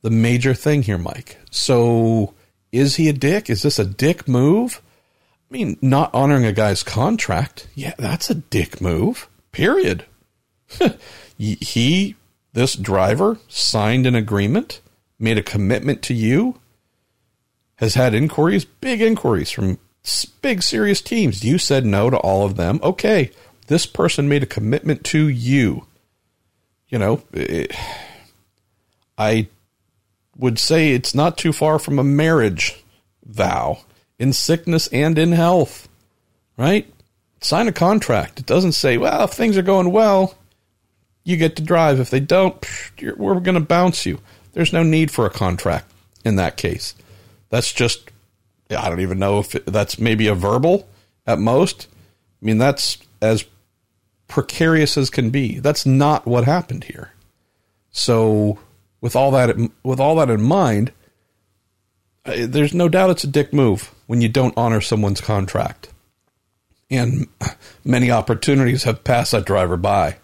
the 0.01 0.09
major 0.09 0.53
thing 0.53 0.83
here, 0.83 0.97
Mike. 0.97 1.37
So 1.49 2.33
is 2.71 2.95
he 2.97 3.09
a 3.09 3.13
dick? 3.13 3.49
Is 3.49 3.61
this 3.61 3.79
a 3.79 3.85
dick 3.85 4.27
move? 4.27 4.81
I 5.49 5.53
mean, 5.53 5.77
not 5.81 6.13
honoring 6.13 6.45
a 6.45 6.51
guy's 6.51 6.83
contract. 6.83 7.67
Yeah, 7.75 7.93
that's 7.97 8.29
a 8.29 8.35
dick 8.35 8.81
move. 8.81 9.29
Period. 9.51 10.05
he, 11.37 12.15
this 12.53 12.75
driver, 12.75 13.37
signed 13.47 14.05
an 14.05 14.15
agreement, 14.15 14.81
made 15.19 15.37
a 15.37 15.43
commitment 15.43 16.01
to 16.03 16.13
you, 16.13 16.59
has 17.83 17.95
had 17.95 18.13
inquiries, 18.13 18.65
big 18.65 19.01
inquiries 19.01 19.51
from 19.51 19.77
big 20.41 20.63
serious 20.63 21.01
teams. 21.01 21.43
You 21.43 21.57
said 21.57 21.85
no 21.85 22.09
to 22.09 22.17
all 22.17 22.45
of 22.45 22.55
them. 22.55 22.79
Okay, 22.81 23.31
this 23.67 23.85
person 23.85 24.29
made 24.29 24.43
a 24.43 24.47
commitment 24.47 25.03
to 25.05 25.27
you. 25.27 25.85
You 26.87 26.99
know, 26.99 27.23
it, 27.33 27.75
I 29.17 29.47
would 30.37 30.59
say 30.59 30.91
it's 30.91 31.13
not 31.13 31.37
too 31.37 31.53
far 31.53 31.79
from 31.79 31.99
a 31.99 32.03
marriage 32.03 32.83
vow 33.25 33.79
in 34.19 34.33
sickness 34.33 34.87
and 34.87 35.17
in 35.17 35.31
health, 35.31 35.87
right? 36.57 36.91
Sign 37.41 37.67
a 37.67 37.73
contract. 37.73 38.39
It 38.39 38.45
doesn't 38.45 38.73
say, 38.73 38.97
well, 38.97 39.25
if 39.25 39.31
things 39.31 39.57
are 39.57 39.63
going 39.63 39.91
well, 39.91 40.35
you 41.23 41.37
get 41.37 41.55
to 41.57 41.63
drive. 41.63 41.99
If 41.99 42.09
they 42.09 42.19
don't, 42.19 42.65
we're 43.17 43.39
going 43.39 43.55
to 43.55 43.61
bounce 43.61 44.05
you. 44.05 44.19
There's 44.53 44.73
no 44.73 44.83
need 44.83 45.11
for 45.11 45.25
a 45.25 45.29
contract 45.29 45.91
in 46.23 46.35
that 46.37 46.57
case. 46.57 46.95
That's 47.53 47.71
just, 47.71 48.09
I 48.71 48.89
don't 48.89 49.01
even 49.01 49.19
know 49.19 49.37
if 49.37 49.53
it, 49.53 49.67
that's 49.67 49.99
maybe 49.99 50.25
a 50.25 50.33
verbal 50.33 50.89
at 51.27 51.37
most. 51.37 51.87
I 52.41 52.45
mean, 52.47 52.57
that's 52.57 52.97
as 53.21 53.45
precarious 54.27 54.97
as 54.97 55.11
can 55.11 55.29
be. 55.29 55.59
That's 55.59 55.85
not 55.85 56.25
what 56.25 56.45
happened 56.45 56.85
here. 56.85 57.11
So, 57.91 58.57
with 59.01 59.15
all 59.15 59.29
that 59.29 59.55
with 59.83 59.99
all 59.99 60.15
that 60.15 60.31
in 60.31 60.41
mind, 60.41 60.93
there's 62.25 62.73
no 62.73 62.89
doubt 62.89 63.11
it's 63.11 63.23
a 63.23 63.27
dick 63.27 63.53
move 63.53 63.93
when 64.07 64.19
you 64.19 64.29
don't 64.29 64.57
honor 64.57 64.81
someone's 64.81 65.21
contract. 65.21 65.89
And 66.89 67.27
many 67.85 68.09
opportunities 68.09 68.85
have 68.85 69.03
passed 69.03 69.31
that 69.31 69.45
driver 69.45 69.77
by. 69.77 70.17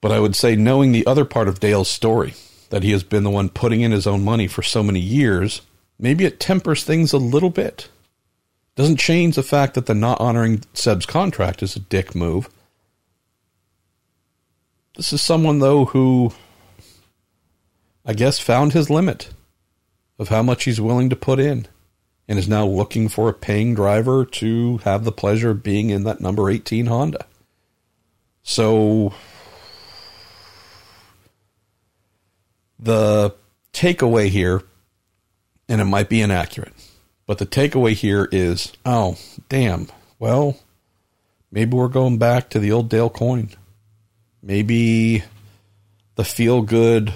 But 0.00 0.12
I 0.12 0.20
would 0.20 0.36
say, 0.36 0.54
knowing 0.54 0.92
the 0.92 1.04
other 1.04 1.24
part 1.24 1.48
of 1.48 1.58
Dale's 1.58 1.90
story, 1.90 2.34
that 2.70 2.82
he 2.82 2.92
has 2.92 3.02
been 3.02 3.24
the 3.24 3.30
one 3.30 3.48
putting 3.48 3.80
in 3.80 3.92
his 3.92 4.06
own 4.06 4.24
money 4.24 4.46
for 4.46 4.62
so 4.62 4.82
many 4.82 5.00
years, 5.00 5.62
maybe 5.98 6.24
it 6.24 6.40
tempers 6.40 6.84
things 6.84 7.12
a 7.12 7.18
little 7.18 7.50
bit. 7.50 7.88
Doesn't 8.76 8.98
change 8.98 9.34
the 9.34 9.42
fact 9.42 9.74
that 9.74 9.86
the 9.86 9.94
not 9.94 10.20
honoring 10.20 10.62
Seb's 10.74 11.06
contract 11.06 11.62
is 11.62 11.74
a 11.74 11.80
dick 11.80 12.14
move. 12.14 12.48
This 14.96 15.12
is 15.12 15.22
someone, 15.22 15.58
though, 15.58 15.86
who 15.86 16.32
I 18.04 18.12
guess 18.14 18.38
found 18.38 18.72
his 18.72 18.90
limit 18.90 19.30
of 20.18 20.28
how 20.28 20.42
much 20.42 20.64
he's 20.64 20.80
willing 20.80 21.10
to 21.10 21.16
put 21.16 21.38
in 21.38 21.66
and 22.28 22.38
is 22.38 22.48
now 22.48 22.66
looking 22.66 23.08
for 23.08 23.28
a 23.28 23.34
paying 23.34 23.74
driver 23.74 24.24
to 24.24 24.78
have 24.78 25.04
the 25.04 25.12
pleasure 25.12 25.50
of 25.50 25.62
being 25.62 25.90
in 25.90 26.04
that 26.04 26.20
number 26.20 26.50
18 26.50 26.86
Honda. 26.86 27.26
So 28.42 29.14
the 32.78 33.34
takeaway 33.72 34.28
here, 34.28 34.62
and 35.68 35.80
it 35.80 35.84
might 35.84 36.08
be 36.08 36.20
inaccurate, 36.20 36.74
but 37.26 37.38
the 37.38 37.46
takeaway 37.46 37.92
here 37.92 38.28
is 38.32 38.72
oh, 38.84 39.16
damn, 39.48 39.88
well, 40.18 40.58
maybe 41.50 41.76
we're 41.76 41.88
going 41.88 42.18
back 42.18 42.48
to 42.50 42.58
the 42.58 42.72
old 42.72 42.88
Dale 42.88 43.10
Coyne. 43.10 43.50
Maybe 44.42 45.24
the 46.14 46.24
feel 46.24 46.62
good 46.62 47.12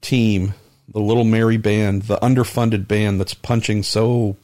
team, 0.00 0.54
the 0.88 1.00
little 1.00 1.24
merry 1.24 1.56
band, 1.56 2.02
the 2.02 2.18
underfunded 2.18 2.88
band 2.88 3.20
that's 3.20 3.34
punching 3.34 3.82
so 3.82 4.36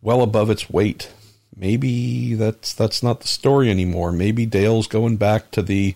well 0.00 0.22
above 0.22 0.50
its 0.50 0.70
weight. 0.70 1.10
Maybe 1.54 2.34
that's 2.34 2.72
that's 2.72 3.02
not 3.02 3.20
the 3.20 3.28
story 3.28 3.70
anymore. 3.70 4.12
Maybe 4.12 4.46
Dale's 4.46 4.86
going 4.86 5.16
back 5.16 5.50
to 5.50 5.62
the 5.62 5.94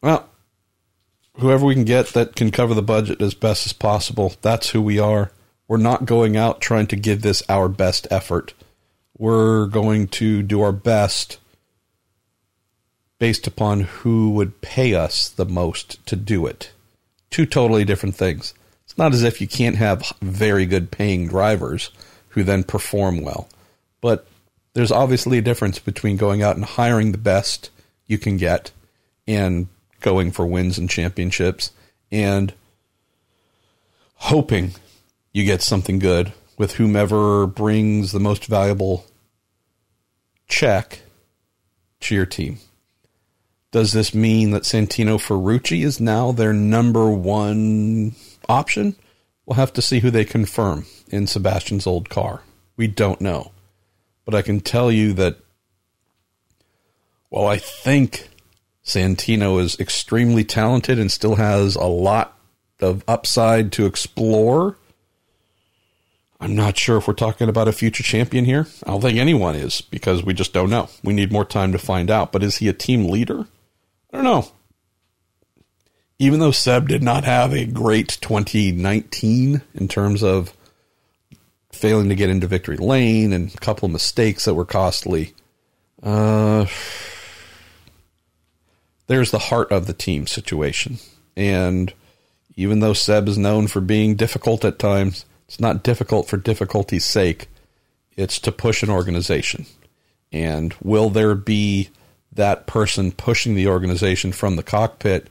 well, 0.00 0.28
whoever 1.38 1.64
we 1.64 1.74
can 1.74 1.84
get 1.84 2.08
that 2.08 2.36
can 2.36 2.50
cover 2.50 2.74
the 2.74 2.82
budget 2.82 3.22
as 3.22 3.34
best 3.34 3.66
as 3.66 3.72
possible. 3.72 4.34
That's 4.42 4.70
who 4.70 4.82
we 4.82 4.98
are. 4.98 5.32
We're 5.66 5.76
not 5.76 6.06
going 6.06 6.36
out 6.36 6.60
trying 6.60 6.86
to 6.88 6.96
give 6.96 7.22
this 7.22 7.42
our 7.48 7.68
best 7.68 8.06
effort. 8.10 8.54
We're 9.16 9.66
going 9.66 10.08
to 10.08 10.42
do 10.42 10.62
our 10.62 10.72
best 10.72 11.38
based 13.18 13.46
upon 13.46 13.80
who 13.80 14.30
would 14.30 14.60
pay 14.60 14.94
us 14.94 15.28
the 15.28 15.44
most 15.44 16.04
to 16.06 16.16
do 16.16 16.46
it. 16.46 16.70
Two 17.30 17.46
totally 17.46 17.84
different 17.84 18.14
things. 18.14 18.54
It's 18.84 18.96
not 18.96 19.12
as 19.12 19.22
if 19.22 19.40
you 19.40 19.48
can't 19.48 19.76
have 19.76 20.12
very 20.22 20.66
good 20.66 20.90
paying 20.90 21.28
drivers 21.28 21.90
who 22.30 22.42
then 22.42 22.64
perform 22.64 23.20
well. 23.20 23.48
But 24.00 24.26
there's 24.72 24.92
obviously 24.92 25.38
a 25.38 25.42
difference 25.42 25.78
between 25.78 26.16
going 26.16 26.42
out 26.42 26.56
and 26.56 26.64
hiring 26.64 27.12
the 27.12 27.18
best 27.18 27.70
you 28.06 28.18
can 28.18 28.36
get 28.36 28.70
and 29.26 29.68
going 30.00 30.30
for 30.30 30.46
wins 30.46 30.78
and 30.78 30.88
championships 30.88 31.72
and 32.10 32.54
hoping 34.14 34.72
you 35.32 35.44
get 35.44 35.62
something 35.62 35.98
good 35.98 36.32
with 36.56 36.74
whomever 36.74 37.46
brings 37.46 38.12
the 38.12 38.20
most 38.20 38.46
valuable 38.46 39.06
check 40.48 41.02
to 42.00 42.14
your 42.14 42.26
team. 42.26 42.58
Does 43.70 43.92
this 43.92 44.14
mean 44.14 44.50
that 44.52 44.62
Santino 44.62 45.18
Ferrucci 45.18 45.84
is 45.84 46.00
now 46.00 46.32
their 46.32 46.52
number 46.52 47.10
one 47.10 48.14
option? 48.48 48.96
We'll 49.44 49.56
have 49.56 49.74
to 49.74 49.82
see 49.82 50.00
who 50.00 50.10
they 50.10 50.24
confirm 50.24 50.86
in 51.08 51.26
Sebastian's 51.26 51.86
old 51.86 52.08
car. 52.08 52.42
We 52.76 52.86
don't 52.86 53.20
know. 53.20 53.52
But 54.24 54.34
I 54.34 54.42
can 54.42 54.60
tell 54.60 54.90
you 54.90 55.12
that 55.14 55.36
while 57.28 57.46
I 57.46 57.58
think 57.58 58.28
Santino 58.88 59.60
is 59.60 59.78
extremely 59.78 60.44
talented 60.44 60.98
and 60.98 61.12
still 61.12 61.34
has 61.34 61.76
a 61.76 61.84
lot 61.84 62.38
of 62.80 63.04
upside 63.06 63.70
to 63.72 63.84
explore, 63.84 64.78
I'm 66.40 66.56
not 66.56 66.78
sure 66.78 66.96
if 66.96 67.06
we're 67.06 67.12
talking 67.14 67.50
about 67.50 67.68
a 67.68 67.72
future 67.72 68.02
champion 68.02 68.46
here. 68.46 68.66
I 68.86 68.90
don't 68.90 69.02
think 69.02 69.18
anyone 69.18 69.56
is 69.56 69.82
because 69.82 70.24
we 70.24 70.32
just 70.32 70.54
don't 70.54 70.70
know. 70.70 70.88
We 71.04 71.12
need 71.12 71.30
more 71.30 71.44
time 71.44 71.72
to 71.72 71.78
find 71.78 72.10
out. 72.10 72.32
But 72.32 72.42
is 72.42 72.56
he 72.56 72.68
a 72.68 72.72
team 72.72 73.10
leader? 73.10 73.46
I 74.10 74.16
don't 74.16 74.24
know. 74.24 74.48
Even 76.18 76.40
though 76.40 76.50
Seb 76.50 76.88
did 76.88 77.02
not 77.02 77.24
have 77.24 77.52
a 77.52 77.66
great 77.66 78.16
2019 78.22 79.60
in 79.74 79.88
terms 79.88 80.22
of 80.22 80.54
failing 81.72 82.08
to 82.08 82.14
get 82.14 82.30
into 82.30 82.46
victory 82.46 82.78
lane 82.78 83.34
and 83.34 83.54
a 83.54 83.58
couple 83.58 83.86
of 83.86 83.92
mistakes 83.92 84.46
that 84.46 84.54
were 84.54 84.64
costly, 84.64 85.34
uh, 86.02 86.64
there's 89.08 89.32
the 89.32 89.38
heart 89.38 89.72
of 89.72 89.86
the 89.86 89.92
team 89.92 90.26
situation. 90.26 90.98
And 91.36 91.92
even 92.56 92.80
though 92.80 92.92
Seb 92.92 93.26
is 93.28 93.36
known 93.36 93.66
for 93.66 93.80
being 93.80 94.14
difficult 94.14 94.64
at 94.64 94.78
times, 94.78 95.24
it's 95.48 95.58
not 95.58 95.82
difficult 95.82 96.28
for 96.28 96.36
difficulty's 96.36 97.04
sake. 97.04 97.48
It's 98.16 98.38
to 98.40 98.52
push 98.52 98.82
an 98.82 98.90
organization. 98.90 99.66
And 100.30 100.74
will 100.82 101.08
there 101.08 101.34
be 101.34 101.88
that 102.32 102.66
person 102.66 103.12
pushing 103.12 103.54
the 103.54 103.66
organization 103.66 104.32
from 104.32 104.56
the 104.56 104.62
cockpit 104.62 105.28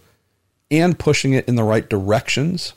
and 0.72 0.98
pushing 0.98 1.34
it 1.34 1.48
in 1.48 1.56
the 1.56 1.64
right 1.64 1.88
directions? 1.88 2.74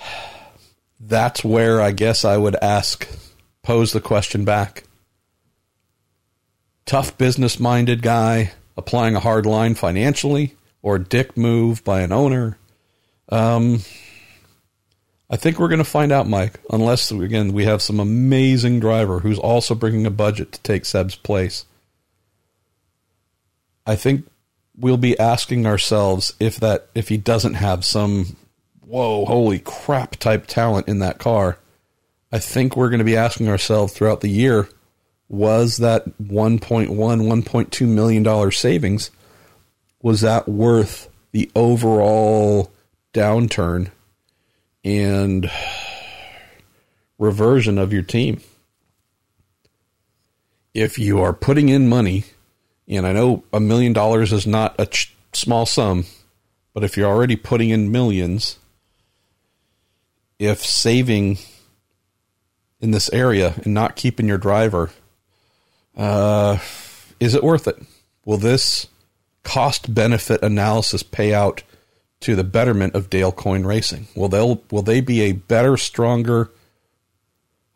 That's 1.00 1.44
where 1.44 1.80
I 1.80 1.90
guess 1.90 2.24
I 2.24 2.36
would 2.36 2.56
ask, 2.62 3.08
pose 3.62 3.92
the 3.92 4.00
question 4.00 4.44
back. 4.44 4.84
Tough 6.86 7.18
business 7.18 7.60
minded 7.60 8.00
guy 8.00 8.52
applying 8.76 9.16
a 9.16 9.20
hard 9.20 9.44
line 9.44 9.74
financially 9.74 10.54
or 10.82 10.96
a 10.96 11.04
dick 11.04 11.36
move 11.36 11.82
by 11.84 12.00
an 12.00 12.12
owner. 12.12 12.58
Um, 13.28 13.80
I 15.28 15.36
think 15.36 15.58
we're 15.58 15.68
going 15.68 15.78
to 15.78 15.84
find 15.84 16.12
out, 16.12 16.28
Mike, 16.28 16.60
unless, 16.70 17.10
again, 17.10 17.52
we 17.52 17.64
have 17.64 17.82
some 17.82 17.98
amazing 17.98 18.78
driver 18.78 19.18
who's 19.18 19.38
also 19.38 19.74
bringing 19.74 20.06
a 20.06 20.10
budget 20.10 20.52
to 20.52 20.62
take 20.62 20.84
Seb's 20.84 21.16
place. 21.16 21.64
I 23.84 23.96
think 23.96 24.26
we'll 24.76 24.96
be 24.96 25.18
asking 25.18 25.66
ourselves 25.66 26.34
if 26.38 26.60
that 26.60 26.88
if 26.94 27.08
he 27.08 27.16
doesn't 27.16 27.54
have 27.54 27.84
some 27.84 28.36
whoa 28.80 29.24
holy 29.24 29.58
crap 29.58 30.16
type 30.16 30.46
talent 30.46 30.86
in 30.86 30.98
that 30.98 31.18
car 31.18 31.58
i 32.30 32.38
think 32.38 32.76
we're 32.76 32.90
going 32.90 32.98
to 32.98 33.04
be 33.04 33.16
asking 33.16 33.48
ourselves 33.48 33.92
throughout 33.92 34.20
the 34.20 34.28
year 34.28 34.68
was 35.28 35.78
that 35.78 36.06
1.1 36.18 36.88
1.2 36.88 37.88
million 37.88 38.22
dollar 38.22 38.50
savings 38.50 39.10
was 40.00 40.20
that 40.20 40.48
worth 40.48 41.08
the 41.32 41.50
overall 41.56 42.70
downturn 43.12 43.90
and 44.84 45.50
reversion 47.18 47.78
of 47.78 47.92
your 47.92 48.02
team? 48.02 48.40
If 50.74 50.98
you 50.98 51.20
are 51.20 51.32
putting 51.32 51.70
in 51.70 51.88
money 51.88 52.24
and 52.88 53.06
I 53.06 53.12
know 53.12 53.42
a 53.52 53.60
million 53.60 53.92
dollars 53.92 54.32
is 54.32 54.46
not 54.46 54.74
a 54.78 54.86
ch- 54.86 55.14
small 55.32 55.66
sum, 55.66 56.04
but 56.72 56.84
if 56.84 56.96
you're 56.96 57.10
already 57.10 57.36
putting 57.36 57.70
in 57.70 57.90
millions, 57.90 58.58
if 60.38 60.64
saving 60.64 61.38
in 62.80 62.90
this 62.90 63.10
area 63.12 63.54
and 63.64 63.74
not 63.74 63.96
keeping 63.96 64.28
your 64.28 64.38
driver, 64.38 64.90
uh, 65.96 66.58
is 67.20 67.34
it 67.34 67.42
worth 67.42 67.66
it? 67.66 67.82
Will 68.24 68.36
this 68.36 68.86
cost 69.42 69.94
benefit 69.94 70.42
analysis 70.42 71.02
pay 71.02 71.32
out 71.32 71.62
to 72.20 72.34
the 72.34 72.44
betterment 72.44 72.94
of 72.94 73.10
Dale 73.10 73.32
Coyne 73.32 73.64
Racing? 73.64 74.08
Will 74.14 74.28
they 74.28 74.58
will 74.70 74.82
they 74.82 75.00
be 75.00 75.22
a 75.22 75.32
better, 75.32 75.76
stronger, 75.76 76.50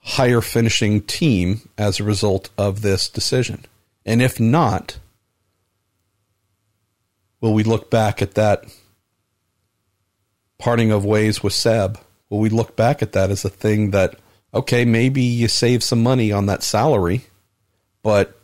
higher 0.00 0.40
finishing 0.40 1.02
team 1.02 1.68
as 1.78 2.00
a 2.00 2.04
result 2.04 2.50
of 2.58 2.82
this 2.82 3.08
decision? 3.08 3.64
And 4.04 4.20
if 4.20 4.40
not, 4.40 4.98
will 7.40 7.54
we 7.54 7.62
look 7.62 7.90
back 7.90 8.20
at 8.20 8.34
that 8.34 8.64
parting 10.58 10.90
of 10.90 11.04
ways 11.04 11.42
with 11.42 11.52
Seb? 11.52 11.98
Will 12.28 12.38
we 12.38 12.48
look 12.48 12.76
back 12.76 13.02
at 13.02 13.12
that 13.12 13.30
as 13.30 13.44
a 13.44 13.50
thing 13.50 13.90
that, 13.90 14.16
okay, 14.54 14.84
maybe 14.84 15.22
you 15.22 15.48
save 15.48 15.82
some 15.82 16.02
money 16.02 16.32
on 16.32 16.46
that 16.46 16.62
salary, 16.62 17.26
but 18.02 18.40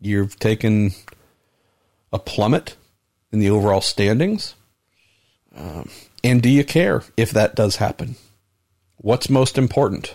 you've 0.00 0.38
taken 0.38 0.92
a 2.12 2.18
plummet 2.18 2.76
in 3.32 3.40
the 3.40 3.50
overall 3.50 3.80
standings? 3.80 4.54
Um, 5.56 5.88
and 6.22 6.42
do 6.42 6.48
you 6.48 6.64
care 6.64 7.02
if 7.16 7.30
that 7.32 7.54
does 7.54 7.76
happen? 7.76 8.16
What's 8.96 9.28
most 9.28 9.58
important? 9.58 10.14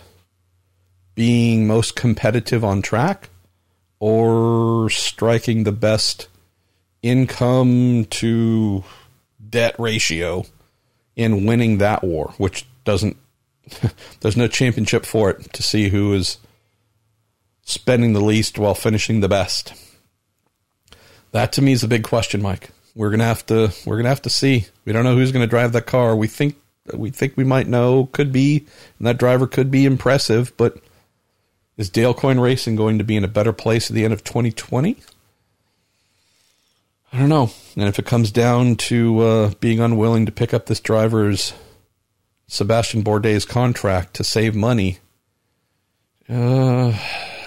Being 1.14 1.66
most 1.66 1.96
competitive 1.96 2.64
on 2.64 2.82
track 2.82 3.30
or 3.98 4.88
striking 4.90 5.64
the 5.64 5.72
best 5.72 6.28
income 7.02 8.06
to 8.06 8.84
debt 9.48 9.74
ratio 9.78 10.44
in 11.16 11.46
winning 11.46 11.78
that 11.78 12.02
war, 12.02 12.34
which 12.38 12.66
doesn't, 12.84 13.16
there's 14.20 14.36
no 14.36 14.48
championship 14.48 15.04
for 15.04 15.30
it 15.30 15.52
to 15.52 15.62
see 15.62 15.90
who 15.90 16.12
is 16.14 16.38
spending 17.70 18.12
the 18.12 18.20
least 18.20 18.58
while 18.58 18.74
finishing 18.74 19.20
the 19.20 19.28
best. 19.28 19.72
That 21.32 21.52
to 21.52 21.62
me 21.62 21.72
is 21.72 21.84
a 21.84 21.88
big 21.88 22.04
question, 22.04 22.42
Mike. 22.42 22.70
We're 22.94 23.10
gonna 23.10 23.24
have 23.24 23.46
to 23.46 23.72
we're 23.86 23.96
gonna 23.96 24.08
have 24.08 24.22
to 24.22 24.30
see. 24.30 24.66
We 24.84 24.92
don't 24.92 25.04
know 25.04 25.14
who's 25.14 25.32
gonna 25.32 25.46
drive 25.46 25.72
that 25.72 25.86
car. 25.86 26.16
We 26.16 26.26
think 26.26 26.56
we 26.92 27.10
think 27.10 27.36
we 27.36 27.44
might 27.44 27.68
know 27.68 28.06
could 28.12 28.32
be, 28.32 28.66
and 28.98 29.06
that 29.06 29.18
driver 29.18 29.46
could 29.46 29.70
be 29.70 29.84
impressive, 29.84 30.56
but 30.56 30.78
is 31.76 31.88
Dale 31.88 32.14
Coyne 32.14 32.40
Racing 32.40 32.76
going 32.76 32.98
to 32.98 33.04
be 33.04 33.16
in 33.16 33.24
a 33.24 33.28
better 33.28 33.52
place 33.52 33.90
at 33.90 33.94
the 33.94 34.04
end 34.04 34.12
of 34.12 34.22
2020? 34.24 34.98
I 37.12 37.18
don't 37.18 37.28
know. 37.28 37.50
And 37.76 37.88
if 37.88 37.98
it 37.98 38.04
comes 38.04 38.30
down 38.30 38.76
to 38.76 39.20
uh, 39.20 39.52
being 39.60 39.80
unwilling 39.80 40.26
to 40.26 40.32
pick 40.32 40.52
up 40.52 40.66
this 40.66 40.80
driver's 40.80 41.54
Sebastian 42.46 43.02
Bourdais 43.02 43.48
contract 43.48 44.14
to 44.14 44.24
save 44.24 44.54
money, 44.54 44.98
uh, 46.28 46.92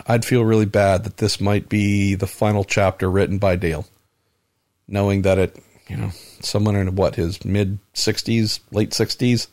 I'd 0.06 0.26
feel 0.26 0.44
really 0.44 0.66
bad 0.66 1.04
that 1.04 1.18
this 1.18 1.40
might 1.40 1.70
be 1.70 2.16
the 2.16 2.28
final 2.28 2.64
chapter 2.64 3.10
written 3.10 3.38
by 3.38 3.56
Dale, 3.56 3.86
knowing 4.88 5.22
that 5.24 5.38
it, 5.38 5.64
you 5.88 5.98
know, 5.98 6.12
someone 6.42 6.76
in 6.76 6.96
what 6.96 7.16
his 7.16 7.44
mid 7.46 7.80
60s, 7.94 8.60
late 8.72 8.92
60s, 8.92 9.48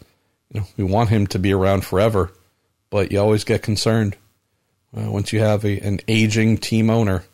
you 0.52 0.60
know, 0.60 0.66
we 0.76 0.84
want 0.84 1.10
him 1.10 1.26
to 1.28 1.38
be 1.38 1.52
around 1.52 1.84
forever, 1.84 2.32
but 2.90 3.12
you 3.12 3.20
always 3.20 3.44
get 3.44 3.62
concerned 3.62 4.16
uh, 4.96 5.10
once 5.10 5.32
you 5.32 5.40
have 5.40 5.64
a, 5.64 5.78
an 5.80 6.00
aging 6.08 6.58
team 6.58 6.90
owner, 6.90 7.24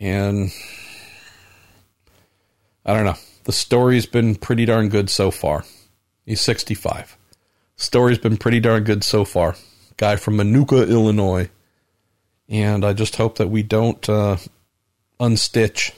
and 0.00 0.52
I 2.84 2.94
don't 2.94 3.04
know. 3.04 3.16
The 3.44 3.52
story's 3.52 4.06
been 4.06 4.34
pretty 4.34 4.64
darn 4.64 4.88
good 4.88 5.08
so 5.08 5.30
far. 5.30 5.64
He's 6.26 6.40
65. 6.40 7.16
Story's 7.76 8.18
been 8.18 8.36
pretty 8.36 8.60
darn 8.60 8.84
good 8.84 9.04
so 9.04 9.24
far. 9.24 9.54
Guy 9.96 10.16
from 10.16 10.36
Minooka, 10.36 10.88
Illinois. 10.88 11.48
And 12.48 12.84
I 12.84 12.92
just 12.92 13.16
hope 13.16 13.36
that 13.38 13.48
we 13.48 13.62
don't 13.62 14.08
uh, 14.08 14.38
unstitch 15.20 15.92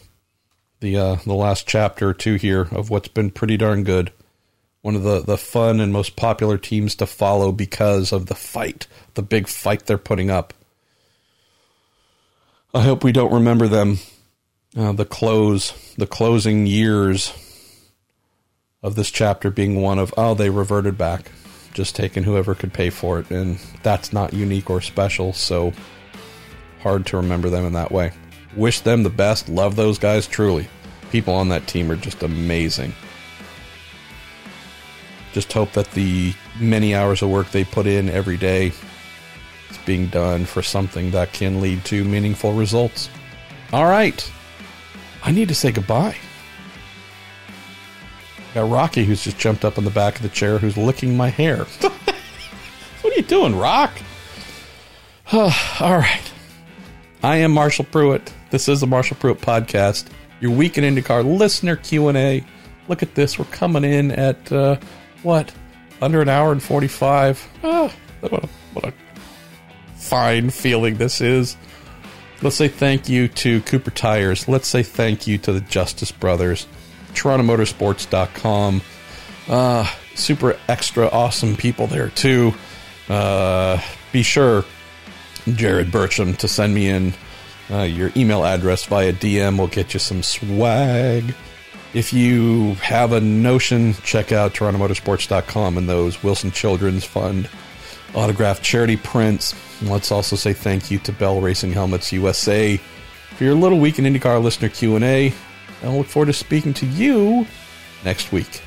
the 0.81 0.97
uh, 0.97 1.17
the 1.25 1.35
last 1.35 1.67
chapter 1.67 2.09
or 2.09 2.15
two 2.15 2.35
here 2.35 2.69
of 2.73 2.91
what's 2.91 3.09
been 3.09 3.31
pretty 3.31 3.57
darn 3.57 3.85
good. 3.85 4.13
One 4.83 4.97
of 4.97 5.03
the, 5.03 5.21
the 5.21 5.37
fun 5.37 5.79
and 5.79 5.93
most 5.93 6.17
popular 6.17 6.57
teams 6.57 6.95
to 6.97 7.07
follow 7.07 7.53
because 7.53 8.13
of 8.13 8.27
the 8.27 8.35
fight, 8.35 8.87
the 9.13 9.23
big 9.23 9.47
fight 9.47 9.85
they're 9.85 9.99
putting 9.99 10.31
up. 10.31 10.55
I 12.73 12.83
hope 12.83 13.05
we 13.05 13.13
don't 13.13 13.33
remember 13.33 13.69
them 13.69 13.99
uh, 14.77 14.93
the 14.93 15.05
close, 15.05 15.73
the 15.97 16.07
closing 16.07 16.67
years 16.67 17.33
of 18.83 18.95
this 18.95 19.11
chapter 19.11 19.51
being 19.51 19.83
one 19.83 19.99
of, 19.99 20.15
oh, 20.17 20.35
they 20.35 20.49
reverted 20.49 20.97
back, 20.97 21.31
just 21.75 21.95
taking 21.97 22.23
whoever 22.23 22.55
could 22.55 22.73
pay 22.73 22.89
for 22.89 23.19
it. 23.19 23.31
And 23.31 23.59
that's 23.83 24.13
not 24.13 24.33
unique 24.33 24.71
or 24.71 24.81
special, 24.81 25.33
so 25.33 25.73
hard 26.83 27.07
to 27.07 27.17
remember 27.17 27.51
them 27.51 27.65
in 27.65 27.73
that 27.75 27.93
way. 27.93 28.13
Wish 28.57 28.81
them 28.81 29.03
the 29.03 29.11
best. 29.11 29.49
Love 29.49 29.77
those 29.77 29.99
guys 29.99 30.27
truly. 30.27 30.69
People 31.11 31.35
on 31.35 31.49
that 31.49 31.67
team 31.67 31.91
are 31.91 31.97
just 31.97 32.23
amazing. 32.23 32.93
Just 35.33 35.53
hope 35.53 35.73
that 35.73 35.91
the 35.93 36.35
many 36.59 36.95
hours 36.95 37.23
of 37.23 37.31
work 37.31 37.51
they 37.51 37.65
put 37.65 37.87
in 37.87 38.09
every 38.09 38.37
day 38.37 38.73
is 39.71 39.79
being 39.87 40.09
done 40.09 40.45
for 40.45 40.63
something 40.63 41.11
that 41.13 41.33
can 41.33 41.61
lead 41.61 41.85
to 41.87 42.05
meaningful 42.05 42.53
results. 42.53 43.09
All 43.73 43.87
right. 43.87 44.31
I 45.23 45.31
need 45.31 45.49
to 45.49 45.55
say 45.55 45.71
goodbye. 45.71 46.17
Got 48.55 48.69
Rocky, 48.69 49.05
who's 49.05 49.23
just 49.23 49.39
jumped 49.39 49.65
up 49.65 49.79
on 49.79 49.85
the 49.85 49.91
back 49.91 50.17
of 50.17 50.23
the 50.23 50.29
chair, 50.29 50.59
who's 50.59 50.77
licking 50.77 51.17
my 51.17 51.29
hair. 51.29 51.59
what 51.81 52.15
are 53.05 53.17
you 53.17 53.23
doing, 53.23 53.57
Rock? 53.57 53.93
All 55.33 55.51
right. 55.81 56.33
I 57.23 57.37
am 57.37 57.53
Marshall 57.53 57.85
Pruett. 57.85 58.33
This 58.51 58.69
is 58.69 58.81
the 58.81 58.87
Marshall 58.87 59.17
Pruett 59.19 59.39
podcast. 59.41 60.07
Your 60.41 60.53
Week 60.53 60.79
In 60.79 60.85
IndyCar 60.85 61.39
listener 61.39 61.77
Q 61.77 62.09
and 62.09 62.17
A. 62.17 62.45
Look 62.89 63.03
at 63.03 63.15
this. 63.15 63.39
We're 63.39 63.45
coming 63.47 63.85
in 63.85 64.11
at 64.11 64.51
uh, 64.51 64.77
what 65.23 65.53
under 66.01 66.23
an 66.23 66.31
hour 66.31 66.51
and 66.51 66.63
forty-five. 66.63 67.47
Ah, 67.63 67.95
what 68.21 68.33
a, 68.33 68.49
what 68.73 68.85
a 68.87 68.95
fine 69.97 70.49
feeling 70.49 70.97
this 70.97 71.21
is. 71.21 71.57
Let's 72.43 72.57
say 72.57 72.69
thank 72.69 73.09
you 73.09 73.29
to 73.29 73.61
Cooper 73.63 73.91
Tires. 73.91 74.49
Let's 74.49 74.67
say 74.67 74.83
thank 74.83 75.27
you 75.27 75.37
to 75.39 75.53
the 75.53 75.61
Justice 75.61 76.11
Brothers, 76.11 76.67
TorontoMotorsports.com. 77.13 78.81
Uh, 79.47 79.91
super 80.15 80.57
extra 80.69 81.07
awesome 81.09 81.55
people 81.55 81.87
there 81.87 82.09
too. 82.09 82.55
Uh, 83.11 83.79
be 84.11 84.23
sure, 84.23 84.65
Jared 85.47 85.89
Burcham, 85.89 86.37
to 86.39 86.49
send 86.49 86.75
me 86.75 86.89
in 86.89 87.15
uh, 87.71 87.83
your 87.83 88.11
email 88.17 88.45
address 88.45 88.85
via 88.85 89.13
DM. 89.13 89.59
We'll 89.59 89.69
get 89.69 89.95
you 89.95 90.01
some 90.01 90.23
swag. 90.23 91.35
If 91.93 92.13
you 92.13 92.75
have 92.75 93.13
a 93.13 93.21
notion, 93.21 93.95
check 94.05 94.33
out 94.33 94.55
TorontoMotorsports.com 94.55 95.77
and 95.77 95.89
those 95.89 96.23
Wilson 96.23 96.53
Children's 96.53 97.05
Fund 97.05 97.49
autographed 98.15 98.63
charity 98.63 98.97
prints. 98.97 99.55
Let's 99.83 100.13
also 100.13 100.37
say 100.37 100.53
thank 100.53 100.91
you 100.91 100.99
to 101.01 101.13
Bell 101.13 101.41
Racing 101.41 101.73
Helmets 101.73 102.13
USA 102.13 102.77
for 103.37 103.45
your 103.45 103.55
little 103.55 103.79
week 103.79 103.99
in 103.99 104.05
IndyCar 104.05 104.43
listener 104.43 104.69
Q&A. 104.69 105.29
And 105.29 105.35
I 105.83 105.97
look 105.97 106.07
forward 106.07 106.27
to 106.27 106.33
speaking 106.33 106.75
to 106.75 106.87
you 106.87 107.47
next 108.05 108.33
week. 108.33 108.63